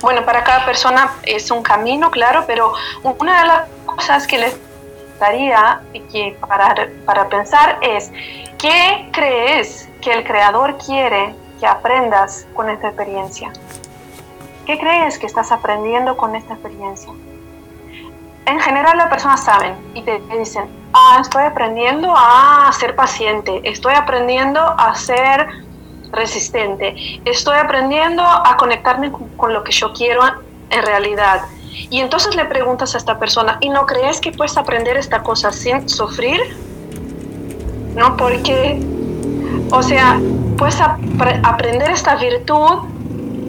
bueno, 0.00 0.24
para 0.24 0.42
cada 0.42 0.64
persona 0.64 1.10
es 1.24 1.50
un 1.50 1.62
camino, 1.62 2.10
claro, 2.10 2.44
pero 2.46 2.72
una 3.02 3.42
de 3.42 3.46
las 3.46 3.60
cosas 3.84 4.26
que 4.26 4.38
les 4.38 4.56
que 6.12 6.36
para, 6.46 6.74
para 7.04 7.28
pensar 7.28 7.78
es, 7.82 8.10
¿qué 8.56 9.08
crees 9.12 9.87
que 10.00 10.12
el 10.12 10.24
creador 10.24 10.78
quiere 10.78 11.34
que 11.60 11.66
aprendas 11.66 12.46
con 12.54 12.70
esta 12.70 12.88
experiencia? 12.88 13.52
¿Qué 14.66 14.78
crees 14.78 15.18
que 15.18 15.26
estás 15.26 15.50
aprendiendo 15.50 16.16
con 16.16 16.36
esta 16.36 16.54
experiencia? 16.54 17.12
En 18.46 18.60
general 18.60 18.96
las 18.96 19.08
personas 19.08 19.44
saben 19.44 19.76
y 19.94 20.02
te 20.02 20.20
dicen, 20.38 20.64
ah, 20.92 21.18
estoy 21.20 21.44
aprendiendo 21.44 22.14
a 22.16 22.70
ser 22.72 22.96
paciente, 22.96 23.60
estoy 23.64 23.94
aprendiendo 23.94 24.60
a 24.60 24.94
ser 24.94 25.48
resistente. 26.12 27.20
Estoy 27.24 27.56
aprendiendo 27.58 28.22
a 28.22 28.56
conectarme 28.56 29.12
con, 29.12 29.28
con 29.36 29.52
lo 29.52 29.62
que 29.64 29.72
yo 29.72 29.92
quiero 29.92 30.22
en 30.70 30.82
realidad. 30.82 31.42
Y 31.90 32.00
entonces 32.00 32.34
le 32.34 32.44
preguntas 32.44 32.94
a 32.94 32.98
esta 32.98 33.18
persona, 33.18 33.58
¿y 33.60 33.68
no 33.68 33.86
crees 33.86 34.20
que 34.20 34.32
puedes 34.32 34.56
aprender 34.56 34.96
esta 34.96 35.22
cosa 35.22 35.52
sin 35.52 35.88
sufrir? 35.88 36.40
No, 37.94 38.16
porque, 38.16 38.80
o 39.70 39.82
sea, 39.82 40.20
puedes 40.56 40.78
apre- 40.80 41.40
aprender 41.42 41.90
esta 41.90 42.16
virtud 42.16 42.88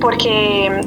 porque 0.02 0.82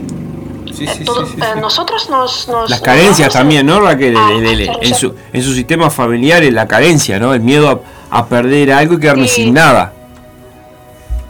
Sí, 0.73 0.87
eh, 0.87 1.03
todo- 1.05 1.27
nosotros 1.61 2.09
nos, 2.09 2.49
nos... 2.49 2.71
Las 2.71 2.81
carencias 2.81 3.33
también, 3.33 3.67
¿no, 3.67 3.81
Raquel? 3.81 4.17
Ah, 4.17 4.31
El- 4.33 4.47
el- 4.47 4.61
el- 4.63 4.71
en, 4.81 4.95
su, 4.95 5.15
en 5.33 5.43
su 5.43 5.53
sistema 5.53 5.91
familiar, 5.91 6.43
la 6.45 6.67
carencia, 6.67 7.19
¿no? 7.19 7.35
El 7.35 7.41
miedo 7.41 7.69
a, 8.11 8.19
a 8.19 8.27
perder 8.27 8.73
algo 8.73 8.95
y 8.95 9.01
quedarme 9.01 9.29
sin 9.29 9.53
nada. 9.55 9.93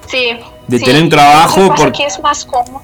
Sí. 0.07 0.39
de 0.69 0.79
tener 0.79 1.03
un 1.03 1.09
trabajo 1.09 1.61
Lo 1.61 1.65
que 1.67 1.71
pasa 1.71 1.83
por- 1.85 1.93
que 1.93 2.07
es 2.07 2.21
más 2.23 2.45
cómodo. 2.45 2.83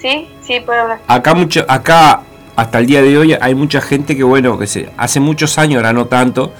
Sí, 0.00 0.28
sí, 0.42 0.60
puedo 0.60 0.80
hablar. 0.80 1.00
Acá, 1.06 1.34
mucho, 1.34 1.64
acá, 1.68 2.22
hasta 2.56 2.78
el 2.78 2.86
día 2.86 3.02
de 3.02 3.18
hoy, 3.18 3.36
hay 3.38 3.54
mucha 3.54 3.80
gente 3.80 4.16
que, 4.16 4.22
bueno, 4.22 4.58
que 4.58 4.66
se, 4.66 4.90
hace 4.96 5.20
muchos 5.20 5.58
años, 5.58 5.76
ahora 5.78 5.92
no 5.92 6.06
tanto, 6.06 6.52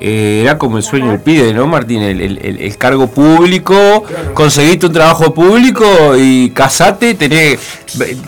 eh, 0.00 0.40
era 0.42 0.56
como 0.58 0.78
el 0.78 0.82
sueño 0.82 1.10
del 1.10 1.20
pibe, 1.20 1.52
¿no, 1.52 1.66
Martín? 1.66 2.00
El, 2.02 2.20
el- 2.20 2.38
el- 2.38 2.58
el 2.60 2.76
cargo 2.78 3.08
público, 3.08 4.02
Claro. 4.08 4.34
conseguiste 4.34 4.86
un 4.86 4.92
trabajo 4.92 5.34
público 5.34 5.84
y 6.18 6.50
casate, 6.50 7.14
tenés 7.14 7.58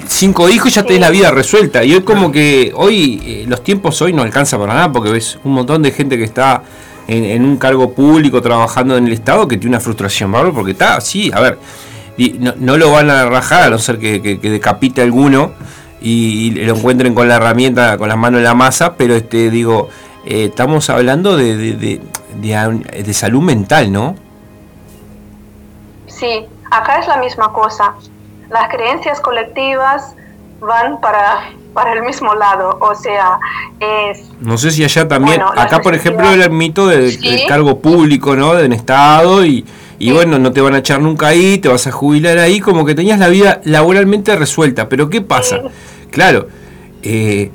cinco 0.07 0.49
hijos, 0.49 0.75
ya 0.75 0.83
tenés 0.83 0.97
Sí. 0.97 1.01
la 1.01 1.11
vida 1.11 1.31
resuelta. 1.31 1.83
Y 1.85 1.95
hoy 1.95 2.03
como 2.03 2.31
que, 2.31 2.73
hoy, 2.75 3.21
eh, 3.25 3.45
los 3.49 3.63
tiempos 3.65 4.01
hoy 4.03 4.13
no 4.13 4.23
alcanza 4.23 4.59
para 4.59 4.75
nada, 4.75 4.93
porque 4.93 5.11
ves 5.11 5.39
un 5.45 5.53
montón 5.53 5.83
de 5.83 5.91
gente 5.93 6.17
que 6.19 6.25
está 6.25 6.63
en, 7.09 7.25
en 7.25 7.45
un 7.45 7.57
cargo 7.57 7.93
público 7.93 8.41
trabajando 8.43 8.97
en 8.97 9.07
el 9.07 9.13
Estado 9.13 9.49
que 9.49 9.57
tiene 9.57 9.71
una 9.77 9.81
frustración, 9.81 10.31
bárbaro, 10.31 10.55
porque 10.55 10.73
está, 10.73 11.01
sí, 11.01 11.31
a 11.35 11.41
ver, 11.41 11.59
y 12.19 12.35
no, 12.39 12.55
no 12.59 12.77
lo 12.77 12.91
van 12.93 13.09
a 13.11 13.25
rajar 13.27 13.65
a 13.65 13.71
no 13.71 13.79
ser 13.79 13.99
que, 13.99 14.21
que- 14.21 14.39
que 14.39 14.51
decapite 14.51 15.01
alguno 15.03 15.53
y, 16.01 16.49
y 16.49 16.51
lo 16.51 16.77
encuentren 16.77 17.15
con 17.15 17.29
la 17.29 17.37
herramienta, 17.37 17.97
con 17.97 18.09
las 18.09 18.19
manos 18.19 18.39
en 18.39 18.45
la 18.45 18.55
masa, 18.55 18.95
pero 18.97 19.15
este 19.17 19.51
digo, 19.51 19.89
eh, 20.27 20.47
estamos 20.47 20.89
hablando 20.91 21.37
de, 21.37 21.57
de, 21.57 22.01
de- 22.41 23.15
salud 23.15 23.43
mental, 23.43 23.93
¿no? 23.93 24.15
Sí, 26.07 26.47
acá 26.71 27.01
es 27.01 27.07
la 27.09 27.17
misma 27.19 27.53
cosa. 27.53 27.95
Las 28.51 28.69
creencias 28.69 29.21
colectivas 29.21 30.15
van 30.61 31.01
para, 31.01 31.51
para 31.75 31.93
el 31.95 32.03
mismo 32.03 32.35
lado, 32.35 32.79
o 32.81 32.95
sea, 32.95 33.39
es... 33.81 34.31
No 34.41 34.59
sé 34.59 34.71
si 34.71 34.85
allá 34.85 35.09
también, 35.09 35.41
Bueno, 35.41 35.61
acá 35.61 35.81
por 35.81 35.95
ejemplo 35.95 36.31
el 36.31 36.51
mito 36.51 36.87
del, 36.87 37.11
Sí. 37.13 37.29
del 37.39 37.47
cargo 37.49 37.81
público, 37.81 38.37
¿no? 38.37 38.55
Del 38.55 38.73
Estado 38.73 39.45
y, 39.45 39.65
y 39.99 40.09
Sí. 40.09 40.13
bueno, 40.13 40.39
no 40.39 40.53
te 40.53 40.61
van 40.61 40.75
a 40.75 40.79
echar 40.79 41.01
nunca 41.01 41.29
ahí, 41.29 41.59
te 41.59 41.69
vas 41.69 41.87
a 41.87 41.93
jubilar 41.93 42.39
ahí, 42.39 42.61
como 42.61 42.85
que 42.85 42.95
tenías 42.95 43.19
la 43.19 43.29
vida 43.29 43.61
laboralmente 43.65 44.37
resuelta. 44.37 44.89
Pero 44.89 45.09
¿qué 45.11 45.21
pasa? 45.23 45.61
Sí. 45.63 45.69
Claro, 46.11 46.47
eh, 47.03 47.51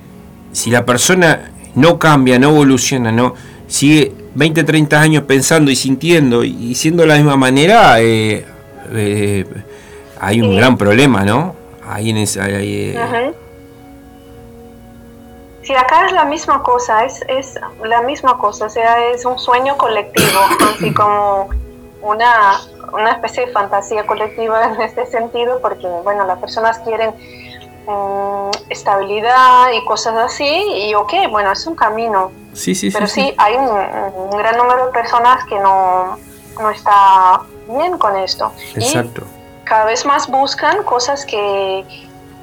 si 0.52 0.72
la 0.72 0.84
persona 0.86 1.52
no 1.78 1.98
cambia, 1.98 2.38
no 2.40 2.50
evoluciona, 2.50 3.12
no 3.12 3.34
sigue 3.68 4.12
20, 4.36 4.64
30 4.64 5.00
años 5.00 5.24
pensando 5.24 5.72
y 5.72 5.76
sintiendo 5.76 6.44
y 6.44 6.76
siendo 6.76 7.04
de 7.04 7.08
la 7.08 7.16
misma 7.16 7.38
manera, 7.38 8.00
eh, 8.02 8.46
eh, 8.92 9.46
hay 10.20 10.42
un 10.42 10.50
Sí. 10.52 10.56
gran 10.58 10.78
problema, 10.78 11.24
¿no? 11.24 11.56
Ahí 11.88 12.10
en 12.10 12.18
esa... 12.18 12.44
ahí, 12.46 12.94
eh. 12.96 13.34
Sí, 15.62 15.74
acá 15.76 16.06
es 16.06 16.14
la 16.14 16.26
misma 16.26 16.64
cosa, 16.64 17.04
es, 17.04 17.24
es 17.28 17.60
la 17.84 18.02
misma 18.02 18.38
cosa, 18.38 18.66
o 18.66 18.70
sea, 18.70 19.10
es 19.10 19.26
un 19.26 19.38
sueño 19.38 19.76
colectivo, 19.78 20.40
así 20.76 20.94
como 20.94 21.50
una, 22.02 22.62
una 22.94 23.12
especie 23.12 23.46
de 23.48 23.52
fantasía 23.52 24.06
colectiva 24.06 24.74
en 24.74 24.82
este 24.82 25.06
sentido, 25.08 25.60
porque, 25.62 25.88
bueno, 26.04 26.26
las 26.26 26.40
personas 26.40 26.80
quieren 26.80 27.12
mm, 27.88 28.52
estabilidad 28.70 29.72
y 29.72 29.84
cosas 29.86 30.16
así, 30.18 30.46
y 30.46 30.94
ok, 30.94 31.14
bueno, 31.32 31.52
es 31.52 31.66
un 31.66 31.76
camino, 31.76 32.32
sí, 32.54 32.76
sí, 32.76 32.92
sí, 32.92 32.94
pero 32.94 33.08
sí. 33.08 33.22
sí, 33.22 33.34
hay 33.38 33.56
un, 33.56 33.68
un 33.68 34.38
gran 34.38 34.58
número 34.58 34.88
de 34.88 34.92
personas 34.92 35.44
que 35.46 35.58
no, 35.60 36.18
no 36.60 36.70
está 36.70 37.42
bien 37.68 37.98
con 37.98 38.16
esto. 38.18 38.52
Y 38.76 38.84
Exacto. 38.84 39.24
cada 39.64 39.86
vez 39.86 40.06
más 40.06 40.28
buscan 40.28 40.84
cosas 40.84 41.26
que, 41.26 41.86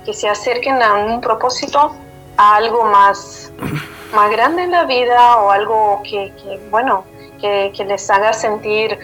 que 0.05 0.12
se 0.12 0.29
acerquen 0.29 0.83
a 0.83 0.95
un 0.95 1.21
propósito, 1.21 1.95
a 2.37 2.57
algo 2.57 2.85
más, 2.85 3.53
más 4.15 4.31
grande 4.31 4.65
en 4.65 4.71
la 4.71 4.85
vida 4.85 5.37
o 5.39 5.51
algo 5.51 6.03
que, 6.03 6.33
que, 6.43 6.61
bueno, 6.71 7.05
que, 7.41 7.73
que 7.77 7.85
les 7.85 8.09
haga 8.11 8.33
sentir 8.33 8.99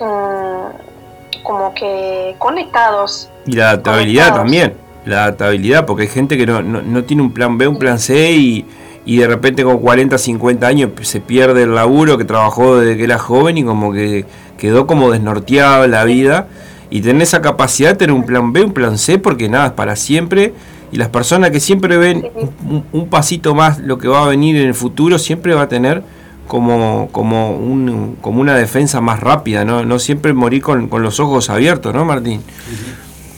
mm, 0.00 1.42
como 1.42 1.74
que 1.74 2.34
conectados. 2.38 3.28
Y 3.46 3.52
la 3.52 3.70
adaptabilidad 3.70 4.34
también, 4.34 4.76
la 5.04 5.24
adaptabilidad, 5.24 5.86
porque 5.86 6.02
hay 6.02 6.08
gente 6.08 6.36
que 6.36 6.46
no, 6.46 6.62
no, 6.62 6.82
no 6.82 7.04
tiene 7.04 7.22
un 7.22 7.32
plan 7.32 7.58
B, 7.58 7.66
un 7.68 7.78
plan 7.78 7.98
C 7.98 8.32
y, 8.32 8.64
y 9.04 9.16
de 9.16 9.26
repente 9.26 9.64
con 9.64 9.78
40, 9.78 10.16
50 10.16 10.66
años 10.66 10.90
se 11.02 11.20
pierde 11.20 11.64
el 11.64 11.74
laburo 11.74 12.18
que 12.18 12.24
trabajó 12.24 12.78
desde 12.78 12.96
que 12.96 13.04
era 13.04 13.18
joven 13.18 13.58
y 13.58 13.64
como 13.64 13.92
que 13.92 14.24
quedó 14.58 14.86
como 14.86 15.10
desnorteado 15.10 15.86
la 15.88 16.04
vida 16.04 16.48
y 16.90 17.00
tener 17.00 17.22
esa 17.22 17.40
capacidad 17.40 17.90
de 17.90 17.96
tener 17.96 18.14
un 18.14 18.24
plan 18.24 18.52
B, 18.52 18.64
un 18.64 18.72
plan 18.72 18.98
C, 18.98 19.18
porque 19.18 19.48
nada, 19.48 19.68
es 19.68 19.72
para 19.72 19.96
siempre. 19.96 20.52
Y 20.92 20.98
las 20.98 21.08
personas 21.08 21.50
que 21.50 21.58
siempre 21.58 21.96
ven 21.96 22.28
un, 22.34 22.84
un 22.92 23.08
pasito 23.08 23.54
más 23.54 23.78
lo 23.78 23.96
que 23.96 24.08
va 24.08 24.24
a 24.24 24.28
venir 24.28 24.56
en 24.56 24.68
el 24.68 24.74
futuro, 24.74 25.18
siempre 25.18 25.54
va 25.54 25.62
a 25.62 25.68
tener 25.68 26.02
como, 26.46 27.08
como, 27.12 27.56
un, 27.56 28.18
como 28.20 28.42
una 28.42 28.54
defensa 28.54 29.00
más 29.00 29.20
rápida, 29.20 29.64
¿no? 29.64 29.86
No 29.86 29.98
siempre 29.98 30.34
morir 30.34 30.60
con, 30.60 30.88
con 30.88 31.02
los 31.02 31.18
ojos 31.18 31.48
abiertos, 31.48 31.94
¿no, 31.94 32.04
Martín? 32.04 32.42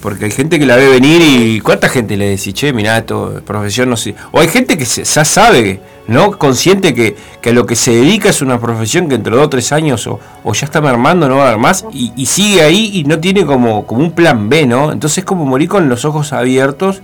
Porque 0.05 0.27
hay 0.27 0.33
gente 0.33 0.59
que 0.59 0.67
la 0.67 0.77
ve 0.77 0.87
venir 0.91 1.23
y 1.23 1.61
¿cuánta 1.61 1.89
gente 1.89 2.19
le 2.19 2.29
decís, 2.29 2.53
che, 2.53 2.75
mirá, 2.75 2.99
esto 2.99 3.41
profesión 3.47 3.89
no 3.89 3.97
sé? 3.97 4.15
O 4.33 4.41
hay 4.41 4.49
gente 4.49 4.77
que 4.77 4.85
ya 4.85 5.25
sabe, 5.25 5.81
¿no? 6.09 6.37
Consciente 6.37 6.93
que, 6.93 7.17
que 7.41 7.49
a 7.49 7.53
lo 7.55 7.65
que 7.65 7.75
se 7.75 7.93
dedica 7.93 8.29
es 8.29 8.43
una 8.43 8.61
profesión 8.61 9.09
que 9.09 9.15
entre 9.15 9.35
dos 9.35 9.47
o 9.47 9.49
tres 9.49 9.73
años 9.73 10.07
o, 10.07 10.21
o 10.43 10.53
ya 10.53 10.67
está 10.67 10.83
mermando, 10.83 11.27
no 11.27 11.37
va 11.37 11.45
a 11.45 11.47
haber 11.47 11.59
más, 11.59 11.87
y, 11.91 12.13
y 12.17 12.27
sigue 12.27 12.61
ahí 12.61 12.91
y 12.93 13.05
no 13.05 13.19
tiene 13.19 13.47
como, 13.47 13.87
como 13.87 14.03
un 14.03 14.13
plan 14.13 14.51
B, 14.51 14.67
¿no? 14.67 14.93
Entonces 14.93 15.17
es 15.17 15.25
como 15.25 15.47
morir 15.47 15.71
con 15.71 15.89
los 15.89 16.05
ojos 16.05 16.35
abiertos. 16.35 17.01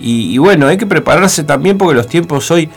Y, 0.00 0.34
y 0.34 0.38
bueno, 0.38 0.66
hay 0.66 0.78
que 0.78 0.86
prepararse 0.86 1.44
también 1.44 1.78
porque 1.78 1.94
los 1.94 2.08
tiempos 2.08 2.50
hoy, 2.50 2.68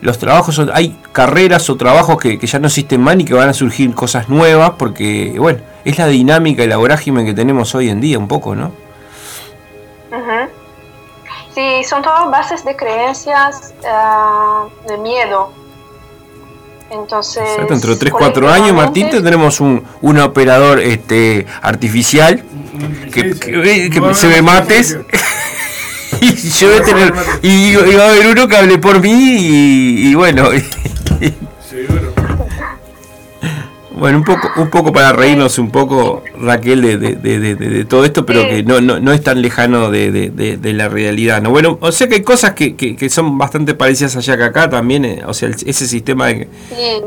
los 0.00 0.18
trabajos, 0.18 0.56
son, 0.56 0.68
hay 0.74 0.96
carreras 1.12 1.70
o 1.70 1.76
trabajos 1.76 2.16
que, 2.18 2.44
ya 2.44 2.58
no 2.58 2.66
existen 2.66 3.00
más 3.00 3.16
ni 3.16 3.24
que 3.24 3.34
van 3.34 3.48
a 3.48 3.52
surgir 3.52 3.94
cosas 3.94 4.28
nuevas 4.28 4.72
porque, 4.76 5.36
bueno, 5.38 5.60
es 5.84 5.96
la 5.96 6.08
dinámica 6.08 6.64
y 6.64 6.66
la 6.66 6.78
vorágine 6.78 7.24
que 7.24 7.34
tenemos 7.34 7.72
hoy 7.76 7.88
en 7.88 8.00
día 8.00 8.18
un 8.18 8.26
poco, 8.26 8.56
¿no? 8.56 8.82
Ujú. 10.12 10.50
Sí, 11.54 11.84
son 11.84 12.02
todas 12.02 12.30
bases 12.30 12.64
de 12.64 12.76
creencias 12.76 13.74
ah, 13.86 14.66
de 14.88 14.96
miedo. 14.98 15.52
Entonces, 16.90 17.42
Exacto, 17.42 17.72
dentro 17.72 17.92
de 17.92 17.96
3, 17.98 18.12
4 18.12 18.50
años, 18.50 18.72
Martín, 18.74 19.08
tendremos 19.10 19.60
un, 19.60 19.82
un 20.02 20.18
operador 20.18 20.78
este 20.80 21.46
artificial 21.62 22.42
que, 23.12 23.30
que- 23.38 23.90
que 23.90 24.14
se 24.14 24.28
me 24.28 24.42
mates. 24.42 24.98
y 26.20 26.34
yo 26.50 26.68
voy 26.68 26.78
a 26.78 26.82
tener. 26.82 27.14
Y, 27.42 27.70
y 27.76 27.94
va 27.96 28.04
a 28.04 28.08
haber 28.10 28.26
uno 28.26 28.46
que 28.46 28.56
hable 28.56 28.78
por 28.78 29.00
mí 29.00 29.10
y, 29.10 30.08
y 30.10 30.14
bueno. 30.14 30.48
Bueno, 34.02 34.18
un 34.18 34.24
poco, 34.24 34.48
un 34.56 34.68
poco 34.68 34.92
para 34.92 35.12
reírnos 35.12 35.60
un 35.60 35.70
poco, 35.70 36.24
Raquel, 36.36 36.82
de, 36.82 36.98
de- 36.98 37.14
de- 37.14 37.38
de- 37.38 37.54
de- 37.54 37.68
de 37.68 37.84
todo 37.84 38.04
esto, 38.04 38.26
pero 38.26 38.42
Sí. 38.42 38.48
que 38.48 38.62
no, 38.64 38.80
no, 38.80 38.98
no 38.98 39.12
es 39.12 39.22
tan 39.22 39.40
lejano 39.40 39.92
de, 39.92 40.10
la 40.72 40.88
realidad. 40.88 41.40
¿no? 41.40 41.50
Bueno, 41.50 41.78
o 41.80 41.92
sea 41.92 42.08
que 42.08 42.16
hay 42.16 42.22
cosas 42.24 42.54
que, 42.54 42.74
que- 42.74 42.96
que 42.96 43.08
son 43.08 43.38
bastante 43.38 43.74
parecidas 43.74 44.16
allá 44.16 44.36
que 44.36 44.42
acá 44.42 44.68
también, 44.68 45.04
eh, 45.04 45.22
o 45.24 45.32
sea, 45.32 45.50
el- 45.50 45.54
ese 45.54 45.86
sistema 45.86 46.26
de, 46.26 46.48
Sí, 46.70 47.04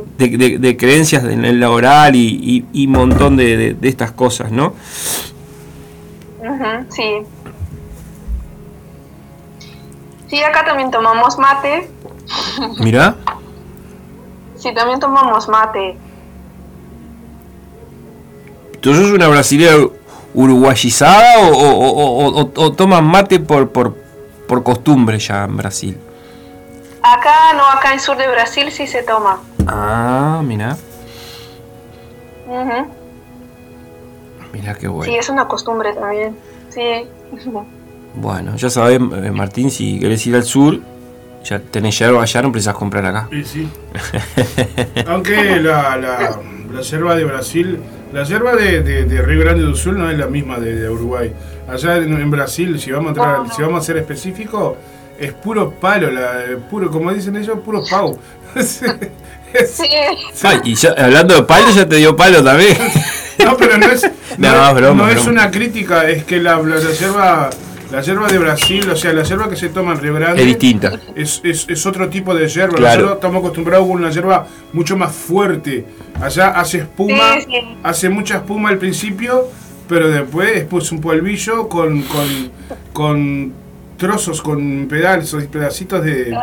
creencias 0.77 1.25
en 1.25 1.43
el 1.43 1.59
laboral 1.59 2.15
y, 2.15 2.65
y, 2.71 2.83
y 2.83 2.87
montón 2.87 3.35
de, 3.35 3.57
estas 3.89 4.11
cosas, 4.13 4.53
¿no? 4.53 4.73
sí. 6.91 7.23
Sí, 10.29 10.41
acá 10.43 10.63
también 10.63 10.91
tomamos 10.91 11.37
mate. 11.39 11.89
Mirá, 12.79 13.17
Sí, 14.55 14.73
también 14.73 15.01
tomamos 15.01 15.49
mate. 15.49 15.97
¿Tú 18.85 18.93
sos 18.93 19.09
una 19.11 19.27
brasileña 19.27 19.71
uruguayizada 20.35 21.39
o, 21.39 21.47
o, 21.49 21.69
o- 21.71 22.27
o- 22.27 22.41
o- 22.41 22.51
o 22.65 22.71
toman 22.73 23.03
mate 23.03 23.39
por, 23.39 23.69
por, 23.71 23.95
por 24.47 24.61
costumbre 24.61 25.17
ya 25.17 25.45
en 25.45 25.57
Brasil? 25.57 25.97
Acá, 27.01 27.53
no, 27.55 27.65
acá 27.65 27.93
en 27.93 27.99
sur 27.99 28.15
de 28.15 28.27
Brasil 28.27 28.71
sí 28.71 28.85
se 28.85 29.01
toma. 29.01 29.39
Ah, 29.65 30.41
mirá, 30.45 30.77
Ujú. 32.47 32.87
mirá 34.53 34.75
qué 34.75 34.87
bueno. 34.87 35.11
Sí, 35.11 35.17
es 35.17 35.29
una 35.29 35.47
costumbre 35.47 35.93
también. 35.93 36.35
Sí. 36.69 37.07
Bueno, 38.13 38.55
ya 38.55 38.69
sabés, 38.69 38.97
eh, 38.99 39.31
Martín, 39.31 39.71
si 39.71 39.99
querés 39.99 40.25
ir 40.27 40.35
al 40.35 40.43
sur, 40.43 40.79
ya 41.43 41.59
tenés 41.59 41.97
yerba 41.97 42.21
allá, 42.21 42.41
no 42.43 42.51
precisás 42.51 42.75
comprar 42.75 43.03
acá. 43.05 43.27
Sí, 43.31 43.43
sí. 43.43 43.69
Aunque 45.07 45.59
la, 45.59 45.97
la, 45.97 46.39
la 46.71 46.81
yerba 46.81 47.15
de 47.15 47.23
Brasil, 47.25 47.79
la 48.15 48.23
yerba 48.23 48.55
de, 48.55 48.81
de- 48.81 49.03
de 49.05 49.21
Río 49.21 49.41
Grande 49.41 49.63
do 49.63 49.75
Sul 49.75 49.97
no 49.97 50.09
es 50.09 50.17
la 50.17 50.27
misma 50.27 50.57
de, 50.57 50.73
de 50.75 50.89
Uruguay. 50.89 51.31
Allá 51.67 51.97
en, 51.97 52.13
en 52.13 52.31
Brasil, 52.31 52.79
si 52.79 52.91
vamos, 52.91 53.07
a 53.07 53.09
entrar- 53.13 53.55
si 53.55 53.61
vamos 53.61 53.81
a 53.81 53.85
ser 53.85 53.97
específicos, 53.97 54.77
es 55.19 55.33
puro 55.33 55.71
palo, 55.71 56.09
la, 56.11 56.43
puro, 56.69 56.89
como 56.89 57.11
dicen 57.13 57.35
ellos, 57.35 57.59
puro 57.63 57.83
pau. 57.89 58.17
Sí. 59.67 59.85
Ay, 60.43 60.59
y 60.65 60.75
ya, 60.75 60.93
hablando 60.97 61.33
de 61.33 61.43
palo, 61.43 61.67
ya 61.73 61.87
te 61.87 61.95
dio 61.95 62.13
palo 62.15 62.43
también. 62.43 62.77
no, 63.43 63.55
pero 63.55 63.77
no 63.77 63.85
es, 63.85 64.03
no, 64.37 64.51
No, 64.51 64.67
es- 64.69 64.75
broma, 64.75 65.03
no 65.05 65.09
es 65.09 65.15
broma. 65.23 65.31
una 65.43 65.51
crítica, 65.51 66.09
es 66.09 66.25
que 66.25 66.41
la, 66.41 66.57
la, 66.57 66.75
la 66.75 66.91
yerba, 66.91 67.49
la 67.95 68.01
yerba 68.01 68.27
de 68.27 68.37
Brasil, 68.37 68.89
o 68.89 68.95
sea, 68.97 69.13
la 69.13 69.23
yerba 69.23 69.49
que 69.49 69.55
se 69.55 69.69
toma 69.69 69.93
en 69.93 70.13
Grande 70.13 70.41
Es 70.41 70.47
distinta. 70.47 70.99
es, 71.15 71.39
es, 71.45 71.65
es 71.69 71.85
otro 71.85 72.09
tipo 72.09 72.35
de 72.35 72.45
yerba. 72.49 72.75
Claro. 72.75 72.95
Nosotros 72.95 73.15
estamos 73.15 73.39
acostumbrados 73.39 73.87
con 73.87 73.95
una 73.97 74.09
yerba 74.11 74.47
mucho 74.73 74.97
más 74.97 75.15
fuerte. 75.15 75.85
Allá 76.21 76.49
hace 76.49 76.79
espuma, 76.79 77.35
Sí, 77.39 77.45
sí. 77.47 77.77
hace 77.83 78.09
mucha 78.09 78.35
espuma 78.35 78.67
al 78.67 78.79
principio, 78.79 79.47
pero 79.87 80.09
después 80.09 80.51
es 80.57 80.63
pues 80.65 80.91
un 80.91 80.99
polvillo 80.99 81.69
con, 81.69 82.01
con, 82.01 82.51
con 82.91 83.53
trozos, 83.97 84.41
con 84.41 84.87
pedazos, 84.89 85.43
pedacitos 85.45 86.03
de, 86.03 86.35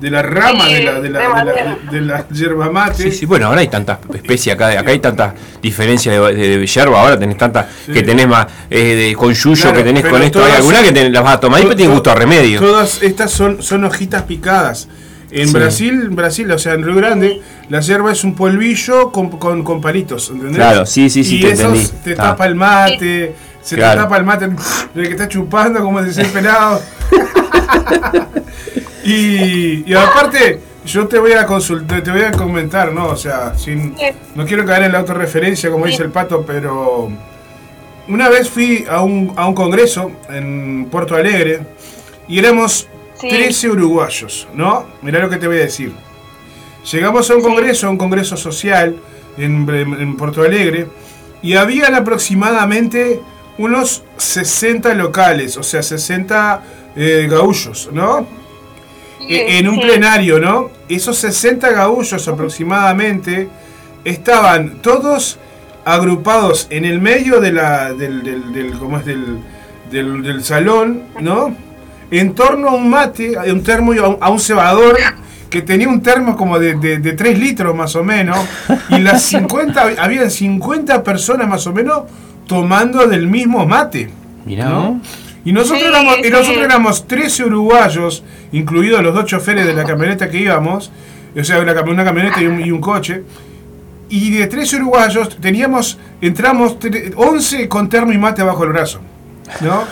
de 0.00 0.10
la 0.10 0.22
rama 0.22 0.66
Sí, 0.66 0.74
de 0.74 0.82
la, 0.84 1.00
de 1.00 1.10
la, 1.10 1.18
de 1.20 1.24
de 1.24 1.28
la, 1.28 1.28
madera. 1.34 1.78
de 1.90 2.00
la 2.00 2.28
yerba 2.28 2.70
mate. 2.70 3.02
Sí, 3.04 3.12
sí, 3.12 3.26
bueno, 3.26 3.46
ahora 3.46 3.60
hay 3.60 3.68
tantas 3.68 3.98
especies 4.14 4.54
acá, 4.54 4.68
acá 4.78 4.90
hay 4.90 4.98
tantas 4.98 5.34
diferencias 5.62 6.14
de, 6.14 6.34
de, 6.34 6.58
de 6.58 6.66
yerba, 6.66 7.00
ahora 7.00 7.18
tenés 7.18 7.36
tantas 7.38 7.66
Sí. 7.86 7.92
que 7.92 8.02
tenés 8.02 8.28
más 8.28 8.46
eh, 8.68 8.78
de, 9.08 9.14
con 9.16 9.32
yuyo 9.32 9.60
Claro, 9.62 9.76
que 9.78 9.84
tenés 9.84 10.04
con 10.06 10.22
esto, 10.22 10.38
hay 10.40 10.44
todas 10.46 10.56
algunas 10.56 10.82
que 10.82 10.92
te- 10.92 11.10
las 11.10 11.22
vas 11.22 11.34
a 11.36 11.40
tomar 11.40 11.60
y 11.60 11.64
To- 11.64 11.68
tiene 11.76 11.84
to- 11.86 11.92
gusto 11.94 12.10
a 12.10 12.14
remedio. 12.14 12.60
Todas 12.60 13.02
estas 13.02 13.30
son, 13.30 13.62
son 13.62 13.84
hojitas 13.84 14.22
picadas. 14.24 14.88
En 15.32 15.46
Sí. 15.46 15.54
Brasil, 15.54 15.90
en 16.08 16.16
Brasil, 16.16 16.50
o 16.50 16.58
sea, 16.58 16.74
en 16.74 16.82
Río 16.82 16.96
Grande, 16.96 17.40
la 17.68 17.78
yerba 17.80 18.10
es 18.10 18.24
un 18.24 18.34
polvillo 18.34 19.12
con, 19.12 19.30
con, 19.30 19.62
con 19.62 19.80
palitos, 19.80 20.28
¿entendés? 20.30 20.56
Claro, 20.56 20.84
sí, 20.86 21.08
sí, 21.08 21.22
sí, 21.22 21.36
y 21.38 21.40
te 21.42 21.52
esos 21.52 21.66
entendí. 21.66 21.88
te 22.02 22.12
Ah. 22.14 22.16
tapa 22.16 22.46
el 22.46 22.56
mate, 22.56 23.32
se 23.62 23.76
Claro. 23.76 23.92
te 24.00 24.04
tapa 24.04 24.16
el 24.16 24.24
mate 24.24 24.44
el 24.94 25.02
que 25.06 25.10
está 25.10 25.28
chupando 25.28 25.80
como 25.82 26.02
de 26.02 26.12
ser 26.12 26.26
pelado. 26.28 26.80
y, 29.04 29.90
y 29.90 29.94
aparte, 29.94 30.60
yo 30.84 31.06
te 31.06 31.18
voy 31.18 31.32
a 31.32 31.46
consultar, 31.46 32.02
te 32.02 32.10
voy 32.10 32.22
a 32.22 32.32
comentar, 32.32 32.92
¿no? 32.92 33.08
O 33.08 33.16
sea, 33.16 33.56
sin, 33.56 33.94
no 34.34 34.44
quiero 34.46 34.64
caer 34.64 34.84
en 34.84 34.92
la 34.92 34.98
autorreferencia, 35.00 35.70
como 35.70 35.86
dice 35.86 36.02
el 36.02 36.10
pato, 36.10 36.44
pero 36.46 37.10
una 38.08 38.28
vez 38.28 38.48
fui 38.50 38.84
a 38.88 39.02
un, 39.02 39.32
a 39.36 39.46
un 39.46 39.54
congreso 39.54 40.10
en 40.28 40.86
Puerto 40.90 41.14
Alegre 41.16 41.60
y 42.28 42.38
éramos 42.38 42.86
Sí. 43.20 43.28
13 43.28 43.68
uruguayos, 43.68 44.48
¿no? 44.54 44.86
Mirá 45.02 45.18
lo 45.18 45.28
que 45.28 45.36
te 45.36 45.46
voy 45.46 45.58
a 45.58 45.60
decir. 45.60 45.92
Llegamos 46.90 47.30
a 47.30 47.34
un 47.36 47.42
congreso, 47.42 47.86
a 47.86 47.90
un 47.90 47.98
congreso 47.98 48.34
social 48.38 48.96
en, 49.36 49.68
en 49.68 50.16
Puerto 50.16 50.42
Alegre, 50.42 50.86
y 51.42 51.52
habían 51.52 51.94
aproximadamente 51.94 53.20
unos 53.64 54.02
60 54.16 54.94
locales, 54.94 55.56
o 55.58 55.62
sea, 55.62 55.82
60 55.82 56.62
eh, 56.96 57.28
gaullos, 57.30 57.90
¿no? 57.92 58.26
E- 59.28 59.58
en 59.58 59.68
un 59.68 59.74
Sí. 59.76 59.82
plenario, 59.82 60.40
¿no? 60.40 60.70
Esos 60.88 61.18
60 61.18 61.70
gaullos 61.70 62.26
aproximadamente 62.26 63.48
estaban 64.04 64.80
todos 64.80 65.38
agrupados 65.84 66.66
en 66.70 66.84
el 66.84 67.00
medio 67.00 67.40
de 67.40 67.52
la, 67.52 67.92
del, 67.92 68.22
del, 68.22 68.52
del- 68.52 68.72
¿cómo 68.78 68.98
es? 68.98 69.04
Del, 69.04 69.38
del, 69.90 70.22
del 70.22 70.42
salón, 70.44 71.02
¿no? 71.20 71.54
En 72.10 72.34
torno 72.34 72.68
a 72.70 72.74
un 72.74 72.88
mate, 72.88 73.36
a 73.36 73.42
un 73.52 73.62
termo, 73.62 73.94
y 73.94 73.98
a 73.98 74.08
un, 74.08 74.16
a 74.20 74.30
un 74.30 74.40
cebador 74.40 74.96
que 75.50 75.62
tenía 75.62 75.88
un 75.88 76.00
termo 76.02 76.36
como 76.36 76.58
de, 76.58 76.74
de, 76.74 76.98
de 76.98 77.12
3 77.12 77.38
litros 77.38 77.74
más 77.74 77.94
o 77.94 78.02
menos, 78.02 78.38
y 78.88 78.98
las 79.00 79.22
50, 79.34 79.92
habían 79.98 80.30
50 80.30 81.02
personas 81.04 81.46
más 81.48 81.66
o 81.66 81.72
menos 81.72 82.04
tomando 82.50 83.06
del 83.06 83.28
mismo 83.28 83.64
mate. 83.64 84.10
Mirá, 84.44 84.68
¿no? 84.70 85.00
Y 85.44 85.52
nosotros, 85.52 85.78
Sí, 85.82 85.86
éramos, 85.86 86.18
y 86.18 86.24
sí. 86.24 86.30
nosotros 86.30 86.64
éramos 86.64 87.06
13 87.06 87.44
uruguayos, 87.44 88.24
incluidos 88.50 89.02
los 89.04 89.14
dos 89.14 89.24
choferes 89.26 89.64
de 89.66 89.72
la 89.72 89.84
camioneta 89.84 90.28
que 90.28 90.38
íbamos, 90.38 90.90
o 91.38 91.44
sea, 91.44 91.60
una, 91.60 91.74
cam- 91.76 91.88
una 91.92 92.04
camioneta 92.04 92.42
y 92.42 92.46
un, 92.46 92.60
y 92.60 92.72
un 92.72 92.80
coche. 92.80 93.22
Y 94.08 94.32
de 94.32 94.48
13 94.48 94.76
uruguayos 94.78 95.38
teníamos, 95.40 95.96
entramos 96.20 96.80
tre- 96.80 97.12
11 97.14 97.68
con 97.68 97.88
termo 97.88 98.10
y 98.12 98.18
mate 98.18 98.42
bajo 98.42 98.64
el 98.64 98.70
brazo. 98.70 99.00
¿No? 99.60 99.84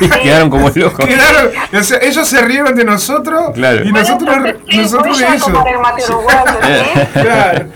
Quedaron 0.22 0.50
como 0.50 0.70
locos. 0.70 1.04
Quedaron, 1.06 1.50
o 1.78 1.82
sea, 1.82 1.98
ellos 2.02 2.26
se 2.26 2.40
rieron 2.42 2.74
de 2.74 2.84
nosotros 2.84 3.50
Claro. 3.54 3.84
y 3.84 3.92
nosotros, 3.92 4.28
Bueno, 4.28 4.48
entonces, 4.48 4.66
sí, 4.70 4.76
nosotros 4.78 5.18
de 5.18 5.26
ellos. 5.26 5.46
el 5.48 6.02
¿sí? 6.02 7.08
Claro. 7.12 7.66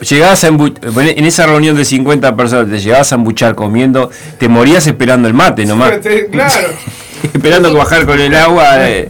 Llegabas 0.00 0.44
a 0.44 0.48
en 0.48 1.24
esa 1.24 1.46
reunión 1.46 1.76
de 1.76 1.84
50 1.84 2.36
personas, 2.36 2.70
te 2.70 2.78
llegabas 2.80 3.10
a 3.12 3.14
embuchar 3.14 3.54
comiendo, 3.54 4.10
te 4.38 4.48
morías 4.48 4.86
esperando 4.86 5.26
el 5.26 5.34
mate 5.34 5.64
nomás. 5.66 5.92
Este, 5.92 6.26
Claro. 6.28 6.68
esperando 7.32 7.70
que 7.70 7.76
bajar 7.78 8.06
con 8.06 8.20
el 8.20 8.34
agua. 8.34 8.88
eh. 8.90 9.08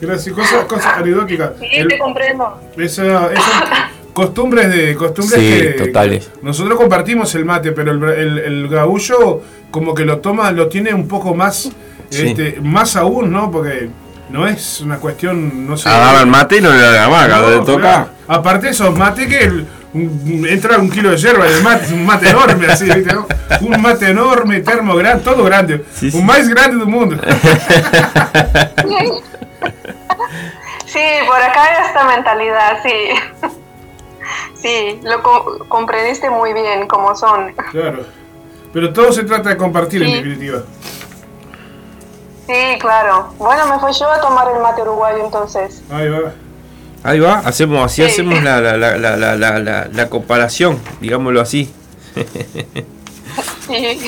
Gracias, 0.00 0.34
cosas, 0.34 0.64
cosas 0.66 0.98
anecdóticas. 0.98 1.50
Sí, 1.58 1.84
te 1.88 1.98
comprendo. 1.98 2.60
Esa, 2.76 3.32
esas 3.32 3.44
costumbres 4.22 4.68
de 4.74 4.96
costumbres 4.96 5.40
Sí, 5.40 5.48
que 5.60 5.70
totales. 5.86 6.28
nosotros 6.42 6.76
compartimos 6.76 7.32
el 7.36 7.44
mate, 7.44 7.70
pero 7.70 7.92
el, 7.92 8.02
el, 8.18 8.38
el 8.38 8.68
gaullo 8.68 9.42
como 9.70 9.94
que 9.94 10.04
lo 10.04 10.18
toma, 10.18 10.50
lo 10.50 10.66
tiene 10.66 10.92
un 10.92 11.06
poco 11.06 11.34
más, 11.36 11.70
Sí. 12.10 12.26
este, 12.28 12.58
más 12.60 12.96
aún, 12.96 13.30
¿no? 13.30 13.48
Porque 13.50 13.90
no 14.30 14.48
es 14.48 14.80
una 14.80 14.96
cuestión, 14.96 15.68
no 15.68 15.76
sé. 15.76 15.88
Agarra 15.88 16.22
el 16.22 16.26
mate 16.26 16.56
y 16.56 16.60
no 16.60 16.72
le 16.72 16.80
da 16.80 16.90
la 16.92 17.08
maca, 17.08 17.36
No, 17.38 17.50
le 17.50 17.56
toca. 17.58 17.80
claro. 17.80 18.08
Aparte 18.26 18.70
esos 18.70 18.92
mate 18.96 19.28
que 19.28 19.38
el- 19.44 19.66
un- 19.94 20.46
entra 20.48 20.78
un 20.78 20.90
kilo 20.90 21.10
de 21.12 21.16
yerba 21.16 21.46
en 21.46 21.54
el 21.54 21.62
mate, 21.62 21.94
un 21.94 22.04
mate 22.04 22.28
enorme 22.30 22.66
así, 22.66 22.84
¿viste, 22.86 23.14
no? 23.14 23.26
Un 23.60 23.80
mate 23.80 24.08
enorme, 24.10 24.60
termo 24.60 24.96
grande, 24.96 25.22
todo 25.22 25.44
grande. 25.44 25.84
Sí, 25.94 26.10
sí. 26.10 26.16
Un 26.18 26.26
más 26.26 26.48
grande 26.48 26.76
del 26.78 26.86
mundo. 26.88 27.16
Sí, 30.86 31.04
por 31.26 31.36
acá 31.36 31.64
hay 31.64 31.86
esta 31.86 32.04
mentalidad, 32.06 32.78
sí. 32.82 33.47
Sí, 34.60 34.98
lo 35.02 35.22
co- 35.22 35.64
comprendiste 35.68 36.28
muy 36.30 36.52
bien 36.52 36.86
cómo 36.88 37.14
son. 37.16 37.52
claro. 37.70 38.04
Pero 38.72 38.92
todo 38.92 39.12
se 39.12 39.24
trata 39.24 39.48
de 39.50 39.56
compartir 39.56 40.02
en 40.02 40.12
definitiva. 40.12 40.62
Sí, 42.46 42.78
claro. 42.80 43.28
Bueno, 43.38 43.66
me 43.66 43.78
fui 43.78 43.92
yo 43.92 44.10
a 44.10 44.20
tomar 44.20 44.48
el 44.54 44.62
mate 44.62 44.82
uruguayo 44.82 45.24
entonces. 45.24 45.82
Ahí 45.90 46.08
va. 46.08 46.32
Ahí 47.02 47.20
va, 47.20 47.38
hacemos, 47.38 47.84
así 47.84 48.02
Sí. 48.02 48.08
hacemos 48.10 48.42
la, 48.42 48.60
la, 48.60 48.76
la, 48.76 48.96
la, 48.96 49.16
la, 49.16 49.36
la, 49.36 49.58
la- 49.58 49.88
la 49.92 50.08
comparación, 50.10 50.78
digámoslo 51.00 51.40
así. 51.40 51.72
Sí. 53.66 54.00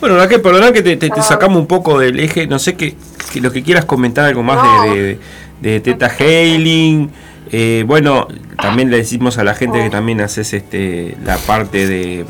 Bueno, 0.00 0.16
Raquel, 0.16 0.40
perdona 0.40 0.72
que 0.72 0.82
te, 0.82 0.96
te- 0.96 1.10
te 1.10 1.22
sacamos 1.22 1.58
un 1.58 1.66
poco 1.66 1.98
del 1.98 2.18
eje, 2.20 2.46
no 2.46 2.58
sé 2.58 2.74
que, 2.76 2.96
que 3.32 3.40
lo 3.40 3.52
que 3.52 3.62
quieras 3.62 3.84
comentar 3.84 4.24
algo 4.24 4.42
más 4.42 4.56
No. 4.62 4.82
de, 4.94 5.02
de, 5.02 5.18
de 5.60 5.80
Teta 5.80 6.10
Hailing. 6.18 7.10
Eh, 7.52 7.84
bueno, 7.86 8.28
también 8.60 8.90
le 8.90 8.98
decimos 8.98 9.38
a 9.38 9.44
la 9.44 9.54
gente 9.54 9.82
que 9.82 9.90
también 9.90 10.20
haces 10.20 10.52
este 10.52 11.16
la 11.24 11.36
parte 11.38 11.86
de 11.86 12.26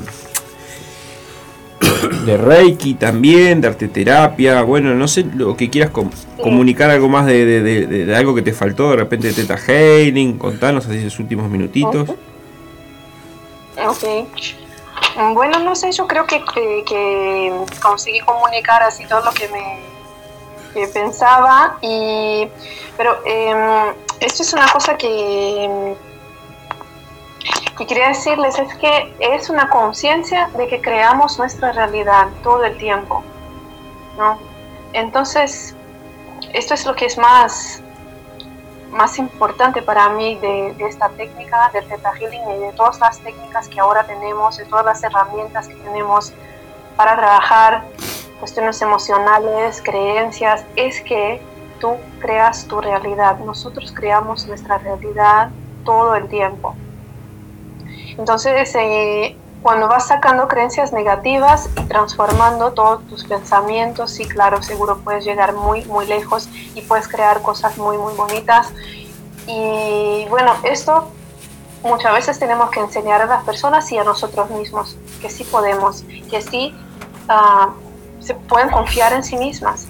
de 2.24 2.36
Reiki 2.36 2.94
también, 2.94 3.60
de 3.60 3.68
arte 3.68 3.88
terapia, 3.88 4.62
bueno, 4.62 4.94
no 4.94 5.08
sé 5.08 5.24
lo 5.34 5.56
que 5.56 5.70
quieras 5.70 5.90
com- 5.90 6.10
comunicar 6.42 6.90
algo 6.90 7.08
más 7.08 7.26
de, 7.26 7.44
de- 7.46 7.86
de- 7.86 8.16
algo 8.16 8.34
que 8.34 8.42
te 8.42 8.52
faltó 8.52 8.90
de 8.90 8.96
repente 8.96 9.28
de 9.28 9.32
Teta 9.34 9.56
Hailing, 9.66 10.38
contanos 10.38 10.86
así 10.86 10.98
esos 10.98 11.18
últimos 11.18 11.50
minutitos. 11.50 12.08
Ok. 12.10 12.18
Mm, 15.16 15.34
Bueno, 15.34 15.58
no 15.60 15.74
sé, 15.74 15.90
yo 15.92 16.06
creo 16.06 16.26
que, 16.26 16.42
que, 16.86 17.52
conseguí 17.82 18.20
comunicar 18.20 18.82
así 18.82 19.06
todo 19.06 19.24
lo 19.24 19.32
que 19.32 19.48
me 19.48 20.86
pensaba 20.88 21.78
y 21.80 22.46
pero 22.96 23.18
em, 23.24 23.94
esto 24.20 24.42
es 24.42 24.52
una 24.52 24.68
cosa 24.72 24.96
que 24.96 25.96
que 27.80 27.86
quería 27.86 28.08
decirles 28.08 28.58
es 28.58 28.74
que 28.76 29.14
es 29.20 29.48
una 29.48 29.70
conciencia 29.70 30.50
de 30.54 30.68
que 30.68 30.82
creamos 30.82 31.38
nuestra 31.38 31.72
realidad 31.72 32.28
todo 32.42 32.62
el 32.64 32.76
tiempo, 32.76 33.24
¿no? 34.18 34.38
Entonces 34.92 35.74
esto 36.52 36.74
es 36.74 36.84
lo 36.84 36.94
que 36.94 37.06
es 37.06 37.16
más 37.16 37.82
más 38.90 39.18
importante 39.18 39.80
para 39.80 40.10
mí 40.10 40.36
de, 40.36 40.74
esta 40.80 41.08
técnica 41.10 41.70
del 41.72 41.88
Theta 41.88 42.12
Healing 42.12 42.42
y 42.50 42.58
de 42.58 42.72
todas 42.72 42.98
las 43.00 43.18
técnicas 43.20 43.68
que 43.68 43.80
ahora 43.80 44.04
tenemos, 44.04 44.58
de 44.58 44.66
todas 44.66 44.84
las 44.84 45.02
herramientas 45.02 45.68
que 45.68 45.74
tenemos 45.76 46.34
para 46.96 47.16
trabajar 47.16 47.84
cuestiones 48.40 48.82
emocionales, 48.82 49.80
creencias, 49.82 50.66
es 50.76 51.00
que 51.02 51.40
tú 51.80 51.96
creas 52.20 52.66
tu 52.66 52.80
realidad. 52.80 53.38
Nosotros 53.40 53.92
creamos 53.92 54.46
nuestra 54.46 54.78
realidad 54.78 55.50
todo 55.84 56.14
el 56.14 56.28
tiempo. 56.28 56.74
Entonces, 58.16 58.74
eh, 58.74 59.36
cuando 59.62 59.88
vas 59.88 60.08
sacando 60.08 60.48
creencias 60.48 60.92
negativas 60.92 61.68
y 61.76 61.82
transformando 61.84 62.72
todos 62.72 63.06
tus 63.08 63.24
pensamientos, 63.24 64.10
sí, 64.10 64.26
claro, 64.26 64.62
seguro 64.62 64.98
puedes 64.98 65.24
llegar 65.24 65.54
muy, 65.54 65.84
muy 65.86 66.06
lejos 66.06 66.48
y 66.74 66.82
puedes 66.82 67.08
crear 67.08 67.42
cosas 67.42 67.76
muy, 67.76 67.98
muy 67.98 68.14
bonitas. 68.14 68.68
Y 69.46 70.26
bueno, 70.30 70.54
esto 70.62 71.08
muchas 71.82 72.12
veces 72.12 72.38
tenemos 72.38 72.70
que 72.70 72.80
enseñar 72.80 73.22
a 73.22 73.26
las 73.26 73.44
personas 73.44 73.90
y 73.92 73.98
a 73.98 74.04
nosotros 74.04 74.50
mismos 74.50 74.96
que 75.20 75.30
sí 75.30 75.44
podemos, 75.44 76.04
que 76.30 76.40
sí 76.40 76.74
ah, 77.28 77.70
se 78.20 78.34
pueden 78.34 78.70
confiar 78.70 79.12
en 79.12 79.24
sí 79.24 79.36
mismas. 79.36 79.86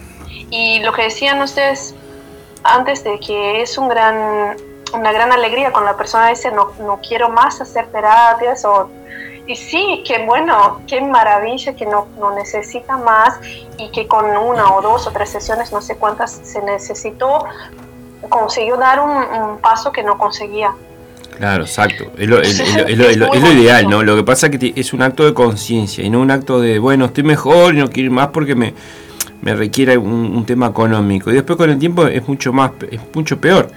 Y 0.51 0.81
lo 0.81 0.93
que 0.93 1.03
decían 1.05 1.41
ustedes 1.43 1.95
antes 2.65 3.05
de 3.05 3.19
que 3.21 3.63
es 3.63 3.79
un 3.79 3.89
gran, 3.89 4.57
una 4.93 5.13
gran 5.13 5.33
alegría 5.33 5.71
cuando 5.73 5.91
la 5.93 5.97
persona 5.97 6.29
dice 6.29 6.51
no, 6.51 6.73
no 6.81 7.01
quiero 7.07 7.29
más 7.31 7.61
hacer 7.61 7.87
terapias 7.87 8.65
o 8.65 8.91
y 9.47 9.57
sí, 9.57 10.05
qué 10.07 10.25
bueno, 10.27 10.81
qué 10.87 11.01
maravilla 11.01 11.75
que 11.75 11.85
no, 11.87 12.07
no 12.21 12.35
necesita 12.35 12.97
más 12.99 13.41
y 13.79 13.91
que 13.91 14.07
con 14.07 14.25
una 14.37 14.73
o 14.75 14.81
dos 14.83 15.07
o 15.09 15.11
tres 15.11 15.31
sesiones, 15.31 15.73
no 15.73 15.81
sé 15.81 15.97
cuántas 15.97 16.33
se 16.45 16.63
necesitó, 16.63 17.45
consiguió 18.29 18.77
dar 18.77 19.01
un, 19.01 19.11
un 19.11 19.59
paso 19.59 19.91
que 19.91 20.03
no 20.05 20.19
conseguía. 20.19 20.73
Claro, 21.39 21.65
exacto. 21.65 22.05
Es 22.19 22.29
lo, 22.29 22.41
es- 22.41 22.61
es 22.61 22.77
es 22.77 22.99
lo- 22.99 23.11
lo- 23.27 23.35
lo 23.35 23.53
ideal, 23.53 23.89
¿no? 23.89 24.03
Lo 24.03 24.15
que 24.15 24.23
pasa 24.23 24.47
es 24.49 24.59
que 24.59 24.73
es 24.77 24.93
un 24.93 25.03
acto 25.03 25.25
de 25.25 25.35
conciencia 25.35 26.05
y 26.05 26.11
no 26.11 26.21
un 26.21 26.31
acto 26.31 26.61
de, 26.61 26.79
bueno, 26.79 27.07
estoy 27.07 27.25
mejor 27.25 27.75
y 27.75 27.79
no 27.79 27.89
quiero 27.91 28.07
ir 28.09 28.11
más 28.13 28.29
porque 28.29 28.55
me, 28.55 28.75
me 29.43 29.55
requiere 29.55 29.97
un, 29.99 30.13
un 30.13 30.45
tema 30.45 30.67
económico. 30.69 31.31
Y 31.31 31.35
después 31.35 31.57
con 31.57 31.71
el 31.71 31.79
tiempo 31.79 32.07
es 32.07 32.27
mucho 32.29 32.53
más, 32.53 32.73
es 32.91 33.01
mucho 33.15 33.41
peor. 33.41 33.71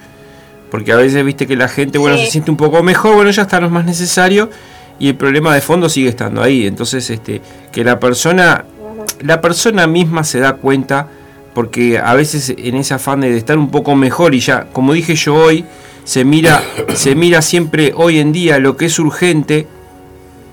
Porque 0.72 0.92
a 0.92 0.96
veces 0.98 1.24
viste 1.24 1.46
que 1.48 1.56
la 1.56 1.68
gente, 1.68 1.98
bueno, 1.98 2.18
Sí. 2.18 2.26
se 2.26 2.32
siente 2.32 2.52
un 2.52 2.58
poco 2.58 2.82
mejor, 2.84 3.16
bueno, 3.16 3.30
ya 3.32 3.44
está, 3.44 3.64
es 3.64 3.72
más 3.72 3.86
necesario 3.86 4.50
y 5.00 5.10
el 5.10 5.16
problema 5.16 5.54
de 5.54 5.62
fondo 5.62 5.88
sigue 5.90 6.10
estando 6.10 6.42
ahí. 6.42 6.66
Entonces, 6.68 7.10
este, 7.10 7.42
que 7.72 7.84
la 7.84 8.00
persona, 8.00 8.66
la 9.22 9.40
persona 9.42 9.86
misma 9.88 10.24
se 10.24 10.40
da 10.40 10.54
cuenta 10.56 11.08
porque 11.54 12.00
a 12.00 12.16
veces 12.16 12.54
en 12.58 12.76
ese 12.76 12.96
afán 12.96 13.22
de 13.22 13.38
estar 13.38 13.58
un 13.60 13.70
poco 13.70 13.96
mejor 13.96 14.34
y 14.34 14.40
ya, 14.40 14.66
como 14.74 14.94
dije 14.94 15.16
yo 15.16 15.36
hoy, 15.36 15.64
se 16.04 16.26
mira, 16.26 16.64
se 16.96 17.14
mira 17.16 17.42
siempre 17.44 17.94
hoy 17.96 18.18
en 18.20 18.32
día 18.32 18.58
lo 18.60 18.76
que 18.76 18.86
es 18.88 18.98
urgente 19.00 19.68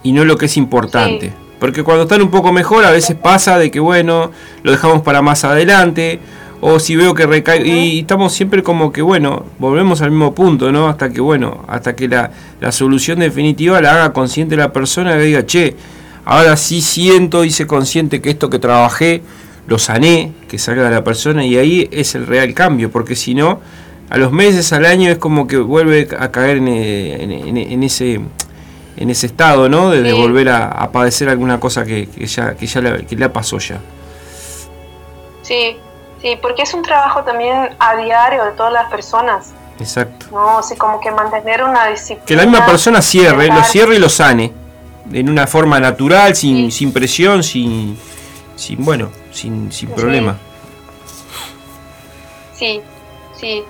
y 0.03 0.13
no 0.13 0.25
lo 0.27 0.37
que 0.37 0.47
es 0.47 0.57
importante. 0.59 1.29
Sí. 1.29 1.33
Porque 1.61 1.85
cuando 1.85 2.03
están 2.05 2.23
un 2.23 2.31
poco 2.31 2.53
mejor 2.53 2.85
a 2.85 2.91
veces 2.91 3.17
pasa 3.17 3.59
de 3.59 3.71
que 3.71 3.79
bueno, 3.81 4.33
lo 4.65 4.73
dejamos 4.73 5.03
para 5.03 5.23
más 5.23 5.45
adelante 5.45 6.19
o 6.63 6.79
si 6.81 6.97
veo 6.97 7.15
que 7.15 7.27
recae 7.27 7.67
y 7.67 8.01
estamos 8.01 8.33
siempre 8.33 8.63
como 8.63 8.91
que 8.93 9.03
bueno, 9.03 9.45
volvemos 9.59 10.03
al 10.03 10.11
mismo 10.11 10.35
punto, 10.35 10.73
¿no? 10.73 10.89
Hasta 10.89 11.11
que 11.11 11.21
bueno, 11.21 11.65
hasta 11.69 11.95
que 11.95 12.09
la, 12.09 12.31
la 12.61 12.73
solución 12.73 13.19
definitiva 13.21 13.81
la 13.81 13.93
haga 13.93 14.13
consciente 14.13 14.57
la 14.57 14.73
persona 14.73 15.17
y 15.17 15.27
diga, 15.27 15.47
che, 15.47 15.77
ahora 16.25 16.57
sí 16.57 16.81
siento, 16.81 17.45
hice 17.45 17.67
consciente 17.67 18.21
que 18.21 18.31
esto 18.31 18.51
que 18.51 18.59
trabajé 18.59 19.23
lo 19.67 19.79
sané, 19.79 20.33
que 20.49 20.59
salga 20.59 20.85
de 20.85 20.91
la 20.91 21.05
persona 21.05 21.45
y 21.47 21.57
ahí 21.57 21.89
es 21.93 22.15
el 22.15 22.27
real 22.27 22.53
cambio, 22.55 22.91
porque 22.91 23.15
si 23.17 23.35
no, 23.35 23.61
a 24.11 24.19
los 24.19 24.33
meses, 24.33 24.73
al 24.73 24.85
año 24.85 25.11
es 25.11 25.19
como 25.19 25.47
que 25.47 25.57
vuelve 25.59 26.09
a 26.19 26.31
caer 26.31 26.57
en, 26.59 26.69
en- 26.69 27.31
en- 27.31 27.57
en 27.57 27.83
ese 27.85 28.21
en 29.01 29.11
ese 29.11 29.27
estado, 29.27 29.69
¿no? 29.69 29.91
De, 29.91 30.13
volver 30.13 30.51
a, 30.51 30.69
a 30.69 30.93
padecer 30.93 31.29
alguna 31.29 31.59
cosa 31.59 31.85
que, 31.85 32.07
que 32.09 32.27
ya, 32.27 32.55
que 32.55 32.67
ya 32.67 32.81
le, 32.81 33.07
que 33.07 33.17
le 33.17 33.29
pasó 33.31 33.59
ya. 33.59 33.81
Sí, 35.43 35.77
sí, 36.23 36.39
porque 36.41 36.63
es 36.63 36.73
un 36.75 36.83
trabajo 36.83 37.25
también 37.25 37.71
a 37.79 37.97
diario 37.97 38.45
de 38.45 38.53
todas 38.53 38.73
las 38.73 38.89
personas, 38.91 39.53
Exacto. 39.81 40.27
¿no? 40.31 40.59
Así 40.59 40.77
como 40.77 41.01
que 41.01 41.11
mantener 41.11 41.65
una 41.65 41.87
disciplina. 41.89 42.25
Que 42.27 42.37
la 42.37 42.45
misma 42.47 42.67
persona 42.67 43.01
cierre, 43.03 43.49
lo 43.49 43.65
cierre 43.65 43.97
y 43.97 43.99
lo 43.99 44.09
sane. 44.09 44.53
En 45.13 45.29
una 45.29 45.47
forma 45.49 45.81
natural, 45.81 46.37
sin, 46.37 46.71
Sí. 46.71 46.79
sin 46.79 46.93
presión, 46.93 47.43
sin, 47.43 47.99
sin 48.55 48.85
bueno, 48.85 49.11
sin, 49.33 49.73
sin 49.73 49.89
Sí. 49.89 49.95
problema. 49.97 50.37
Sí, 52.55 52.81
sí. 53.41 53.65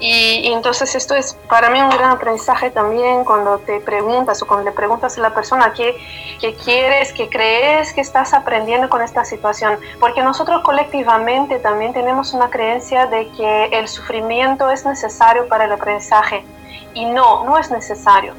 Y, 0.00 0.52
entonces 0.52 0.94
esto 0.94 1.14
es 1.14 1.34
para 1.48 1.70
mí 1.70 1.80
un 1.80 1.90
gran 1.90 2.10
aprendizaje 2.10 2.70
también 2.70 3.24
cuando 3.24 3.58
te 3.58 3.80
preguntas 3.80 4.42
o 4.42 4.46
cuando 4.46 4.68
le 4.68 4.72
preguntas 4.72 5.16
a 5.18 5.20
la 5.20 5.32
persona 5.32 5.72
qué, 5.72 5.96
qué 6.40 6.54
quieres, 6.54 7.12
qué 7.12 7.28
crees 7.28 7.92
que 7.92 8.00
estás 8.00 8.34
aprendiendo 8.34 8.88
con 8.88 9.02
esta 9.02 9.24
situación. 9.24 9.78
Porque 10.00 10.22
nosotros 10.22 10.62
colectivamente 10.62 11.58
también 11.58 11.92
tenemos 11.92 12.34
una 12.34 12.50
creencia 12.50 13.06
de 13.06 13.28
que 13.30 13.66
el 13.66 13.88
sufrimiento 13.88 14.68
es 14.70 14.84
necesario 14.84 15.48
para 15.48 15.64
el 15.64 15.72
aprendizaje. 15.72 16.44
Y 16.92 17.06
no, 17.06 17.44
no 17.44 17.58
es 17.58 17.70
necesario. 17.70 18.34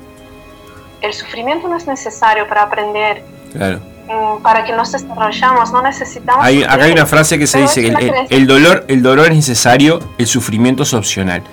El 1.02 1.14
sufrimiento 1.14 1.68
no 1.68 1.78
es 1.78 1.88
necesario 1.88 2.48
para 2.48 2.64
aprender. 2.64 3.24
Claro. 3.54 3.95
Mm, 4.08 4.42
para 4.42 4.64
que 4.64 4.74
nos 4.74 4.92
desarrollamos, 4.92 5.72
no 5.72 5.82
necesitamos... 5.82 6.44
Hay, 6.44 6.64
acá 6.64 6.84
hay 6.84 6.92
una 6.92 7.06
frase 7.06 7.38
que 7.38 7.48
se 7.48 7.62
dice, 7.62 7.88
el, 7.88 7.98
el, 8.30 8.48
dolor, 8.48 8.86
el 8.88 9.02
dolor 9.02 9.28
es 9.28 9.36
necesario, 9.36 10.00
el 10.18 10.28
sufrimiento 10.28 10.84
es 10.84 10.94
opcional. 10.94 11.44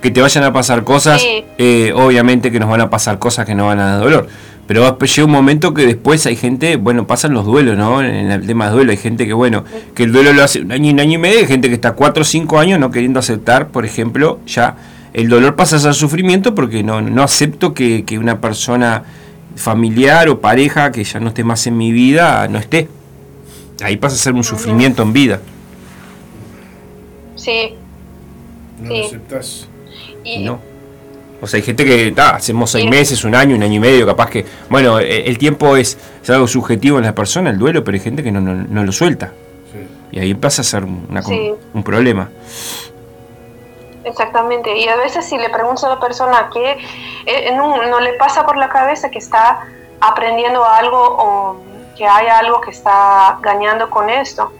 Que 0.00 0.10
te 0.10 0.20
vayan 0.20 0.44
a 0.44 0.52
pasar 0.52 0.82
cosas, 0.84 1.22
eh, 1.24 1.92
obviamente 1.94 2.50
que 2.50 2.58
nos 2.58 2.68
van 2.68 2.80
a 2.80 2.90
pasar 2.90 3.18
cosas 3.18 3.46
que 3.46 3.54
no 3.54 3.66
van 3.66 3.78
a 3.78 3.92
dar 3.92 4.00
dolor. 4.00 4.28
Pero 4.66 4.96
llega 4.98 5.24
un 5.24 5.32
momento 5.32 5.74
que 5.74 5.86
después 5.86 6.24
hay 6.26 6.36
gente, 6.36 6.76
bueno, 6.76 7.06
pasan 7.06 7.34
los 7.34 7.44
duelos, 7.44 7.76
¿no? 7.76 8.02
En 8.02 8.30
el 8.30 8.46
tema 8.46 8.66
de 8.66 8.72
duelo 8.72 8.90
hay 8.92 8.96
gente 8.96 9.26
que, 9.26 9.32
bueno, 9.32 9.64
que 9.94 10.04
el 10.04 10.12
duelo 10.12 10.32
lo 10.32 10.42
hace 10.42 10.60
un 10.60 10.72
año 10.72 10.86
y 10.86 10.92
un 10.92 11.00
año 11.00 11.12
y 11.14 11.18
medio, 11.18 11.38
hay 11.40 11.46
gente 11.46 11.68
que 11.68 11.74
está 11.74 11.92
cuatro 11.92 12.22
o 12.22 12.24
cinco 12.24 12.58
años 12.58 12.78
no 12.78 12.90
queriendo 12.90 13.18
aceptar, 13.18 13.68
por 13.68 13.84
ejemplo, 13.84 14.38
ya 14.46 14.76
el 15.12 15.28
dolor 15.28 15.56
pasa 15.56 15.76
a 15.76 15.78
ser 15.78 15.94
sufrimiento 15.94 16.54
porque 16.54 16.82
no, 16.82 17.00
no 17.00 17.22
acepto 17.22 17.74
que, 17.74 18.04
que 18.04 18.18
una 18.18 18.40
persona 18.40 19.02
familiar 19.56 20.28
o 20.28 20.40
pareja 20.40 20.90
que 20.92 21.04
ya 21.04 21.20
no 21.20 21.28
esté 21.28 21.44
más 21.44 21.66
en 21.66 21.76
mi 21.76 21.92
vida 21.92 22.48
no 22.48 22.58
esté. 22.58 22.88
Ahí 23.82 23.96
pasa 23.96 24.14
a 24.16 24.18
ser 24.18 24.32
un 24.34 24.44
sufrimiento 24.44 25.02
en 25.02 25.12
vida. 25.12 25.40
Sí. 27.36 27.74
No 28.80 28.90
lo 28.90 29.06
aceptas. 29.06 29.68
Y, 30.24 30.44
no. 30.44 30.60
O 31.40 31.46
sea, 31.48 31.58
hay 31.58 31.64
gente 31.64 31.84
que 31.84 32.14
hacemos 32.16 32.70
seis 32.70 32.88
meses, 32.88 33.24
un 33.24 33.34
año, 33.34 33.56
un 33.56 33.62
año 33.64 33.74
y 33.74 33.80
medio, 33.80 34.06
capaz 34.06 34.30
que. 34.30 34.44
Bueno, 34.70 35.00
e, 35.00 35.28
el 35.28 35.38
tiempo 35.38 35.76
es, 35.76 35.98
algo 36.28 36.46
subjetivo 36.46 36.98
en 36.98 37.04
la 37.04 37.14
persona, 37.14 37.50
el 37.50 37.58
duelo, 37.58 37.82
pero 37.82 37.96
hay 37.96 38.00
gente 38.00 38.22
que 38.22 38.30
no, 38.30 38.40
no, 38.40 38.84
lo 38.84 38.92
suelta. 38.92 39.32
Y 40.12 40.18
ahí 40.20 40.34
pasa 40.34 40.62
a 40.62 40.64
ser 40.64 40.84
una, 40.84 41.22
un 41.74 41.82
problema. 41.82 42.30
Exactamente, 44.04 44.76
y 44.76 44.88
a 44.88 44.96
veces 44.96 45.24
si 45.24 45.38
le 45.38 45.48
pregunto 45.50 45.86
a 45.86 45.90
la 45.90 46.00
persona 46.00 46.50
que 46.52 46.78
eh, 47.26 47.54
no, 47.54 48.00
le 48.00 48.14
pasa 48.14 48.44
por 48.44 48.56
la 48.56 48.68
cabeza 48.68 49.10
que 49.10 49.18
está 49.18 49.66
aprendiendo 50.00 50.64
algo 50.64 50.98
o 50.98 51.56
que 51.96 52.06
hay 52.06 52.26
algo 52.26 52.60
que 52.60 52.70
está 52.70 53.38
ganando 53.40 53.88
con 53.90 54.10
esto. 54.10 54.52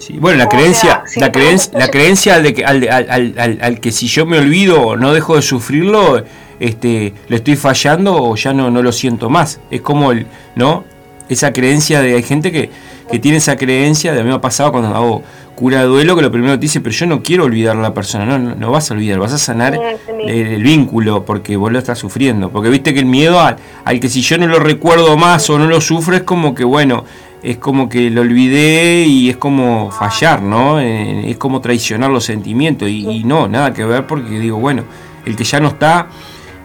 Sí, 0.00 0.18
bueno, 0.18 0.38
la 0.38 0.48
creencia, 0.48 1.04
la, 1.16 1.30
creencia, 1.30 1.78
la 1.78 1.88
creencia 1.88 2.40
de 2.40 2.54
que, 2.54 2.64
al, 2.64 2.88
al, 2.88 3.60
al, 3.60 3.78
que 3.78 3.92
si 3.92 4.08
yo 4.08 4.26
me 4.26 4.38
olvido 4.38 4.82
o 4.82 4.96
no 4.96 5.12
dejo 5.12 5.36
de 5.36 5.42
sufrirlo, 5.42 6.24
este, 6.58 7.14
le 7.28 7.36
estoy 7.36 7.54
fallando 7.54 8.16
o 8.16 8.34
ya 8.34 8.52
no, 8.52 8.68
no 8.70 8.82
lo 8.82 8.90
siento 8.90 9.30
más. 9.30 9.60
Es 9.70 9.80
como 9.80 10.10
el, 10.10 10.26
¿no? 10.56 10.84
Esa 11.32 11.52
creencia 11.52 12.00
de 12.00 12.14
hay 12.14 12.22
gente 12.22 12.52
que, 12.52 12.70
que 13.10 13.18
tiene 13.18 13.38
esa 13.38 13.56
creencia, 13.56 14.12
de 14.12 14.20
a 14.20 14.22
mí 14.22 14.28
me 14.28 14.34
ha 14.34 14.40
pasado 14.40 14.72
cuando 14.72 14.94
hago 14.94 15.22
cura 15.54 15.80
de 15.80 15.86
duelo, 15.86 16.16
que 16.16 16.22
lo 16.22 16.30
primero 16.30 16.54
te 16.54 16.60
dice, 16.60 16.80
pero 16.80 16.94
yo 16.94 17.06
no 17.06 17.22
quiero 17.22 17.44
olvidar 17.44 17.76
a 17.76 17.80
la 17.80 17.94
persona, 17.94 18.26
no, 18.26 18.38
no, 18.38 18.70
vas 18.70 18.90
a 18.90 18.94
olvidar, 18.94 19.18
vas 19.18 19.32
a 19.32 19.38
sanar 19.38 19.78
el, 20.26 20.62
vínculo, 20.62 21.24
porque 21.24 21.56
vos 21.56 21.70
lo 21.70 21.78
estás 21.78 21.98
sufriendo, 21.98 22.50
porque 22.50 22.68
viste 22.68 22.92
que 22.92 23.00
el 23.00 23.06
miedo 23.06 23.40
al, 23.40 23.56
al, 23.84 24.00
que 24.00 24.08
si 24.08 24.22
yo 24.22 24.38
no 24.38 24.46
lo 24.46 24.58
recuerdo 24.58 25.16
más 25.16 25.48
o 25.50 25.58
no 25.58 25.66
lo 25.66 25.80
sufro, 25.80 26.16
es 26.16 26.22
como 26.22 26.54
que, 26.54 26.64
bueno, 26.64 27.04
es 27.42 27.58
como 27.58 27.88
que 27.88 28.10
lo 28.10 28.20
olvidé 28.20 29.04
y 29.06 29.30
es 29.30 29.36
como 29.36 29.90
fallar, 29.90 30.42
¿no? 30.42 30.80
Eh, 30.80 31.30
es 31.30 31.36
como 31.36 31.60
traicionar 31.60 32.10
los 32.10 32.24
sentimientos, 32.24 32.88
y, 32.88 33.08
y 33.08 33.24
no, 33.24 33.48
nada 33.48 33.72
que 33.72 33.84
ver, 33.84 34.06
porque 34.06 34.38
digo, 34.38 34.58
bueno, 34.58 34.84
el 35.24 35.36
que 35.36 35.44
ya 35.44 35.60
no 35.60 35.68
está 35.68 36.08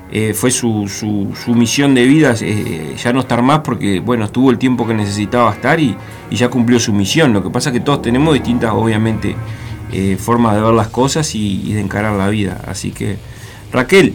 eh, 0.10 0.34
fue 0.34 0.52
su, 0.52 0.88
su, 0.88 1.54
misión 1.54 1.94
de 1.94 2.06
vida 2.06 2.34
eh, 2.40 2.96
ya 2.98 3.12
no 3.12 3.20
estar 3.20 3.42
más 3.42 3.60
porque 3.60 4.00
bueno 4.00 4.24
estuvo 4.24 4.52
el 4.52 4.58
tiempo 4.58 4.88
que 4.88 4.94
necesitaba 4.94 5.52
estar 5.52 5.82
y, 5.82 5.98
ya 6.32 6.50
cumplió 6.50 6.80
su 6.80 6.94
misión. 6.94 7.34
Lo 7.34 7.44
que 7.44 7.50
pasa 7.50 7.70
es 7.70 7.74
que 7.74 7.80
todos 7.82 8.02
tenemos 8.02 8.34
distintas 8.34 8.72
obviamente 8.74 9.36
eh, 9.92 10.18
formas 10.18 10.56
de 10.56 10.62
ver 10.62 10.74
las 10.74 10.88
cosas 10.88 11.36
y, 11.36 11.74
de 11.74 11.82
encarar 11.82 12.14
la 12.14 12.30
vida. 12.30 12.62
Así 12.68 12.92
que 12.92 13.18
Raquel 13.74 14.14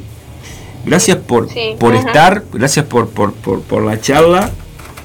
gracias 0.86 1.18
por, 1.18 1.48
por 1.78 1.94
estar 1.94 2.44
gracias 2.52 2.86
por, 2.86 3.10
por, 3.10 3.32
por, 3.34 3.82
la 3.82 4.00
charla 4.00 4.50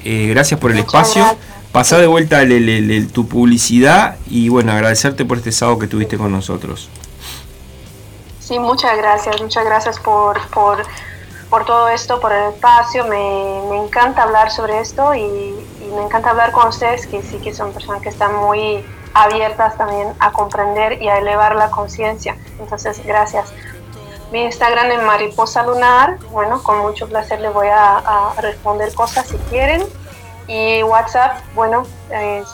gracias 0.04 0.58
por 0.58 0.72
el 0.72 0.78
espacio. 0.78 1.22
pasá 1.70 1.98
de 1.98 2.06
vuelta 2.06 2.40
tu 3.12 3.28
publicidad 3.28 4.16
y 4.30 4.48
bueno 4.48 4.72
agradecerte 4.72 5.26
por 5.26 5.36
este 5.36 5.52
sábado 5.52 5.78
que 5.78 5.86
tuviste 5.86 6.16
con 6.16 6.32
nosotros 6.32 6.88
Sí, 8.48 8.58
muchas 8.58 8.96
gracias, 8.96 9.42
muchas 9.42 9.62
gracias 9.66 10.00
por, 10.00 10.40
por, 10.48 10.82
por 11.50 11.66
todo 11.66 11.90
esto, 11.90 12.18
por 12.18 12.32
el 12.32 12.54
espacio. 12.54 13.06
Me, 13.06 13.60
me 13.68 13.76
encanta 13.76 14.22
hablar 14.22 14.50
sobre 14.50 14.80
esto 14.80 15.14
y, 15.14 15.54
me 15.94 16.02
encanta 16.02 16.30
hablar 16.30 16.52
con 16.52 16.68
ustedes, 16.68 17.06
que 17.06 17.20
sí 17.20 17.36
que 17.40 17.52
son 17.52 17.74
personas 17.74 18.00
que 18.00 18.08
están 18.08 18.34
muy 18.36 18.82
abiertas 19.12 19.76
también 19.76 20.14
a 20.18 20.32
comprender 20.32 21.02
y 21.02 21.08
a 21.08 21.18
elevar 21.18 21.56
la 21.56 21.70
conciencia. 21.70 22.38
Entonces, 22.58 23.04
gracias. 23.04 23.52
Mi 24.32 24.44
Instagram 24.44 24.92
es 24.92 25.02
mariposa 25.02 25.62
lunar. 25.64 26.18
Bueno, 26.30 26.62
con 26.62 26.78
mucho 26.78 27.06
placer 27.06 27.40
les 27.40 27.52
voy 27.52 27.68
a, 27.68 27.98
a 27.98 28.40
responder 28.40 28.94
cosas 28.94 29.26
si 29.26 29.36
quieren. 29.50 29.84
Y 30.46 30.82
WhatsApp, 30.84 31.42
bueno, 31.54 31.82
es 32.10 32.48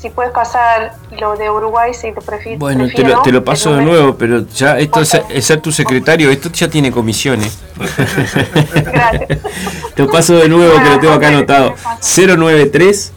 si 0.00 0.08
puedes 0.08 0.32
pasar 0.32 0.94
lo 1.18 1.36
de 1.36 1.50
Uruguay, 1.50 1.92
si 1.92 2.12
te 2.12 2.20
prefieres. 2.22 2.58
Bueno, 2.58 2.88
te 2.94 3.02
lo, 3.02 3.20
te 3.20 3.32
lo 3.32 3.44
paso 3.44 3.74
de 3.74 3.82
nuevo, 3.82 4.16
pero 4.16 4.46
ya 4.48 4.78
esto 4.78 5.02
es, 5.02 5.44
ser 5.44 5.60
tu 5.60 5.70
secretario, 5.72 6.30
esto 6.30 6.50
ya 6.50 6.68
tiene 6.68 6.90
comisiones. 6.90 7.58
Gracias. 7.76 9.28
te 9.94 10.02
lo 10.02 10.10
paso 10.10 10.36
de 10.36 10.48
nuevo, 10.48 10.82
que 10.82 10.88
lo 10.88 11.00
tengo 11.00 11.12
acá 11.12 11.28
anotado. 11.28 11.74
093 12.00 13.12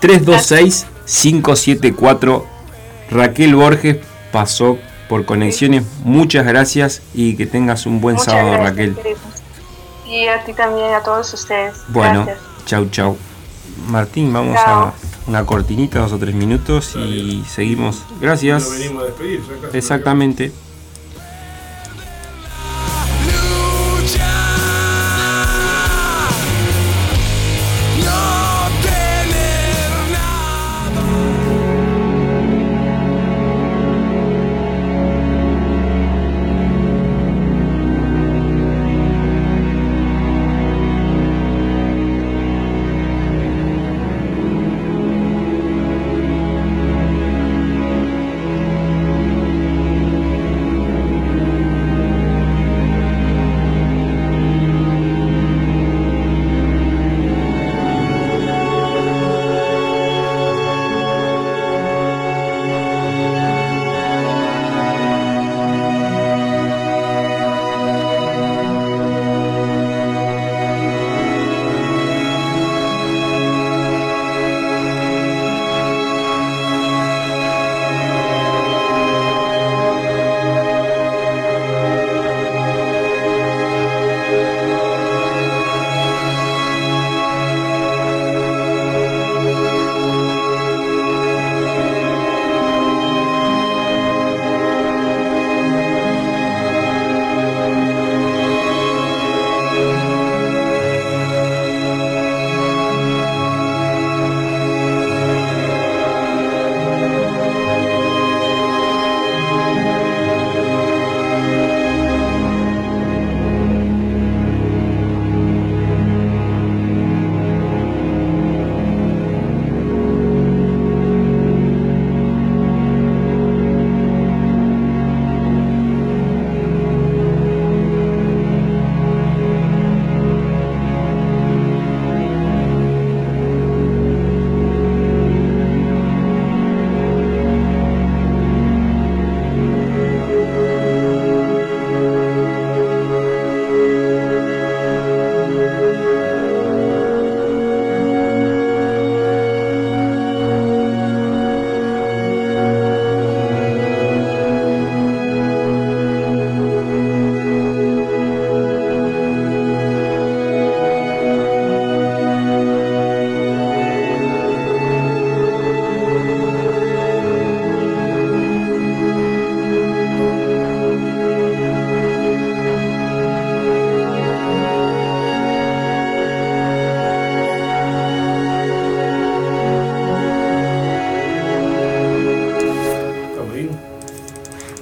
326 0.00 0.86
574 1.06 2.46
Raquel 3.10 3.56
Borges 3.56 3.96
pasó 4.30 4.78
por 5.08 5.24
conexiones. 5.24 5.82
Muchas 6.04 6.46
gracias 6.46 7.02
y 7.14 7.36
que 7.36 7.46
tengas 7.46 7.84
un 7.86 8.00
buen 8.00 8.18
sábado, 8.18 8.58
Raquel. 8.58 8.96
Y 10.06 10.28
a 10.28 10.44
ti 10.44 10.52
también, 10.52 10.94
a 10.94 11.02
todos 11.02 11.34
ustedes. 11.34 11.74
Bueno, 11.88 12.26
chau, 12.64 12.88
chau. 12.90 13.16
Martín, 13.88 14.32
vamos 14.32 14.56
a 14.56 14.92
una 15.26 15.44
cortinita, 15.44 16.00
dos 16.00 16.12
o 16.12 16.18
tres 16.18 16.34
minutos 16.34 16.96
y 16.96 17.44
seguimos. 17.46 18.02
Gracias. 18.20 18.68
Exactamente. 19.72 20.52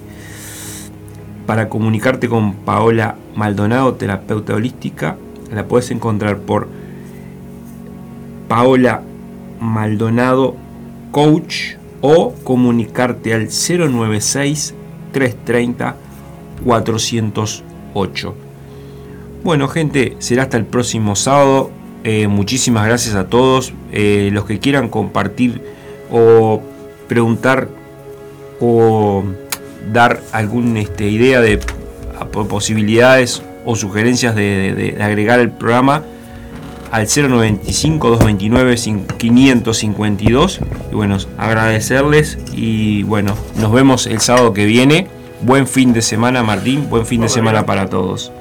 Para 1.44 1.68
comunicarte 1.68 2.28
con 2.28 2.54
Paola 2.54 3.16
Maldonado, 3.34 3.94
terapeuta 3.94 4.54
holística, 4.54 5.16
la 5.52 5.66
puedes 5.66 5.90
encontrar 5.90 6.38
por 6.38 6.68
Paola 8.46 9.02
Maldonado 9.58 10.54
Coach 11.10 11.77
o 12.00 12.34
comunicarte 12.44 13.34
al 13.34 13.48
096 13.48 14.74
330 15.12 15.96
408. 16.64 18.34
Bueno 19.44 19.68
gente, 19.68 20.16
será 20.18 20.44
hasta 20.44 20.56
el 20.56 20.64
próximo 20.66 21.16
sábado. 21.16 21.70
Eh, 22.04 22.28
muchísimas 22.28 22.86
gracias 22.86 23.14
a 23.14 23.28
todos. 23.28 23.72
Eh, 23.92 24.30
los 24.32 24.44
que 24.44 24.58
quieran 24.58 24.88
compartir 24.88 25.62
o 26.10 26.60
preguntar 27.06 27.68
o 28.60 29.24
dar 29.92 30.20
alguna 30.32 30.80
este, 30.80 31.08
idea 31.08 31.40
de 31.40 31.60
posibilidades 32.48 33.42
o 33.64 33.76
sugerencias 33.76 34.34
de, 34.34 34.96
agregar 35.00 35.40
el 35.40 35.50
programa 35.50 36.02
al 36.90 37.06
095 37.06 38.10
229 38.10 38.76
552 39.18 40.60
y 40.90 40.94
bueno 40.94 41.18
agradecerles 41.36 42.38
y 42.52 43.02
bueno 43.04 43.36
nos 43.56 43.72
vemos 43.72 44.06
el 44.06 44.20
sábado 44.20 44.52
que 44.52 44.66
viene. 44.66 45.06
Buen 45.40 45.66
fin 45.68 45.92
de 45.92 46.02
semana 46.02 46.42
Martín. 46.42 46.88
Buen 46.90 47.06
fin 47.06 47.20
de 47.20 47.28
semana 47.28 47.64
para 47.64 47.88
todos 47.88 48.32